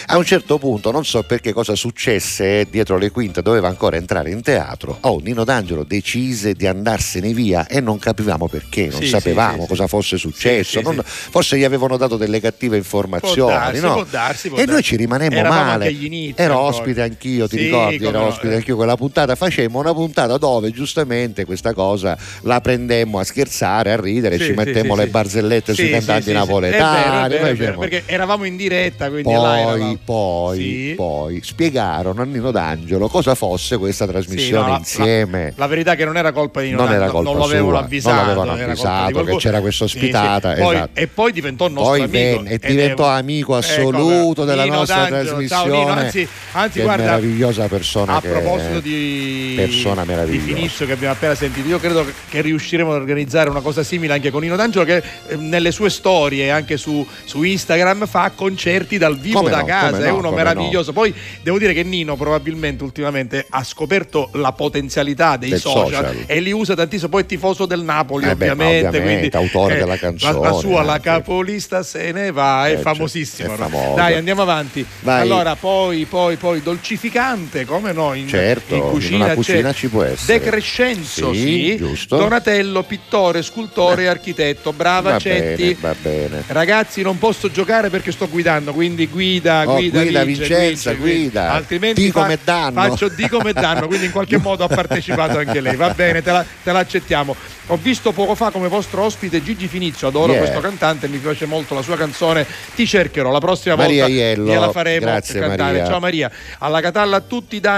A 0.07 0.17
un 0.17 0.23
certo 0.25 0.59
punto, 0.59 0.91
non 0.91 1.03
so 1.05 1.23
perché 1.23 1.53
cosa 1.53 1.73
successe, 1.75 2.67
dietro 2.69 2.97
le 2.99 3.09
quinte 3.09 3.41
doveva 3.41 3.67
ancora 3.67 3.95
entrare 3.97 4.29
in 4.29 4.41
teatro. 4.41 4.97
Oh, 5.01 5.19
Nino 5.23 5.43
D'Angelo 5.43 5.83
decise 5.83 6.53
di 6.53 6.67
andarsene 6.67 7.33
via 7.33 7.65
e 7.65 7.79
non 7.81 7.97
capivamo 7.97 8.47
perché, 8.47 8.89
non 8.91 9.01
sapevamo 9.01 9.65
cosa 9.65 9.87
fosse 9.87 10.17
successo. 10.17 10.81
non-. 10.81 11.01
Forse 11.03 11.57
gli 11.57 11.63
avevano 11.63 11.97
dato 11.97 12.15
delle 12.15 12.39
cattive 12.39 12.77
informazioni, 12.77 13.53
darsi, 13.53 13.81
no? 13.81 13.93
può 13.93 14.03
darsi, 14.03 14.49
può 14.49 14.57
e 14.59 14.65
noi 14.65 14.75
darsi. 14.75 14.83
ci 14.83 14.95
rimanemmo 14.97 15.35
Eravamo 15.35 15.63
male. 15.63 15.95
Ero 16.35 16.59
ospite 16.59 17.01
anch'io, 17.01 17.47
ti 17.47 17.57
ricordi? 17.57 18.05
Ero 18.05 18.21
ospite 18.21 18.53
eh. 18.57 18.66
Anch'io 18.67 18.75
quella 18.75 18.95
puntata. 18.95 19.35
Facemmo 19.35 19.79
una 19.79 19.93
puntata 19.93 20.37
dove 20.37 20.71
giustamente 20.71 21.45
questa 21.45 21.73
cosa 21.73 22.17
la 22.41 22.59
prendemmo 22.59 23.19
a 23.19 23.23
scherzare, 23.23 23.93
a 23.93 23.99
ridere, 23.99 24.37
Sì, 24.37 24.45
ci 24.45 24.51
mettemmo 24.51 24.95
sì, 24.95 25.01
le 25.01 25.07
barzellette 25.07 25.73
sui 25.73 25.89
cantanti 25.89 26.33
napoletani. 26.33 27.35
È 27.35 27.37
vero, 27.37 27.45
è 27.45 27.55
vero, 27.55 27.79
perché 27.79 28.03
eravamo 28.05 28.43
in 28.43 28.57
diretta, 28.57 29.09
quindi 29.09 29.33
poi, 29.33 29.99
poi, 30.03 30.93
poi 30.95 31.39
spiegarono 31.43 32.21
a 32.21 32.25
Nino 32.25 32.51
D'Angelo 32.51 33.07
cosa 33.07 33.35
fosse 33.35 33.77
questa 33.77 34.05
trasmissione 34.05 34.71
no, 34.71 34.77
insieme. 34.77 35.53
La, 35.55 35.65
la 35.65 35.67
verità 35.67 35.93
è 35.93 35.95
che 35.95 36.05
non 36.05 36.17
era 36.17 36.31
colpa 36.31 36.61
di 36.61 36.67
Nino 36.67 36.83
Non 36.83 36.91
era 36.91 37.05
D'Angelo, 37.05 37.23
colpa 37.23 37.39
non 37.39 37.47
l'avevano 37.47 37.77
avvisato, 37.77 38.15
non 38.15 38.47
l'avevano 38.47 38.71
avvisato 38.71 39.23
che 39.23 39.35
c'era 39.37 39.61
questa 39.61 39.83
ospitata, 39.85 40.55
esatto. 40.57 40.99
E 40.99 41.07
poi 41.07 41.31
diventò 41.31 41.67
nostro 41.67 41.83
Poi 41.83 42.01
amico. 42.01 42.11
venne 42.17 42.49
e 42.51 42.57
diventò 42.59 43.05
amico 43.05 43.57
Ecco, 43.57 43.67
assoluto 43.67 44.45
della 44.45 44.63
Nino 44.63 44.75
nostra 44.75 45.07
D'Angelo, 45.07 45.29
trasmissione. 45.29 45.69
Ciao 45.69 45.79
Nino, 45.79 45.91
anzi, 45.91 46.27
anzi 46.51 46.77
che 46.77 46.83
guarda, 46.83 47.03
meravigliosa 47.03 47.67
persona 47.67 48.15
a 48.15 48.21
che 48.21 48.29
proposito 48.57 48.79
di, 48.81 49.53
persona 49.55 50.01
di 50.01 50.07
meravigliosa. 50.07 50.55
Finizio 50.55 50.85
che 50.85 50.91
abbiamo 50.93 51.13
appena 51.13 51.35
sentito, 51.35 51.67
io 51.67 51.79
credo 51.79 52.05
che 52.29 52.41
riusciremo 52.41 52.91
ad 52.91 52.99
organizzare 52.99 53.49
una 53.49 53.61
cosa 53.61 53.83
simile 53.83 54.13
anche 54.13 54.31
con 54.31 54.41
Nino 54.41 54.55
D'Angelo 54.55 54.85
che 54.85 55.03
eh, 55.27 55.35
nelle 55.35 55.71
sue 55.71 55.89
storie 55.89 56.51
anche 56.51 56.77
su, 56.77 57.05
su 57.23 57.43
Instagram 57.43 58.05
fa 58.07 58.31
concerti 58.33 58.97
dal 58.97 59.17
vivo 59.17 59.39
Come 59.39 59.51
da 59.51 59.59
no, 59.59 59.65
casa, 59.65 60.03
è 60.03 60.09
no, 60.09 60.17
uno 60.17 60.31
meraviglioso. 60.31 60.93
Poi 60.93 61.13
devo 61.41 61.57
dire 61.57 61.73
che 61.73 61.83
Nino 61.83 62.15
probabilmente 62.15 62.83
ultimamente 62.83 63.45
ha 63.49 63.63
scoperto 63.63 64.29
la 64.33 64.51
potenzialità 64.51 65.37
dei 65.37 65.57
social, 65.57 66.05
social. 66.05 66.23
e 66.25 66.39
li 66.39 66.51
usa 66.51 66.75
tantissimo, 66.75 67.09
poi 67.09 67.23
è 67.23 67.25
tifoso 67.25 67.65
del 67.65 67.81
Napoli 67.81 68.27
Eh 68.27 68.35
beh, 68.35 68.45
ma 68.47 68.51
ovviamente, 68.53 68.87
ovviamente, 68.87 69.29
quindi, 69.29 69.35
autore 69.37 69.75
eh, 69.75 69.79
della 69.79 69.97
canzone 69.97 70.33
La, 70.33 70.39
la 70.39 70.53
sua 70.53 70.83
La 70.83 70.93
anche. 70.93 71.03
capolista 71.03 71.83
se 71.83 72.11
ne 72.11 72.31
va, 72.31 72.67
è 72.67 72.71
Eh, 72.71 72.75
certo, 72.75 72.89
famosissimo. 72.93 73.53
è 73.53 73.57
no? 73.57 73.93
Dai, 73.95 74.15
andiamo 74.15 74.41
avanti. 74.41 74.85
Vai. 75.01 75.21
Allora, 75.21 75.55
poi, 75.55 76.05
poi, 76.05 76.35
poi, 76.37 76.61
dolcificante, 76.61 77.65
come 77.65 77.91
no? 77.91 78.13
In, 78.13 78.27
Certo, 78.27 78.46
in 78.75 78.75
in 78.83 78.89
cucina, 78.89 79.25
una 79.25 79.33
cucina 79.33 79.73
ci 79.73 79.87
può 79.89 80.03
essere. 80.03 80.39
Decrescenzo, 80.39 81.33
Sì, 81.33 81.39
sì. 81.39 81.75
giusto. 81.77 82.17
Donatello, 82.17 82.83
pittore, 82.83 83.41
scultore 83.41 84.03
e 84.03 84.07
architetto. 84.07 84.73
Brava, 84.73 85.11
Va 85.11 85.19
Cetti. 85.19 85.61
bene, 85.63 85.77
va 85.79 85.95
bene. 86.01 86.43
Ragazzi, 86.47 87.01
non 87.01 87.17
posso 87.17 87.49
giocare 87.51 87.89
perché 87.89 88.11
sto 88.11 88.27
guidando, 88.29 88.73
quindi 88.73 89.07
guida, 89.07 89.63
Oh, 89.67 89.75
guida, 89.75 90.01
guida, 90.01 90.23
vince, 90.23 90.41
Vincenza, 90.47 90.91
vince, 90.91 90.95
guida. 91.03 91.51
Altrimenti 91.51 92.01
Di 92.03 92.11
come 92.11 92.37
danno. 92.43 92.81
faccio 92.81 93.07
di 93.09 93.27
come 93.27 93.53
danno, 93.53 93.87
quindi 93.87 94.05
in 94.05 94.11
qualche 94.11 94.37
modo 94.39 94.63
ha 94.63 94.67
partecipato 94.67 95.37
anche 95.37 95.59
lei. 95.61 95.75
Va 95.75 95.89
bene, 95.89 96.21
te 96.21 96.31
la, 96.31 96.45
te 96.63 96.71
la 96.71 96.79
accettiamo. 96.79 97.35
Ho 97.69 97.77
visto 97.81 98.13
poco 98.13 98.33
fa 98.33 98.49
come 98.49 98.69
vostro 98.69 99.03
ospite 99.03 99.43
Gigi 99.43 99.67
Finizio, 99.67 100.07
adoro 100.07 100.25
Yeah. 100.31 100.41
questo 100.41 100.59
cantante, 100.61 101.07
mi 101.07 101.17
piace 101.17 101.45
molto 101.45 101.73
la 101.73 101.81
sua 101.81 101.97
canzone. 101.97 102.45
Ti 102.75 102.85
cercherò 102.87 103.31
la 103.31 103.39
prossima 103.39 103.75
Maria 103.75 104.03
volta. 104.05 104.17
Iello, 104.19 104.45
gliela 104.45 104.71
faremo 104.71 105.05
grazie, 105.05 105.39
cantare. 105.39 105.71
Maria. 105.71 105.85
Ciao 105.87 105.99
Maria. 105.99 106.31
Alla 106.59 106.79
Catalla 106.81 107.17
a 107.17 107.21
tutti 107.21 107.59
da 107.59 107.73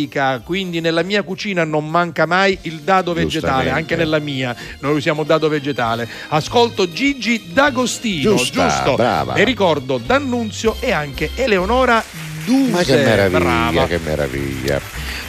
Angelica, 0.00 0.40
quindi 0.44 0.80
nella 0.80 1.02
mia 1.02 1.22
cucina 1.22 1.64
non 1.64 1.88
manca 1.88 2.24
mai 2.26 2.56
il 2.62 2.80
dado 2.80 3.12
vegetale, 3.12 3.70
anche 3.70 3.96
nella 3.96 4.18
mia. 4.18 4.54
Noi 4.80 4.94
usiamo 4.96 5.24
dado 5.24 5.48
vegetale. 5.48 6.08
Ascolto 6.28 6.90
Gigi 6.90 7.50
D'Agostino, 7.52 8.36
Giusta, 8.36 8.68
giusto? 8.68 8.94
brava. 8.94 9.34
E 9.34 9.44
ricordo 9.44 9.98
D'Annunzio 9.98 10.76
e 10.80 10.92
anche 10.92 11.30
Eleonora 11.34 12.02
Duse. 12.44 12.70
Ma 12.70 12.82
che 12.82 12.96
meraviglia, 12.96 13.38
Brava. 13.38 13.86
che 13.86 13.98
meraviglia. 14.02 14.80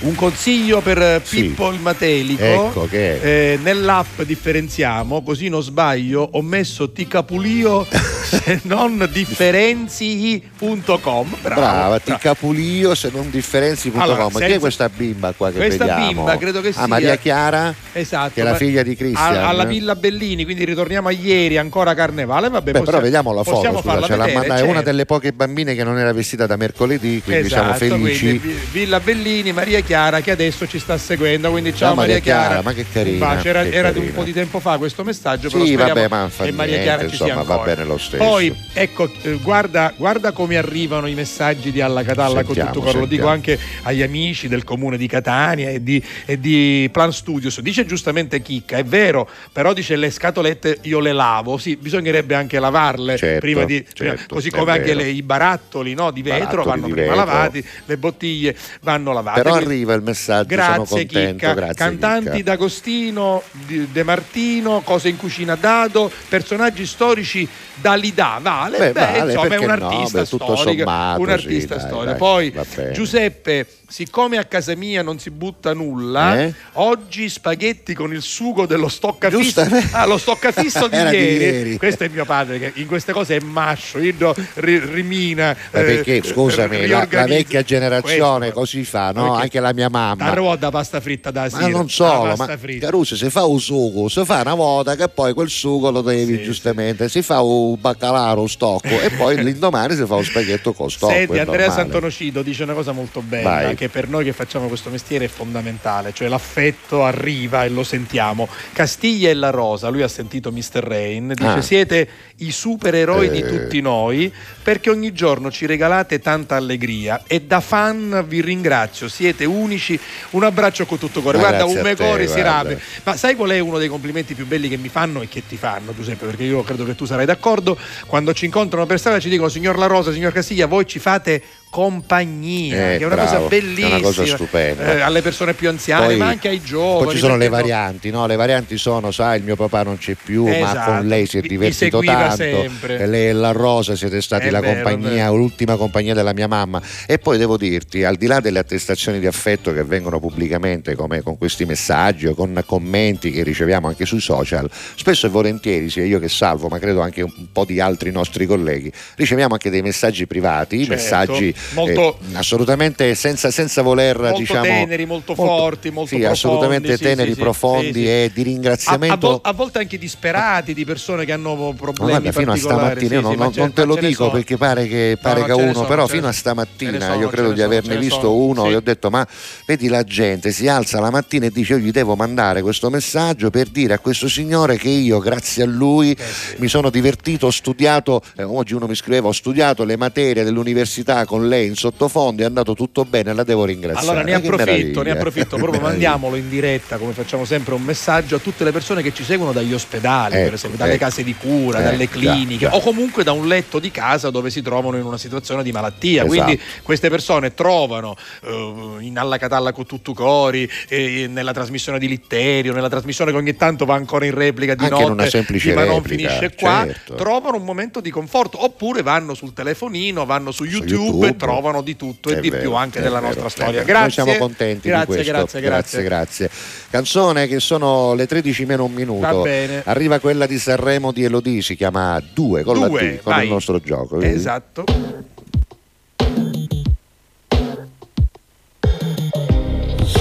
Un 0.01 0.15
consiglio 0.15 0.81
per 0.81 0.97
eh, 0.99 1.21
Sì. 1.23 1.41
Pippo 1.43 1.69
il 1.71 1.79
Matelico. 1.79 2.43
Ecco 2.43 2.87
che 2.89 3.51
Eh, 3.53 3.59
nell'app 3.61 4.21
differenziamo, 4.23 5.21
così 5.21 5.47
non 5.47 5.61
sbaglio, 5.61 6.27
ho 6.31 6.41
messo 6.41 6.91
Ticapulio 6.91 7.85
se 8.23 8.61
non 8.63 9.07
differenzi.com. 9.11 11.35
Bravo. 11.41 11.61
Brava, 11.61 11.99
ti 11.99 12.15
capulio 12.19 12.95
se 12.95 13.11
non 13.13 13.29
differenzi.com. 13.29 14.01
Allora, 14.01 14.25
Chi 14.27 14.37
è 14.37 14.39
senza- 14.39 14.59
questa 14.59 14.89
bimba 14.89 15.33
qua 15.37 15.51
che 15.51 15.57
Questa 15.57 15.85
vediamo? 15.85 16.07
bimba 16.07 16.37
credo 16.37 16.61
che 16.61 16.69
Ah, 16.69 16.73
sia- 16.73 16.87
Maria 16.87 17.15
Chiara? 17.17 17.73
Esatto. 17.93 18.31
Che 18.33 18.41
è 18.41 18.43
la 18.43 18.55
figlia 18.55 18.81
di 18.81 18.95
Cristian. 18.95 19.35
Alla 19.35 19.65
Villa 19.65 19.95
Bellini, 19.95 20.45
quindi 20.45 20.65
ritorniamo 20.65 21.09
a 21.09 21.11
ieri, 21.11 21.57
ancora 21.57 21.93
carnevale. 21.93 22.49
Vabbè, 22.49 22.71
Beh, 22.71 22.79
possiamo- 22.79 22.85
però 22.89 23.01
vediamo 23.01 23.33
la 23.33 23.43
foto, 23.43 23.55
possiamo 23.57 23.81
scusa, 23.81 23.93
l'ha 23.93 23.99
vedere, 24.07 24.33
mandata. 24.33 24.59
È 24.59 24.63
una 24.63 24.73
certo. 24.73 24.89
delle 24.89 25.05
poche 25.05 25.31
bambine 25.33 25.75
che 25.75 25.83
non 25.83 25.99
era 25.99 26.11
vestita 26.11 26.47
da 26.47 26.55
mercoledì, 26.55 27.21
quindi 27.23 27.49
siamo 27.49 27.75
Esatto, 27.75 27.97
felici. 27.97 28.19
quindi 28.39 28.47
Vi- 28.47 28.59
Villa 28.71 28.99
Bellini, 28.99 29.51
Maria 29.51 29.79
Chiara 29.81 29.89
che 30.21 30.31
adesso 30.31 30.67
ci 30.67 30.79
sta 30.79 30.97
seguendo. 30.97 31.49
Quindi 31.51 31.71
ciao, 31.71 31.79
Ciao, 31.89 31.95
Maria 31.95 32.13
Maria 32.15 32.19
Chiara. 32.21 32.47
Chiara, 32.47 32.61
ma 32.61 32.73
che 32.73 32.85
carina, 32.91 33.25
bacio, 33.25 33.47
Era, 33.49 33.63
che 33.63 33.71
era 33.71 33.91
di 33.91 33.97
un 33.99 34.03
carina. 34.05 34.19
po' 34.19 34.23
di 34.25 34.33
tempo 34.33 34.59
fa 34.59 34.77
questo 34.77 35.03
messaggio. 35.03 35.49
Sì, 35.49 35.75
però 35.75 35.87
vabbè, 35.87 36.07
ma 36.07 36.29
fa 36.29 36.45
che 36.45 36.51
Maria 36.51 36.77
niente, 36.77 36.83
Chiara 36.95 37.09
ci 37.09 37.21
insomma, 37.21 37.43
va 37.43 37.57
bene 37.63 37.83
lo 37.83 37.97
stesso. 37.97 38.23
Poi 38.23 38.55
ecco, 38.73 39.09
eh, 39.23 39.33
guarda, 39.41 39.93
guarda 39.97 40.31
come 40.31 40.55
arrivano 40.57 41.07
i 41.07 41.13
messaggi 41.13 41.71
di 41.71 41.81
Alla 41.81 42.03
Catalla 42.03 42.43
con 42.43 42.55
Sentiamo, 42.55 42.71
tutto 42.71 42.85
coro. 42.85 42.99
Lo 42.99 43.05
dico 43.05 43.27
anche 43.27 43.59
agli 43.83 44.01
amici 44.01 44.47
del 44.47 44.63
comune 44.63 44.97
di 44.97 45.07
Catania 45.07 45.69
e 45.69 45.83
di, 45.83 46.01
e 46.25 46.39
di 46.39 46.89
Plan 46.91 47.11
Studios. 47.11 47.59
Dice 47.59 47.85
giustamente 47.85 48.41
Chicca, 48.41 48.77
è 48.77 48.83
vero, 48.85 49.27
però 49.51 49.73
dice 49.73 49.95
le 49.97 50.09
scatolette 50.09 50.79
io 50.83 50.99
le 50.99 51.11
lavo. 51.11 51.57
Sì, 51.57 51.75
bisognerebbe 51.75 52.33
anche 52.35 52.59
lavarle 52.59 53.17
Certo, 53.17 53.39
prima 53.39 53.63
di. 53.65 53.83
prima- 53.93 54.15
certo, 54.15 54.35
così 54.35 54.47
è 54.47 54.51
come 54.51 54.71
anche 54.71 54.93
le- 54.93 55.09
i 55.09 55.21
barattoli 55.21 55.93
no, 55.93 56.11
di 56.11 56.21
vetro 56.21 56.63
Barattoli 56.63 56.65
vanno 56.69 56.85
di 56.85 56.91
prima 56.93 57.07
vetro. 57.15 57.25
lavati, 57.25 57.65
le 57.85 57.97
bottiglie 57.97 58.55
vanno 58.81 59.11
lavate. 59.13 59.41
Però 59.41 59.55
Quindi- 59.57 59.80
arriva 59.81 59.93
il 59.93 60.01
messaggio, 60.03 60.49
sono 60.55 60.75
Grazie 60.75 60.85
contento, 61.05 61.31
Chicca. 61.31 61.53
grazie 61.53 61.73
Cantanti 61.75 62.29
Chicca. 62.31 62.43
d'Agostino, 62.43 63.43
De 63.91 64.03
Martino, 64.03 64.81
cose 64.81 65.09
in 65.09 65.17
cucina 65.17 65.55
Dado, 65.55 66.11
personaggi 66.29 66.85
storici 66.85 67.47
da 67.75 67.95
Lidà. 67.95 68.39
Vale, 68.41 68.77
Beh, 68.77 68.91
beh, 68.91 68.99
vale, 68.99 69.33
insomma 69.33 69.55
è 69.55 69.57
un 69.57 69.65
no? 69.65 69.87
artista 69.87 70.21
Beh, 70.21 70.27
tutto 70.27 70.55
storico. 70.55 70.83
sommato, 70.83 71.19
un 71.21 71.25
sì, 71.27 71.31
artista 71.33 71.75
dai, 71.75 71.85
storico. 71.87 72.05
dai, 72.05 72.15
Poi. 72.17 72.53
Giuseppe, 72.93 73.65
siccome 73.87 74.37
a 74.37 74.45
casa 74.45 74.75
mia 74.75 75.01
non 75.01 75.19
si 75.19 75.29
butta 75.31 75.73
nulla, 75.73 76.39
Eh? 76.41 76.53
oggi 76.73 77.27
spaghetti 77.27 77.93
con 77.93 78.13
il 78.13 78.21
sugo 78.21 78.65
dello 78.65 78.87
stoccafisso. 78.87 79.65
Ah, 79.91 80.05
lo 80.05 80.17
stoccafisso 80.17 80.87
di 80.89 80.95
Era 80.95 81.09
di 81.09 81.17
ieri. 81.17 81.37
ieri. 81.43 81.77
Questo 81.77 82.03
è 82.03 82.07
mio 82.09 82.25
padre 82.25 82.59
che 82.59 82.71
in 82.75 82.87
queste 82.87 83.11
cose 83.13 83.37
è 83.37 83.39
mascio, 83.39 83.97
io 83.99 84.33
rimina. 84.55 85.55
Ma 85.71 85.79
eh, 85.79 85.83
perché, 85.83 86.21
scusami, 86.23 86.85
la, 86.87 87.07
la 87.09 87.25
vecchia 87.25 87.63
generazione 87.63 88.51
Questo, 88.51 88.59
così 88.59 88.83
fa, 88.83 89.11
no? 89.11 89.23
perché 89.31 89.41
Anche 89.41 89.59
la 89.59 89.70
mia 89.73 89.89
mamma. 89.89 90.25
Tarò 90.25 90.55
da 90.55 90.69
pasta 90.71 90.99
fritta 90.99 91.31
da 91.31 91.41
Ma 91.41 91.49
sera. 91.49 91.67
non 91.67 91.81
la 91.83 91.87
solo, 91.89 92.35
ma 92.35 92.57
fritta. 92.57 92.85
Caruso, 92.85 93.15
se 93.15 93.29
fa 93.29 93.45
un 93.45 93.59
sugo, 93.59 94.07
si 94.09 94.23
fa 94.25 94.41
una 94.41 94.53
volta 94.55 94.95
che 94.95 95.07
poi 95.09 95.33
quel 95.33 95.49
sugo 95.49 95.89
lo 95.91 96.01
devi 96.01 96.37
Sì, 96.37 96.43
giustamente, 96.43 97.09
si 97.09 97.21
fa 97.21 97.41
un 97.41 97.75
baccalà, 97.79 98.31
un 98.39 98.49
stocco 98.49 98.87
e 98.87 99.09
poi 99.11 99.37
l'indomani 99.43 99.95
si 99.95 100.05
fa 100.05 100.15
un 100.15 100.23
spaghetto 100.23 100.73
con 100.73 100.89
stocco. 100.89 101.11
Senti, 101.13 101.37
Andrea 101.39 101.67
normale. 101.67 102.43
Dice 102.43 102.63
una 102.63 102.73
cosa 102.73 102.91
molto 102.91 103.21
bella 103.21 103.49
Vai. 103.49 103.75
che 103.75 103.89
per 103.89 104.07
noi 104.09 104.23
che 104.23 104.33
facciamo 104.33 104.67
questo 104.67 104.89
mestiere 104.89 105.25
è 105.25 105.27
fondamentale, 105.27 106.13
cioè 106.13 106.27
l'affetto 106.27 107.03
arriva 107.03 107.63
e 107.65 107.69
lo 107.69 107.83
sentiamo. 107.83 108.47
Castiglia 108.73 109.29
e 109.29 109.33
la 109.33 109.49
Rosa, 109.49 109.89
lui 109.89 110.01
ha 110.01 110.07
sentito 110.07 110.51
Mr. 110.51 110.79
Rain, 110.83 111.27
dice 111.35 111.47
Ah. 111.49 111.61
siete 111.61 112.07
i 112.41 112.51
supereroi 112.51 113.29
di 113.29 113.39
Eh. 113.39 113.47
tutti 113.47 113.81
noi 113.81 114.31
perché 114.63 114.89
ogni 114.89 115.13
giorno 115.13 115.49
ci 115.51 115.65
regalate 115.65 116.19
tanta 116.19 116.55
allegria 116.55 117.23
e 117.27 117.41
da 117.41 117.59
fan 117.59 118.23
vi 118.27 118.41
ringrazio, 118.41 119.07
siete 119.07 119.45
unici, 119.45 119.99
un 120.31 120.43
abbraccio 120.43 120.85
con 120.85 120.97
tutto 120.97 121.21
cuore. 121.21 121.37
Ma 121.37 121.47
Guarda, 121.47 121.65
un 121.65 121.77
a 121.77 121.81
me 121.81 121.95
te, 121.95 122.03
cuore 122.03 122.27
si 122.27 122.41
rame. 122.41 122.79
Ma 123.03 123.15
sai 123.15 123.35
qual 123.35 123.49
è 123.51 123.59
uno 123.59 123.77
dei 123.77 123.87
complimenti 123.87 124.33
più 124.33 124.45
belli 124.45 124.69
che 124.69 124.77
mi 124.77 124.89
fanno 124.89 125.21
e 125.21 125.27
che 125.27 125.43
ti 125.47 125.57
fanno, 125.57 125.93
Giuseppe? 125.95 126.25
Perché 126.25 126.43
io 126.43 126.63
credo 126.63 126.83
che 126.85 126.95
tu 126.95 127.05
sarai 127.05 127.25
d'accordo. 127.25 127.77
Quando 128.05 128.33
ci 128.33 128.45
incontrano 128.45 128.85
per 128.85 128.99
strada 128.99 129.19
ci 129.19 129.29
dicono, 129.29 129.49
signor 129.49 129.77
La 129.77 129.87
Rosa, 129.87 130.11
signor 130.11 130.31
Castiglia, 130.33 130.65
voi 130.67 130.85
ci 130.85 130.99
fate 130.99 131.41
compagnia, 131.71 132.75
Eh, 132.93 132.97
che 132.97 133.03
è 133.03 133.05
una 133.05 133.15
bravo, 133.15 133.31
cosa 133.31 133.45
è 133.45 133.47
bellissima. 133.59 133.87
una 133.87 134.01
cosa 134.01 134.25
stupenda. 134.25 134.93
eh, 134.97 134.99
alle 134.99 135.21
persone 135.21 135.53
più 135.53 135.69
anziane, 135.69 136.05
Poi- 136.07 136.17
ma 136.17 136.27
anche 136.27 136.49
ai 136.49 136.61
giovani. 136.61 137.05
Poi 137.05 137.13
ci 137.13 137.19
sono 137.19 137.37
le 137.37 137.47
varianti, 137.47 138.09
no? 138.11 138.27
Le 138.27 138.35
varianti 138.35 138.77
sono, 138.77 139.11
sai, 139.11 139.37
il 139.39 139.43
mio 139.45 139.55
papà 139.55 139.83
non 139.83 139.97
c'è 139.97 140.15
più, 140.21 140.45
ma 140.47 140.55
Esatto, 140.57 140.91
con 140.91 141.07
lei 141.07 141.25
si 141.25 141.37
è 141.37 141.41
divertito 141.41 141.77
seguiva 142.01 142.13
tanto. 142.27 142.35
sempre. 142.35 143.07
Lei 143.07 143.27
e 143.29 143.33
la 143.33 143.51
Rosa 143.51 143.95
siete 143.95 144.21
stati 144.21 144.47
È 144.47 144.49
la 144.51 144.59
vero, 144.59 144.79
è 144.79 144.83
compagnia, 144.83 145.23
vero. 145.23 145.35
l'ultima 145.37 145.77
compagnia 145.77 146.13
della 146.13 146.33
mia 146.33 146.47
mamma. 146.47 146.81
E 147.07 147.17
poi 147.19 147.37
devo 147.37 147.55
dirti, 147.55 148.03
al 148.03 148.17
di 148.17 148.27
là 148.27 148.41
delle 148.41 148.59
attestazioni 148.59 149.19
di 149.19 149.25
affetto 149.27 149.71
che 149.73 149.83
vengono 149.85 150.19
pubblicamente 150.19 150.93
come 150.95 151.21
con 151.21 151.37
questi 151.37 151.63
messaggi 151.63 152.27
o 152.27 152.33
con 152.35 152.61
commenti 152.65 153.31
che 153.31 153.43
riceviamo 153.43 153.87
anche 153.87 154.05
sui 154.05 154.19
social, 154.19 154.69
spesso 154.95 155.25
e 155.25 155.29
volentieri, 155.29 155.89
sia 155.89 156.03
io 156.03 156.19
che 156.19 156.27
salvo, 156.29 156.67
ma 156.67 156.79
credo 156.79 156.99
anche 156.99 157.21
un 157.21 157.47
po' 157.53 157.63
di 157.63 157.79
altri 157.79 158.11
nostri 158.11 158.45
colleghi, 158.45 158.91
riceviamo 159.15 159.53
anche 159.53 159.69
dei 159.69 159.81
messaggi 159.81 160.27
privati, 160.27 160.79
Certo, 160.79 160.93
messaggi 160.93 161.55
molto- 161.73 162.17
eh, 162.31 162.35
assolutamente 162.37 163.15
senza, 163.15 163.51
senza 163.51 163.81
voler 163.81 164.17
Molto 164.19 164.39
diciamo 164.39 164.63
teneri, 164.63 165.05
molto 165.05 165.35
forti, 165.35 165.89
molto 165.91 166.09
sì, 166.09 166.15
profondi, 166.17 166.25
assolutamente 166.25 166.97
sì, 166.97 167.03
teneri, 167.03 167.33
sì, 167.33 167.39
profondi 167.39 168.07
e 168.07 168.31
di 168.33 168.39
A, 168.39 168.43
a 168.43 168.45
ringraziamento. 168.45 169.27
vol- 169.27 169.39
a 169.43 169.53
volte 169.53 169.79
anche 169.79 169.97
disperati 169.97 170.73
di 170.73 170.85
persone 170.85 171.25
che 171.25 171.31
hanno 171.31 171.73
problemi 171.77 172.09
guarda, 172.11 172.31
fino 172.31 172.51
a 172.51 172.55
stamattina, 172.57 173.19
non, 173.21 173.35
non- 173.37 173.51
non 173.55 173.73
te 173.73 173.83
lo 173.85 173.95
dico 173.95 174.23
sono. 174.25 174.31
perché 174.31 174.57
pare 174.57 174.87
che 174.87 175.17
No, 175.21 175.29
pare 175.29 175.41
no, 175.41 175.45
ne 175.47 175.53
uno, 175.63 175.73
sono, 175.73 175.87
però 175.87 176.07
fino 176.07 176.27
a 176.27 176.31
stamattina 176.31 176.99
sono, 176.99 177.19
io 177.21 177.27
credo 177.29 177.51
di 177.51 177.61
averne 177.61 177.97
visto 177.97 178.35
uno 178.35 178.67
e 178.67 178.75
ho 178.75 178.81
detto 178.81 179.09
ma 179.09 179.25
vedi 179.65 179.87
la 179.87 180.03
gente 180.03 180.51
si 180.51 180.67
alza 180.67 180.99
la 180.99 181.09
mattina 181.09 181.45
e 181.45 181.51
dice 181.51 181.73
io 181.73 181.79
gli 181.79 181.91
devo 181.91 182.15
mandare 182.15 182.61
questo 182.61 182.89
messaggio 182.89 183.49
per 183.49 183.67
dire 183.69 183.93
a 183.93 183.99
questo 183.99 184.27
signore 184.27 184.77
che 184.77 184.89
io 184.89 185.19
grazie 185.19 185.63
a 185.63 185.65
lui 185.67 186.15
mi 186.57 186.67
sono 186.67 186.89
divertito, 186.89 187.47
ho 187.47 187.51
studiato, 187.51 188.21
eh, 188.37 188.43
oggi 188.43 188.73
uno 188.73 188.87
mi 188.87 188.95
scriveva 188.95 189.27
ho 189.27 189.31
studiato 189.31 189.83
le 189.83 189.97
materie 189.97 190.43
dell'università 190.43 191.25
con 191.25 191.47
lei 191.51 191.67
in 191.67 191.75
sottofondo, 191.75 192.43
è 192.43 192.45
andato 192.45 192.73
tutto 192.73 193.03
bene, 193.03 193.33
la 193.33 193.43
devo 193.43 193.65
ringraziare. 193.65 194.07
Allora 194.07 194.23
ne 194.23 194.39
che 194.39 194.47
approfitto, 194.47 195.01
ne 195.01 195.11
approfitto, 195.11 195.57
proprio 195.57 195.81
mandiamolo 195.81 196.35
in 196.37 196.49
diretta, 196.49 196.97
come 196.97 197.11
facciamo 197.11 197.43
sempre, 197.45 197.73
un 197.73 197.81
messaggio 197.83 198.37
a 198.37 198.39
tutte 198.39 198.63
le 198.63 198.71
persone 198.71 199.01
che 199.01 199.13
ci 199.13 199.23
seguono 199.23 199.51
dagli 199.51 199.73
ospedali, 199.73 200.35
Ecco, 200.35 200.43
per 200.45 200.53
esempio, 200.53 200.77
dalle 200.79 200.93
ecco. 200.93 201.03
case 201.03 201.23
di 201.23 201.35
cura, 201.35 201.79
Eh, 201.79 201.83
dalle 201.83 202.05
già, 202.05 202.11
cliniche 202.11 202.69
già. 202.69 202.75
o 202.75 202.79
comunque 202.79 203.23
da 203.23 203.33
un 203.33 203.47
letto 203.47 203.79
di 203.79 203.91
casa 203.91 204.29
dove 204.29 204.49
si 204.49 204.61
trovano 204.61 204.97
in 204.97 205.03
una 205.03 205.17
situazione 205.17 205.63
di 205.63 205.71
malattia. 205.71 206.23
Esatto. 206.23 206.43
Quindi 206.43 206.61
queste 206.83 207.09
persone 207.09 207.53
trovano 207.53 208.15
eh, 208.43 208.95
in 209.01 209.17
Alla 209.17 209.37
Catalla 209.37 209.73
con 209.73 209.85
tutto 209.85 210.13
cori, 210.13 210.69
eh, 210.87 211.27
nella 211.27 211.51
trasmissione 211.51 211.99
di 211.99 212.07
Litterio, 212.07 212.73
nella 212.73 212.89
trasmissione 212.89 213.31
che 213.31 213.37
ogni 213.37 213.55
tanto 213.55 213.85
va 213.85 213.95
ancora 213.95 214.25
in 214.25 214.33
replica 214.33 214.73
di 214.75 214.83
Anche 214.83 214.95
in 214.95 215.01
notte, 215.01 215.11
una 215.13 215.29
semplice 215.29 215.69
di 215.69 215.75
ma 215.75 215.83
non 215.83 216.01
finisce 216.03 216.53
qua, 216.55 216.83
certo. 216.85 217.15
trovano 217.15 217.57
un 217.57 217.63
momento 217.63 217.99
di 217.99 218.09
conforto, 218.09 218.63
oppure 218.63 219.01
vanno 219.01 219.33
sul 219.33 219.53
telefonino, 219.53 220.25
vanno 220.25 220.51
su 220.51 220.63
YouTube, 220.63 220.89
YouTube. 220.91 221.33
Trovano 221.45 221.81
di 221.81 221.95
tutto 221.95 222.29
e 222.29 222.37
È 222.37 222.39
di 222.39 222.49
vero, 222.49 222.61
più 222.61 222.73
anche 222.75 223.01
della 223.01 223.19
vero, 223.19 223.33
nostra 223.33 223.49
storia. 223.49 223.83
Grazie. 223.83 223.93
Noi 224.01 224.11
siamo 224.11 224.33
contenti 224.37 224.87
grazie, 224.87 225.05
di 225.07 225.13
questo. 225.13 225.31
Grazie, 225.31 225.61
grazie, 225.61 226.03
grazie, 226.03 226.47
grazie. 226.47 226.87
Canzone 226.89 227.47
che 227.47 227.59
sono 227.59 228.13
le 228.13 228.27
13 228.27 228.65
meno 228.65 228.85
un 228.85 228.93
minuto. 228.93 229.19
Va 229.27 229.41
bene. 229.41 229.81
Arriva 229.85 230.19
quella 230.19 230.45
di 230.45 230.57
Sanremo 230.59 231.11
di 231.11 231.23
Elodie, 231.23 231.61
si 231.61 231.75
chiama 231.75 232.21
Due 232.33 232.63
con 232.63 232.79
la 232.79 232.87
Due, 232.87 232.99
D, 233.17 233.21
con 233.21 233.33
vai. 233.33 233.45
il 233.45 233.51
nostro 233.51 233.79
gioco. 233.79 234.17
vedi? 234.17 234.35
Esatto. 234.35 234.83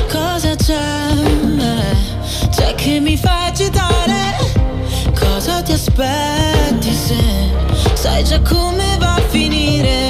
Cosa 0.09 0.55
c'è? 0.57 0.79
C'è 2.51 2.75
che 2.75 3.01
mi 3.01 3.17
fa 3.17 3.47
agitare? 3.47 4.37
Cosa 5.19 5.63
ti 5.63 5.73
aspetti 5.73 6.93
se 6.93 7.15
sai 7.95 8.25
già 8.25 8.41
come 8.41 8.97
va 8.99 9.15
a 9.15 9.21
finire? 9.29 10.10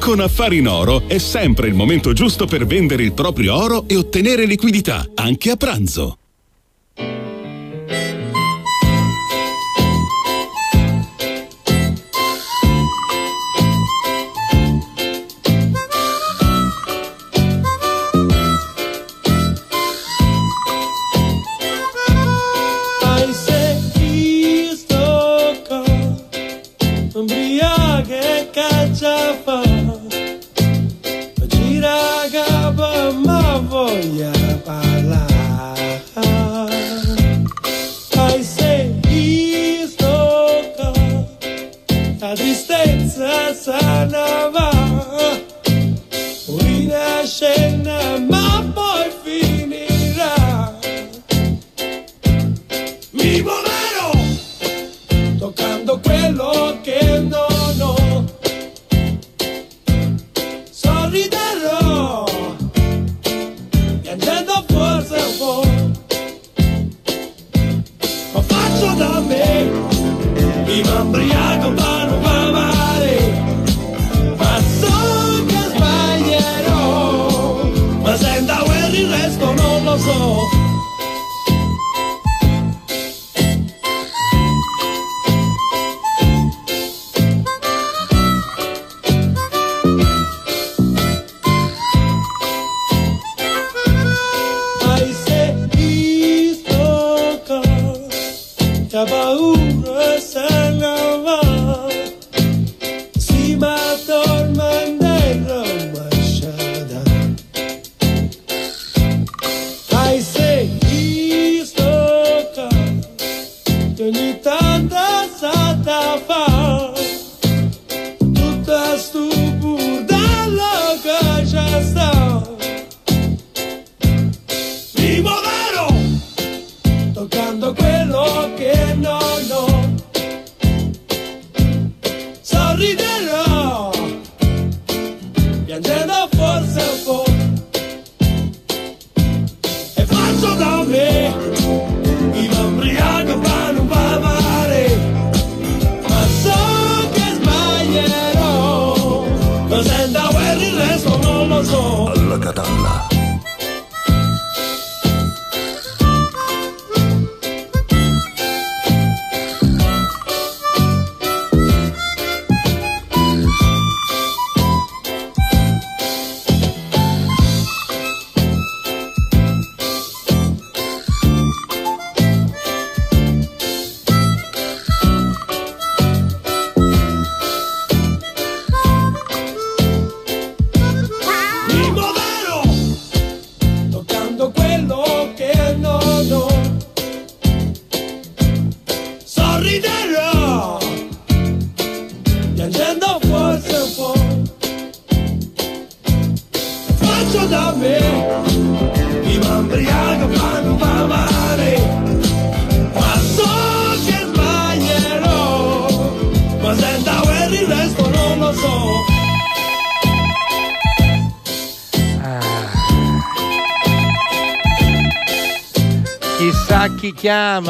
Con 0.00 0.18
Affari 0.18 0.56
in 0.56 0.66
Oro 0.66 1.06
è 1.06 1.18
sempre 1.18 1.68
il 1.68 1.74
momento 1.74 2.14
giusto 2.14 2.46
per 2.46 2.64
vendere 2.64 3.02
il 3.02 3.12
proprio 3.12 3.54
oro 3.54 3.84
e 3.86 3.96
ottenere 3.96 4.46
liquidità, 4.46 5.06
anche 5.14 5.50
a 5.50 5.56
pranzo. 5.56 6.19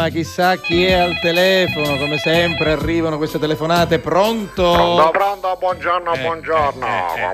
Chiama, 0.00 0.08
chissà 0.08 0.56
chi 0.56 0.84
è 0.84 0.94
al 0.94 1.18
telefono, 1.20 1.98
come 1.98 2.16
sempre 2.16 2.72
arrivano 2.72 3.18
queste 3.18 3.38
telefonate, 3.38 3.98
pronto? 3.98 4.72
Pronto, 4.72 5.10
pronto, 5.10 5.39
buongiorno, 5.60 6.14
Eh, 6.14 6.18
buongiorno. 6.22 6.86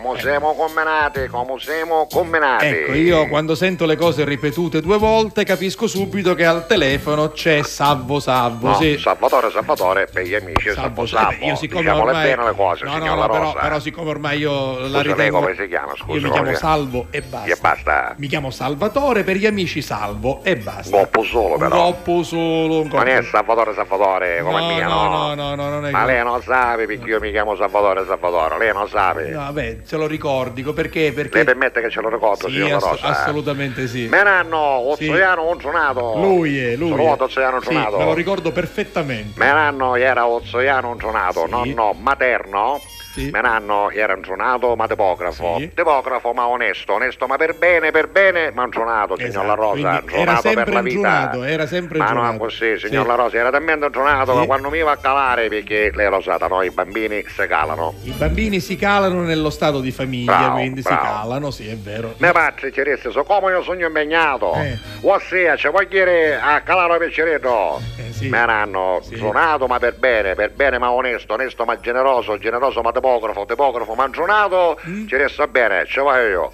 come 0.03 0.21
siamo 0.21 0.55
combinati, 0.55 1.27
come 1.29 1.55
siamo 1.59 2.07
combinati. 2.11 2.67
Ecco, 2.67 2.93
io 2.95 3.29
quando 3.29 3.55
sento 3.55 3.87
le 3.87 3.97
cose 3.97 4.25
ripetute 4.25 4.81
due 4.83 4.99
volte 4.99 5.45
capisco 5.45 5.87
subito 5.87 6.35
che 6.35 6.45
al 6.45 6.67
telefono 6.67 7.31
c'è 7.31 7.63
Salvo 7.63 8.19
Salvo. 8.19 8.69
No, 8.69 8.75
sì. 8.75 8.99
Salvatore, 8.99 9.51
Salvatore, 9.53 10.09
per 10.13 10.25
gli 10.25 10.35
amici, 10.35 10.71
salvo, 10.73 11.07
salvo. 11.07 11.45
Eh, 11.45 11.47
io 11.47 11.55
siccome 11.57 11.83
Diciamole 11.83 12.11
ormai 12.11 12.25
bene 12.27 12.45
le 12.45 12.55
cose, 12.57 12.85
no, 12.85 12.97
no, 12.99 13.05
La 13.05 13.15
no, 13.15 13.29
però, 13.29 13.53
però 13.55 13.79
siccome 13.79 14.11
ormai 14.11 14.39
io 14.39 14.79
la 14.79 14.87
Scusa, 14.87 14.91
lei 14.91 15.03
ritengo 15.05 15.39
come 15.39 15.55
si 15.57 15.69
chiama, 15.69 15.93
scusa? 15.97 16.19
io 16.19 16.23
mi 16.27 16.31
chiamo? 16.33 16.55
Salvo 16.55 17.07
e 17.11 17.23
basta. 17.23 17.49
E 17.53 17.57
basta. 17.61 18.15
Mi 18.19 18.27
chiamo 18.27 18.51
Salvatore 18.51 19.23
per 19.23 19.37
gli 19.37 19.47
amici 19.47 19.81
Salvo 19.81 20.41
e 20.43 20.57
basta. 20.57 20.97
Goppo 20.97 21.23
solo, 21.23 21.57
però. 21.57 21.77
goppo 21.77 22.23
solo, 22.25 22.81
un 22.81 22.89
Non 22.93 23.07
è. 23.07 23.23
Salvatore, 23.23 23.73
Salvatore, 23.75 24.43
come 24.43 24.61
No, 24.61 24.67
mia, 24.67 24.89
no, 24.89 25.09
no? 25.09 25.35
no, 25.35 25.35
no, 25.35 25.55
no, 25.55 25.69
non 25.69 25.87
è 25.87 25.91
Ma 25.91 26.05
lei 26.05 26.25
non 26.25 26.43
sa 26.43 26.75
perché 26.77 26.95
io 27.09 27.21
mi 27.21 27.31
chiamo 27.31 27.55
Salvatore, 27.55 28.01
Salvatore, 28.01 28.15
lei 28.59 28.73
non 28.73 28.89
sa. 28.89 29.13
No, 29.13 29.39
vabbè, 29.39 29.79
se 29.85 29.97
lo 29.97 30.07
ricordi, 30.07 30.63
perché? 30.63 31.13
Perché 31.13 31.37
Lei 31.37 31.45
permette 31.45 31.81
che 31.81 31.91
ce 31.91 32.01
lo 32.01 32.09
ricordo, 32.09 32.49
Sì, 32.49 32.55
signor 32.55 32.75
ass- 32.83 32.91
Rosa? 32.91 33.07
assolutamente 33.07 33.87
sì. 33.87 34.07
Menanno, 34.09 34.95
Sì. 34.97 35.05
Ozzoliano 35.09 35.49
Uncionato. 35.49 36.15
Lui 36.17 36.59
è, 36.59 36.77
lui. 36.77 36.91
Sono 36.91 37.03
voto 37.03 37.25
Ozzoliano 37.25 37.61
Sì, 37.61 37.75
me 37.75 38.05
lo 38.05 38.15
ricordo 38.15 38.53
perfettamente. 38.53 39.39
Menanno 39.39 39.95
era 39.97 40.27
Ozzoliano 40.27 40.91
Uncionato, 40.91 41.47
nonno 41.47 41.93
materno 41.99 42.81
Me 43.31 43.41
nanno 43.41 43.91
era 43.91 44.15
intronato 44.15 44.75
ma 44.77 44.87
tipografo. 44.87 45.57
Tipografo 45.75 46.33
ma 46.33 46.47
onesto, 46.47 46.93
onesto 46.95 47.27
ma 47.27 47.37
per 47.37 47.55
bene, 47.57 47.91
per 47.91 48.09
bene, 48.09 48.51
ma 48.53 48.65
intronato, 48.65 49.17
signor 49.17 49.47
La 49.47 49.55
Rosa, 49.55 49.79
era 49.79 49.99
intronato 50.01 50.43
per 50.43 50.53
sempre 50.53 50.73
la 50.75 50.81
vita. 50.83 50.97
intronato, 50.97 51.43
era 51.45 51.67
sempre 51.67 51.99
Ma 51.99 52.05
non 52.05 52.15
intronato. 52.17 52.39
così, 52.45 52.79
signor 52.79 53.03
Sì. 53.03 53.09
La 53.09 53.15
Rosa, 53.15 53.37
era 53.39 53.51
talmente 53.51 53.87
intronato 53.87 54.33
Sì. 54.35 54.41
che 54.41 54.47
quando 54.47 54.71
mi 54.71 54.81
va 54.83 54.91
a 54.93 54.97
calare, 54.97 55.49
perché 55.49 55.91
lei 55.95 56.09
lo 56.11 56.21
sa, 56.21 56.37
da 56.37 56.47
noi 56.47 56.67
i 56.67 56.71
bambini 56.71 57.25
si 57.27 57.47
calano. 57.47 57.95
I 58.03 58.11
bambini 58.11 58.61
si 58.61 58.77
calano 58.77 59.23
nello 59.23 59.51
stato 59.51 59.81
di 59.81 59.91
famiglia, 59.91 60.37
Bravo, 60.37 60.55
quindi 60.57 60.83
si 60.83 60.89
bravo. 60.89 61.03
calano, 61.05 61.51
sì, 61.51 61.69
è 61.69 61.77
vero. 61.77 62.15
Mio 62.19 62.33
padre 62.33 62.73
ci 62.73 62.83
disse, 62.83 63.11
so 63.11 63.23
come 63.25 63.51
io 63.53 63.63
sogno 63.63 63.87
impegnato. 63.87 64.55
Eh. 64.55 64.79
Ossia, 65.03 65.57
ci 65.57 65.69
vuoi 65.69 65.87
dire 65.89 66.39
a 66.41 66.61
calare 66.61 66.99
piaceretto? 66.99 67.81
sì. 68.17 68.29
Me 68.31 68.47
l'hanno 68.47 69.01
suonato 69.03 69.67
ma 69.67 69.79
per 69.79 69.95
bene, 69.99 70.35
per 70.35 70.51
bene 70.53 70.79
ma 70.79 70.91
onesto, 70.91 71.35
onesto 71.35 71.65
ma 71.67 71.79
generoso, 71.79 72.39
generoso 72.39 72.81
ma 72.81 72.91
tipografo, 72.91 73.05
tipografo 73.47 73.95
ma 73.95 74.09
suonato, 74.13 74.79
Mm. 74.87 75.07
ci 75.07 75.17
resta 75.17 75.47
bene, 75.47 75.85
ci 75.87 76.01
voglio 76.01 76.27
io. 76.29 76.51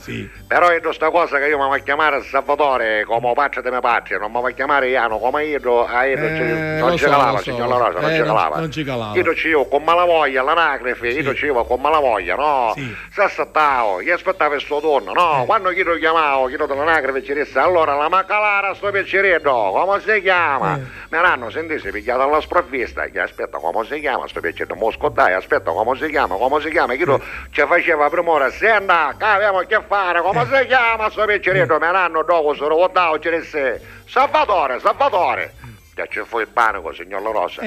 Però 0.46 0.68
è 0.68 0.80
questa 0.80 1.10
cosa 1.10 1.38
che 1.38 1.46
io 1.46 1.58
mi 1.58 1.66
voglio 1.66 1.82
chiamare 1.82 2.22
Salvatore 2.22 3.04
come 3.04 3.32
padre 3.34 3.62
di 3.62 3.70
mio 3.70 3.80
padre, 3.80 4.18
non 4.18 4.30
mi 4.32 4.40
voglio 4.40 4.54
chiamare 4.54 4.88
Iano 4.88 5.18
come 5.18 5.44
io, 5.44 5.84
a 5.84 6.04
io 6.04 6.16
Eh, 6.16 6.78
non 6.78 6.92
ci 6.96 7.04
so, 7.04 7.10
calava, 7.10 7.38
so. 7.38 7.42
signor 7.44 7.68
La 7.68 7.76
Rosa, 7.76 8.00
non 8.00 8.10
Eh, 8.10 8.16
ci 8.16 8.22
calava. 8.22 8.58
non 8.58 8.70
ci 8.70 8.84
calava. 8.84 9.14
Io 9.18 9.34
ci 9.34 9.48
io 9.48 9.64
con 9.66 9.82
malavoglia 9.82 10.40
all'anagrafe, 10.40 11.08
io 11.08 11.34
ci 11.34 11.44
io 11.46 11.64
con 11.64 11.80
malavoglia, 11.80 12.34
no? 12.36 12.74
Si 12.76 13.20
aspettavo, 13.20 14.00
io 14.00 14.14
aspettavo 14.14 14.54
il 14.54 14.60
suo 14.60 14.80
turno, 14.80 15.12
no? 15.12 15.44
Quando 15.46 15.70
io 15.70 15.84
lo 15.84 15.96
chiamavo, 15.96 16.48
io 16.48 16.66
dell'anagrafe 16.66 17.22
ci 17.24 17.32
disse, 17.34 17.58
allora 17.58 17.94
la 17.94 18.08
macalara 18.08 18.74
sto 18.74 18.90
piaceretto, 18.90 19.50
come 19.50 20.00
si 20.00 20.20
chiama? 20.20 20.78
Me 21.08 21.20
l'hanno 21.20 21.50
sentito 21.50 21.90
pigliato 21.90 22.22
alla 22.22 22.40
sprovvista, 22.40 23.06
gli 23.06 23.18
aspetta 23.18 23.58
come 23.58 23.84
si 23.86 24.00
chiama 24.00 24.26
sto 24.28 24.40
piaceretto, 24.40 24.74
mosco 24.74 25.08
dai, 25.08 25.32
aspetta 25.34 25.70
come 25.72 25.96
si 25.98 26.08
chiama, 26.08 26.36
come 26.48 26.60
si 26.60 26.70
chiama, 26.70 26.94
io 26.94 27.20
ci 27.50 27.64
faceva 27.66 28.08
primore, 28.08 28.50
senta, 28.50 29.14
che 29.16 29.24
abbiamo 29.24 29.58
a 29.58 29.64
che 29.64 29.80
fare, 29.86 30.20
come 30.20 30.46
si 30.46 30.66
chiama 30.66 31.10
sto 31.10 31.24
piaceretto, 31.24 31.78
me 31.78 31.90
l'hanno 31.90 32.22
dopo 32.22 32.54
sono 32.54 32.74
votato, 32.74 33.18
ci 33.20 33.30
disse, 33.30 33.80
Salvatore, 34.06 34.80
Salvatore, 34.80 35.54
che 35.94 36.08
ci 36.10 36.20
fu 36.24 36.40
il 36.40 36.48
panico, 36.48 36.92
signor 36.92 37.22
La 37.22 37.30
Rosa. 37.30 37.62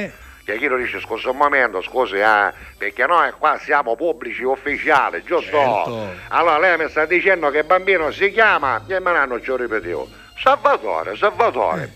Che 0.45 0.57
chi 0.57 0.67
lo 0.67 0.77
dice 0.77 0.99
scusa 0.99 1.31
un 1.31 1.37
momento, 1.37 1.81
scusi, 1.81 2.17
eh, 2.17 2.53
perché 2.77 3.07
noi 3.07 3.31
qua 3.31 3.57
siamo 3.57 3.95
pubblici 3.95 4.43
ufficiali, 4.43 5.23
giusto? 5.23 5.57
Certo. 5.57 6.07
Allora 6.27 6.59
lei 6.59 6.77
mi 6.77 6.87
sta 6.87 7.05
dicendo 7.05 7.49
che 7.49 7.59
il 7.59 7.63
bambino 7.63 8.11
si 8.11 8.31
chiama, 8.31 8.83
e 8.87 8.99
me 8.99 9.11
l'hanno 9.11 9.41
ci 9.41 9.51
ripetevo, 9.55 10.07
Salvatore, 10.37 11.15
Salvatore. 11.15 11.93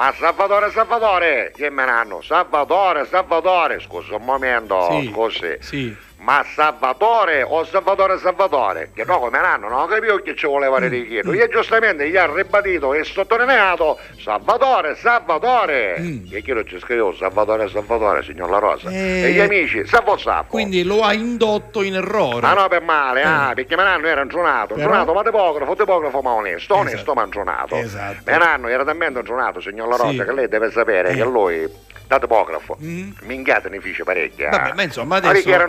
Ma 0.00 0.14
Salvatore, 0.14 0.70
Salvatore, 0.70 1.52
che 1.54 1.68
me 1.68 1.84
l'hanno? 1.84 2.22
Salvatore, 2.22 3.04
Salvatore, 3.04 3.80
scusa 3.80 4.16
un 4.16 4.24
momento, 4.24 4.88
Sì, 4.92 5.10
scusi. 5.12 5.56
Sì. 5.60 5.96
Ma 6.22 6.44
Salvatore 6.54 7.42
o 7.42 7.64
Salvatore 7.64 8.18
Salvatore? 8.18 8.90
Che 8.94 9.04
no, 9.04 9.18
come 9.18 9.40
l'hanno, 9.40 9.68
non 9.70 9.86
capivo 9.88 10.16
che 10.18 10.34
ci 10.36 10.46
voleva 10.46 10.78
Mm. 10.78 10.88
richiedere. 10.88 11.34
Io 11.36 11.48
giustamente 11.48 12.08
gli 12.10 12.16
ha 12.18 12.30
ribadito 12.30 12.92
e 12.92 13.04
sottolineato 13.04 13.98
Salvatore, 14.22 14.96
Salvatore. 14.96 15.94
E 16.30 16.42
chi 16.42 16.52
lo 16.52 16.62
ci 16.64 16.78
scrivo 16.78 17.14
Salvatore, 17.14 17.68
Salvatore, 17.70 18.22
signor 18.22 18.50
La 18.50 18.58
Rosa. 18.58 18.90
Eh. 18.90 19.22
E 19.28 19.32
gli 19.32 19.40
amici, 19.40 19.86
Salvo 19.86 20.18
Sappo. 20.18 20.50
Quindi 20.50 20.82
lo 20.84 21.00
ha 21.00 21.14
indotto 21.14 21.80
in 21.82 21.94
errore. 21.94 22.42
Ma 22.42 22.52
no 22.52 22.68
per 22.68 22.82
male, 22.82 23.22
ah, 23.22 23.52
perché 23.54 23.74
Menanno 23.76 24.06
era 24.06 24.20
intronato, 24.20 24.74
Però- 24.74 24.86
intronato 24.86 25.12
ma 25.14 25.22
tipografo, 25.22 25.74
tipografo 25.74 26.20
ma 26.20 26.30
onesto, 26.32 26.74
onesto 26.76 27.14
ma 27.14 27.24
intronato. 27.24 27.76
Esatto. 27.76 28.22
Menanno 28.26 28.68
era 28.68 28.84
talmente 28.84 29.20
intronato, 29.20 29.60
signor 29.62 29.88
La 29.88 29.96
Rosa, 29.96 30.10
Sì. 30.10 30.24
che 30.24 30.32
lei 30.34 30.48
deve 30.48 30.70
sapere 30.70 31.14
che 31.14 31.24
lui, 31.24 31.66
da 32.10 32.18
tipografo, 32.18 32.76
minchiate 32.80 33.68
ne 33.68 33.78
fece 33.80 34.02
parecchia. 34.02 34.48
Mm. 34.48 34.50
Vabbè, 34.50 34.72
ma 34.74 34.82
insomma 34.82 35.06
Ma 35.06 35.16
adesso, 35.28 35.30
era 35.30 35.42
signor 35.44 35.60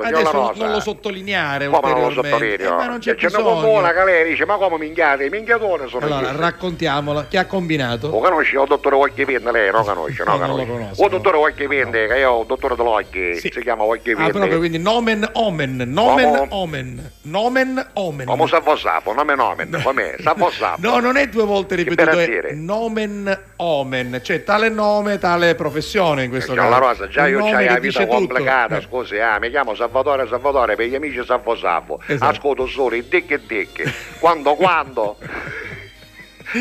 La 0.00 0.08
adesso 0.08 0.32
Rosa? 0.32 0.64
non 0.64 0.72
lo 0.72 0.80
sottolineare 0.80 1.68
Come 1.68 1.90
non 1.92 2.00
lo 2.00 2.10
sottolineo? 2.10 2.56
Eh, 2.56 2.70
ma 2.74 2.86
non 2.86 2.98
c'è 3.00 3.10
ne 3.10 3.16
bisogno. 3.26 3.60
qualcuno 3.60 3.92
che 3.92 4.04
lei 4.04 4.30
dice, 4.30 4.46
ma 4.46 4.56
come 4.56 4.78
minchiate? 4.78 5.28
Minchiatone 5.28 5.88
sono 5.88 6.06
Allora, 6.06 6.30
io. 6.30 6.40
raccontiamola. 6.40 7.26
Chi 7.26 7.36
ha 7.36 7.44
combinato? 7.44 8.08
Lo 8.08 8.18
conosci 8.20 8.54
il 8.56 8.64
dottore 8.66 8.94
Occhipende, 8.96 9.50
lei 9.52 9.70
non 9.70 9.84
conosce, 9.84 10.24
no, 10.24 10.36
No, 10.36 10.38
non 10.38 10.48
lo 10.48 10.64
conosce. 10.64 10.72
conosco, 10.72 11.02
O 11.04 11.08
dottore 11.08 11.36
Occhipende, 11.36 12.06
che 12.06 12.16
io 12.16 12.30
ho 12.30 12.40
il 12.40 12.46
dottore 12.46 12.76
dell'occhi, 12.76 13.38
si 13.38 13.50
chiama 13.60 13.82
Ah, 13.82 13.86
Occhipende. 13.88 14.32
proprio 14.32 14.56
quindi 14.58 14.78
nomen 14.78 15.28
omen, 15.34 15.84
nomen 15.86 16.24
Come- 16.30 16.46
omen, 16.48 17.10
nomen 17.24 17.86
omen. 17.92 18.26
Come 18.26 18.46
Savo 18.46 18.74
Sapo, 18.76 19.12
nome 19.12 19.34
nomen, 19.36 19.78
com'è? 19.82 20.14
Savo 20.22 20.50
Sapo. 20.50 20.80
No, 20.80 20.98
non 20.98 21.18
è 21.18 21.28
due 21.28 21.44
volte 21.44 21.74
ripetuto, 21.74 22.18
è 22.18 22.52
nomen 22.54 23.38
omen, 23.56 24.20
cioè 24.24 24.42
tale 24.44 24.70
nome, 24.70 25.18
tale 25.18 25.54
professione 25.54 25.88
in 26.22 26.30
questo 26.30 26.52
Signor 26.52 26.68
caso. 26.68 26.80
La 26.80 26.86
Rosa, 26.86 27.08
già 27.08 27.22
Un 27.24 27.28
io 27.28 27.44
che 27.44 27.64
la 27.64 27.78
vita 27.78 28.00
tutto. 28.04 28.14
complicata, 28.14 28.76
Eh, 28.76 28.80
scusi, 28.82 29.18
ah, 29.18 29.38
mi 29.38 29.50
chiamo 29.50 29.74
Salvatore 29.74 30.26
Salvatore, 30.28 30.76
per 30.76 30.86
gli 30.86 30.94
amici 30.94 31.22
Savo 31.24 31.56
Sapo. 31.56 32.00
Esatto. 32.06 32.30
Ascolto 32.30 32.66
solo 32.66 32.94
i 32.94 33.06
dicche 33.08 33.34
e 33.34 33.40
dicche. 33.46 33.92
Quando, 34.18 34.54
quando? 34.54 35.16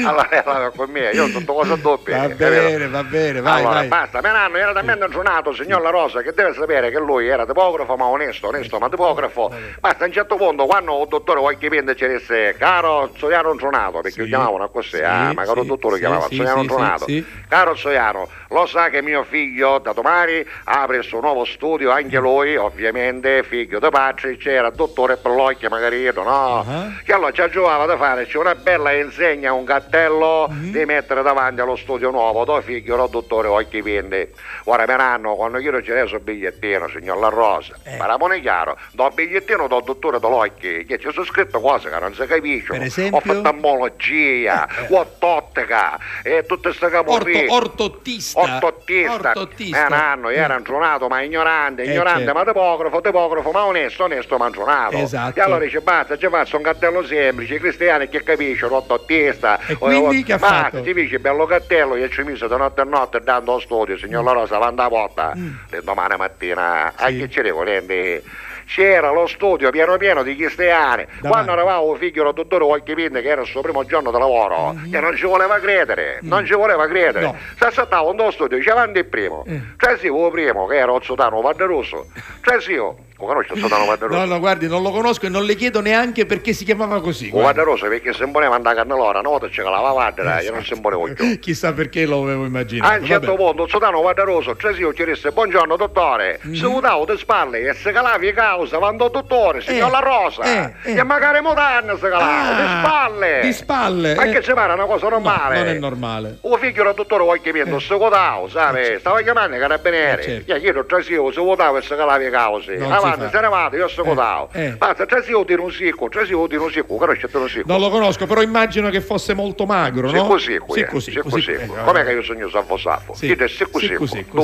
allora, 0.05 0.43
allora, 0.43 0.69
con 0.71 0.89
me, 0.89 1.09
io 1.11 1.25
ho 1.25 1.29
tutto 1.29 1.53
cosa 1.53 1.75
doppia. 1.75 2.17
Va 2.17 2.23
eh, 2.25 2.29
bene, 2.29 2.87
va 2.87 3.03
bene, 3.03 3.41
vai, 3.41 3.61
allora, 3.61 3.75
vai. 3.75 3.87
basta, 3.87 4.21
Menanno 4.21 4.57
era 4.57 4.73
talmente 4.73 5.05
intronato, 5.05 5.53
signor 5.53 5.81
La 5.81 5.89
Rosa, 5.89 6.21
che 6.21 6.33
deve 6.33 6.53
sapere 6.53 6.91
che 6.91 6.99
lui 6.99 7.27
era 7.27 7.45
tipografo, 7.45 7.95
ma 7.95 8.05
onesto, 8.05 8.47
onesto, 8.47 8.79
ma 8.79 8.89
tipografo. 8.89 9.51
Basta, 9.79 10.03
a 10.03 10.07
un 10.07 10.13
certo 10.13 10.35
punto, 10.35 10.65
quando 10.65 11.01
il 11.01 11.07
dottore 11.07 11.39
Occhipende 11.39 11.95
ci 11.95 12.07
disse, 12.07 12.55
caro 12.57 13.11
Zoiano 13.17 13.51
intronato, 13.51 14.01
perché 14.01 14.21
lo 14.21 14.27
chiamavano 14.27 14.69
così, 14.69 14.97
Sì, 14.97 15.03
ah, 15.03 15.33
magari 15.33 15.59
sì, 15.59 15.59
il 15.61 15.67
dottore 15.67 15.95
sì, 15.95 15.99
chiamava 16.01 16.27
sì, 16.27 16.35
Zoiano 16.35 16.61
sì, 16.61 16.67
sì, 17.05 17.13
sì. 17.13 17.25
Caro 17.47 17.75
Zoiano, 17.75 18.27
lo 18.49 18.65
sa 18.65 18.89
che 18.89 19.01
mio 19.01 19.23
figlio 19.23 19.79
da 19.79 19.93
domani 19.93 20.45
apre 20.65 20.97
il 20.97 21.03
suo 21.03 21.19
nuovo 21.19 21.45
studio, 21.45 21.91
anche 21.91 22.17
lui, 22.17 22.55
ovviamente, 22.55 23.43
figlio 23.43 23.79
di 23.79 23.87
Patri, 23.89 24.37
c'era 24.37 24.69
dottore 24.69 25.17
Pellocchio 25.17 25.69
Magarito, 25.69 26.23
no? 26.23 26.93
Che 27.03 27.13
allora 27.13 27.31
ci 27.31 27.43
giovava 27.49 27.85
da 27.85 27.97
farci 27.97 28.37
una 28.37 28.55
bella 28.55 28.91
insegna, 28.93 29.53
un 29.53 29.63
cartello 29.79 30.47
di 30.51 30.85
mettere 30.85 31.21
davanti 31.21 31.61
allo 31.61 31.75
studio 31.75 32.11
nuovo, 32.11 32.43
tuo 32.43 32.61
figlio, 32.61 32.95
lo 32.95 33.07
dottore 33.07 33.47
Occhi 33.47 33.81
Pindi. 33.81 34.27
Ora 34.65 34.85
per 34.85 34.99
anno, 34.99 35.35
quando 35.35 35.57
io 35.59 35.81
ci 35.81 35.91
reso 35.91 36.15
il 36.15 36.21
bigliettino, 36.21 36.87
signor 36.89 37.17
La 37.17 37.29
Rosa, 37.29 37.75
ma 37.97 38.05
ramone 38.05 38.41
chiaro, 38.41 38.77
do 38.91 39.09
bigliettino 39.13 39.67
do 39.67 39.81
dottore 39.81 40.19
dell'Occhi, 40.19 40.85
che 40.85 40.99
ci 40.99 41.09
sono 41.11 41.25
scritte 41.25 41.59
cose 41.59 41.89
che 41.89 41.99
non 41.99 42.13
si 42.13 42.25
capiscono. 42.25 42.77
Per 42.79 42.87
esempio? 42.87 43.17
Oftalmologia, 43.17 44.67
ortottica, 44.89 45.97
e 46.23 46.43
tutte 46.45 46.69
queste 46.69 46.89
capo 46.89 47.13
Orto- 47.13 47.53
ortottista. 47.53 48.39
Ortottista. 48.39 49.13
Ortottista. 49.13 49.85
Eh, 49.85 49.89
nanno, 49.89 50.29
io 50.29 50.37
ero 50.37 50.55
intronato, 50.57 51.07
ma 51.07 51.21
ignorante, 51.21 51.83
Eh, 51.83 51.91
ignorante, 51.91 52.25
certo. 52.25 52.37
ma 52.39 52.43
tipografo, 52.45 53.01
tipografo, 53.01 53.51
ma 53.51 53.65
onesto, 53.65 54.03
onesto, 54.03 54.37
ma 54.37 54.47
intronato. 54.47 54.97
Esatto. 54.97 55.39
E 55.39 55.41
allora 55.41 55.63
dice, 55.63 55.79
basta, 55.81 56.17
ci 56.17 56.27
faccio 56.27 56.57
un 56.57 56.63
cartello 56.63 57.05
semplice, 57.05 57.55
i 57.55 57.59
cristiani 57.59 58.09
che 58.09 58.23
capiscono, 58.23 58.77
ortottista. 58.77 59.59
E 59.69 59.77
quindi 59.77 60.23
che 60.23 60.33
ha 60.33 60.37
fatto? 60.37 60.81
ti 60.81 60.93
dice 60.93 61.19
bello 61.19 61.45
cartello, 61.45 61.95
io 61.95 62.09
ci 62.09 62.23
mise 62.23 62.47
da 62.47 62.57
notte 62.57 62.81
a 62.81 62.85
notte 62.85 63.19
dando 63.21 63.53
lo 63.53 63.59
studio, 63.59 63.97
signor 63.97 64.23
La 64.23 64.31
Rosa, 64.31 64.55
avanti 64.55 64.81
a 64.81 64.87
porta. 64.87 65.33
Mm. 65.35 65.79
Domani 65.83 66.15
mattina, 66.17 66.93
anche 66.95 67.29
ci 67.29 67.41
rivolente 67.41 68.23
c'era 68.69 69.09
lo 69.11 69.25
studio 69.25 69.71
pieno 69.71 69.97
pieno 69.97 70.21
di 70.21 70.35
cristiani. 70.35 71.05
Quando 71.21 71.53
eravamo 71.53 71.95
figlio 71.95 72.23
del 72.23 72.33
dottore 72.33 72.63
Occhipinde, 72.65 73.21
che 73.21 73.29
era 73.29 73.41
il 73.41 73.47
suo 73.47 73.61
primo 73.61 73.83
giorno 73.85 74.11
di 74.11 74.17
lavoro, 74.17 74.57
Mm-hmm. 74.69 74.91
che 74.91 74.99
non 74.99 75.15
ci 75.15 75.25
voleva 75.25 75.57
credere, 75.59 76.19
non 76.21 76.45
ci 76.45 76.53
voleva 76.53 76.85
credere. 76.87 77.33
Si 77.57 77.63
aspettava 77.63 78.07
un 78.09 78.31
studio, 78.31 78.57
diceva 78.57 78.81
avanti 78.81 78.99
il 78.99 79.05
primo. 79.05 79.43
Eh. 79.47 79.61
Cioè 79.77 79.97
sì, 79.97 80.05
il 80.05 80.29
primo, 80.31 80.67
che 80.67 80.75
era 80.75 80.93
il 80.93 81.01
Sotano 81.03 81.41
Padderusso. 81.41 82.07
Cioè 82.41 82.61
sì, 82.61 82.79
lo 83.19 83.25
conosci 83.25 83.57
Sotano 83.59 83.85
Padderusso? 83.85 84.17
No, 84.19 84.25
no, 84.25 84.39
guardi, 84.39 84.67
non 84.67 84.81
lo 84.81 84.91
conosco 84.91 85.25
e 85.25 85.29
non 85.29 85.43
le 85.43 85.55
chiedo 85.55 85.81
neanche 85.81 86.25
perché 86.25 86.53
si 86.53 86.63
chiamava 86.63 87.01
così. 87.01 87.29
Padderusso 87.29 87.87
perché 87.87 88.13
se 88.13 88.23
imponeva 88.23 88.55
andare 88.55 88.79
a 88.79 88.83
cannellora, 88.83 89.19
una 89.19 89.29
volta 89.29 89.49
ci 89.49 89.61
calava 89.61 89.91
Vaddera, 89.91 90.41
io 90.41 90.51
non 90.51 90.63
si 90.63 90.73
imponevo 90.73 91.09
più. 91.13 91.39
Chissà 91.39 91.73
perché 91.73 92.05
lo 92.05 92.23
avevo 92.23 92.43
A 92.43 92.47
immaginato. 92.47 93.01
un 93.01 93.05
certo 93.05 93.35
punto 93.35 93.67
Padderusso, 94.01 94.55
cioè 94.55 94.73
sì, 94.73 94.87
ci 94.95 95.03
disse, 95.03 95.31
buongiorno 95.31 95.75
dottore, 95.75 96.39
Mm-hmm. 96.45 96.55
se 96.55 96.65
udavo 96.65 97.05
di 97.05 97.17
spalle 97.17 97.67
e 97.69 97.73
se 97.73 97.91
calavi 97.91 98.31
causa, 98.33 98.77
al 98.77 98.95
dottore, 98.95 99.61
signor 99.61 99.89
Eh, 99.89 99.91
La 99.91 99.99
Rosa, 99.99 100.43
eh, 100.43 100.73
eh. 100.83 100.97
e 100.97 101.03
magari 101.03 101.41
modanne 101.41 101.97
se 101.97 102.09
calava, 102.09 102.53
di 102.53 102.61
Ah, 102.61 102.79
spalle. 102.83 103.39
Di 103.41 103.53
spalle. 103.53 104.15
Ma 104.15 104.23
eh. 104.23 104.31
che 104.31 104.41
ci 104.43 104.53
pare 104.53 104.73
una 104.73 104.85
cosa 104.85 105.09
normale? 105.09 105.57
Non 105.57 105.67
è 105.67 105.73
normale. 105.79 106.37
O 106.41 106.57
figlio 106.57 106.83
del 106.83 106.93
dottore 106.95 107.23
Occhipendo, 107.23 107.77
eh. 107.77 107.79
se 107.81 107.95
votavo, 107.95 108.47
sai, 108.47 108.97
stava 108.99 109.21
chiamando 109.21 109.55
i 109.55 109.59
carabinieri. 109.59 110.21
Eh, 110.21 110.25
certo. 110.25 110.51
Io 110.53 110.59
chiedo 110.59 110.85
tre 110.85 111.01
io 111.09 111.31
se 111.31 111.41
votavo 111.41 111.77
e 111.77 111.81
se 111.81 111.95
calava 111.95 112.23
i 112.25 112.29
cause. 112.31 112.77
Si 113.25 113.29
se 113.29 113.39
ne 113.41 113.47
vado, 113.47 113.75
io 113.77 113.87
se 113.87 114.01
votavo. 114.01 114.49
eh. 114.53 114.69
Basta, 114.71 115.05
tre 115.05 115.23
io 115.27 115.45
tiro 115.45 115.63
un 115.63 115.71
sicco, 115.71 116.07
tre 116.09 116.23
io 116.25 116.47
tiro 116.47 116.63
un 116.63 116.71
sicco, 116.71 116.95
conosci 116.95 117.27
tiro 117.27 117.41
un 117.41 117.49
sicco. 117.49 117.67
Non 117.71 117.79
lo 117.79 117.89
conosco, 117.89 118.25
però 118.25 118.41
immagino 118.41 118.89
che 118.89 119.01
fosse 119.01 119.33
molto 119.33 119.65
magro, 119.65 120.09
no? 120.09 120.37
Sì, 120.37 120.53
eh, 120.53 120.57
così, 120.59 120.59
sì, 120.69 120.85
così. 120.85 121.19
così. 121.21 121.51
eh, 121.51 121.67
Com'è 121.83 122.03
che 122.05 122.11
io 122.11 122.23
sogno 122.23 122.49
Saffo 122.49 122.77
Saffo? 122.77 123.13
Sì. 123.13 123.27
Dite 123.27 123.47
così. 123.69 123.95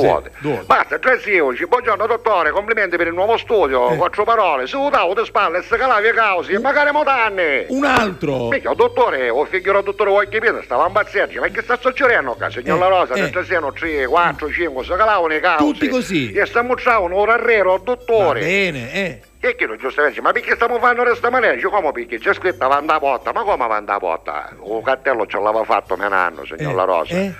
volte. 0.06 0.30
Due 0.38 0.50
volte. 0.52 0.64
Basta, 0.66 0.98
tre 0.98 1.20
sionici, 1.20 1.66
buongiorno 1.66 2.06
dottore, 2.06 2.50
complimenti 2.50 2.96
per 2.96 3.06
il 3.06 3.14
nuovo 3.14 3.36
studio, 3.36 3.90
Eh. 3.90 3.96
quattro 3.96 4.24
parole, 4.24 4.66
se 4.66 4.76
votavo 4.76 5.14
di 5.14 5.24
spalle 5.24 5.62
se 5.62 5.76
calavi 5.76 6.10
causi, 6.12 6.52
e 6.52 6.58
magari 6.58 6.90
modanne. 6.92 7.66
Un 7.68 7.84
altro. 7.84 8.48
Mica, 8.48 8.72
dottore, 8.74 9.28
o 9.30 9.44
figlio 9.46 9.80
dottore 9.80 10.10
Occhipiedo, 10.10 10.62
stava 10.62 10.86
impazzendo, 10.86 11.40
ma 11.40 11.48
che 11.48 11.62
sta 11.62 11.78
succedendo 11.80 12.34
qua, 12.34 12.50
signor 12.50 12.76
Eh, 12.76 12.80
La 12.80 12.86
Rosa, 12.88 13.14
eh. 13.14 13.20
mentre 13.22 13.44
siano 13.44 13.72
3, 13.72 14.06
4, 14.06 14.50
5, 14.50 14.84
se 14.84 14.96
calavano 14.96 15.34
i 15.34 15.40
causi. 15.40 15.64
Tutti 15.72 15.88
così. 15.88 16.32
E 16.32 16.44
mostrando 16.62 17.04
un 17.04 17.12
orarrero 17.12 17.74
al 17.74 17.82
dottore. 17.82 18.40
Bene, 18.56 18.92
eh. 18.94 19.20
E 19.38 19.54
che 19.54 19.66
non 19.66 19.76
giustamente, 19.76 20.22
ma 20.22 20.32
perché 20.32 20.54
stiamo 20.54 20.78
fanno 20.78 21.02
questa 21.02 21.28
maniera? 21.28 21.54
Dice, 21.54 21.68
come 21.68 21.92
perché 21.92 22.18
c'è 22.18 22.32
scritto 22.32 22.66
Vanda 22.66 22.98
Potta, 22.98 23.30
ma 23.34 23.42
come 23.42 23.66
Vanda 23.66 23.98
Potta? 23.98 24.50
Un 24.60 24.82
cartello 24.82 25.26
ce 25.26 25.38
l'aveva 25.38 25.62
fatto 25.64 25.94
mio 25.98 26.08
nanno, 26.08 26.42
signor 26.46 26.72
Eh, 26.72 26.74
La 26.74 26.84
Rosa, 26.84 27.14
eh? 27.14 27.34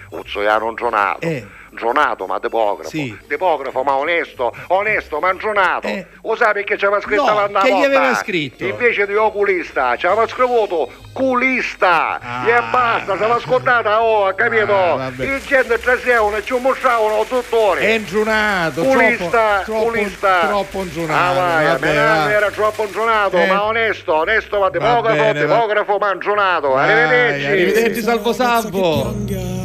un 0.64 0.74
gionato. 0.74 1.26
Eh. 1.26 1.46
Gionato 1.76 2.26
ma 2.26 2.40
tipografo, 2.40 2.88
Sì. 2.88 3.16
tipografo 3.28 3.82
ma 3.82 3.94
onesto, 3.96 4.52
onesto 4.68 5.20
ma 5.20 5.36
gionato. 5.36 5.88
Lo 6.22 6.34
sai 6.34 6.52
perché 6.54 6.76
c'era 6.76 7.00
scritto 7.00 7.24
No, 7.26 7.34
Vanda 7.34 7.60
che 7.60 7.72
gli 7.76 7.84
aveva 7.84 8.14
scritto? 8.14 8.64
Invece 8.64 9.06
di 9.06 9.14
oculista, 9.14 9.94
c'aveva 9.96 10.26
scritto 10.26 10.90
culista 11.12 12.18
e 12.46 12.62
basta, 12.70 13.16
se 13.18 13.26
l'ha 13.26 13.38
scordata, 13.40 14.02
oh, 14.02 14.26
ha 14.26 14.32
capito? 14.34 14.74
Ah, 14.74 14.94
vabbè. 14.96 15.24
I 15.36 15.40
gente 15.46 15.78
trasevano 15.78 16.36
e 16.36 16.44
ci 16.44 16.54
mostravano 16.58 17.24
tuttori. 17.28 17.84
È 17.84 17.90
ingionato, 17.90 18.82
Culista, 18.82 19.62
troppo, 19.64 19.82
culista. 19.84 20.40
troppo 20.46 20.78
Ah, 20.78 20.82
ingionato. 20.82 21.34
vai, 21.40 21.64
vabbè, 21.66 21.92
mio 21.92 22.00
nanno 22.02 22.24
va. 22.24 22.32
era 22.32 22.50
troppo 22.50 22.84
ingionato, 22.84 23.36
Eh. 23.36 23.46
ma 23.46 23.64
onesto, 23.64 24.14
onesto, 24.14 24.58
ma 24.58 24.70
tipografo, 24.70 25.14
bene, 25.16 25.44
va- 25.46 25.54
tipografo, 25.54 25.98
ma 25.98 26.12
ingionato. 26.12 26.68
Vai, 26.70 26.90
Arrivederci. 26.92 27.46
arrivederci, 27.46 28.00
salvo 28.02 28.32
salvo. 28.32 29.64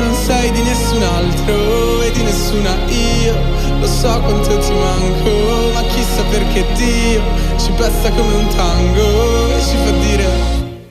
Non 0.00 0.14
sei 0.14 0.50
di 0.50 0.62
nessun 0.62 1.02
altro 1.02 2.02
e 2.02 2.10
di 2.12 2.22
nessuna 2.22 2.74
io. 2.88 3.34
Lo 3.80 3.86
so 3.86 4.18
quanto 4.20 4.58
ti 4.58 4.72
manco, 4.72 5.72
ma 5.74 5.82
chissà 5.82 6.22
perché 6.30 6.64
Dio 6.74 7.22
ci 7.56 7.70
pesta 7.72 8.10
come 8.10 8.34
un 8.34 8.48
tango 8.48 9.56
e 9.56 9.60
ci 9.60 9.76
fa 9.76 9.90
dire 9.90 10.28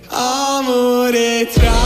Amore 0.10 1.48
tra 1.54 1.80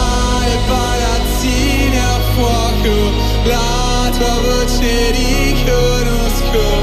le 0.46 0.58
palazzine 0.68 2.00
a 2.00 2.20
fuoco, 2.36 3.12
la 3.46 4.10
tua 4.18 4.36
voce 4.42 5.12
riconosco. 5.12 6.83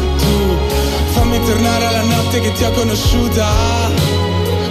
Fammi 1.31 1.45
tornare 1.45 1.85
alla 1.85 2.01
notte 2.01 2.41
che 2.41 2.51
ti 2.51 2.65
ho 2.65 2.71
conosciuta. 2.71 3.47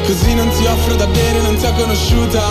Così 0.05 0.35
non 0.35 0.47
ti 0.51 0.67
offro 0.67 0.95
da 0.95 1.07
bere, 1.07 1.41
non 1.41 1.57
ti 1.57 1.65
ho 1.65 1.73
conosciuta. 1.73 2.43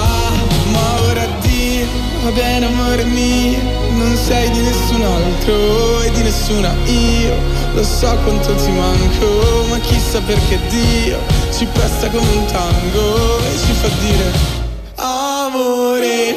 Ma 0.71 1.01
ora 1.01 1.21
addio, 1.21 1.85
va 2.23 2.31
bene 2.31 2.65
amore 2.65 3.03
mio. 3.03 3.59
Non 3.91 4.17
sei 4.17 4.49
di 4.49 4.61
nessun 4.61 5.03
altro 5.03 6.01
e 6.01 6.09
di 6.09 6.23
nessuna 6.23 6.73
io. 6.85 7.35
Lo 7.75 7.83
so 7.83 8.17
quanto 8.23 8.55
ti 8.55 8.71
manco, 8.71 9.67
ma 9.69 9.77
chissà 9.77 10.19
perché 10.21 10.57
Dio 10.69 11.19
ci 11.55 11.67
pesta 11.71 12.09
come 12.09 12.31
un 12.31 12.45
tango 12.45 13.37
e 13.37 13.57
ci 13.63 13.73
fa 13.73 13.89
dire 13.99 14.57
Amore 14.95 16.35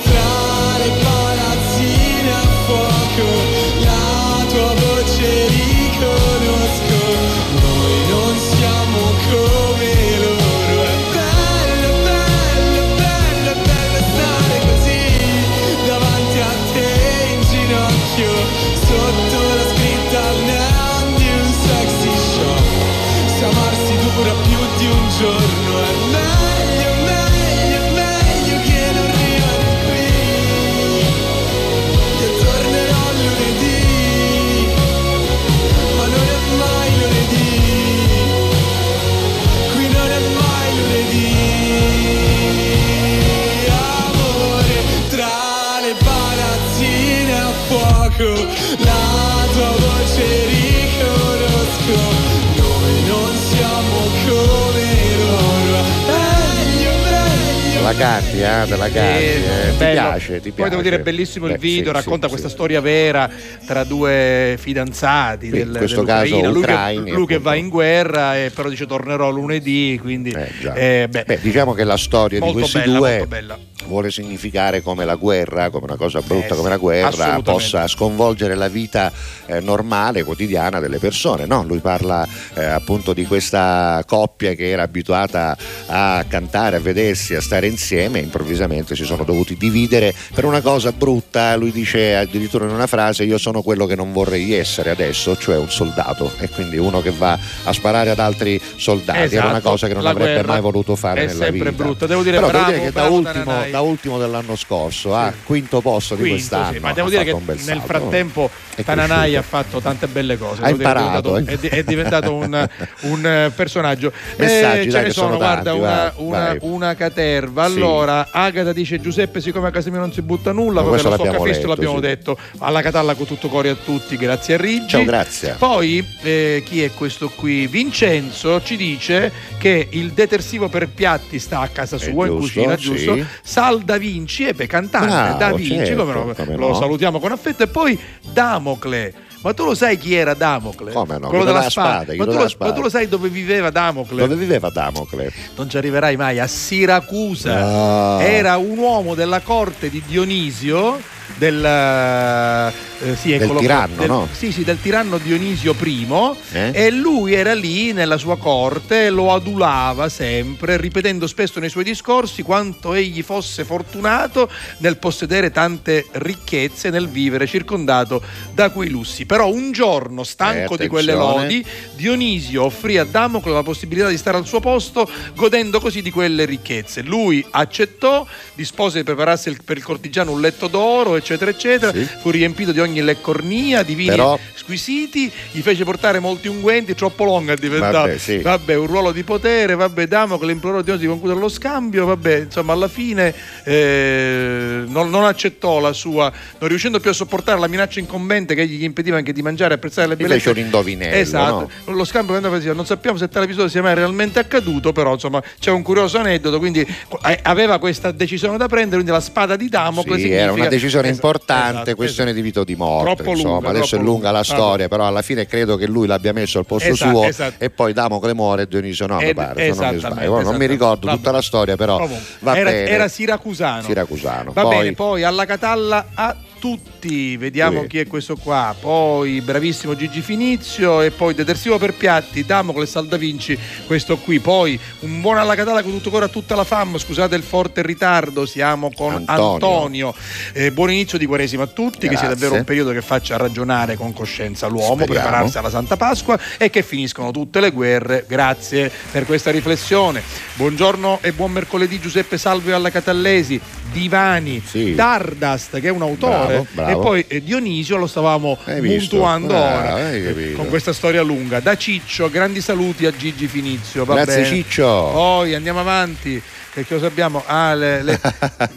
La 57.93 57.99
canti, 57.99 58.41
eh, 58.41 58.65
te 58.67 58.77
la 58.77 58.89
canti, 58.89 59.25
eh. 59.25 59.71
ti 59.71 59.77
piace, 59.77 60.33
ti 60.41 60.41
piace. 60.41 60.53
Poi 60.53 60.71
devo 60.71 60.81
dire 60.81 61.01
bellissimo 61.01 61.47
il 61.47 61.53
Beh, 61.53 61.59
video, 61.59 61.89
sì, 61.89 61.93
racconta 61.93 62.23
sì, 62.25 62.31
questa 62.31 62.49
sì. 62.49 62.55
storia 62.55 62.81
vera 62.81 63.29
tra 63.67 63.85
due 63.85 64.57
fidanzati 64.59 65.51
del, 65.51 65.69
in 65.69 65.75
questo 65.77 66.03
caso 66.03 66.41
lui, 66.51 66.63
che, 66.63 67.11
lui 67.11 67.27
che 67.27 67.39
va 67.39 67.55
in 67.55 67.69
guerra 67.69 68.39
e 68.39 68.51
però 68.51 68.71
dice 68.71 68.87
tornerò 68.87 69.31
lunedì, 69.31 69.99
quindi 70.01 70.35
già. 70.61 70.73
eh, 70.73 71.07
beh, 71.11 71.25
Beh, 71.25 71.39
diciamo 71.43 71.75
che 71.75 71.85
la 71.85 71.99
storia 71.99 72.41
di 72.41 72.53
questi 72.53 72.79
bella, 72.79 72.99
due 72.99 73.11
molto 73.11 73.27
bella. 73.27 73.59
Vuole 73.93 74.11
significare 74.11 74.83
come 74.83 75.05
la 75.05 75.15
guerra, 75.17 75.71
come 75.71 75.85
una 75.85 75.97
cosa 75.97 76.21
brutta 76.21 76.55
Eh, 76.55 76.57
come 76.57 76.69
la 76.71 76.77
guerra, 76.79 77.41
possa 77.43 77.87
sconvolgere 77.87 78.55
la 78.55 78.69
vita 78.69 79.13
eh, 79.47 79.61
normale, 79.61 80.25
quotidiana 80.25 80.81
delle 80.81 80.99
persone. 80.99 81.47
No, 81.47 81.63
lui 81.65 81.79
parla 81.79 82.27
eh, 82.55 82.65
appunto 82.65 83.13
di 83.13 83.25
questa 83.27 84.03
coppia 84.07 84.55
che 84.55 84.69
era 84.71 84.83
abituata 84.83 85.57
a 85.87 86.25
cantare, 86.27 86.77
a 86.77 86.81
vedersi, 86.81 87.35
a 87.35 87.41
stare 87.41 87.67
insieme 87.67 88.19
e 88.19 88.23
improvvisamente 88.23 88.97
si 88.97 89.05
sono 89.05 89.25
dovuti 89.25 89.57
dividere 89.57 90.15
per 90.35 90.45
una 90.45 90.61
cosa 90.61 90.91
brutta. 90.93 91.55
Lui 91.57 91.71
dice 91.71 92.17
addirittura 92.17 92.65
in 92.65 92.71
una 92.73 92.87
frase: 92.87 93.25
Io 93.25 93.39
sono 93.39 93.63
quello 93.63 93.87
che 93.87 93.95
non 93.95 94.13
vorrei 94.13 94.55
essere 94.55 94.91
adesso, 94.91 95.37
cioè 95.37 95.57
un 95.59 95.71
soldato. 95.71 96.31
E 96.39 96.49
quindi 96.49 96.79
uno 96.79 97.01
che 97.03 97.11
va 97.11 97.39
a 97.65 97.73
sparare 97.73 98.11
ad 98.11 98.19
altri 98.19 98.61
soldati. 98.77 99.35
Era 99.35 99.45
una 99.49 99.59
Esatto, 99.59 99.69
cosa 99.71 99.87
che 99.87 99.95
non 99.95 100.03
la 100.03 100.11
avrebbe 100.11 100.43
mai 100.47 100.61
voluto 100.61 100.97
fare 100.97 101.23
è 101.23 101.27
nella 101.27 101.45
sempre 101.45 101.71
vita. 101.71 101.83
brutta. 101.83 102.07
Devo 102.07 102.23
dire 102.23 102.37
Però 102.37 102.49
bravo, 102.49 102.67
devo 102.71 102.79
dire 102.79 102.91
che 102.91 102.93
da 102.99 103.09
ultimo, 103.09 103.65
da 103.71 103.81
ultimo 103.83 104.19
dell'anno 104.19 104.57
scorso 104.57 105.15
a 105.15 105.33
quinto 105.45 105.81
posto 105.81 106.15
di 106.15 106.23
Quinto, 106.23 106.37
quest'anno 106.37 106.73
sì, 106.73 106.79
ma 106.79 106.93
devo 106.93 107.07
ha 107.09 107.11
dire 107.11 107.25
che 107.25 107.37
nel 107.65 107.83
frattempo 107.85 108.51
È 108.75 108.83
Tananai 108.83 109.37
ha 109.37 109.43
fatto 109.43 109.81
tante 109.81 110.07
belle 110.07 110.39
cose. 110.39 110.63
Ha 110.63 110.71
imparato, 110.71 111.37
È 111.37 111.41
eh. 111.41 111.45
diventato, 111.45 111.51
è 111.53 111.57
di- 111.59 111.69
è 111.69 111.83
diventato 111.85 112.35
un, 112.35 112.69
un, 113.03 113.27
eh, 113.27 113.53
personaggio. 113.55 114.13
Messaggi, 114.37 114.85
ce 114.85 114.91
dai, 114.91 115.05
ne 115.05 115.11
sono, 115.11 115.27
sono 115.27 115.37
guarda, 115.37 115.63
tanti, 115.71 115.79
una, 115.79 115.91
vai, 115.91 116.13
una- 116.17 116.39
vai. 116.39 116.59
una 116.61 116.95
caterva. 116.95 117.67
Sì. 117.69 117.73
Allora, 117.77 118.29
Agata 118.31 118.73
dice 118.73 119.01
Giuseppe, 119.01 119.41
siccome 119.41 119.69
a 119.69 119.71
casa 119.71 119.91
mia 119.91 119.99
non 120.01 120.13
si 120.13 120.23
butta 120.23 120.53
nulla, 120.53 120.83
questo 120.83 121.11
lo 121.11 121.17
so, 121.17 121.23
capisco, 121.23 121.67
l'abbiamo 121.67 121.97
sì. 121.97 122.01
detto. 122.01 122.39
Alla 122.59 122.83
Catalla 122.83 123.15
con 123.15 123.27
tutto 123.27 123.49
cuore 123.49 123.69
a 123.71 123.75
tutti, 123.75 124.17
grazie 124.17 124.55
a 124.55 124.57
Rigi. 124.57 124.89
Ciao, 124.89 125.05
grazie. 125.05 125.57
Poi, 125.59 126.05
eh, 126.23 126.63
chi 126.65 126.83
è 126.83 126.91
questo 126.93 127.29
qui? 127.29 127.67
Vincenzo 127.67 128.63
ci 128.63 128.77
dice 128.77 129.31
che 129.59 129.89
il 129.91 130.13
detersivo 130.13 130.69
per 130.69 130.89
piatti 130.89 131.39
sta 131.39 131.61
a 131.61 131.69
casa 131.69 131.97
È 131.97 131.99
sua, 131.99 132.27
in 132.27 132.39
giusto, 132.39 132.61
cucina, 132.63 132.77
sì. 132.77 133.27
Sal 133.63 133.83
Da 133.83 133.97
Vinci, 133.97 134.45
Epe, 134.45 134.67
cantante 134.67 135.07
Bravo, 135.07 135.39
Da 135.39 135.53
Vinci, 135.53 135.77
certo, 135.87 136.05
come 136.05 136.13
no? 136.13 136.35
come 136.35 136.57
lo 136.57 136.69
no. 136.69 136.75
salutiamo 136.75 137.21
con 137.21 137.31
affetto. 137.31 137.63
E 137.63 137.69
poi 137.69 137.97
Damocle. 138.33 139.15
Ma 139.43 139.55
tu 139.55 139.65
lo 139.65 139.75
sai 139.75 139.99
chi 139.99 140.15
era 140.15 140.35
Damocle? 140.35 140.93
Come 140.93 141.15
no? 141.19 141.29
Quello 141.29 141.29
Quello 141.29 141.45
della 141.45 141.59
della 141.59 141.71
spada. 141.71 142.03
spada, 142.13 142.17
Ma, 142.17 142.25
tu 142.25 142.39
lo, 142.39 142.49
spada. 142.49 142.71
ma 142.71 142.77
tu 142.77 142.83
lo 142.83 142.89
sai 142.89 143.09
dove 143.09 143.29
viveva 143.29 143.71
Damocle? 143.71 144.21
Dove 144.21 144.35
viveva 144.35 144.69
Damocle? 144.71 145.33
Non 145.57 145.69
ci 145.71 145.77
arriverai 145.77 146.17
mai 146.17 146.41
a 146.41 146.47
Siracusa. 146.49 148.17
Ah. 148.19 148.23
Era 148.23 148.57
un 148.57 148.79
uomo 148.79 149.15
della 149.15 149.41
corte 149.41 149.91
di 149.91 150.03
Dionisio. 150.05 151.01
Del, 151.37 151.65
eh, 151.65 153.17
sì, 153.17 153.37
Del 153.37 153.55
tiranno, 153.57 153.97
del- 153.97 154.09
no? 154.09 154.29
Sì, 154.31 154.53
sì, 154.53 154.63
del 154.63 154.81
tiranno 154.81 155.19
Dionisio 155.19 155.75
I. 155.83 156.07
Eh? 156.53 156.71
E 156.73 156.91
lui 156.91 157.33
era 157.35 157.53
lì 157.53 157.93
nella 157.93 158.17
sua 158.17 158.39
corte, 158.39 159.11
lo 159.11 159.33
adulava 159.33 160.09
sempre, 160.09 160.77
ripetendo 160.77 161.27
spesso 161.27 161.59
nei 161.59 161.69
suoi 161.69 161.83
discorsi 161.85 162.43
quanto 162.43 162.95
egli 162.95 163.23
fosse 163.23 163.65
fortunato 163.65 164.49
nel 164.79 164.99
possedere 164.99 165.51
tante 165.51 166.07
ricchezze, 166.13 166.91
nel 166.91 167.09
vivere 167.09 167.47
circondato 167.47 168.23
da 168.53 168.71
quei 168.71 168.91
lussi. 168.91 169.27
Però 169.27 169.51
un 169.51 169.73
giorno, 169.73 170.23
stanco 170.23 170.75
Eh, 170.75 170.79
di 170.79 170.89
quelle 170.89 171.15
lodi, 171.15 171.65
Dionisio 171.97 172.65
offrì 172.65 172.99
a 172.99 173.05
Damocle 173.05 173.53
la 173.53 173.63
possibilità 173.65 174.09
di 174.09 174.17
stare 174.17 174.37
al 174.37 174.47
suo 174.47 174.61
posto, 174.61 175.09
godendo 175.35 175.81
così 175.81 176.03
di 176.03 176.11
quelle 176.13 176.45
ricchezze. 176.45 177.03
Lui 177.03 177.45
accettò, 177.51 178.25
dispose 178.55 178.99
di 178.99 179.05
prepararsi 179.05 179.57
per 179.65 179.77
il 179.77 179.83
cortigiano 179.83 180.31
un 180.31 180.41
letto 180.41 180.69
d'oro, 180.69 181.17
eccetera, 181.23 181.51
eccetera. 181.51 181.93
Fu 182.21 182.31
riempito 182.31 182.73
di 182.73 182.81
ogni 182.81 183.01
leccornia, 183.03 183.83
di 183.83 183.95
vini 183.95 184.11
Però- 184.11 184.39
squisiti, 184.55 185.31
gli 185.53 185.61
fece 185.61 185.85
portare 185.85 186.19
molti 186.19 186.49
unguenti, 186.49 186.95
troppo 186.95 187.25
lungo 187.25 187.53
è 187.53 187.57
diventato. 187.57 187.99
Vabbè, 187.99 188.19
sì. 188.19 188.39
Vabbè, 188.39 188.75
un 188.75 188.87
ruolo 188.87 189.13
di 189.13 189.23
potere, 189.23 189.75
vabbè, 189.75 190.07
Damocle 190.07 190.53
implorò 190.53 190.83
di 190.83 191.07
concludere 191.07 191.41
lo 191.41 191.49
scambio, 191.49 192.05
vabbè, 192.07 192.41
insomma, 192.41 192.73
alla 192.73 192.89
fine 192.89 193.35
eh, 193.65 194.83
non, 194.87 195.11
non 195.11 195.25
accettò 195.25 195.81
la 195.81 195.93
sua, 195.93 196.31
non 196.59 196.69
riuscendo 196.69 197.01
più 197.01 197.11
a 197.11 197.13
sopportare 197.13 197.59
la 197.59 197.67
minaccia 197.69 198.01
incombente 198.01 198.55
che 198.55 198.67
gli 198.67 198.83
impediva 198.83 199.17
anche 199.17 199.33
di 199.33 199.43
mangiare 199.43 199.73
e 199.73 199.77
apprezzare 199.77 200.09
le 200.09 200.17
bellezze. 200.17 200.39
fece 200.39 200.51
un 200.51 200.65
indovinello, 200.65 201.15
Esatto, 201.17 201.71
lo 201.87 202.05
scambio 202.05 202.39
che 202.41 202.49
diceva, 202.59 202.75
non 202.75 202.87
sappiamo 202.87 203.19
se 203.19 203.29
tale 203.29 203.45
episodio 203.45 203.69
sia 203.69 203.83
mai 203.83 203.95
realmente 203.95 204.39
accaduto, 204.39 204.93
però 204.93 205.13
insomma 205.15 205.43
c'è 205.59 205.71
un 205.71 205.83
curioso 205.83 206.19
aneddoto, 206.19 206.59
quindi 206.59 206.81
eh, 206.81 207.39
aveva 207.43 207.79
questa 207.79 208.11
decisione 208.11 208.57
da 208.57 208.67
prendere, 208.69 208.97
quindi 209.03 209.11
la 209.11 209.21
spada 209.21 209.57
di 209.57 209.69
Damocle 209.69 210.15
Sì, 210.17 210.23
significa- 210.23 210.43
era 210.43 210.53
una 210.53 210.69
decisione 210.69 211.09
importante, 211.13 211.73
esatto, 211.83 211.95
questione 211.97 212.33
di 212.33 212.41
vita 212.41 212.61
o 212.61 212.65
di 212.65 212.75
morte. 212.75 213.15
Troppo 213.15 213.31
insomma, 213.31 213.55
lunga, 213.55 213.69
adesso 213.69 213.97
è 213.97 213.99
lunga 213.99 214.31
la 214.31 214.41
lunga. 214.41 214.43
storia, 214.45 214.89
però 214.89 215.07
alla 215.07 215.23
fine 215.23 215.47
credo 215.47 215.77
che 215.77 215.87
lui 215.87 216.07
l'abbia 216.07 216.33
messo 216.33 216.59
al 216.59 216.67
posto 216.67 216.89
Esatto, 216.89 217.11
suo 217.11 217.25
esatto. 217.25 217.65
e 217.65 217.71
poi 217.71 217.93
Damocle 217.93 218.35
muore 218.35 218.63
e 218.63 218.67
Dionisio 218.69 219.07
no, 219.07 219.19
mi 219.21 219.35
pare, 219.35 219.69
non 219.69 219.93
mi 219.93 219.99
sbaglio. 219.99 220.41
Non 220.43 220.57
mi 220.57 220.67
ricordo 220.67 221.09
tutta 221.09 221.31
la 221.31 221.43
storia, 221.43 221.77
però 221.77 222.01
era, 222.01 222.53
bene. 222.53 222.87
era 222.89 223.09
siracusano. 223.09 223.83
Siracusano. 223.83 224.53
Va 224.53 224.63
Poi- 224.63 224.77
bene, 224.77 224.93
poi 224.93 225.23
alla 225.23 225.45
Catalla 225.45 226.07
a 226.15 226.37
tutti, 226.67 227.37
vediamo 227.37 227.81
Sì. 227.83 227.87
chi 227.89 227.99
è 227.99 228.07
questo 228.07 228.37
qua. 228.37 228.73
Poi 228.79 229.41
bravissimo 229.41 229.97
Gigi 229.97 230.21
Finizio 230.21 231.01
e 231.01 231.11
poi 231.11 231.35
detersivo 231.35 231.77
per 231.77 231.93
piatti, 231.95 232.45
Damocle 232.47 232.87
Salda 232.87 233.17
Vinci, 233.17 233.59
questo 233.89 234.17
qui. 234.19 234.39
Poi 234.39 234.79
un 235.01 235.21
buon 235.21 235.39
alla 235.39 235.57
Catalla 235.57 235.83
con 235.83 235.91
tutto 235.91 236.11
cuore 236.11 236.27
a 236.27 236.29
tutta 236.29 236.55
la 236.55 236.63
fam. 236.63 236.97
Scusate 236.99 237.35
il 237.35 237.43
forte 237.43 237.83
ritardo, 237.83 238.47
siamo 238.47 238.93
con 238.95 239.13
Antonio. 239.27 239.53
Antonio. 239.55 240.15
Eh, 240.53 240.71
buon 240.71 240.93
inizio 240.93 241.19
di 241.19 241.27
Quaresima 241.27 241.65
a 241.65 241.67
tutti, 241.67 242.07
che 242.07 242.17
sia 242.17 242.29
Grazie. 242.29 242.29
davvero 242.29 242.55
un 242.55 242.65
periodo 242.65 242.93
che 242.93 243.03
faccia 243.03 243.37
ragionare 243.37 243.97
con 243.97 244.13
coscienza 244.13 244.69
l'uomo, 244.69 245.03
Speriamo. 245.03 245.21
prepararsi 245.21 245.59
alla 245.59 245.71
Santa 245.71 245.97
Pasqua 245.97 246.39
e 246.59 246.71
che 246.71 246.85
finiscono 246.85 247.33
tutte 247.33 247.59
le 247.59 247.73
guerre. 247.73 248.25
Grazie 248.29 248.89
per 249.11 249.27
questa 249.27 249.51
riflessione. 249.51 250.23
Buongiorno 250.55 251.19
e 251.23 251.33
buon 251.33 251.51
mercoledì 251.51 251.99
Giuseppe 251.99 252.39
Salvio 252.39 252.77
alla 252.77 252.91
Catallesi, 252.91 253.61
Divani, 253.91 254.63
Sì. 254.65 254.95
Dardast 254.95 255.81
che 255.81 255.89
è 255.89 255.91
un 255.91 256.03
autore 256.03 256.31
Bravo, 256.47 256.52
bravo. 256.73 256.91
e 256.91 257.03
poi 257.03 257.25
eh, 257.29 257.43
Dionisio 257.43 257.97
lo 257.97 258.07
stavamo 258.07 258.59
puntuando 258.65 259.55
Ah, 259.57 259.95
ora 259.95 260.11
capito. 260.23 260.57
con 260.57 260.69
questa 260.69 260.93
storia 260.93 261.23
lunga. 261.23 261.61
Da 261.61 261.77
Ciccio, 261.77 262.31
grandi 262.31 262.61
saluti 262.61 263.07
a 263.07 263.13
Gigi 263.17 263.47
Finizio. 263.47 264.05
va 264.05 264.15
Grazie, 264.15 264.43
bene? 264.43 264.47
Ciccio. 264.57 265.11
Poi 265.13 265.55
andiamo 265.55 265.81
avanti. 265.81 266.43
Perché 266.75 266.95
cosa 266.95 267.07
abbiamo? 267.07 267.43
Ah, 267.47 267.75
le- 267.75 268.03
le- 268.03 268.19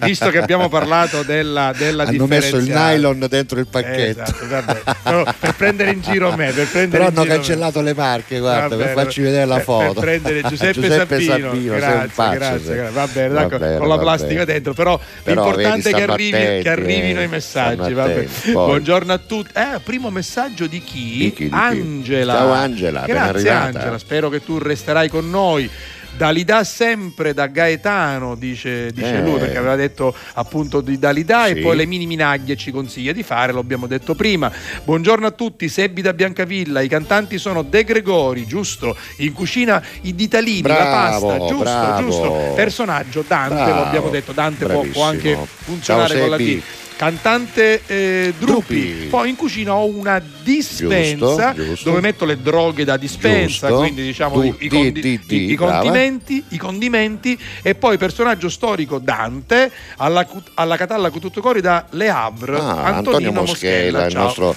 visto 0.04 0.30
che 0.30 0.38
abbiamo 0.40 0.68
parlato 0.68 1.24
della, 1.24 1.72
della 1.78 2.04
Hanno 2.04 2.26
messo 2.28 2.58
il 2.58 2.66
nylon 2.66 3.26
dentro 3.30 3.58
il 3.58 3.68
pacchetto. 3.68 4.22
Esatto, 4.22 4.48
vabbè. 4.50 4.82
Però 5.02 5.24
per 5.40 5.54
prendere 5.56 5.92
in 5.92 6.02
giro 6.02 6.36
me, 6.36 6.52
per 6.52 6.68
prendere 6.68 6.90
Però 6.90 7.04
in 7.04 7.10
hanno 7.12 7.22
giro 7.22 7.34
me. 7.34 7.36
cancellato 7.40 7.82
le 7.82 7.94
marche, 7.94 8.40
guarda, 8.40 8.76
Va 8.76 8.84
per 8.84 8.94
farci 8.96 9.22
vedere 9.22 9.46
la 9.46 9.56
Per- 9.56 9.64
foto. 9.64 9.94
Per 9.94 10.02
prendere 10.04 10.42
Giuseppe, 10.50 10.74
Giuseppe 10.82 11.22
sei 11.22 11.42
un 11.42 11.66
grazie, 11.68 12.10
pazzo, 12.14 12.34
grazie, 12.38 12.76
grazie. 12.76 12.92
Va 12.92 13.08
bene, 13.08 13.28
Va 13.30 13.34
d'accordo, 13.42 13.66
bene, 13.66 13.78
con 13.78 13.88
la 13.88 13.98
plastica 13.98 14.34
bene. 14.34 14.46
dentro, 14.46 14.74
però, 14.74 15.00
Però, 15.24 15.44
l'importante 15.46 15.90
è 15.90 15.94
che, 15.94 16.04
arrivi- 16.04 16.34
attenti, 16.36 16.64
che 16.64 16.70
arrivino 16.70 17.20
eh, 17.22 17.24
i 17.24 17.28
messaggi. 17.30 17.94
attenti. 17.94 18.52
Buongiorno 18.52 19.14
a 19.14 19.18
tutti. 19.20 19.52
Eh, 19.54 19.80
primo 19.82 20.10
messaggio 20.10 20.68
di 20.68 20.84
chi? 20.84 21.18
Di 21.18 21.32
chi, 21.34 21.44
di 21.46 21.50
chi? 21.50 21.56
Angela. 21.56 22.34
Ciao, 22.34 22.52
Angela, 22.52 23.04
Grazie. 23.06 23.50
Angela, 23.52 23.98
spero 23.98 24.28
che 24.28 24.44
tu 24.44 24.58
resterai 24.58 25.08
con 25.08 25.30
noi. 25.30 25.70
Dalida 26.18 26.64
sempre 26.64 27.34
da 27.34 27.48
Gaetano, 27.48 28.36
dice, 28.36 28.90
dice 28.94 29.18
Eh. 29.18 29.22
lui, 29.22 29.38
perché 29.38 29.58
aveva 29.58 29.76
detto 29.76 30.16
appunto 30.36 30.80
di 30.80 30.98
Dalida 30.98 31.48
e 31.48 31.56
Sì. 31.56 31.60
poi 31.62 31.76
le 31.76 31.86
mini 31.86 32.06
minaglie 32.06 32.56
ci 32.56 32.72
consiglia 32.72 33.12
di 33.12 33.22
fare, 33.22 33.52
lo 33.52 33.60
abbiamo 33.60 33.86
detto 33.86 34.16
prima. 34.16 34.50
Buongiorno 34.86 35.28
a 35.28 35.32
tutti, 35.32 35.68
Sebbi 35.68 36.02
da 36.02 36.14
Biancavilla, 36.14 36.80
i 36.80 36.88
cantanti 36.88 37.38
sono 37.38 37.64
De 37.64 37.84
Gregori, 37.84 38.46
giusto? 38.48 38.96
In 39.18 39.34
cucina 39.34 39.84
i 40.04 40.16
ditalini, 40.16 40.62
la 40.62 40.74
Bravo, 40.76 41.28
pasta, 41.28 41.38
giusto, 41.48 41.58
bravo. 41.58 42.02
giusto. 42.02 42.32
Personaggio 42.56 43.26
Dante, 43.28 43.54
Bravo. 43.56 43.74
lo 43.74 43.84
abbiamo 43.86 44.10
detto, 44.10 44.32
Dante 44.32 44.66
può, 44.68 44.82
può 44.84 45.04
anche 45.04 45.38
funzionare 45.64 46.10
Ciao, 46.14 46.20
con 46.22 46.30
la. 46.30 46.38
D. 46.38 46.62
Cantante 46.96 47.82
eh, 47.88 48.34
Drupi. 48.40 49.08
Poi 49.10 49.30
in 49.30 49.36
cucina 49.36 49.74
ho 49.76 49.86
una 49.86 50.22
dispensa 50.44 51.52
Giusto, 51.54 51.64
giusto. 51.70 51.90
dove 51.90 52.02
metto 52.02 52.24
le 52.24 52.42
droghe 52.42 52.86
da 52.86 52.96
dispensa, 52.96 53.68
Giusto. 53.68 53.82
quindi 53.84 54.02
diciamo 54.04 54.36
Du- 54.40 54.44
i, 54.46 54.56
di- 54.58 54.68
condi- 54.70 55.02
di- 55.02 55.22
di, 55.26 55.52
i- 55.52 55.56
condimenti, 55.56 56.44
i 56.50 56.58
condimenti 56.58 57.38
e 57.62 57.76
poi 57.76 57.98
personaggio 57.98 58.48
storico 58.48 59.00
Dante 59.00 59.70
alla, 59.98 60.26
alla 60.54 60.78
Catalla 60.78 61.10
con 61.10 61.20
tutto 61.20 61.42
cori 61.42 61.60
da 61.60 61.86
Le 61.92 62.10
Havre, 62.10 62.58
Ah, 62.58 62.84
Antonino, 62.86 62.96
Antonio 62.96 63.32
Moschella, 63.34 64.06
il 64.06 64.16
nostro 64.16 64.56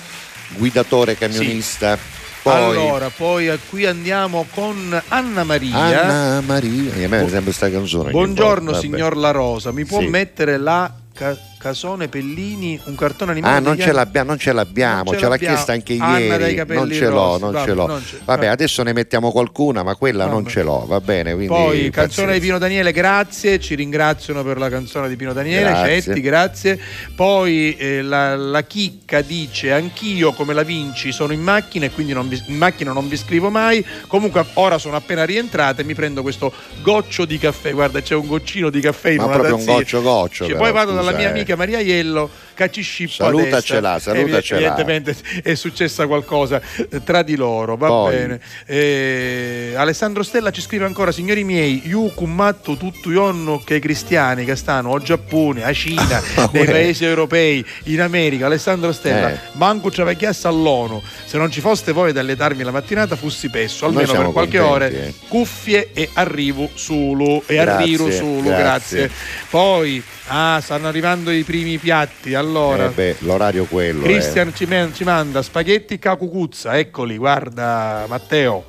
guidatore 0.57 1.17
camionista. 1.19 1.99
Poi 2.41 2.55
Allora, 2.55 3.11
poi 3.11 3.51
qui 3.69 3.85
andiamo 3.85 4.47
con 4.55 4.99
Anna 5.09 5.43
Maria. 5.43 6.03
Anna 6.05 6.41
Maria, 6.41 6.93
a 7.05 7.09
me 7.09 7.19
sembra 7.19 7.41
questa 7.43 7.69
canzone. 7.69 8.13
Buongiorno 8.13 8.73
signor 8.75 9.17
La 9.17 9.33
Rosa, 9.33 9.73
mi 9.73 9.85
può 9.85 9.99
Sì. 9.99 10.07
mettere 10.07 10.57
la 10.57 10.91
ca- 11.13 11.37
Casone 11.59 12.07
Pellini, 12.09 12.79
un 12.85 12.95
cartone 12.95 13.33
animato? 13.33 13.55
Ah, 13.55 13.59
non 13.59 13.77
ce, 13.79 14.23
non 14.23 14.39
ce 14.39 14.53
l'abbiamo, 14.53 15.03
Non 15.11 15.15
ce 15.15 15.19
ce 15.21 15.29
l'ha 15.29 15.37
chiesta 15.37 15.73
anche 15.73 15.93
ieri. 15.95 16.55
non 16.69 16.91
ce 16.91 17.09
l'ho, 17.09 17.37
non 17.39 17.51
vabbè, 17.53 17.65
ce 17.67 17.75
l'ho. 17.75 17.87
non 17.87 18.03
Vabbè, 18.25 18.47
adesso 18.47 18.83
ne 18.85 18.93
mettiamo 18.93 19.33
qualcuna, 19.33 19.83
ma 19.83 19.97
quella 19.97 20.27
non 20.27 20.43
Vabbè. 20.43 20.51
ce 20.51 20.63
l'ho, 20.63 20.85
va 20.87 21.01
bene. 21.01 21.33
Quindi 21.35 21.49
Poi 21.49 21.91
canzone 21.91 22.05
di 22.33 22.39
pazienza. 22.39 22.41
Pino 22.41 22.59
Daniele, 22.59 22.93
grazie, 22.93 23.59
ci 23.59 23.75
ringraziano 23.75 24.45
per 24.45 24.57
la 24.59 24.69
canzone 24.69 25.09
di 25.09 25.17
Pino 25.17 25.33
Daniele, 25.33 25.69
Grazie. 25.71 26.01
Cetti, 26.03 26.21
grazie. 26.21 26.81
Poi 27.15 27.77
eh, 27.77 28.03
la, 28.03 28.37
la 28.37 28.63
chicca 28.63 29.21
dice 29.21 29.73
anch'io 29.73 30.33
come 30.33 30.55
la 30.55 30.63
Vinci 30.63 31.11
sono 31.13 31.33
in 31.33 31.41
macchina 31.43 31.87
e 31.87 31.91
quindi 31.91 32.13
non 32.13 32.29
vi- 32.29 32.41
in 32.47 32.57
macchina 32.57 32.93
non 32.93 33.09
vi 33.09 33.17
scrivo 33.17 33.51
mai. 33.51 33.85
Comunque 34.07 34.45
ora 34.55 34.79
sono 34.79 34.95
appena 34.97 35.25
rientrata 35.25 35.83
e 35.83 35.85
mi 35.85 35.95
prendo 35.95 36.23
questo 36.23 36.53
goccio 36.83 37.25
di 37.25 37.37
caffè. 37.39 37.73
Guarda, 37.73 38.01
c'è 38.01 38.15
un 38.15 38.27
goccino 38.29 38.71
di 38.71 38.81
caffè 38.81 39.11
in 39.11 39.17
Ma 39.17 39.25
una 39.25 39.33
proprio 39.35 39.55
un 39.57 39.61
tazzina. 39.61 39.79
goccio 39.79 40.03
goccio. 40.03 40.45
Cioè, 40.45 40.53
però, 40.53 40.63
poi 40.63 40.73
vado 40.73 40.93
dalla 40.93 41.07
scusa, 41.11 41.17
mia 41.17 41.27
eh. 41.27 41.31
amica 41.31 41.48
Maria 41.57 41.83
Iello, 41.83 42.31
cacciscippo 42.59 43.23
a 43.23 43.27
Salutacela, 43.27 43.93
destra. 43.95 44.15
salutacela. 44.15 44.61
Evidentemente 44.75 45.17
è 45.45 45.55
successa 45.55 46.07
qualcosa 46.09 46.61
eh, 46.91 47.03
tra 47.05 47.23
di 47.23 47.37
loro, 47.37 47.77
va 47.77 47.87
Poi. 47.87 48.15
bene. 48.17 48.41
Eh, 48.67 49.75
Alessandro 49.77 50.23
Stella 50.25 50.51
ci 50.51 50.61
scrive 50.61 50.85
ancora, 50.85 51.13
signori 51.13 51.45
miei, 51.45 51.83
io 51.87 52.09
commatto 52.15 52.77
tutto 52.77 53.11
io 53.13 53.63
che 53.65 53.77
i 53.77 53.81
cristiani 53.81 54.45
che 54.45 54.57
stanno 54.57 54.93
a 54.95 54.99
Giappone, 55.01 55.63
a 55.63 55.73
Cina, 55.73 56.21
nei 56.53 56.65
uè. 56.65 56.71
paesi 56.71 57.05
europei, 57.05 57.65
in 57.85 58.01
America. 58.01 58.47
Alessandro 58.47 58.91
Stella, 58.93 59.31
Eh. 59.31 59.39
manco 59.53 59.91
ci 59.93 60.01
aveva 60.01 60.19
all'ONU. 60.49 61.01
Se 61.27 61.39
non 61.39 61.51
ci 61.53 61.61
foste 61.61 61.93
voi 61.93 62.11
ad 62.11 62.17
alletarmi 62.17 62.63
la 62.65 62.73
mattinata, 62.73 63.15
fossi 63.15 63.49
pesso, 63.51 63.87
almeno 63.87 64.11
per 64.13 64.33
qualche 64.33 64.59
contenti, 64.59 64.97
ore. 64.97 65.07
eh. 65.07 65.15
Cuffie 65.29 65.91
e 65.93 66.09
arrivo 66.15 66.69
Sulu. 66.75 67.43
E 67.47 67.55
Grazie, 67.55 67.73
arrivo 67.85 68.11
Sulu, 68.11 68.43
grazie. 68.43 68.99
grazie. 69.07 69.11
Poi, 69.51 70.03
ah, 70.29 70.61
stanno 70.63 70.89
arrivando 70.89 71.31
i 71.31 71.45
primi 71.45 71.79
piatti. 71.79 72.35
allora. 72.35 72.47
Eh 72.87 72.89
beh, 72.91 73.17
l'orario 73.21 73.65
quello. 73.65 74.05
eh. 74.05 74.09
Cristian 74.09 74.55
ci, 74.55 74.65
men- 74.67 74.93
ci 74.95 75.05
manda 75.05 75.43
spaghetti 75.43 75.99
cacucuzza, 75.99 76.79
eccoli, 76.79 77.17
guarda 77.17 78.05
Matteo. 78.09 78.65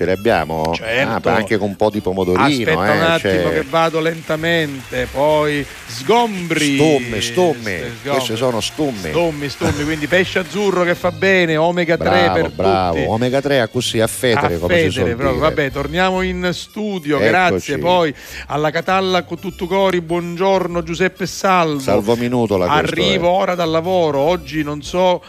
Ce 0.00 0.06
li 0.06 0.12
abbiamo? 0.12 0.72
Certo. 0.74 1.28
Ah, 1.28 1.34
anche 1.34 1.58
con 1.58 1.68
un 1.68 1.76
po' 1.76 1.90
di 1.90 2.00
pomodorino. 2.00 2.42
Aspetta 2.46 2.70
eh, 2.70 2.96
un 2.96 3.02
attimo 3.02 3.42
cioè, 3.42 3.52
che 3.52 3.64
vado 3.68 4.00
lentamente, 4.00 5.06
poi 5.12 5.62
sgombri. 5.88 6.74
Stumme, 6.76 7.20
stumme. 7.20 7.20
Sgombri. 7.20 7.92
Queste 8.10 8.36
sono 8.36 8.62
stumme. 8.62 9.10
Stummi, 9.10 9.48
stummi, 9.50 9.84
quindi 9.84 10.06
pesce 10.06 10.38
azzurro 10.38 10.84
che 10.84 10.94
fa 10.94 11.10
bene, 11.12 11.58
omega 11.58 11.98
3 11.98 12.08
Bravo, 12.08 12.40
per 12.40 12.50
bravo. 12.50 12.94
tutti. 12.94 13.06
Omega 13.10 13.40
3 13.42 13.60
a 13.60 13.68
così 13.68 14.00
a 14.00 14.06
federe, 14.06 14.54
A 14.54 14.58
come 14.58 14.74
si 14.74 14.90
federe, 14.90 14.90
suol 14.90 15.16
dire. 15.16 15.38
Vabbè, 15.38 15.70
torniamo 15.70 16.22
in 16.22 16.48
studio, 16.54 17.16
Eccoci. 17.16 17.28
grazie. 17.28 17.78
Poi 17.78 18.14
alla 18.46 18.70
Catalla 18.70 19.24
con 19.24 19.38
tutto 19.38 19.66
cori, 19.66 20.00
buongiorno 20.00 20.82
Giuseppe 20.82 21.26
Salvo. 21.26 21.78
Salvo 21.78 22.16
minuto 22.16 22.56
la 22.56 22.68
questo 22.68 22.86
Arrivo 22.86 23.26
è. 23.26 23.38
ora 23.42 23.54
dal 23.54 23.68
lavoro, 23.68 24.20
oggi 24.20 24.62
non 24.62 24.80
so 24.80 25.22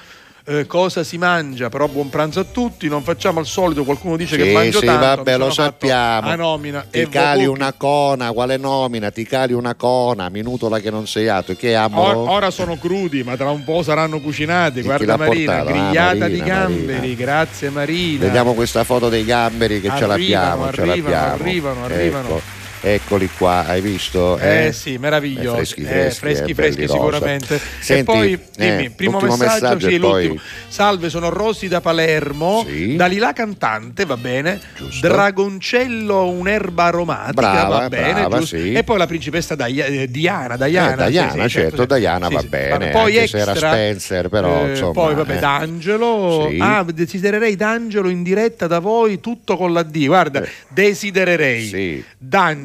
eh, 0.45 0.65
cosa 0.65 1.03
si 1.03 1.17
mangia, 1.17 1.69
però 1.69 1.87
buon 1.87 2.09
pranzo 2.09 2.39
a 2.39 2.43
tutti, 2.43 2.87
non 2.87 3.03
facciamo 3.03 3.39
al 3.39 3.45
solito, 3.45 3.83
qualcuno 3.83 4.15
dice 4.17 4.37
che 4.37 4.45
Sì, 4.45 4.51
mangio 4.53 4.79
sì, 4.79 4.85
tanto, 4.85 5.05
vabbè, 5.17 5.37
lo 5.37 5.51
sappiamo. 5.51 6.27
A 6.29 6.35
nomina 6.35 6.85
Ti 6.89 7.07
cali 7.09 7.45
Vobuchi. 7.45 7.61
una 7.61 7.73
cona, 7.73 8.31
quale 8.31 8.57
nomina? 8.57 9.11
Ti 9.11 9.23
cali 9.25 9.53
una 9.53 9.75
cona, 9.75 10.29
minutola 10.29 10.79
che 10.79 10.89
non 10.89 11.07
sei 11.07 11.27
atto. 11.27 11.55
Che 11.55 11.75
amo? 11.75 12.01
Or- 12.01 12.29
ora 12.29 12.49
sono 12.51 12.77
crudi, 12.77 13.23
ma 13.23 13.35
tra 13.37 13.49
un 13.51 13.63
po' 13.63 13.83
saranno 13.83 14.19
cucinati. 14.19 14.81
Guarda 14.81 15.17
Marina, 15.17 15.51
portato? 15.53 15.69
Ah, 15.69 15.71
grigliata 15.71 16.13
di 16.27 16.37
Marina, 16.37 16.45
gamberi, 16.45 16.97
Marina. 16.97 17.15
grazie 17.15 17.69
Marina. 17.69 18.25
Vediamo 18.25 18.53
questa 18.53 18.83
foto 18.83 19.09
dei 19.09 19.23
gamberi 19.25 19.79
che 19.81 19.87
ce 19.89 20.03
Arrivano, 20.03 20.11
l'abbiamo. 20.17 20.71
ce 20.71 20.81
arrivano, 20.81 20.95
l'abbiamo. 21.15 21.33
arrivano, 21.43 21.83
arrivano. 21.85 22.27
Ecco, 22.27 22.41
eccoli 22.81 23.29
qua, 23.37 23.65
hai 23.67 23.79
visto? 23.81 24.37
Eh, 24.37 24.71
sì, 24.73 24.97
meraviglioso. 24.97 25.51
Eh, 25.51 25.65
freschi, 25.65 25.81
Eh, 25.81 25.85
freschi, 25.85 26.19
freschi, 26.19 26.51
eh, 26.51 26.55
freschi 26.55 26.81
rosa. 26.85 26.93
sicuramente. 26.93 27.59
Senti, 27.79 28.01
e 28.01 28.03
poi, 28.03 28.39
dimmi, 28.57 28.85
eh, 28.85 28.89
primo 28.91 29.19
messaggio, 29.19 29.43
messaggio 29.43 29.89
sì, 29.89 29.99
poi- 29.99 30.27
l'ultimo. 30.27 30.49
Salve, 30.67 31.09
sono 31.09 31.29
Rosy 31.29 31.67
da 31.67 31.81
Palermo, 31.81 32.65
Dalila 32.95 33.33
cantante, 33.33 34.05
va 34.05 34.17
bene. 34.17 34.59
Dragoncello, 34.99 36.29
un'erba 36.29 36.85
aromatica, 36.85 37.31
Brava, 37.33 37.77
va 37.79 37.89
bene, 37.89 38.13
brava, 38.13 38.37
giusto. 38.39 38.57
sì. 38.57 38.73
E 38.73 38.83
poi 38.83 38.97
la 38.97 39.07
principessa 39.07 39.55
Dia- 39.55 39.85
eh, 39.85 40.07
Diana, 40.09 40.55
Diana, 40.57 41.03
Eh, 41.03 41.05
sì, 41.05 41.11
Diana, 41.11 41.43
sì, 41.43 41.49
certo, 41.49 41.85
sì. 41.89 41.99
Diana 41.99 42.27
Sì, 42.27 42.33
va 42.33 42.39
sì. 42.39 42.47
bene, 42.47 42.89
Poi 42.89 43.11
se 43.27 43.37
era 43.37 43.51
extra, 43.51 43.71
Spencer, 43.71 44.29
però, 44.29 44.65
eh, 44.65 44.69
insomma, 44.71 44.91
Poi 44.93 45.15
vabbè, 45.15 45.35
eh. 45.35 45.39
D'Angelo. 45.39 46.47
Sì. 46.49 46.57
Ah, 46.59 46.85
desidererei 46.91 47.55
D'Angelo 47.55 48.09
in 48.09 48.23
diretta 48.23 48.67
da 48.67 48.79
voi, 48.79 49.19
tutto 49.19 49.55
con 49.57 49.71
la 49.73 49.83
D. 49.83 50.05
Guarda, 50.05 50.43
desidererei 50.69 51.71
Eh. 51.71 52.03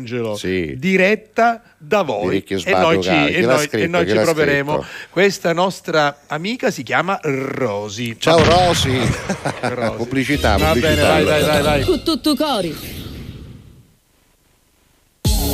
Sì. 0.06 0.12
D'Angelo 0.14 0.36
Sì. 0.36 0.74
diretta 0.78 1.62
da 1.78 2.02
voi 2.02 2.42
e 2.46 2.70
noi 2.72 3.02
ci, 3.02 3.08
e 3.10 3.40
noi- 3.40 3.58
scritto? 3.58 3.76
e 3.76 3.86
noi 3.86 4.06
ci 4.08 4.14
proveremo. 4.14 4.72
scritto? 4.82 4.86
Questa 5.10 5.52
nostra 5.52 6.18
amica 6.28 6.70
si 6.70 6.82
chiama 6.82 7.18
Rosy. 7.22 8.16
Ciao 8.18 8.42
Rosy. 8.42 8.98
pubblicità, 9.96 10.56
Va 10.56 10.72
pubblicità. 10.72 10.94
bene, 10.94 11.02
vai, 11.02 11.24
vai, 11.24 11.42
vai, 11.42 11.62
vai. 11.62 11.82
Con 11.84 12.02
tutto 12.02 12.34
cori. 12.36 12.95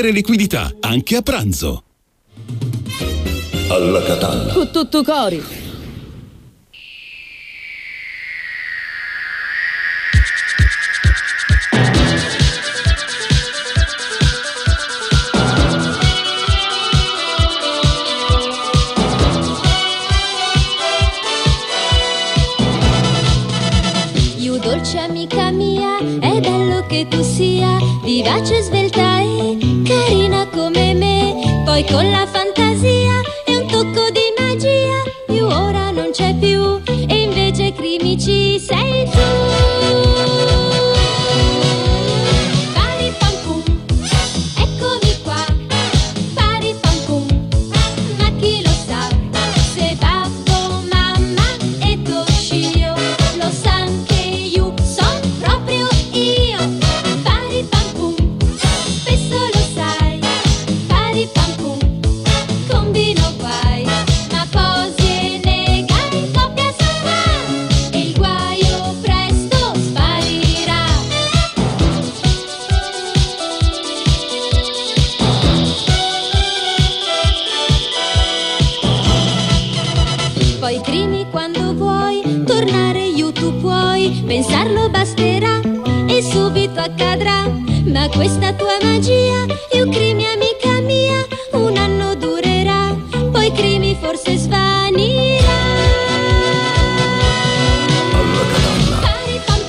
liquidità, 0.00 0.74
anche 0.80 1.16
a 1.16 1.22
pranzo. 1.22 1.84
Alla 3.68 4.02
Catalla. 4.02 4.52
Con 4.52 4.70
tutto 4.70 5.02
cori. 5.02 5.60
Dolce 24.62 24.98
amica 24.98 25.50
mia, 25.50 25.98
è 25.98 26.40
bello 26.40 26.86
che 26.86 27.06
tu 27.08 27.22
sia 27.22 27.78
vivace, 28.04 28.62
svelta 28.62 29.20
e 29.20 29.61
carina 29.84 30.46
come 30.46 30.94
me. 30.94 31.62
Poi 31.64 31.84
con 31.84 32.10
la 32.10 32.26
fantasia 32.26 32.91
Ma 87.92 88.08
questa 88.08 88.54
tua 88.54 88.78
magia, 88.82 89.44
io 89.72 89.86
crimi 89.86 90.11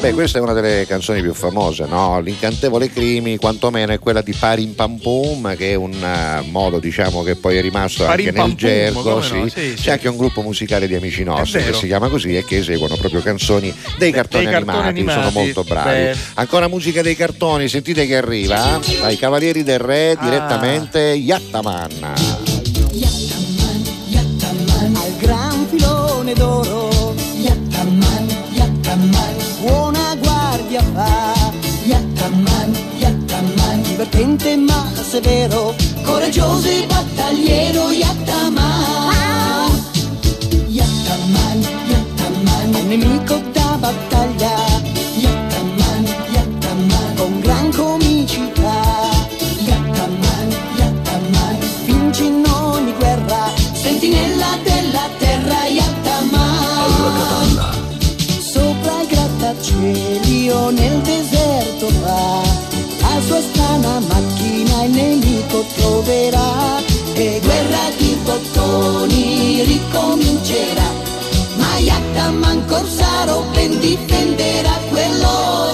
Beh, 0.03 0.11
questa 0.11 0.37
è 0.37 0.41
una 0.41 0.51
delle 0.51 0.85
canzoni 0.85 1.21
più 1.21 1.33
famose, 1.33 1.85
no? 1.85 2.19
L'incantevole 2.19 2.91
Crimi, 2.91 3.37
quantomeno 3.37 3.93
è 3.93 3.99
quella 3.99 4.21
di 4.21 4.33
Parim 4.33 4.73
Pam 4.73 4.97
Pum, 4.97 5.55
che 5.55 5.71
è 5.71 5.75
un 5.75 5.93
eh, 5.93 6.43
modo, 6.49 6.79
diciamo, 6.79 7.23
che 7.23 7.37
poi 7.37 7.55
è 7.55 7.61
rimasto 7.61 8.03
Parim 8.03 8.27
anche 8.27 8.37
Pam 8.37 8.47
nel 8.49 8.57
gergo. 8.57 9.01
come 9.01 9.21
sì. 9.23 9.33
no? 9.39 9.47
Sì, 9.47 9.73
C'è 9.75 9.81
sì. 9.81 9.89
anche 9.91 10.09
un 10.09 10.17
gruppo 10.17 10.41
musicale 10.41 10.87
di 10.87 10.95
amici 10.95 11.23
nostri 11.23 11.63
che 11.63 11.71
si 11.71 11.85
chiama 11.87 12.09
così 12.09 12.35
e 12.35 12.43
che 12.43 12.57
eseguono 12.57 12.97
proprio 12.97 13.21
canzoni 13.21 13.73
dei 13.97 14.11
cartoni, 14.11 14.43
dei 14.43 14.53
cartoni 14.53 14.77
animati. 14.87 14.99
Sono 14.99 15.11
animati. 15.27 15.33
molto 15.37 15.63
bravi. 15.63 15.89
Beh. 15.89 16.15
Ancora 16.33 16.67
musica 16.67 17.01
dei 17.01 17.15
cartoni, 17.15 17.69
sentite 17.69 18.05
che 18.05 18.17
arriva 18.17 18.81
eh? 18.81 18.97
dai 18.99 19.15
Cavalieri 19.17 19.63
del 19.63 19.79
Re 19.79 20.17
Ah. 20.19 20.23
direttamente 20.25 20.99
Yattaman. 20.99 22.13
Divertente 34.13 34.55
ma 34.57 34.91
severo, 35.01 35.73
coraggioso 36.03 36.67
e 36.67 36.85
battagliero. 36.85 37.89
Yattaman, 37.89 39.11
Yattaman, 40.67 41.61
Yattaman, 41.87 42.87
nemico 42.87 43.41
da 43.51 43.75
battaglia. 43.79 44.12
Troverà. 65.83 66.81
E 67.15 67.39
guerra 67.43 67.85
di 67.97 68.17
bottoni, 68.23 69.63
vincerà, 70.17 70.89
ma 71.57 71.77
Yattaman 71.77 72.65
Corsaro 72.65 73.45
ben 73.53 73.79
difenderà 73.79 74.79
quello. 74.89 75.72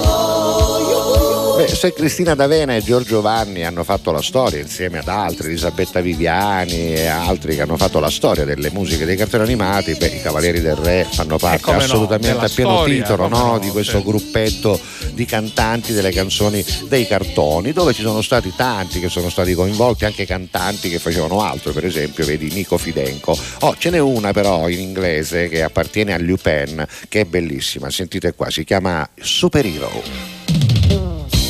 Se 1.80 1.93
Cristina 1.93 2.35
D'Avena 2.35 2.76
e 2.76 2.84
Giorgio 2.84 3.22
Vanni 3.22 3.64
hanno 3.64 3.85
fatto 3.85 4.11
la 4.11 4.22
storia 4.22 4.60
insieme 4.60 4.97
ad 4.97 5.07
altri, 5.07 5.47
Elisabetta 5.47 6.01
Viviani 6.01 6.93
e 6.93 7.07
altri 7.07 7.56
che 7.56 7.61
hanno 7.61 7.77
fatto 7.77 8.01
la 8.01 8.10
storia 8.10 8.43
delle 8.43 8.69
musiche 8.69 9.06
dei 9.06 9.15
cartoni 9.15 9.43
animati, 9.43 9.95
beh, 9.95 10.07
i 10.07 10.22
Cavalieri 10.22 10.60
del 10.60 10.76
Re 10.76 11.07
fanno 11.10 11.38
parte 11.38 11.72
no, 11.72 11.77
assolutamente 11.77 12.34
della 12.34 12.47
a 12.47 12.49
pieno 12.53 12.76
storia, 12.80 13.01
titolo 13.01 13.27
no, 13.30 13.45
no, 13.45 13.60
di 13.60 13.69
questo 13.69 14.03
gruppetto 14.03 14.77
di 15.14 15.23
cantanti 15.23 15.93
delle 15.93 16.11
canzoni 16.11 16.65
dei 16.89 17.07
cartoni, 17.07 17.72
dove 17.72 17.93
ci 17.93 18.01
sono 18.01 18.22
stati 18.22 18.51
tanti 18.53 18.99
che 18.99 19.07
sono 19.07 19.30
stati 19.30 19.53
coinvolti, 19.53 20.03
anche 20.03 20.26
cantanti 20.26 20.89
che 20.89 20.99
facevano 20.99 21.41
altro, 21.41 21.72
per 21.72 21.85
esempio 21.85 22.26
vedi 22.26 22.51
Nico 22.51 22.77
Fidenco. 22.77 23.38
Oh, 23.60 23.77
ce 23.77 23.89
n'è 23.89 23.99
una 23.99 24.34
però 24.34 24.68
in 24.68 24.81
inglese 24.81 25.47
che 25.47 25.64
appartiene 25.64 26.14
a 26.14 26.18
Lupin, 26.19 26.85
che 27.07 27.22
è 27.22 27.23
bellissima, 27.23 27.89
sentite 27.89 28.34
qua, 28.34 28.49
si 28.49 28.65
chiama 28.65 29.10
Superhero. 29.15 30.39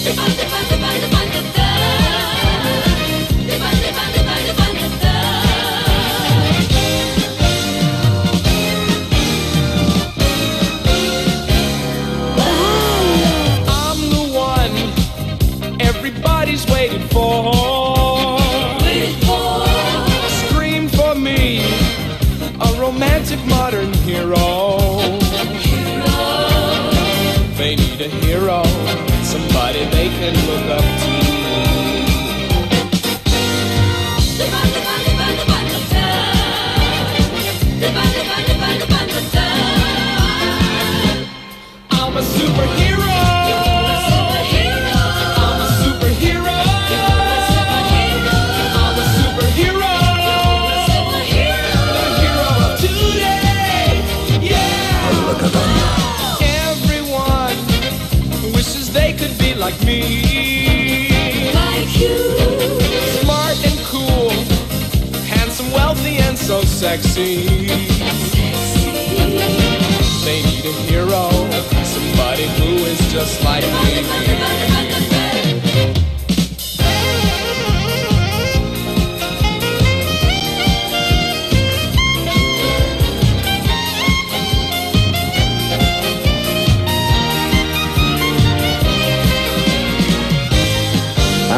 Depa, 0.04 0.24
depa, 0.30 0.60
depa. 0.70 0.89
Sexy. 66.80 67.46
They 70.24 70.42
need 70.44 70.66
a 70.66 70.72
hero, 70.88 71.30
somebody 71.84 72.48
who 72.58 72.86
is 72.86 73.12
just 73.12 73.44
like 73.44 73.66
me. 73.84 74.89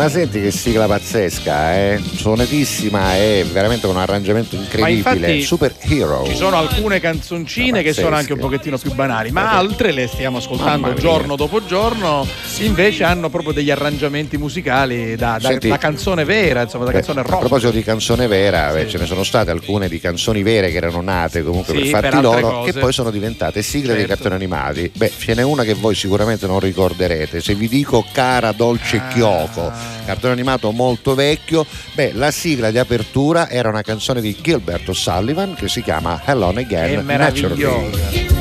La 0.02 0.10
senti 0.10 0.42
che 0.42 0.52
sigla 0.52 0.88
pazzesca, 0.88 1.76
eh? 1.76 2.00
Suonatissima 2.16 3.16
e 3.18 3.46
veramente 3.52 3.86
con 3.86 3.96
un 3.96 4.02
arrangiamento 4.02 4.56
incredibile. 4.56 5.42
Super 5.42 5.76
Hero. 5.80 6.24
Ci 6.26 6.36
sono 6.36 6.56
alcune 6.58 7.00
canzoncine 7.00 7.84
che 7.84 7.94
sono 7.94 8.16
anche 8.16 8.34
un 8.34 8.40
pochettino 8.40 8.78
più 8.78 8.94
banali, 8.94 9.32
ma 9.32 9.52
altre 9.52 9.92
le 9.92 10.08
stiamo 10.08 10.38
ascoltando 10.38 10.94
giorno 10.94 11.36
dopo 11.36 11.64
giorno. 11.66 12.26
Invece 12.60 13.04
hanno 13.04 13.30
proprio 13.30 13.54
degli 13.54 13.70
arrangiamenti 13.70 14.38
musicali 14.38 15.16
da, 15.16 15.38
da- 15.40 15.50
Senti, 15.50 15.68
da 15.70 15.78
canzone 15.78 16.24
vera, 16.26 16.62
insomma, 16.64 16.86
da 16.86 16.92
Beh, 16.92 16.98
canzone 16.98 17.20
a 17.20 17.24
rock. 17.24 17.40
proposito 17.40 17.72
di 17.72 17.84
canzone 17.84 18.28
vera, 18.28 18.72
beh, 18.72 18.88
ce 18.88 18.98
ne 18.98 19.06
sono 19.06 19.24
state 19.24 19.52
alcune 19.52 19.88
di 19.88 20.00
canzoni 20.00 20.42
vere 20.44 20.72
che 20.72 20.78
erano 20.78 21.02
nate 21.02 21.44
comunque 21.44 21.74
Sì, 21.76 21.82
per 21.82 21.90
fatti 21.90 22.10
per 22.10 22.22
loro, 22.22 22.50
cose. 22.52 22.72
che 22.72 22.80
poi 22.80 22.92
sono 22.94 23.12
diventate 23.12 23.62
sigle 23.62 23.94
dei 23.94 24.06
Certo. 24.08 24.14
cartoni 24.24 24.36
animati. 24.36 24.92
Beh, 24.96 25.12
ce 25.18 25.34
n'è 25.36 25.44
una 25.44 25.64
che 25.64 25.74
voi 25.74 25.96
sicuramente 25.96 26.48
non 26.48 26.60
ricorderete. 26.60 27.40
Se 27.42 27.54
vi 27.56 27.68
dico 27.68 28.06
Cara 28.12 28.52
Dolce 28.52 28.98
Ah. 28.98 29.08
Chioco, 29.12 29.72
cartone 30.06 30.34
animato 30.34 30.72
molto 30.72 31.16
vecchio, 31.16 31.66
beh, 31.94 32.14
la 32.14 32.32
sigla 32.32 32.72
di 32.72 32.78
apertura 32.78 33.50
era 33.50 33.70
una 33.70 33.82
canzone 33.82 34.22
di 34.22 34.36
Gilbert 34.42 34.88
O'Sullivan 34.90 35.56
che 35.56 35.68
si 35.68 35.82
chiama 35.82 36.22
Hello 36.26 36.50
Again 36.50 37.00
È 37.00 37.02
meravigliosa. 37.02 37.98
Naturally. 37.98 38.40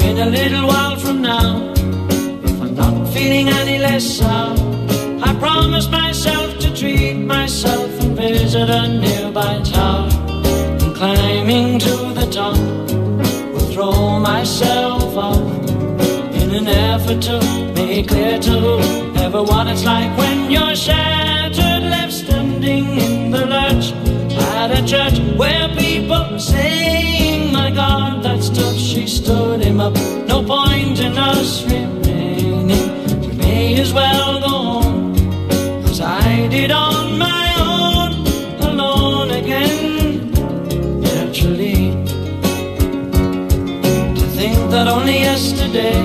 In 0.00 0.18
a 0.18 0.26
little 0.26 0.66
while 0.66 0.96
from 0.96 1.22
now, 1.22 1.72
if 2.42 2.60
I'm 2.60 2.74
not 2.74 3.08
feeling 3.12 3.48
any 3.48 3.78
less 3.78 4.04
sound, 4.04 4.58
I 5.22 5.32
promise 5.38 5.88
myself 5.88 6.58
to 6.58 6.74
treat 6.74 7.14
myself 7.14 8.07
visit 8.18 8.68
a 8.68 8.88
nearby 8.88 9.60
town. 9.62 10.10
And 10.82 10.94
climbing 10.94 11.78
to 11.78 11.94
the 12.18 12.28
top, 12.30 12.58
will 13.52 13.70
throw 13.72 14.18
myself 14.18 15.16
off 15.16 15.40
in 16.40 16.50
an 16.60 16.68
effort 16.68 17.22
to 17.22 17.40
make 17.74 18.08
clear 18.08 18.38
to 18.40 18.98
what 19.30 19.66
it's 19.68 19.84
like 19.84 20.16
when 20.16 20.50
you're 20.50 20.74
shattered, 20.74 21.82
left 21.90 22.12
standing 22.12 22.86
in 22.98 23.30
the 23.30 23.46
lurch 23.46 23.92
at 24.32 24.70
a 24.70 24.84
church 24.84 25.18
where 25.36 25.68
people 25.76 26.14
are 26.14 26.38
saying, 26.38 27.52
My 27.52 27.70
God, 27.70 28.22
that's 28.22 28.48
tough. 28.48 28.76
She 28.76 29.06
stood 29.06 29.60
him 29.62 29.80
up. 29.80 29.94
No 30.26 30.42
point 30.42 31.00
in 31.00 31.16
us 31.18 31.64
remaining. 31.64 32.66
We 33.20 33.36
may 33.36 33.80
as 33.80 33.92
well 33.92 34.40
go 34.40 34.48
home. 34.48 35.14
As 35.84 36.00
I 36.00 36.48
did 36.48 36.70
on 36.70 36.97
only 44.88 45.18
yesterday 45.20 45.98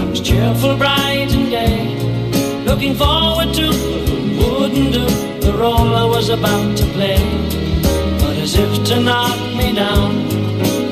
I 0.00 0.04
was 0.10 0.20
cheerful, 0.20 0.76
bright 0.76 1.30
and 1.32 1.48
gay. 1.50 1.78
Looking 2.64 2.94
forward 2.94 3.54
to 3.54 3.66
wouldn't 4.38 4.92
do 4.92 5.06
the 5.40 5.52
role 5.56 5.94
I 5.94 6.04
was 6.04 6.28
about 6.28 6.76
to 6.78 6.84
play. 6.96 7.18
But 8.20 8.36
as 8.44 8.56
if 8.56 8.84
to 8.88 9.00
knock 9.00 9.38
me 9.56 9.74
down, 9.74 10.10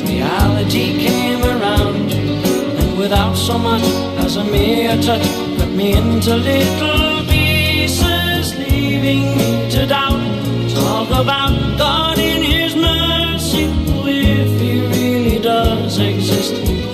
reality 0.06 0.86
came 1.06 1.42
around. 1.42 2.12
And 2.12 2.98
without 2.98 3.34
so 3.34 3.58
much 3.58 3.86
as 4.24 4.36
a 4.36 4.44
mere 4.44 4.96
touch, 5.02 5.26
cut 5.58 5.70
me 5.70 5.96
into 5.96 6.36
little 6.36 7.24
pieces, 7.26 8.56
leaving 8.58 9.36
me 9.36 9.70
to 9.70 9.86
doubt. 9.86 10.03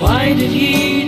Why 0.00 0.32
did 0.32 0.50
He 0.50 0.99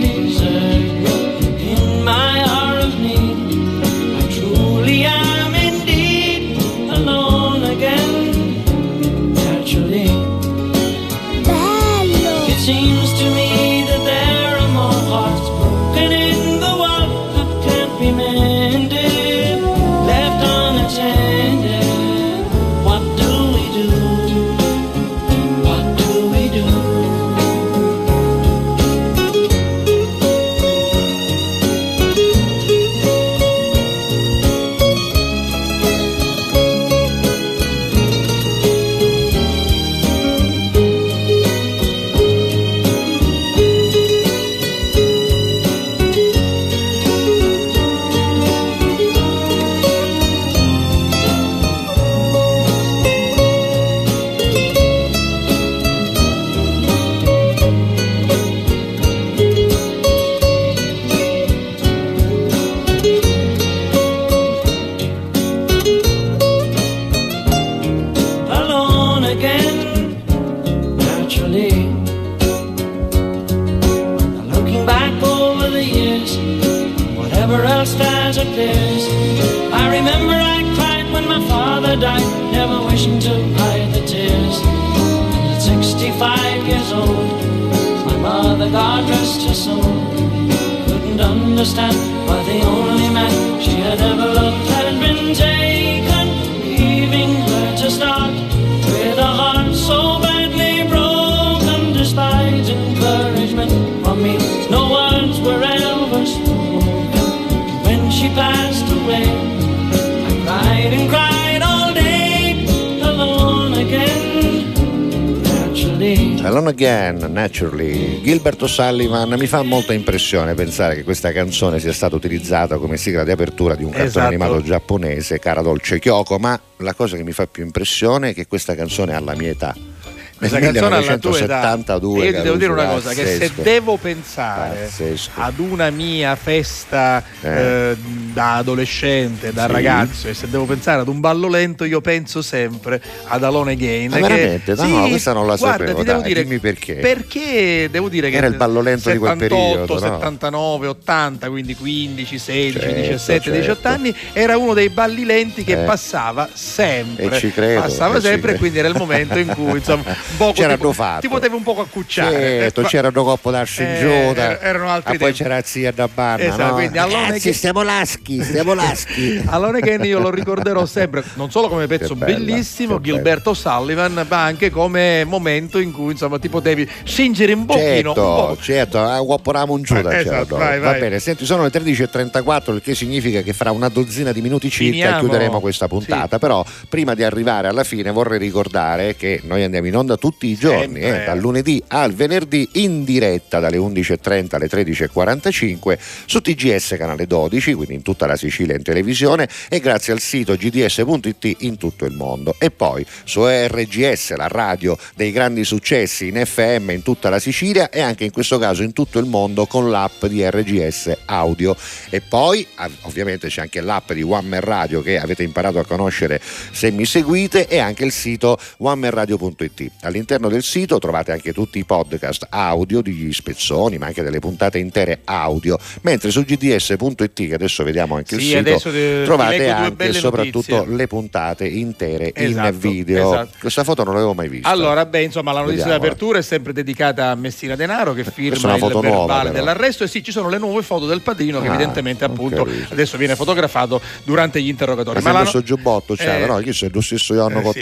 Naturally. 117.57 118.19
Gilbert 118.23 118.59
O'Sullivan 118.63 119.29
mi 119.37 119.45
fa 119.45 119.61
molta 119.61 119.93
impressione 119.93 120.55
pensare 120.55 120.95
che 120.95 121.03
questa 121.03 121.31
canzone 121.31 121.79
sia 121.79 121.93
stata 121.93 122.15
utilizzata 122.15 122.77
come 122.79 122.97
sigla 122.97 123.23
di 123.23 123.29
apertura 123.29 123.75
di 123.75 123.83
un 123.83 123.91
cartone 123.91 124.07
Esatto. 124.09 124.25
animato 124.27 124.61
giapponese, 124.63 125.37
Cara 125.37 125.61
Dolce 125.61 125.99
Kyoko, 125.99 126.39
ma 126.39 126.59
la 126.77 126.95
cosa 126.95 127.15
che 127.15 127.21
mi 127.23 127.31
fa 127.31 127.45
più 127.45 127.63
impressione 127.63 128.29
è 128.29 128.33
che 128.33 128.47
questa 128.47 128.73
canzone 128.73 129.13
ha 129.13 129.19
la 129.19 129.35
mia 129.35 129.51
età. 129.51 129.75
Nel 129.75 130.49
Questa 130.49 130.59
canzone 130.59 130.95
alla 130.95 131.17
tua 131.19 131.37
età. 131.37 131.77
1972. 131.77 132.21
E 132.21 132.25
io 132.25 132.35
ti 132.37 132.41
devo 132.41 132.55
dire 132.57 132.71
una 132.71 132.85
cosa: 132.87 133.13
che 133.13 133.23
se 133.25 133.37
pazzesco. 133.37 133.61
devo 133.61 133.97
pensare 133.97 134.79
Pazzesco. 134.85 135.29
ad 135.35 135.59
una 135.59 135.89
mia 135.91 136.35
festa 136.35 137.23
eh, 137.41 137.95
da 138.33 138.55
adolescente, 138.55 139.53
da 139.53 139.65
Sì. 139.67 139.71
ragazzo, 139.71 140.27
e 140.27 140.33
se 140.33 140.49
devo 140.49 140.65
pensare 140.65 141.01
ad 141.01 141.07
un 141.07 141.19
ballo 141.19 141.47
lento, 141.47 141.83
io 141.85 142.01
penso 142.01 142.41
sempre 142.41 143.01
ad 143.27 143.43
Alone 143.43 143.73
Again. 143.73 144.09
Ma 144.09 144.15
che- 144.17 144.21
veramente? 144.21 144.73
No, 144.75 144.83
Sì, 144.83 144.91
no, 144.91 145.07
questa 145.07 145.33
non 145.33 145.47
la 145.47 145.55
guarda, 145.55 145.87
sapevo, 145.87 146.03
dai, 146.03 146.21
dire 146.23 146.43
dimmi 146.43 146.59
perché. 146.59 146.95
Perché 146.95 147.87
devo 147.91 148.09
dire 148.09 148.29
che 148.29 148.37
Era 148.37 148.47
il 148.47 148.55
ballo 148.55 148.81
lento 148.81 149.09
di 149.11 149.17
quel 149.17 149.31
78, 149.31 149.55
periodo, 149.75 149.93
no? 149.93 149.99
79, 149.99 150.87
80, 150.87 151.49
quindi 151.49 151.75
15, 151.75 152.37
16, 152.37 152.79
Certo, 152.79 152.95
17, 152.95 153.51
18 153.51 153.65
certo. 153.81 153.87
anni, 153.87 154.15
era 154.33 154.57
uno 154.57 154.73
dei 154.73 154.89
balli 154.89 155.23
lenti 155.25 155.63
che 155.63 155.81
Eh. 155.81 155.85
passava 155.85 156.49
sempre. 156.53 157.25
E 157.35 157.39
ci 157.39 157.51
credo, 157.51 157.81
Passava 157.81 158.17
e 158.17 158.21
sempre, 158.21 158.53
e 158.53 158.57
quindi 158.57 158.79
era 158.79 158.87
il 158.87 158.95
momento 158.97 159.37
in 159.37 159.47
cui 159.47 159.77
insomma, 159.77 160.03
un 160.07 160.37
poco 160.37 160.53
C'erano 160.53 160.89
ti, 160.89 160.93
fatto. 160.95 161.21
ti 161.21 161.27
potevi 161.27 161.55
un 161.55 161.63
poco 161.63 161.81
accucciare. 161.81 162.31
Certo, 162.33 162.81
Eh, 162.81 162.85
c'erano 162.85 163.23
Coppo 163.23 163.51
da 163.51 163.63
Scingiuta, 163.63 164.59
eh, 164.59 164.65
erano 164.67 164.89
altri 164.89 165.15
ah, 165.15 165.17
poi 165.19 165.33
c'era 165.33 165.61
zia 165.63 165.91
da 165.91 166.07
Banna, 166.07 166.43
Esatto, 166.43 166.63
no? 166.63 166.73
quindi 166.73 166.97
Alone 166.97 167.13
Ragazzi, 167.21 167.37
Again- 167.37 167.53
stiamo 167.55 167.83
laschi, 168.23 168.41
stiamo 168.43 168.73
laschi. 168.73 169.41
Alone 169.45 169.79
Again 169.79 170.03
io 170.05 170.19
lo 170.19 170.29
ricorderò 170.29 170.85
sempre 170.85 171.23
non 171.35 171.51
solo 171.51 171.67
come 171.67 171.87
pezzo 171.87 172.15
bella, 172.15 172.37
bellissimo 172.37 172.99
Gilberto 173.01 173.53
Sullivan 173.53 174.25
ma 174.27 174.43
anche 174.43 174.69
come 174.69 175.23
momento 175.25 175.79
in 175.79 175.91
cui 175.91 176.11
insomma 176.11 176.39
ti 176.39 176.49
potevi 176.49 176.87
scingere 177.03 177.53
un 177.53 177.65
pochino 177.65 177.81
un 177.83 177.93
Certo, 177.93 178.13
po'. 178.13 178.57
certo, 178.61 178.99
ah, 178.99 179.19
guapporavamo 179.19 179.73
un 179.73 179.81
giuda. 179.81 180.09
Eh, 180.11 180.23
c'era 180.23 180.35
esatto, 180.37 180.45
dopo. 180.45 180.57
vai, 180.63 180.79
Va 180.79 180.91
vai. 180.91 180.99
bene, 180.99 181.19
senti, 181.19 181.45
sono 181.45 181.63
le 181.63 181.69
13.34, 181.69 182.73
il 182.75 182.81
che 182.81 182.95
significa 182.95 183.41
che 183.41 183.53
fra 183.53 183.71
una 183.71 183.89
dozzina 183.89 184.31
di 184.31 184.41
minuti 184.41 184.69
circa 184.69 184.91
Finiamo. 184.91 185.19
chiuderemo 185.19 185.59
questa 185.59 185.87
puntata. 185.87 186.39
Però 186.39 186.63
prima 186.89 187.13
di 187.13 187.23
arrivare 187.23 187.67
alla 187.67 187.83
fine 187.83 188.11
vorrei 188.11 188.39
ricordare 188.39 189.15
che 189.15 189.41
noi 189.43 189.63
andiamo 189.63 189.87
in 189.87 189.95
onda 189.97 190.17
tutti 190.17 190.47
i 190.47 190.55
giorni, 190.55 190.99
eh, 190.99 191.23
dal 191.25 191.39
lunedì 191.39 191.81
al 191.87 192.13
venerdì 192.13 192.67
in 192.73 193.03
diretta 193.03 193.59
dalle 193.59 193.77
11.30 193.77 194.55
alle 194.55 194.67
13.45 194.67 195.97
su 196.25 196.41
TGS 196.41 196.95
canale 196.97 197.25
12, 197.27 197.73
quindi 197.73 197.93
in 197.95 198.01
tutta 198.13 198.27
la 198.27 198.35
Sicilia 198.35 198.75
in 198.75 198.83
televisione 198.83 199.49
e 199.67 199.79
grazie 199.79 200.13
al 200.13 200.19
sito 200.19 200.55
gds.it 200.55 201.55
in 201.61 201.77
tutto 201.77 202.05
il 202.05 202.13
mondo. 202.13 202.55
E 202.59 202.69
poi 202.69 203.03
su 203.23 203.43
RGS, 203.43 204.35
la 204.35 204.47
radio 204.47 204.95
dei 205.15 205.31
grandi 205.31 205.63
successi 205.63 206.27
in 206.27 206.41
FM 206.45 206.91
in 206.91 207.01
tutta 207.01 207.29
la 207.29 207.39
Sicilia 207.39 207.89
e 207.89 208.01
anche 208.01 208.23
in 208.23 208.31
questo 208.31 208.59
caso 208.59 208.83
in 208.83 208.93
tutto 208.93 209.17
il 209.17 209.25
mondo 209.25 209.65
con 209.65 209.89
l'app 209.89 210.25
di 210.25 210.47
RGS 210.47 211.17
Audio. 211.25 211.75
E 212.09 212.21
poi 212.21 212.65
ovviamente 213.01 213.47
c'è 213.47 213.61
anche 213.61 213.81
l'app 213.81 214.11
di 214.11 214.21
One 214.21 214.47
Man 214.47 214.61
Radio 214.61 215.01
che 215.01 215.17
avete 215.19 215.41
imparato 215.41 215.79
a 215.79 215.85
conoscere 215.85 216.39
se 216.71 216.91
mi 216.91 217.05
seguite 217.05 217.67
e 217.67 217.79
anche 217.79 218.05
il 218.05 218.11
sito 218.11 218.59
onemanradio.it. 218.77 219.91
All'interno 220.01 220.49
del 220.49 220.61
sito 220.61 220.99
trovate 220.99 221.31
anche 221.31 221.51
tutti 221.51 221.79
i 221.79 221.83
podcast 221.83 222.45
audio 222.49 223.01
degli 223.01 223.33
spezzoni, 223.33 223.97
ma 223.97 224.05
anche 224.05 224.21
delle 224.21 224.39
puntate 224.39 224.77
intere 224.77 225.21
audio, 225.23 225.79
mentre 226.01 226.29
su 226.29 226.43
gds.it, 226.43 227.33
che 227.33 227.53
adesso 227.55 227.83
vediamo 227.83 228.01
anche 228.15 228.37
Sì, 228.37 228.55
il 228.55 228.65
sito, 228.77 228.91
ti 228.91 229.23
trovate 229.23 229.69
anche 229.69 230.07
e 230.07 230.13
soprattutto 230.13 230.75
notizie. 230.75 230.95
le 230.95 231.07
puntate 231.07 231.67
intere 231.67 232.31
Esatto, 232.33 232.67
in 232.67 232.79
video. 232.79 233.31
esatto. 233.33 233.57
Questa 233.59 233.83
foto 233.83 234.03
non 234.03 234.13
l'avevo 234.13 234.33
mai 234.33 234.47
vista. 234.49 234.69
Allora, 234.69 235.05
beh, 235.05 235.21
insomma, 235.23 235.51
la 235.51 235.59
notizia 235.61 235.83
Vediamola. 235.85 236.07
d'apertura 236.09 236.39
è 236.39 236.41
sempre 236.41 236.73
dedicata 236.73 237.29
a 237.29 237.35
Messina 237.35 237.75
Denaro 237.75 238.13
che 238.13 238.23
firma 238.23 238.73
il 238.73 238.79
foto 238.79 238.99
verbale 238.99 239.09
nuova, 239.09 239.49
dell'arresto 239.49 240.03
e 240.03 240.07
sì, 240.07 240.23
ci 240.23 240.31
sono 240.31 240.49
le 240.49 240.57
nuove 240.57 240.81
foto 240.83 241.05
del 241.05 241.21
padrino 241.21 241.59
che 241.61 241.67
Ah, 241.67 241.73
evidentemente 241.73 242.23
appunto 242.25 242.63
capito. 242.63 242.93
adesso 242.93 243.17
viene 243.17 243.35
fotografato 243.35 244.01
durante 244.23 244.61
gli 244.61 244.67
interrogatori. 244.67 245.15
Ma 245.17 245.21
sempre 245.21 245.37
la 245.39 245.43
no- 245.43 245.49
sto 245.49 245.63
giubbotto 245.63 246.15
c'era, 246.15 246.37
Eh, 246.43 246.45
no? 246.47 246.57
Chi 246.57 246.71
c'è 246.71 246.89
lo 246.91 247.01
stesso 247.01 247.33
giorno 247.33 247.59
eh, 247.59 247.61
con 247.61 247.71
sì, 247.73 247.79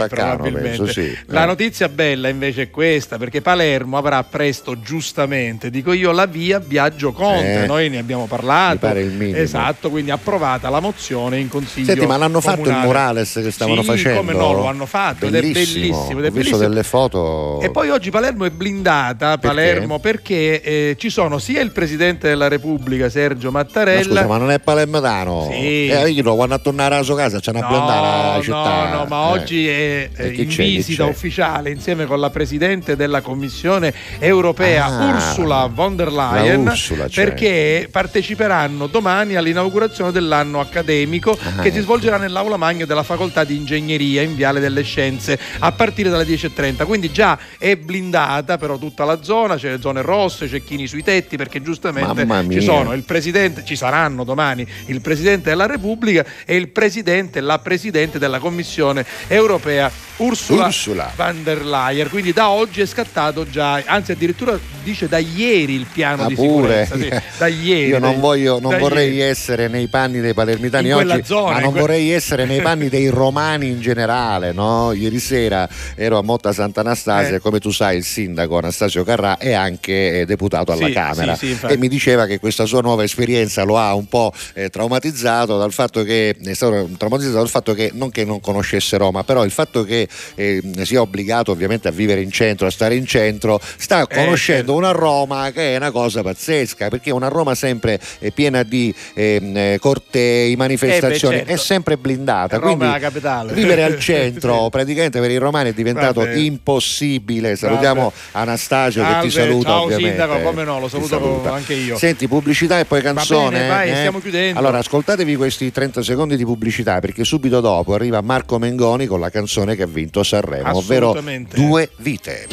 penso, 0.51 0.85
sì. 0.87 1.17
La 1.27 1.43
Eh. 1.43 1.45
notizia 1.47 1.89
bella 1.89 2.29
invece 2.29 2.63
è 2.63 2.69
questa, 2.69 3.17
perché 3.17 3.41
Palermo 3.41 3.97
avrà 3.97 4.23
presto, 4.23 4.79
giustamente, 4.79 5.69
dico 5.69 5.93
io, 5.93 6.11
la 6.11 6.25
via 6.25 6.59
Biagio 6.59 7.11
Conte. 7.11 7.63
Eh, 7.63 7.65
Noi 7.67 7.89
ne 7.89 7.97
abbiamo 7.97 8.25
parlato. 8.27 8.73
mi 8.73 8.77
pare 8.79 9.01
il 9.01 9.11
minimo. 9.11 9.37
Esatto, 9.37 9.89
quindi 9.89 10.10
approvata 10.11 10.69
la 10.69 10.79
mozione 10.79 11.39
in 11.39 11.49
consiglio. 11.49 11.85
Senti, 11.87 12.05
ma 12.05 12.17
l'hanno 12.17 12.41
fatto 12.41 12.59
il 12.59 12.65
comunale. 12.65 12.85
murales 12.85 13.39
che 13.43 13.51
stavano 13.51 13.81
Sì, 13.81 13.87
facendo? 13.87 14.19
come 14.19 14.33
no, 14.33 14.53
lo 14.53 14.65
hanno 14.67 14.85
fatto 14.85 15.25
ed 15.25 15.35
è 15.35 15.41
bellissimo. 15.41 16.09
ed 16.09 16.11
è 16.11 16.13
Ho 16.13 16.19
visto 16.19 16.29
bellissimo. 16.31 16.57
delle 16.57 16.83
foto. 16.83 17.59
E 17.61 17.69
poi 17.71 17.89
oggi 17.89 18.09
Palermo 18.09 18.45
è 18.45 18.49
blindata, 18.49 19.37
Palermo, 19.37 19.99
perché 19.99 20.61
eh, 20.61 20.95
ci 20.99 21.09
sono 21.09 21.37
sia 21.39 21.61
il 21.61 21.71
Presidente 21.71 22.27
della 22.27 22.47
Repubblica 22.47 23.09
Sergio 23.09 23.51
Ma 23.51 23.59
Mattarella 23.59 24.03
scusa, 24.03 24.27
ma 24.27 24.37
non 24.37 24.51
è 24.51 24.59
palermitano? 24.59 25.47
Sì. 25.51 25.87
Eh, 25.87 26.09
io 26.09 26.23
lo 26.23 26.35
quando 26.35 26.55
a 26.55 26.59
tornare 26.59 26.95
alla 26.95 27.03
sua 27.03 27.15
casa 27.15 27.39
c'è 27.39 27.51
una 27.51 27.67
blondata 27.67 28.31
alla 28.33 28.41
città. 28.41 28.89
No, 28.89 28.95
no, 28.97 29.05
ma 29.07 29.27
Eh. 29.27 29.31
oggi 29.39 29.67
è 29.67 30.09
eh, 30.15 30.27
in 30.33 30.47
c'è, 30.47 30.63
visita 30.63 31.03
c'è? 31.05 31.09
ufficiale 31.09 31.69
insieme 31.69 32.05
con 32.05 32.19
la 32.19 32.29
Presidente 32.29 32.95
della 32.95 33.21
Commissione 33.21 33.93
Europea 34.19 34.85
Ah, 34.85 35.05
Ursula 35.13 35.69
von 35.71 35.95
der 35.95 36.11
Leyen 36.11 36.63
la 36.63 36.71
Ursula 36.71 37.05
c'è. 37.07 37.23
perché 37.23 37.87
parteciperanno 37.91 38.87
domani 38.87 39.35
all'inaugurazione 39.35 40.00
dell'anno 40.09 40.59
accademico 40.59 41.37
Ah, 41.39 41.61
che 41.61 41.69
si 41.69 41.75
ecco. 41.77 41.83
svolgerà 41.83 42.17
nell'aula 42.17 42.57
magna 42.57 42.85
della 42.85 43.03
Facoltà 43.03 43.43
di 43.43 43.55
Ingegneria 43.55 44.21
in 44.23 44.35
Viale 44.35 44.59
delle 44.59 44.81
Scienze 44.81 45.37
a 45.59 45.71
partire 45.73 46.09
dalle 46.09 46.23
10.30. 46.25 46.85
Quindi 46.85 47.11
già 47.11 47.37
è 47.59 47.75
blindata 47.75 48.57
però 48.57 48.77
tutta 48.77 49.03
la 49.05 49.21
zona, 49.21 49.57
c'è 49.57 49.69
le 49.69 49.81
zone 49.81 50.01
rosse, 50.01 50.47
cecchini 50.47 50.87
sui 50.87 51.03
tetti 51.03 51.37
perché 51.37 51.61
giustamente 51.61 52.25
ci 52.49 52.61
sono 52.61 52.93
il 52.93 53.03
Presidente, 53.03 53.63
ci 53.65 53.75
saranno 53.75 54.23
domani 54.23 54.65
il 54.87 55.01
Presidente 55.01 55.49
della 55.49 55.65
Repubblica 55.67 56.25
e 56.45 56.55
il 56.55 56.69
Presidente, 56.69 57.41
la 57.41 57.59
Presidente 57.59 58.17
della 58.17 58.39
Commissione 58.39 59.05
Europea 59.27 59.91
Ursula, 60.17 60.67
Ursula. 60.67 61.11
von 61.15 61.43
der 61.43 61.65
Leyen. 61.65 62.07
Quindi 62.09 62.31
da 62.31 62.49
oggi 62.49 62.79
è 62.81 62.85
scattato 62.85 63.49
già, 63.49 63.81
anzi 63.85 64.11
addirittura 64.13 64.57
dice 64.83 65.07
da 65.07 65.17
ieri 65.17 65.73
il 65.73 65.87
piano 65.91 66.23
Ah, 66.23 66.27
di 66.27 66.35
pure. 66.35 66.85
sicurezza. 66.85 67.19
sì, 67.19 67.23
da 67.37 67.47
ieri. 67.47 67.87
Io 67.87 67.99
non, 67.99 68.19
voglio, 68.19 68.59
non 68.59 68.77
vorrei 68.77 69.13
ieri. 69.13 69.29
essere 69.29 69.67
nei 69.67 69.87
panni 69.91 70.19
dei 70.19 70.33
palermitani 70.33 70.91
oggi, 70.91 71.21
zona, 71.23 71.51
ma 71.51 71.59
non 71.59 71.71
que- 71.71 71.81
vorrei 71.81 72.09
essere 72.11 72.45
nei 72.45 72.61
panni 72.61 72.89
dei 72.89 73.09
romani 73.09 73.67
in 73.67 73.79
generale. 73.79 74.51
No? 74.53 74.91
Ieri 74.93 75.19
sera 75.19 75.69
ero 75.95 76.17
a 76.17 76.23
Motta 76.23 76.51
Sant'Anastasia 76.51 77.35
Eh. 77.35 77.39
come 77.39 77.59
tu 77.59 77.69
sai 77.69 77.97
il 77.97 78.03
sindaco 78.03 78.57
Anastasio 78.57 79.03
Carrà 79.03 79.37
è 79.37 79.53
anche 79.53 80.21
eh, 80.21 80.25
deputato 80.25 80.71
alla 80.71 80.87
Sì, 80.87 80.91
Camera 80.93 81.35
sì, 81.35 81.55
sì, 81.55 81.65
e 81.67 81.77
mi 81.77 81.87
diceva 81.87 82.25
che 82.25 82.39
questa 82.39 82.65
sua 82.65 82.81
nuova 82.81 83.03
esperienza 83.03 83.61
lo 83.63 83.77
ha 83.77 83.93
un 83.93 84.07
po' 84.07 84.33
eh, 84.53 84.69
traumatizzato 84.69 85.57
dal 85.59 85.71
fatto 85.71 86.03
che 86.03 86.35
è 86.41 86.53
stato 86.53 86.89
traumatizzato 86.97 87.37
dal 87.37 87.49
fatto 87.49 87.73
che 87.73 87.91
non 87.93 88.09
che 88.09 88.25
non 88.25 88.39
conoscesse 88.39 88.97
Roma, 88.97 89.23
però 89.23 89.43
il 89.43 89.51
fatto 89.51 89.83
che 89.83 90.07
eh, 90.35 90.61
sia 90.83 91.01
obbligato 91.01 91.51
ovviamente 91.51 91.87
a 91.89 91.91
vivere 91.91 92.21
in 92.21 92.31
centro, 92.31 92.67
a 92.67 92.71
stare 92.71 92.95
in 92.95 93.05
centro, 93.05 93.59
sta 93.77 94.07
conoscendo 94.07 94.73
certo. 94.73 94.75
una 94.75 94.91
Roma 94.91 95.51
che 95.51 95.73
è 95.73 95.75
una 95.75 95.91
cosa 95.91 96.21
pazzesca, 96.21 96.87
perché 96.87 97.09
è 97.09 97.13
una 97.13 97.27
Roma 97.27 97.53
sempre 97.55 97.99
eh, 98.19 98.31
piena 98.31 98.63
di 98.63 98.93
ehm, 99.13 99.70
eh, 99.73 99.79
cortei, 99.79 100.55
manifestazioni, 100.55 101.35
Eh 101.35 101.39
beh, 101.39 101.45
certo. 101.45 101.61
è 101.61 101.63
sempre 101.65 101.97
blindata. 101.97 102.57
Roma 102.57 102.75
quindi 102.75 102.85
la 102.93 102.99
capitale. 102.99 103.53
Vivere 103.53 103.83
al 103.83 103.97
centro 103.99 104.69
praticamente 104.69 105.19
per 105.19 105.31
i 105.31 105.37
romani 105.37 105.69
è 105.69 105.73
diventato 105.73 106.21
Vabbè. 106.21 106.33
impossibile. 106.35 107.55
Salutiamo 107.55 108.11
Anastasio 108.33 109.03
che 109.03 109.09
Salve, 109.09 109.27
ti 109.27 109.33
saluta 109.33 109.69
ciao, 109.69 109.81
ovviamente. 109.83 110.09
sindaco, 110.17 110.39
come 110.41 110.63
no, 110.63 110.79
lo 110.79 110.87
saluto 110.87 111.07
saluta. 111.07 111.53
anche 111.53 111.73
io. 111.73 111.97
Senti, 111.97 112.27
pubblicità 112.27 112.79
e 112.79 112.85
poi 112.85 113.01
Va 113.01 113.13
canzone. 113.13 113.49
bene, 113.57 113.67
vai, 113.67 113.89
eh? 113.91 113.95
stiamo 113.95 114.19
chiudendo. 114.19 114.59
Allora, 114.59 114.77
ascoltatevi 114.79 115.35
questi 115.35 115.71
30 115.71 116.03
secondi 116.03 116.35
di 116.37 116.45
pubblicità 116.45 116.99
perché 116.99 117.23
subito 117.23 117.59
dopo 117.61 117.93
arriva 117.93 118.21
Marco 118.21 118.57
Mengoni 118.59 119.05
con 119.05 119.19
la 119.19 119.29
canzone 119.29 119.75
che 119.75 119.83
ha 119.83 119.87
vinto 119.87 120.23
Sanremo, 120.23 120.75
ovvero. 120.77 121.17
Due 121.53 121.89
vite. 121.97 122.47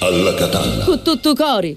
Alla 0.00 0.34
Catalla. 0.34 0.84
Con 0.84 1.02
tutto 1.02 1.34
cori. 1.34 1.76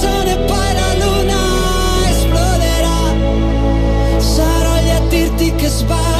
canzone 0.00 0.36
poi 0.46 0.72
la 0.72 0.94
luna 1.04 2.08
esploderà. 2.08 3.00
Sarò 4.18 4.80
lì 4.80 4.90
a 4.90 5.00
dirti 5.08 5.54
che 5.56 5.68
sbagli, 5.68 6.19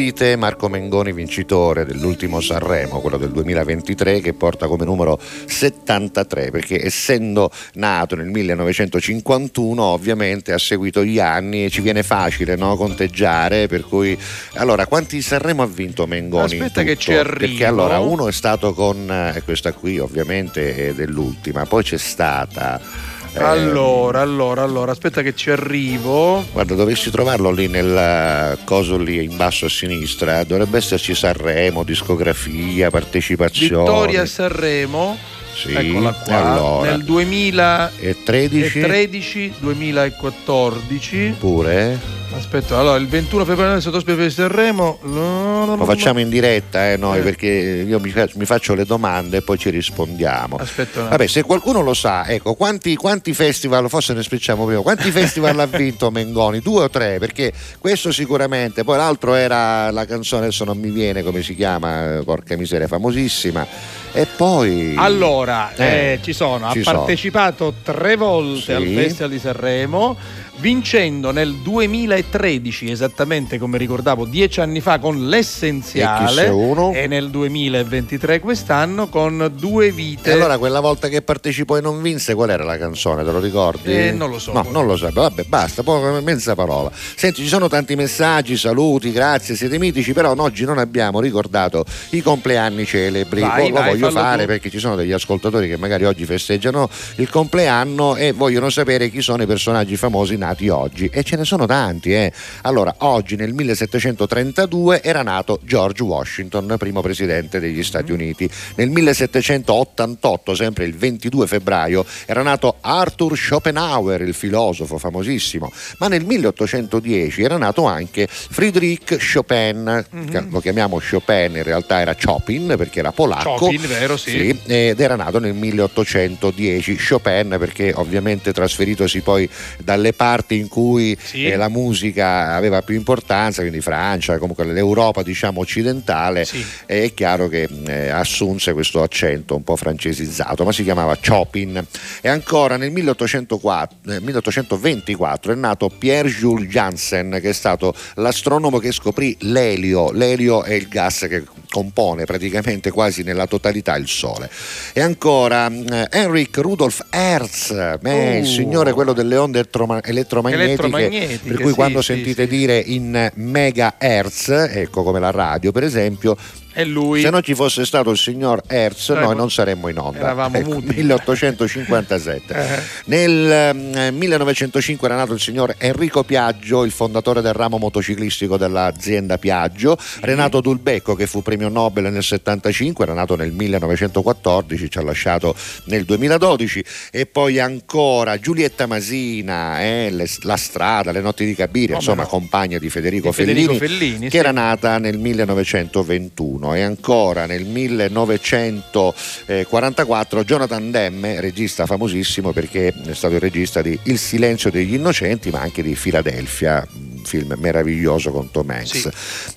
vite, 0.00 0.34
Marco 0.34 0.70
Mengoni 0.70 1.12
vincitore 1.12 1.84
dell'ultimo 1.84 2.40
Sanremo, 2.40 3.00
quello 3.00 3.18
del 3.18 3.32
2023, 3.32 4.20
che 4.20 4.32
porta 4.32 4.66
come 4.66 4.86
numero 4.86 5.20
73, 5.20 6.50
perché 6.50 6.82
essendo 6.82 7.50
nato 7.74 8.16
nel 8.16 8.28
1951 8.28 9.82
ovviamente 9.82 10.54
ha 10.54 10.58
seguito 10.58 11.04
gli 11.04 11.18
anni 11.18 11.66
e 11.66 11.70
ci 11.70 11.82
viene 11.82 12.02
facile 12.02 12.56
no, 12.56 12.76
conteggiare, 12.76 13.66
per 13.66 13.84
cui... 13.84 14.18
Allora, 14.54 14.86
quanti 14.86 15.20
Sanremo 15.20 15.62
ha 15.62 15.66
vinto 15.66 16.06
Mengoni? 16.06 16.54
Aspetta 16.54 16.82
che 16.82 16.96
ci 16.96 17.12
arrivo. 17.12 17.36
Perché 17.36 17.66
allora 17.66 17.98
uno 17.98 18.26
è 18.26 18.32
stato 18.32 18.72
con, 18.72 19.06
eh, 19.10 19.42
questa 19.44 19.74
qui 19.74 19.98
ovviamente 19.98 20.88
è 20.88 20.94
dell'ultima, 20.94 21.66
poi 21.66 21.82
c'è 21.82 21.98
stata... 21.98 23.09
Eh, 23.32 23.42
Allora, 23.42 24.20
allora, 24.20 24.62
allora, 24.62 24.90
aspetta 24.92 25.22
che 25.22 25.34
ci 25.34 25.50
arrivo. 25.50 26.44
Guarda, 26.52 26.74
dovessi 26.74 27.10
trovarlo 27.10 27.50
lì 27.50 27.68
nel 27.68 27.96
eh, 27.96 28.58
coso 28.64 28.96
lì 28.98 29.22
in 29.22 29.36
basso 29.36 29.66
a 29.66 29.68
sinistra, 29.68 30.42
dovrebbe 30.44 30.78
esserci 30.78 31.14
Sanremo, 31.14 31.84
discografia, 31.84 32.90
partecipazione. 32.90 33.82
Vittoria 33.84 34.26
Sanremo. 34.26 35.16
Sì, 35.60 35.74
Eccola 35.74 36.12
qua. 36.12 36.36
allora. 36.52 36.90
Nel 36.90 37.04
2013 37.04 38.80
13 38.80 39.52
2014. 39.58 41.34
pure. 41.38 42.18
Aspetta, 42.32 42.78
allora 42.78 42.96
il 42.96 43.08
21 43.08 43.44
febbraio 43.44 43.72
del 43.72 43.82
Sottospecie 43.82 44.22
di 44.22 44.30
Sanremo. 44.30 45.00
Lo 45.02 45.84
facciamo 45.84 46.20
in 46.20 46.28
diretta 46.28 46.92
eh, 46.92 46.96
noi 46.96 47.18
Eh. 47.18 47.22
perché 47.22 47.48
io 47.48 47.98
mi, 47.98 48.10
fa- 48.10 48.28
mi 48.34 48.44
faccio 48.44 48.74
le 48.74 48.84
domande 48.84 49.38
e 49.38 49.42
poi 49.42 49.58
ci 49.58 49.68
rispondiamo. 49.68 50.56
Aspetta. 50.56 51.08
Vabbè, 51.08 51.26
se 51.26 51.42
qualcuno 51.42 51.82
lo 51.82 51.92
sa, 51.92 52.26
ecco, 52.28 52.54
quanti, 52.54 52.94
quanti 52.94 53.34
festival, 53.34 53.88
forse 53.88 54.14
ne 54.14 54.22
speciamo 54.22 54.64
prima, 54.64 54.80
quanti 54.80 55.10
festival 55.10 55.58
ha 55.58 55.66
vinto 55.66 56.10
Mengoni? 56.12 56.60
Due 56.62 56.84
o 56.84 56.88
tre? 56.88 57.18
Perché 57.18 57.52
questo 57.80 58.12
sicuramente, 58.12 58.84
poi 58.84 58.96
l'altro 58.96 59.34
era 59.34 59.90
la 59.90 60.06
canzone, 60.06 60.44
adesso 60.44 60.64
non 60.64 60.78
mi 60.78 60.90
viene 60.90 61.24
come 61.24 61.42
si 61.42 61.56
chiama, 61.56 62.18
eh, 62.18 62.22
porca 62.22 62.56
miseria, 62.56 62.86
famosissima. 62.86 63.66
E 64.12 64.26
poi... 64.36 64.94
Allora, 64.96 65.72
Eh, 65.74 65.84
eh, 66.14 66.18
ci 66.22 66.32
sono, 66.32 66.66
ha 66.68 66.72
ci 66.72 66.82
sono. 66.82 66.98
partecipato 66.98 67.74
tre 67.82 68.16
volte 68.16 68.60
Sì. 68.62 68.72
al 68.72 68.86
Festival 68.86 69.30
di 69.30 69.38
Sanremo, 69.38 70.16
vincendo 70.60 71.30
nel 71.30 71.54
2013, 71.54 72.90
esattamente 72.90 73.58
come 73.58 73.78
ricordavo, 73.78 74.26
dieci 74.26 74.60
anni 74.60 74.80
fa 74.80 74.98
con 74.98 75.28
l'essenziale 75.28 76.46
E 76.48 77.02
e 77.02 77.06
nel 77.06 77.30
2023 77.30 78.40
quest'anno 78.40 79.08
con 79.08 79.50
due 79.56 79.90
vite. 79.90 80.28
E 80.30 80.32
allora 80.34 80.58
quella 80.58 80.80
volta 80.80 81.08
che 81.08 81.22
partecipò 81.22 81.78
e 81.78 81.80
non 81.80 82.02
vinse, 82.02 82.34
qual 82.34 82.50
era 82.50 82.64
la 82.64 82.76
canzone? 82.76 83.24
Te 83.24 83.30
lo 83.32 83.40
ricordi? 83.40 83.90
Eh, 83.92 84.12
non 84.12 84.28
lo 84.30 84.38
so. 84.38 84.52
No, 84.52 84.66
non 84.70 84.86
lo 84.86 84.96
so. 84.96 85.08
Vabbè, 85.10 85.44
basta, 85.44 85.82
poi 85.82 86.22
mezza 86.22 86.54
parola. 86.54 86.90
Senti, 86.92 87.42
ci 87.42 87.48
sono 87.48 87.68
tanti 87.68 87.94
messaggi, 87.96 88.56
saluti, 88.56 89.12
grazie, 89.12 89.54
siete 89.56 89.78
mitici, 89.78 90.12
però 90.12 90.34
oggi 90.36 90.64
non 90.64 90.76
abbiamo 90.78 91.20
ricordato 91.20 91.84
i 92.10 92.20
compleanni 92.20 92.84
celebri. 92.84 93.40
Vai, 93.40 93.68
Lo- 93.70 93.76
lo 93.76 93.80
vai, 93.80 93.90
voglio 93.92 94.10
fare 94.10 94.42
tu. 94.42 94.48
perché 94.48 94.68
ci 94.70 94.78
sono 94.78 94.94
degli 94.94 95.12
ascoltatori 95.12 95.68
che 95.68 95.78
magari 95.78 96.04
oggi 96.04 96.26
festeggiano 96.26 96.88
il 97.16 97.30
compleanno 97.30 98.16
e 98.16 98.32
vogliono 98.32 98.68
sapere 98.68 99.08
chi 99.10 99.22
sono 99.22 99.42
i 99.42 99.46
personaggi 99.46 99.96
famosi 99.96 100.36
nati 100.36 100.48
oggi. 100.68 101.08
E 101.12 101.22
ce 101.22 101.36
ne 101.36 101.44
sono 101.44 101.66
tanti, 101.66 102.12
eh. 102.12 102.32
Allora, 102.62 102.94
oggi 102.98 103.36
nel 103.36 103.52
1732 103.52 105.02
era 105.02 105.22
nato 105.22 105.60
George 105.62 106.02
Washington, 106.02 106.74
primo 106.78 107.00
presidente 107.00 107.60
degli 107.60 107.82
Stati 107.82 108.12
Uniti. 108.12 108.48
Nel 108.76 108.90
1788, 108.90 110.54
sempre 110.54 110.84
il 110.84 110.94
22 110.96 111.46
febbraio, 111.46 112.04
era 112.26 112.42
nato 112.42 112.76
Arthur 112.80 113.36
Schopenhauer, 113.36 114.22
il 114.22 114.34
filosofo 114.34 114.98
famosissimo. 114.98 115.72
Ma 115.98 116.08
nel 116.08 116.24
1810 116.24 117.42
era 117.42 117.56
nato 117.56 117.84
anche 117.84 118.26
Friedrich 118.28 119.16
Chopin, 119.32 120.04
che 120.30 120.44
lo 120.48 120.60
chiamiamo 120.60 121.00
Chopin, 121.00 121.56
in 121.56 121.62
realtà 121.62 122.00
era 122.00 122.14
Chopin 122.14 122.74
perché 122.76 122.98
era 123.00 123.12
polacco. 123.12 123.54
Chopin, 123.54 123.86
vero, 123.86 124.16
sì. 124.16 124.58
ed 124.66 125.00
era 125.00 125.16
nato 125.16 125.38
nel 125.38 125.54
1810. 125.54 126.96
Chopin 126.96 127.56
perché 127.58 127.92
ovviamente 127.94 128.52
trasferitosi 128.52 129.20
poi 129.20 129.48
dalle 129.78 130.12
parti 130.12 130.39
in 130.48 130.68
cui 130.68 131.16
Sì. 131.20 131.46
eh, 131.46 131.56
la 131.56 131.68
musica 131.68 132.54
aveva 132.54 132.82
più 132.82 132.94
importanza, 132.94 133.60
quindi 133.62 133.80
Francia, 133.80 134.38
comunque 134.38 134.64
l'Europa 134.64 135.22
diciamo 135.22 135.60
occidentale, 135.60 136.46
eh, 136.86 137.04
è 137.04 137.14
chiaro 137.14 137.48
che 137.48 137.68
eh, 137.86 138.08
assunse 138.08 138.72
questo 138.72 139.02
accento 139.02 139.54
un 139.56 139.62
po' 139.64 139.76
francesizzato, 139.76 140.64
ma 140.64 140.72
si 140.72 140.82
chiamava 140.82 141.16
Chopin. 141.16 141.84
E 142.20 142.28
ancora 142.28 142.76
nel 142.76 142.90
1804 142.90 144.12
eh, 144.12 144.20
1824 144.20 145.52
è 145.52 145.54
nato 145.54 145.88
Pierre-Jules 145.88 146.68
Janssen, 146.68 147.38
che 147.40 147.50
è 147.50 147.52
stato 147.52 147.94
l'astronomo 148.14 148.78
che 148.78 148.92
scoprì 148.92 149.36
l'elio. 149.40 150.10
L'elio 150.12 150.62
è 150.62 150.72
il 150.74 150.88
gas 150.88 151.26
che 151.28 151.44
compone 151.70 152.24
praticamente 152.24 152.90
quasi 152.90 153.22
nella 153.22 153.46
totalità 153.46 153.96
il 153.96 154.08
Sole. 154.08 154.50
E 154.92 155.00
ancora 155.00 155.66
eh, 155.70 156.06
Henrik 156.10 156.56
Rudolf 156.58 157.06
Hertz, 157.10 157.70
eh, 157.70 157.98
il 158.38 158.42
Uh. 158.42 158.44
signore 158.44 158.92
quello 158.92 159.12
delle 159.12 159.36
onde 159.36 159.58
elettroma- 159.60 160.02
elettromagnetiche, 160.30 160.72
Elettromagnetiche, 160.72 161.48
per 161.48 161.60
cui 161.60 161.70
sì, 161.70 161.74
quando 161.74 162.00
sì, 162.00 162.12
sentite 162.14 162.46
dire 162.46 162.78
in 162.78 163.30
megahertz, 163.34 164.48
ecco 164.48 165.02
come 165.02 165.20
la 165.20 165.30
radio 165.30 165.72
per 165.72 165.84
esempio, 165.84 166.36
È 166.72 166.84
lui. 166.84 167.20
se 167.20 167.30
non 167.30 167.42
ci 167.42 167.54
fosse 167.54 167.84
stato 167.84 168.10
il 168.10 168.18
signor 168.18 168.62
Hertz, 168.66 169.08
Noi 169.10 169.22
noi 169.24 169.36
non 169.36 169.50
saremmo 169.50 169.88
in 169.88 169.98
onda. 169.98 170.18
eravamo 170.20 170.56
Ecco, 170.56 170.70
muti. 170.74 170.94
1857. 170.94 172.38
Eh. 172.70 172.82
Nel 173.06 173.50
ehm, 173.50 174.14
1905 174.16 175.08
era 175.08 175.16
nato 175.16 175.32
il 175.32 175.40
signor 175.40 175.74
Enrico 175.78 176.22
Piaggio, 176.24 176.84
il 176.84 176.90
fondatore 176.90 177.40
del 177.40 177.52
ramo 177.52 177.78
motociclistico 177.78 178.56
dell'azienda 178.56 179.38
Piaggio. 179.38 179.96
Renato 180.20 180.60
Dulbecco, 180.60 181.14
che 181.14 181.26
fu 181.26 181.42
premio 181.42 181.68
Nobel 181.68 182.12
nel 182.12 182.22
75, 182.22 183.04
era 183.04 183.14
nato 183.14 183.34
nel 183.36 183.52
1914, 183.52 184.90
ci 184.90 184.98
ha 184.98 185.02
lasciato 185.02 185.54
nel 185.86 186.04
2012. 186.04 186.84
E 187.10 187.26
poi 187.26 187.58
ancora 187.58 188.38
Giulietta 188.38 188.86
Masina, 188.86 189.80
eh, 189.80 190.10
le- 190.10 190.28
La 190.42 190.56
strada, 190.56 191.10
Le 191.12 191.20
notti 191.20 191.44
di 191.44 191.54
Cabiria, 191.54 191.96
Come 191.96 191.98
insomma, 191.98 192.22
no? 192.22 192.28
compagna 192.28 192.78
di 192.78 192.88
Federico, 192.90 193.28
Di 193.28 193.34
Federico 193.34 193.74
Fellini, 193.74 193.98
Fellini, 193.98 194.24
che 194.26 194.30
sì. 194.30 194.36
era 194.36 194.52
nata 194.52 194.98
nel 194.98 195.18
1921 195.18 196.59
e 196.74 196.82
ancora 196.82 197.46
nel 197.46 197.64
1944 197.64 200.44
Jonathan 200.44 200.90
Demme, 200.90 201.40
regista 201.40 201.86
famosissimo 201.86 202.52
perché 202.52 202.92
è 203.06 203.14
stato 203.14 203.34
il 203.34 203.40
regista 203.40 203.80
di 203.80 203.98
Il 204.04 204.18
silenzio 204.18 204.70
degli 204.70 204.94
innocenti 204.94 205.50
ma 205.50 205.60
anche 205.60 205.82
di 205.82 205.94
Philadelphia 205.94 206.86
un 206.92 207.22
film 207.24 207.54
meraviglioso 207.58 208.30
con 208.30 208.50
Tom 208.50 208.70
Hanks. 208.70 209.08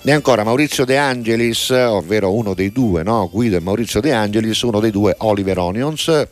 E 0.02 0.12
ancora 0.12 0.44
Maurizio 0.44 0.86
De 0.86 0.98
Angelis 0.98 1.70
ovvero 1.70 2.34
uno 2.34 2.54
dei 2.54 2.72
due 2.72 3.04
no? 3.04 3.30
Guido 3.32 3.58
e 3.58 3.60
Maurizio 3.60 4.00
De 4.00 4.14
Angelis 4.14 4.62
uno 4.62 4.80
dei 4.80 4.92
due 4.92 5.16
Oliver 5.20 5.60
Onions 5.60 6.28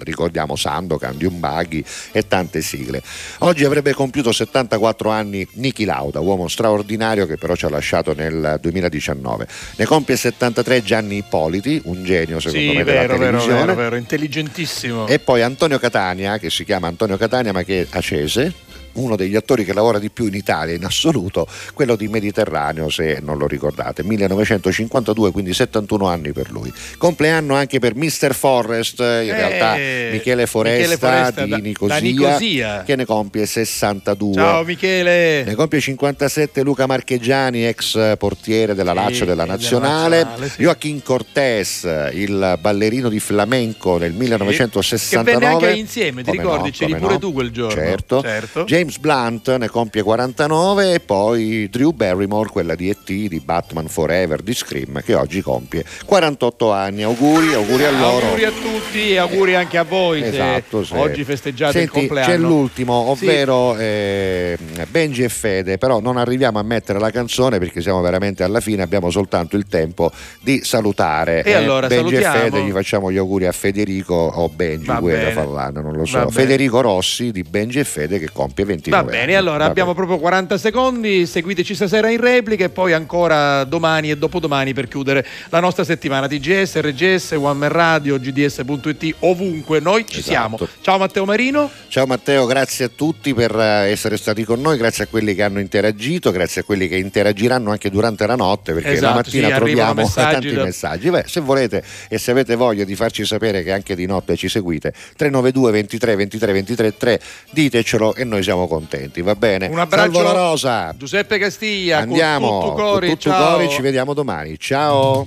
ricordiamo 0.00 0.56
Sandokan, 0.56 1.16
Buggy 1.18 1.84
e 2.12 2.26
tante 2.26 2.60
sigle. 2.62 3.02
Oggi 3.38 3.64
avrebbe 3.64 3.92
compiuto 3.92 4.32
74 4.32 5.10
anni 5.10 5.46
Niki 5.54 5.84
Lauda, 5.84 6.20
uomo 6.20 6.48
straordinario 6.48 7.26
che 7.26 7.36
però 7.36 7.54
ci 7.54 7.64
ha 7.66 7.70
lasciato 7.70 8.14
nel 8.14 8.58
2019. 8.60 9.46
Ne 9.76 9.84
compie 9.84 10.16
73 10.16 10.82
Gianni 10.82 11.16
Ippoliti, 11.16 11.80
un 11.84 12.04
genio 12.04 12.40
secondo 12.40 12.70
Sì, 12.70 12.76
me 12.76 12.84
della 12.84 13.00
vero, 13.00 13.16
vero, 13.16 13.24
televisione. 13.38 13.60
vero, 13.60 13.74
vero, 13.74 13.96
intelligentissimo. 13.96 15.06
E 15.06 15.18
poi 15.18 15.42
Antonio 15.42 15.78
Catania, 15.78 16.38
che 16.38 16.50
si 16.50 16.64
chiama 16.64 16.88
Antonio 16.88 17.16
Catania 17.16 17.52
ma 17.52 17.62
che 17.62 17.82
è 17.82 17.86
acese, 17.90 18.52
uno 18.94 19.16
degli 19.16 19.36
attori 19.36 19.64
che 19.64 19.72
lavora 19.72 19.98
di 19.98 20.10
più 20.10 20.26
in 20.26 20.34
Italia 20.34 20.74
in 20.74 20.84
assoluto, 20.84 21.46
quello 21.74 21.96
di 21.96 22.08
Mediterraneo, 22.08 22.88
se 22.90 23.18
non 23.22 23.38
lo 23.38 23.46
ricordate, 23.46 24.02
1952, 24.02 25.30
quindi 25.30 25.52
71 25.54 26.06
anni 26.06 26.32
per 26.32 26.50
lui. 26.50 26.72
Compleanno 26.96 27.54
anche 27.54 27.78
per 27.78 27.94
Mr. 27.94 28.34
Forrest, 28.34 28.98
in 29.00 29.04
Eh, 29.06 29.32
realtà 29.32 29.74
Michele 30.12 30.46
Foresta, 30.46 30.78
Michele 30.78 30.96
Foresta 30.96 31.44
di 31.44 31.50
da- 31.50 31.56
Nicosia, 31.58 31.94
da 31.94 32.00
Nicosia. 32.06 32.82
che 32.84 32.96
ne 32.96 33.04
compie 33.04 33.46
62. 33.46 34.34
Ciao 34.34 34.64
Michele. 34.64 35.44
Ne 35.44 35.54
compie 35.54 35.80
57 35.80 36.62
Luca 36.62 36.86
Marcheggiani, 36.86 37.66
ex 37.66 38.16
portiere 38.16 38.74
della 38.74 38.92
Lazio 38.92 39.24
e 39.24 39.26
della 39.26 39.42
della 39.42 39.54
Nazionale. 39.54 40.16
Nazionale, 40.22 40.48
sì. 40.50 40.62
Joaquin 40.62 41.02
Cortés, 41.02 41.88
il 42.12 42.58
ballerino 42.60 43.08
di 43.08 43.20
flamenco 43.20 43.98
nel 43.98 44.12
Che 44.12 44.18
1969. 44.18 45.38
venne 45.38 45.46
anche 45.52 45.70
insieme, 45.78 46.22
ti 46.22 46.30
Come 46.30 46.42
ricordi? 46.42 46.64
no, 46.68 46.70
C'eri 46.74 46.94
pure 46.96 47.12
no. 47.14 47.18
tu 47.18 47.32
quel 47.32 47.50
giorno. 47.50 47.74
Certo. 47.74 48.20
Certo. 48.22 48.64
James 48.64 48.77
Blunt 49.00 49.56
ne 49.56 49.68
compie 49.68 50.02
49 50.02 50.94
e 50.94 51.00
poi 51.00 51.68
Drew 51.70 51.92
Barrymore, 51.92 52.48
quella 52.50 52.74
di 52.74 52.88
E.T., 52.88 53.06
di 53.28 53.40
Batman 53.44 53.88
Forever, 53.88 54.40
di 54.42 54.54
Scream, 54.54 55.02
che 55.02 55.14
oggi 55.14 55.40
compie 55.42 55.84
48 56.04 56.72
anni. 56.72 57.02
Auguri, 57.02 57.54
auguri 57.54 57.84
a 57.84 57.90
loro. 57.90 58.26
Auguri 58.26 58.44
a 58.44 58.50
tutti 58.50 59.10
e 59.10 59.16
auguri 59.18 59.54
anche 59.54 59.78
a 59.78 59.84
voi 59.84 60.22
Esatto, 60.22 60.84
sì. 60.84 60.94
oggi 60.94 61.24
festeggiate 61.24 61.72
Senti, 61.72 61.98
il 61.98 62.06
compleanno. 62.06 62.32
C'è 62.32 62.38
l'ultimo, 62.38 62.92
ovvero 62.94 63.76
eh, 63.76 64.56
Benji 64.88 65.22
e 65.22 65.28
Fede, 65.28 65.78
però 65.78 66.00
non 66.00 66.16
arriviamo 66.16 66.58
a 66.58 66.62
mettere 66.62 66.98
la 66.98 67.10
canzone 67.10 67.58
perché 67.58 67.80
siamo 67.80 68.00
veramente 68.00 68.42
alla 68.42 68.60
fine, 68.60 68.82
abbiamo 68.82 69.10
soltanto 69.10 69.56
il 69.56 69.66
tempo 69.68 70.10
di 70.40 70.60
salutare. 70.64 71.42
E 71.42 71.52
allora 71.54 71.86
Benji 71.86 72.14
e 72.16 72.22
salutiamo. 72.22 72.38
Fede, 72.56 72.64
gli 72.66 72.72
facciamo 72.72 73.10
gli 73.12 73.16
auguri 73.16 73.46
a 73.46 73.52
Federico 73.52 74.14
o 74.14 74.48
Benji, 74.48 74.86
Va 74.86 74.98
quello 74.98 75.18
bene. 75.18 75.32
Fallano, 75.32 75.80
non 75.80 75.94
lo 75.94 76.04
so. 76.04 76.28
Federico 76.30 76.80
Rossi 76.80 77.32
di 77.32 77.42
Benji 77.42 77.78
e 77.78 77.84
Fede 77.84 78.18
che 78.18 78.30
compie 78.32 78.64
20 78.68 78.90
Va 78.90 79.02
bene, 79.02 79.34
allora 79.34 79.58
Va 79.58 79.64
abbiamo 79.64 79.94
proprio 79.94 80.18
40 80.18 80.58
secondi, 80.58 81.26
seguiteci 81.26 81.74
stasera 81.74 82.10
in 82.10 82.20
replica 82.20 82.64
e 82.64 82.68
poi 82.68 82.92
ancora 82.92 83.64
domani 83.64 84.10
e 84.10 84.16
dopodomani 84.16 84.74
per 84.74 84.88
chiudere 84.88 85.26
la 85.48 85.60
nostra 85.60 85.84
settimana 85.84 86.28
TGS, 86.28 86.80
RGS, 86.80 87.32
One 87.32 87.58
Man 87.58 87.70
Radio, 87.70 88.18
GDS.it, 88.18 89.14
ovunque 89.20 89.80
noi 89.80 90.04
ci 90.06 90.18
Esatto. 90.18 90.30
siamo. 90.30 90.58
Ciao 90.82 90.98
Matteo 90.98 91.24
Marino. 91.24 91.70
Ciao 91.88 92.06
Matteo, 92.06 92.46
grazie 92.46 92.84
a 92.86 92.90
tutti 92.94 93.32
per 93.34 93.54
eh, 93.58 93.90
essere 93.90 94.16
stati 94.16 94.44
con 94.44 94.60
noi, 94.60 94.76
grazie 94.76 95.04
a 95.04 95.06
quelli 95.06 95.34
che 95.34 95.42
hanno 95.42 95.60
interagito, 95.60 96.30
grazie 96.30 96.60
a 96.60 96.64
quelli 96.64 96.86
che 96.88 96.96
interagiranno 96.96 97.70
anche 97.70 97.90
durante 97.90 98.26
la 98.26 98.36
notte 98.36 98.74
perché 98.74 98.90
Esatto, 98.92 99.06
la 99.08 99.14
mattina 99.14 99.48
sì, 99.48 99.54
troviamo 99.54 99.94
messaggi 100.02 100.32
tanti 100.32 100.52
da- 100.52 100.64
messaggi. 100.64 101.10
Beh, 101.10 101.24
se 101.26 101.40
volete 101.40 101.82
e 102.08 102.18
se 102.18 102.30
avete 102.30 102.54
voglia 102.54 102.84
di 102.84 102.94
farci 102.94 103.24
sapere 103.24 103.62
che 103.62 103.72
anche 103.72 103.94
di 103.96 104.04
notte 104.06 104.36
ci 104.36 104.48
seguite, 104.48 104.92
392 105.16 105.70
23 105.72 106.16
23 106.16 106.52
23 106.52 106.96
3, 106.96 107.20
ditecelo 107.50 108.14
e 108.14 108.24
noi 108.24 108.42
siamo 108.42 108.57
contenti, 108.66 109.22
va 109.22 109.34
bene? 109.34 109.66
Un 109.66 109.78
abbraccio 109.78 110.12
Salvo 110.14 110.22
la 110.22 110.32
rosa. 110.32 110.94
Giuseppe 110.96 111.38
Castiglia, 111.38 111.98
Andiamo, 111.98 112.48
con 112.48 112.60
tutto 112.60 112.82
cori, 112.82 113.08
tutto 113.10 113.30
cori, 113.30 113.68
ci 113.68 113.82
vediamo 113.82 114.14
domani. 114.14 114.58
Ciao. 114.58 115.24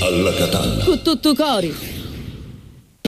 Alla 0.00 0.32
Catalla. 0.34 0.84
Con 0.84 1.02
tutto 1.02 1.34
cori. 1.34 1.97